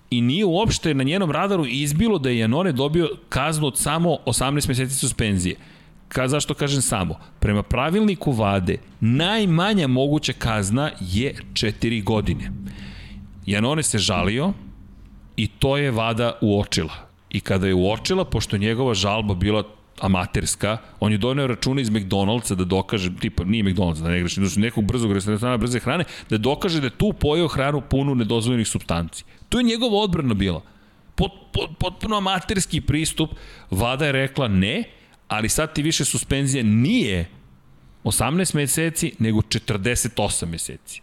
I 0.10 0.22
nije 0.22 0.46
uopšte 0.46 0.94
na 0.94 1.04
njenom 1.04 1.32
radaru 1.32 1.66
izbilo 1.66 2.20
da 2.20 2.30
je 2.30 2.40
Janone 2.40 2.72
dobio 2.72 3.10
kaznu 3.30 3.68
od 3.68 3.78
samo 3.78 4.18
18 4.26 4.68
meseci 4.68 4.96
suspenzije. 4.96 5.56
Ka, 6.08 6.28
zašto 6.28 6.54
kažem 6.54 6.82
samo? 6.82 7.20
Prema 7.40 7.64
pravilniku 7.64 8.32
vade, 8.32 8.78
najmanja 9.00 9.88
moguća 9.88 10.34
kazna 10.34 10.92
je 11.00 11.36
4 11.54 12.04
godine. 12.04 12.52
Janone 13.46 13.84
se 13.84 13.98
žalio 13.98 14.54
i 15.38 15.48
to 15.48 15.78
je 15.78 15.92
vada 15.92 16.38
uočila. 16.42 17.05
I 17.36 17.40
kada 17.40 17.68
je 17.68 17.76
uočila, 17.76 18.24
pošto 18.26 18.58
njegova 18.58 18.94
žalba 18.94 19.34
bila 19.36 19.64
amaterska, 20.00 20.78
on 21.00 21.12
je 21.12 21.18
doneo 21.18 21.48
račune 21.48 21.82
iz 21.82 21.90
McDonald'sa 21.90 22.56
da 22.56 22.64
dokaže, 22.64 23.12
tipa 23.20 23.44
nije 23.44 23.64
McDonald's, 23.64 24.04
da 24.04 24.10
ne 24.10 24.20
grešim, 24.20 24.48
su 24.50 24.60
nekog 24.60 24.86
brzog 24.86 25.12
restorana 25.12 25.58
brze 25.58 25.80
hrane, 25.80 26.06
da 26.30 26.38
dokaže 26.38 26.80
da 26.80 26.88
je 26.88 26.98
tu 26.98 27.14
pojeo 27.14 27.48
hranu 27.48 27.82
punu 27.82 28.16
nedozvoljenih 28.16 28.68
substanci. 28.68 29.24
To 29.50 29.60
je 29.60 29.64
njegova 29.64 29.98
odbrana 29.98 30.34
bila. 30.34 30.62
Pot, 31.16 31.32
pot, 31.52 31.78
potpuno 31.80 32.18
amaterski 32.18 32.82
pristup. 32.82 33.36
Vada 33.72 34.06
je 34.06 34.12
rekla 34.12 34.48
ne, 34.48 34.84
ali 35.28 35.50
sad 35.50 35.74
ti 35.74 35.82
više 35.82 36.06
suspenzija 36.06 36.64
nije 36.64 37.30
18 38.04 38.56
meseci, 38.56 39.14
nego 39.20 39.42
48 39.42 40.46
meseci. 40.46 41.02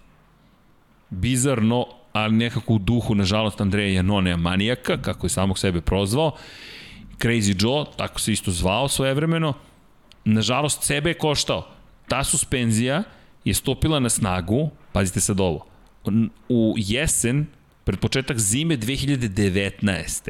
Bizarno, 1.10 1.86
ali 2.12 2.36
nekako 2.36 2.74
u 2.74 2.78
duhu, 2.78 3.14
nažalost, 3.14 3.60
Andreja 3.60 3.94
Janonea 3.94 4.36
manijaka, 4.36 4.96
kako 5.02 5.26
je 5.26 5.30
samog 5.30 5.58
sebe 5.58 5.80
prozvao, 5.80 6.32
Crazy 7.18 7.64
Joe, 7.64 7.84
tako 7.96 8.20
se 8.20 8.32
isto 8.32 8.50
zvao 8.50 8.88
svojevremeno, 8.88 9.54
nažalost 10.24 10.82
sebe 10.82 11.10
je 11.10 11.18
koštao. 11.18 11.68
Ta 12.08 12.24
suspenzija 12.24 13.02
je 13.44 13.54
stopila 13.54 14.00
na 14.00 14.08
snagu, 14.08 14.70
pazite 14.92 15.20
sad 15.20 15.40
ovo, 15.40 15.66
u 16.48 16.74
jesen, 16.76 17.46
pred 17.84 18.00
početak 18.00 18.38
zime 18.38 18.76
2019. 18.76 20.28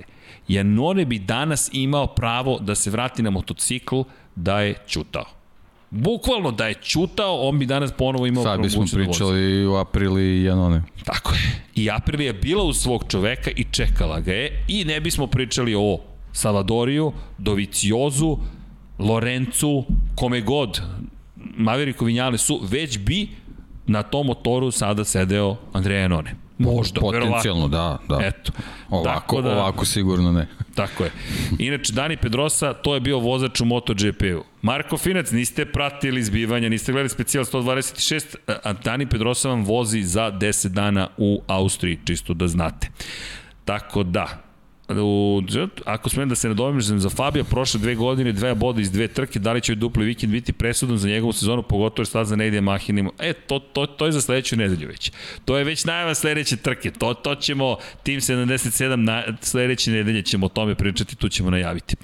Janone 0.48 1.04
bi 1.04 1.18
danas 1.18 1.70
imao 1.72 2.06
pravo 2.06 2.58
da 2.58 2.74
se 2.74 2.90
vrati 2.90 3.22
na 3.22 3.30
motocikl 3.30 4.02
da 4.36 4.60
je 4.60 4.74
čutao. 4.86 5.41
Bukvalno 5.94 6.50
da 6.50 6.66
je 6.66 6.74
čutao, 6.74 7.40
on 7.40 7.58
bi 7.58 7.66
danas 7.66 7.92
ponovo 7.92 8.26
imao 8.26 8.44
Sad 8.44 8.60
bismo 8.60 8.84
da 8.84 8.96
pričali 8.96 9.66
u 9.66 9.74
Aprili 9.74 10.22
i 10.22 10.44
Janone. 10.44 10.82
Tako 11.04 11.34
je. 11.34 11.62
I 11.74 11.90
Aprili 11.90 12.24
je 12.24 12.32
bila 12.32 12.64
u 12.64 12.72
svog 12.72 13.04
čoveka 13.08 13.50
i 13.56 13.64
čekala 13.70 14.20
ga 14.20 14.32
je 14.32 14.64
i 14.68 14.84
ne 14.84 15.00
bismo 15.00 15.26
pričali 15.26 15.74
o 15.74 15.98
Salvadoriju, 16.32 17.12
Doviciozu, 17.38 18.36
Lorencu, 18.98 19.84
kome 20.14 20.40
god, 20.40 20.80
Maverico 21.36 22.04
Vinjale 22.04 22.38
su, 22.38 22.60
već 22.70 22.98
bi 22.98 23.28
na 23.86 24.02
tom 24.02 24.26
motoru 24.26 24.70
sada 24.70 25.04
sedeo 25.04 25.56
Andreja 25.72 26.00
Janone. 26.00 26.34
Možda, 26.62 27.00
Potencijalno, 27.00 27.68
da, 27.68 27.98
da. 28.08 28.18
Eto. 28.22 28.52
Ovako, 28.90 29.42
da, 29.42 29.50
ovako 29.52 29.84
sigurno 29.84 30.32
ne. 30.32 30.46
Tako 30.74 31.04
je. 31.04 31.10
Inače, 31.58 31.92
Dani 31.92 32.16
Pedrosa, 32.16 32.72
to 32.72 32.94
je 32.94 33.00
bio 33.00 33.18
vozač 33.18 33.60
u 33.60 33.64
MotoGP-u. 33.64 34.44
Marko 34.62 34.98
Finac, 34.98 35.30
niste 35.30 35.64
pratili 35.64 36.22
zbivanja, 36.22 36.68
niste 36.68 36.92
gledali 36.92 37.08
specijal 37.08 37.44
126, 37.44 38.36
a 38.64 38.72
Dani 38.72 39.06
Pedrosa 39.06 39.48
vam 39.48 39.64
vozi 39.64 40.02
za 40.02 40.32
10 40.32 40.68
dana 40.68 41.08
u 41.16 41.42
Austriji, 41.46 41.98
čisto 42.04 42.34
da 42.34 42.48
znate. 42.48 42.88
Tako 43.64 44.02
da, 44.02 44.26
u, 45.00 45.42
ako 45.84 46.08
smijem 46.08 46.28
da 46.28 46.34
se 46.34 46.48
nadomišljam 46.48 47.00
za 47.00 47.10
Fabio, 47.10 47.44
prošle 47.44 47.80
dve 47.80 47.94
godine, 47.94 48.32
dve 48.32 48.54
boda 48.54 48.80
iz 48.80 48.90
dve 48.90 49.08
trke, 49.08 49.38
da 49.38 49.52
li 49.52 49.60
će 49.60 49.74
dupli 49.74 50.04
vikend 50.04 50.32
biti 50.32 50.52
presudan 50.52 50.98
za 50.98 51.08
njegovu 51.08 51.32
sezonu, 51.32 51.62
pogotovo 51.62 52.06
je 52.18 52.24
za 52.24 52.36
ne 52.36 52.46
ide 52.46 52.60
Mahinim. 52.60 53.10
E, 53.18 53.32
to, 53.32 53.58
to, 53.58 53.86
to 53.86 54.06
je 54.06 54.12
za 54.12 54.20
sledeću 54.20 54.56
nedelju 54.56 54.88
već. 54.88 55.12
To 55.44 55.58
je 55.58 55.64
već 55.64 55.84
najava 55.84 56.14
sledeće 56.14 56.56
trke. 56.56 56.90
To, 56.90 57.14
to 57.14 57.34
ćemo, 57.34 57.76
tim 58.02 58.20
77, 58.20 58.96
na, 58.96 59.22
sledeće 59.40 59.90
nedelje 59.90 60.22
ćemo 60.22 60.46
o 60.46 60.48
tome 60.48 60.74
pričati, 60.74 61.16
tu 61.16 61.28
ćemo 61.28 61.50
najaviti. 61.50 61.96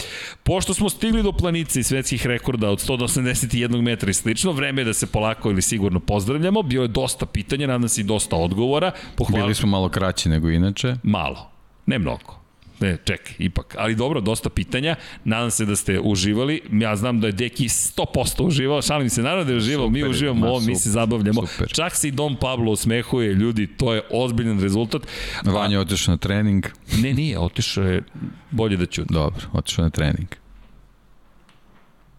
Pošto 0.43 0.75
smo 0.75 0.89
stigli 0.89 1.23
do 1.23 1.33
planice 1.33 1.81
i 1.81 1.83
svetskih 1.83 2.27
rekorda 2.27 2.71
od 2.71 2.89
181 2.89 3.83
metra 3.83 4.11
i 4.11 4.15
slično, 4.15 4.53
vreme 4.53 4.81
je 4.81 4.85
da 4.85 4.95
se 4.95 5.07
polako 5.07 5.51
ili 5.51 5.63
sigurno 5.63 6.01
pozdravljamo. 6.01 6.63
Bilo 6.63 6.85
je 6.85 6.89
dosta 6.89 7.27
pitanja, 7.27 7.67
nadam 7.67 7.89
se 7.89 8.01
i 8.01 8.05
dosta 8.05 8.37
odgovora. 8.37 8.93
Pohvala... 9.17 9.45
Bili 9.45 9.55
smo 9.55 9.69
malo 9.69 9.89
kraći 9.89 10.29
nego 10.29 10.51
inače. 10.51 10.95
Malo, 11.03 11.51
ne 11.87 11.99
mnogo. 11.99 12.38
Ne, 12.81 12.97
čekaj, 13.05 13.35
ipak. 13.39 13.75
Ali 13.79 13.95
dobro, 13.95 14.21
dosta 14.21 14.51
pitanja. 14.51 14.97
Nadam 15.25 15.51
se 15.51 15.65
da 15.65 15.77
ste 15.77 16.01
uživali. 16.01 16.61
Ja 16.73 16.97
znam 16.97 17.21
da 17.21 17.27
je 17.27 17.33
Deki 17.33 17.69
100% 17.69 18.43
uživao. 18.43 18.83
Šalim 18.83 19.11
se, 19.11 19.23
naravno 19.23 19.45
da 19.45 19.51
je 19.51 19.57
uživao. 19.57 19.87
Super, 19.87 20.03
mi 20.03 20.09
uživamo 20.09 20.47
ovo, 20.47 20.61
mi 20.61 20.77
se 20.77 20.91
zabavljamo. 20.91 21.47
Super. 21.47 21.69
Čak 21.69 21.95
se 21.97 22.09
i 22.09 22.11
Dom 22.11 22.37
Pablo 22.41 22.73
osmehuje. 22.73 23.35
Ljudi, 23.35 23.67
to 23.67 23.95
je 23.95 24.03
ozbiljan 24.11 24.61
rezultat. 24.61 25.03
Vanja 25.45 25.77
je 25.77 25.81
otišao 25.81 26.13
na 26.13 26.19
trening. 26.19 26.67
Ne, 27.03 27.15
nije, 27.15 27.39
otišao 27.39 27.85
je 27.85 28.03
bolje 28.51 28.77
da 28.77 28.87
ću. 28.87 29.05
Dobro, 29.09 29.47
otišao 29.53 29.85
na 29.85 29.91
trening 29.91 30.29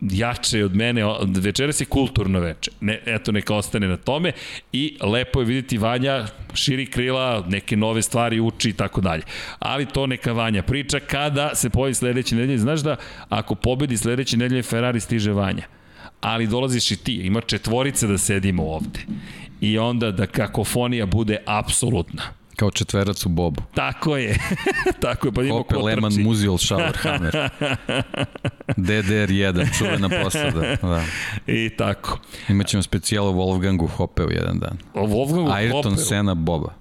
jače 0.01 0.65
od 0.65 0.75
mene, 0.75 1.03
večeras 1.41 1.81
je 1.81 1.85
kulturno 1.85 2.39
veče. 2.39 2.71
Ne, 2.81 3.01
eto, 3.05 3.31
neka 3.31 3.55
ostane 3.55 3.87
na 3.87 3.97
tome 3.97 4.31
i 4.71 4.97
lepo 5.01 5.39
je 5.39 5.45
videti 5.45 5.77
Vanja 5.77 6.25
širi 6.53 6.85
krila, 6.85 7.45
neke 7.47 7.77
nove 7.77 8.01
stvari 8.01 8.39
uči 8.39 8.69
i 8.69 8.73
tako 8.73 9.01
dalje. 9.01 9.23
Ali 9.59 9.85
to 9.85 10.07
neka 10.07 10.31
Vanja 10.31 10.63
priča 10.63 10.99
kada 10.99 11.55
se 11.55 11.69
pojavi 11.69 11.93
sledeće 11.93 12.35
nedelje. 12.35 12.57
Znaš 12.57 12.79
da 12.79 12.95
ako 13.29 13.55
pobedi 13.55 13.97
sledeće 13.97 14.37
nedelje 14.37 14.63
Ferrari 14.63 14.99
stiže 14.99 15.31
Vanja 15.31 15.63
ali 16.21 16.47
dolaziš 16.47 16.91
i 16.91 16.95
ti, 16.95 17.13
ima 17.13 17.41
četvorice 17.41 18.07
da 18.07 18.17
sedimo 18.17 18.63
ovde. 18.63 18.99
I 19.61 19.77
onda 19.77 20.11
da 20.11 20.25
kakofonija 20.25 21.05
bude 21.05 21.37
apsolutna. 21.45 22.23
Kao 22.59 22.71
četverac 22.71 23.25
u 23.25 23.29
Bobu. 23.29 23.61
Tako 23.75 24.17
je. 24.17 24.37
Tako 25.01 25.27
je, 25.27 25.31
pa 25.31 25.43
ima 25.43 25.53
Hope, 25.53 25.75
Lehman, 25.75 26.11
Muziol, 26.23 26.57
Schauerhammer. 26.57 27.35
DDR1, 28.77 29.77
čuvena 29.77 30.09
posada. 30.23 30.75
Da. 30.81 31.03
I 31.47 31.69
tako. 31.69 32.19
Imaćemo 32.49 32.83
specijalo 32.83 33.31
Wolfgangu 33.31 33.87
Hopeu 33.87 34.29
jedan 34.29 34.59
dan. 34.59 34.77
O 34.93 35.07
Wolfgangu 35.07 35.51
Ayrton 35.51 35.89
Hopeu? 35.89 36.05
Sena 36.05 36.33
Boba. 36.35 36.73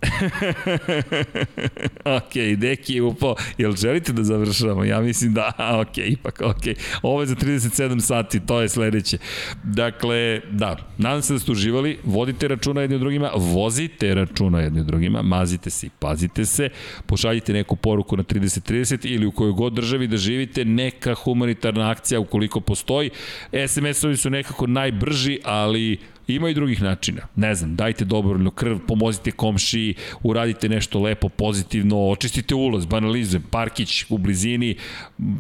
ok, 2.18 2.34
deki 2.56 2.94
je 2.94 3.02
upao. 3.02 3.34
Jel 3.58 3.76
želite 3.76 4.12
da 4.12 4.24
završamo? 4.24 4.84
Ja 4.84 5.00
mislim 5.00 5.34
da, 5.34 5.52
ok, 5.80 5.98
ipak, 5.98 6.40
ok. 6.44 6.76
Ovo 7.02 7.20
je 7.20 7.26
za 7.26 7.34
37 7.34 8.00
sati, 8.00 8.40
to 8.40 8.60
je 8.60 8.68
sledeće. 8.68 9.18
Dakle, 9.64 10.40
da, 10.50 10.76
nadam 10.98 11.22
se 11.22 11.32
da 11.32 11.38
ste 11.38 11.52
uživali, 11.52 11.98
vodite 12.04 12.48
računa 12.48 12.80
jedni 12.80 12.98
drugima, 12.98 13.30
vozite 13.34 14.14
računa 14.14 14.60
jedni 14.60 14.84
drugima, 14.84 15.22
mazite 15.22 15.67
se 15.70 15.86
i 15.86 15.90
pazite 15.98 16.44
se, 16.44 16.68
pošaljite 17.06 17.52
neku 17.52 17.76
poruku 17.76 18.16
na 18.16 18.22
3030 18.22 19.06
ili 19.06 19.26
u 19.26 19.32
kojoj 19.32 19.52
god 19.52 19.72
državi 19.72 20.06
da 20.06 20.16
živite, 20.16 20.64
neka 20.64 21.14
humanitarna 21.14 21.90
akcija 21.90 22.20
ukoliko 22.20 22.60
postoji. 22.60 23.10
SMS-ovi 23.52 24.16
su 24.16 24.30
nekako 24.30 24.66
najbrži, 24.66 25.38
ali 25.44 25.98
Ima 26.28 26.50
i 26.50 26.54
drugih 26.54 26.82
načina. 26.82 27.22
Ne 27.36 27.54
znam, 27.54 27.76
dajte 27.76 28.04
dobrovoljno 28.04 28.50
krv, 28.50 28.78
pomozite 28.86 29.30
komši, 29.30 29.94
uradite 30.22 30.68
nešto 30.68 31.00
lepo, 31.00 31.28
pozitivno, 31.28 32.08
očistite 32.10 32.54
ulaz, 32.54 32.86
banalizujem, 32.86 33.42
parkić 33.50 34.04
u 34.08 34.18
blizini, 34.18 34.76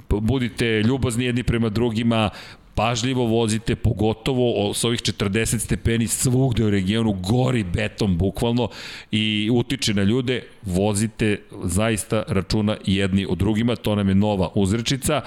budite 0.08 0.82
ljubazni 0.82 1.24
jedni 1.24 1.42
prema 1.42 1.68
drugima, 1.68 2.30
pažljivo 2.78 3.24
vozite, 3.24 3.76
pogotovo 3.76 4.74
s 4.74 4.84
ovih 4.84 5.00
40 5.00 5.58
stepeni 5.58 6.06
svugde 6.06 6.64
u 6.64 6.70
regionu, 6.70 7.12
gori 7.12 7.64
beton 7.64 8.16
bukvalno 8.16 8.68
i 9.10 9.50
utiče 9.52 9.94
na 9.94 10.02
ljude, 10.02 10.42
vozite 10.62 11.40
zaista 11.64 12.22
računa 12.28 12.76
jedni 12.86 13.26
od 13.30 13.38
drugima, 13.38 13.76
to 13.76 13.94
nam 13.94 14.08
je 14.08 14.14
nova 14.14 14.50
uzrečica 14.54 15.22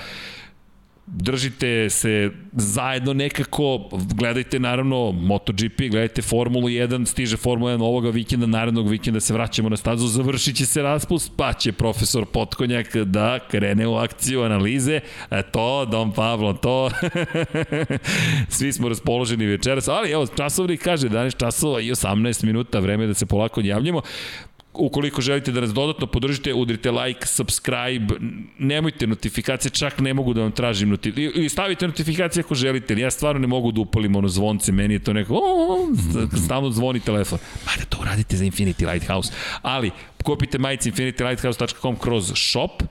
držite 1.13 1.89
se 1.89 2.31
zajedno 2.53 3.13
nekako, 3.13 3.89
gledajte 4.15 4.59
naravno 4.59 5.11
MotoGP, 5.11 5.77
gledajte 5.89 6.21
Formulu 6.21 6.67
1, 6.67 7.05
stiže 7.05 7.37
Formula 7.37 7.71
1 7.71 7.83
ovoga 7.83 8.09
vikenda, 8.09 8.45
narednog 8.45 8.89
vikenda 8.89 9.19
se 9.19 9.33
vraćamo 9.33 9.69
na 9.69 9.77
stazu, 9.77 10.07
završit 10.07 10.55
će 10.55 10.65
se 10.65 10.81
raspust, 10.81 11.31
pa 11.37 11.53
će 11.53 11.71
profesor 11.71 12.25
Potkonjak 12.25 12.95
da 12.95 13.39
krene 13.51 13.87
u 13.87 13.95
akciju 13.95 14.43
analize, 14.43 14.99
e, 15.31 15.41
to, 15.51 15.85
Dom 15.85 16.13
Pavlo, 16.13 16.53
to, 16.53 16.91
svi 18.49 18.73
smo 18.73 18.89
raspoloženi 18.89 19.45
večeras, 19.45 19.87
ali 19.87 20.11
evo, 20.11 20.27
časovnik 20.27 20.83
kaže 20.83 21.09
11 21.09 21.37
časova 21.37 21.81
i 21.81 21.91
18 21.91 22.43
minuta, 22.43 22.79
vreme 22.79 23.07
da 23.07 23.13
se 23.13 23.25
polako 23.25 23.61
javljamo, 23.61 24.01
Ukoliko 24.73 25.21
želite 25.21 25.51
da 25.51 25.61
nas 25.61 25.73
dodatno 25.73 26.07
podržite, 26.07 26.53
udrite 26.53 26.91
like, 26.91 27.27
subscribe, 27.27 28.15
nemojte 28.59 29.07
notifikacije, 29.07 29.71
čak 29.71 29.99
ne 29.99 30.13
mogu 30.13 30.33
da 30.33 30.41
vam 30.41 30.51
tražim 30.51 30.89
notifikacije, 30.89 31.31
ili 31.35 31.49
stavite 31.49 31.87
notifikacije 31.87 32.41
ako 32.41 32.55
želite, 32.55 32.95
ja 32.99 33.11
stvarno 33.11 33.41
ne 33.41 33.47
mogu 33.47 33.71
da 33.71 33.81
upalim 33.81 34.15
ono 34.15 34.27
zvonce, 34.27 34.71
meni 34.71 34.93
je 34.93 35.03
to 35.03 35.13
neko, 35.13 35.33
o, 35.35 35.87
stalno 36.45 36.69
zvoni 36.69 36.99
telefon. 36.99 37.39
da 37.79 37.85
to 37.85 37.97
uradite 38.01 38.37
za 38.37 38.45
Infinity 38.45 38.91
Lighthouse. 38.91 39.33
Ali, 39.61 39.91
kupite 40.23 40.57
majice 40.57 40.89
infinitylighthouse.com 40.89 41.95
kroz 41.95 42.31
shop, 42.35 42.83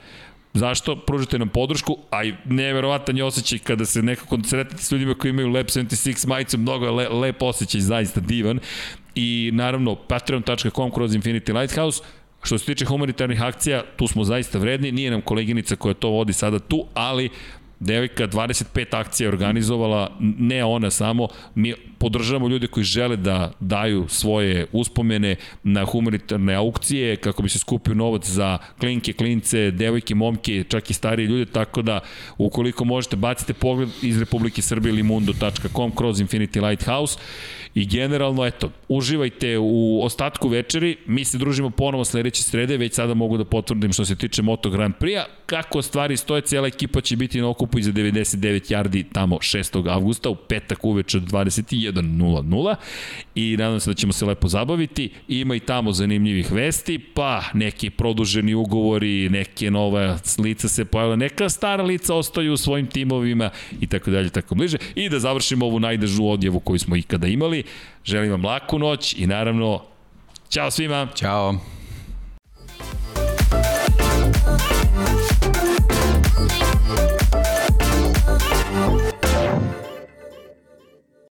Zašto? 0.54 0.96
Pružite 0.96 1.38
nam 1.38 1.48
podršku, 1.48 1.96
a 2.10 2.24
i 2.24 2.34
neverovatan 2.44 3.16
je 3.16 3.24
osjećaj 3.24 3.58
kada 3.58 3.84
se 3.84 4.02
nekako 4.02 4.38
sretnete 4.44 4.82
s 4.82 4.92
ljudima 4.92 5.14
koji 5.14 5.30
imaju 5.30 5.48
Lab 5.48 5.66
76 5.66 6.26
majicu, 6.26 6.58
mnogo 6.58 6.84
je 6.84 6.90
le, 6.90 7.08
lep 7.08 7.42
osjećaj, 7.42 7.80
zaista 7.80 8.20
divan. 8.20 8.58
I 9.14 9.50
naravno, 9.54 9.94
patreon.com 9.94 10.90
kroz 10.90 11.12
Infinity 11.12 11.60
Lighthouse, 11.60 12.02
Što 12.42 12.58
se 12.58 12.64
tiče 12.64 12.84
humanitarnih 12.84 13.42
akcija, 13.42 13.82
tu 13.96 14.06
smo 14.06 14.24
zaista 14.24 14.58
vredni, 14.58 14.92
nije 14.92 15.10
nam 15.10 15.20
koleginica 15.20 15.76
koja 15.76 15.94
to 15.94 16.08
vodi 16.08 16.32
sada 16.32 16.58
tu, 16.58 16.86
ali 16.94 17.28
devojka 17.80 18.26
25 18.26 18.96
akcija 18.96 19.28
organizovala, 19.28 20.16
ne 20.20 20.64
ona 20.64 20.90
samo, 20.90 21.28
mi 21.54 21.74
podržavamo 22.00 22.48
ljude 22.48 22.66
koji 22.66 22.84
žele 22.84 23.16
da 23.16 23.52
daju 23.60 24.06
svoje 24.08 24.66
uspomene 24.72 25.36
na 25.62 25.84
humanitarne 25.84 26.54
aukcije 26.54 27.16
kako 27.16 27.42
bi 27.42 27.48
se 27.48 27.58
skupio 27.58 27.94
novac 27.94 28.26
za 28.26 28.58
klinke, 28.78 29.12
klince, 29.12 29.70
devojke, 29.70 30.14
momke, 30.14 30.64
čak 30.68 30.90
i 30.90 30.94
starije 30.94 31.26
ljude, 31.26 31.44
tako 31.44 31.82
da 31.82 32.00
ukoliko 32.38 32.84
možete 32.84 33.16
bacite 33.16 33.52
pogled 33.52 33.88
iz 34.02 34.20
Republike 34.20 34.62
Srbije 34.62 34.90
ili 34.90 35.02
mundo.com 35.02 35.90
kroz 35.90 36.20
Infinity 36.20 36.68
Lighthouse. 36.68 37.18
I 37.74 37.86
generalno, 37.86 38.46
eto, 38.46 38.70
uživajte 38.88 39.58
u 39.58 40.00
ostatku 40.02 40.48
večeri, 40.48 40.96
mi 41.06 41.24
se 41.24 41.38
družimo 41.38 41.70
ponovo 41.70 42.04
sledeće 42.04 42.42
srede, 42.42 42.76
već 42.76 42.94
sada 42.94 43.14
mogu 43.14 43.38
da 43.38 43.44
potvrdim 43.44 43.92
što 43.92 44.04
se 44.04 44.16
tiče 44.16 44.42
Moto 44.42 44.70
Grand 44.70 44.94
Prix-a, 45.00 45.24
kako 45.46 45.82
stvari 45.82 46.16
stoje, 46.16 46.42
cijela 46.42 46.66
ekipa 46.66 47.00
će 47.00 47.16
biti 47.16 47.40
na 47.40 47.48
okupu 47.48 47.78
iza 47.78 47.92
99 47.92 48.74
yardi 48.74 49.04
tamo 49.12 49.36
6. 49.36 49.90
avgusta 49.90 50.30
u 50.30 50.34
petak 50.34 50.84
uveče 50.84 51.16
od 51.16 51.30
21 51.30 51.89
1.00 51.92 52.74
i 53.34 53.56
nadam 53.58 53.80
se 53.80 53.90
da 53.90 53.94
ćemo 53.94 54.12
se 54.12 54.26
lepo 54.26 54.48
zabaviti. 54.48 55.10
Ima 55.28 55.54
i 55.54 55.60
tamo 55.60 55.92
zanimljivih 55.92 56.52
vesti, 56.52 56.98
pa 56.98 57.42
neki 57.54 57.90
produženi 57.90 58.54
ugovori, 58.54 59.28
neke 59.28 59.70
nove 59.70 60.16
lica 60.38 60.68
se 60.68 60.84
pojavila, 60.84 61.16
neka 61.16 61.48
stara 61.48 61.82
lica 61.82 62.14
ostaju 62.14 62.52
u 62.52 62.56
svojim 62.56 62.86
timovima 62.86 63.50
i 63.80 63.86
tako 63.86 64.10
dalje, 64.10 64.30
tako 64.30 64.54
bliže. 64.54 64.78
I 64.94 65.08
da 65.08 65.18
završimo 65.18 65.66
ovu 65.66 65.80
najdežu 65.80 66.26
odjevu 66.26 66.60
koju 66.60 66.78
smo 66.78 66.96
ikada 66.96 67.26
imali. 67.26 67.64
Želim 68.04 68.30
vam 68.30 68.44
laku 68.44 68.78
noć 68.78 69.14
i 69.18 69.26
naravno, 69.26 69.82
čao 70.48 70.70
svima! 70.70 71.08
Ćao! 71.14 71.79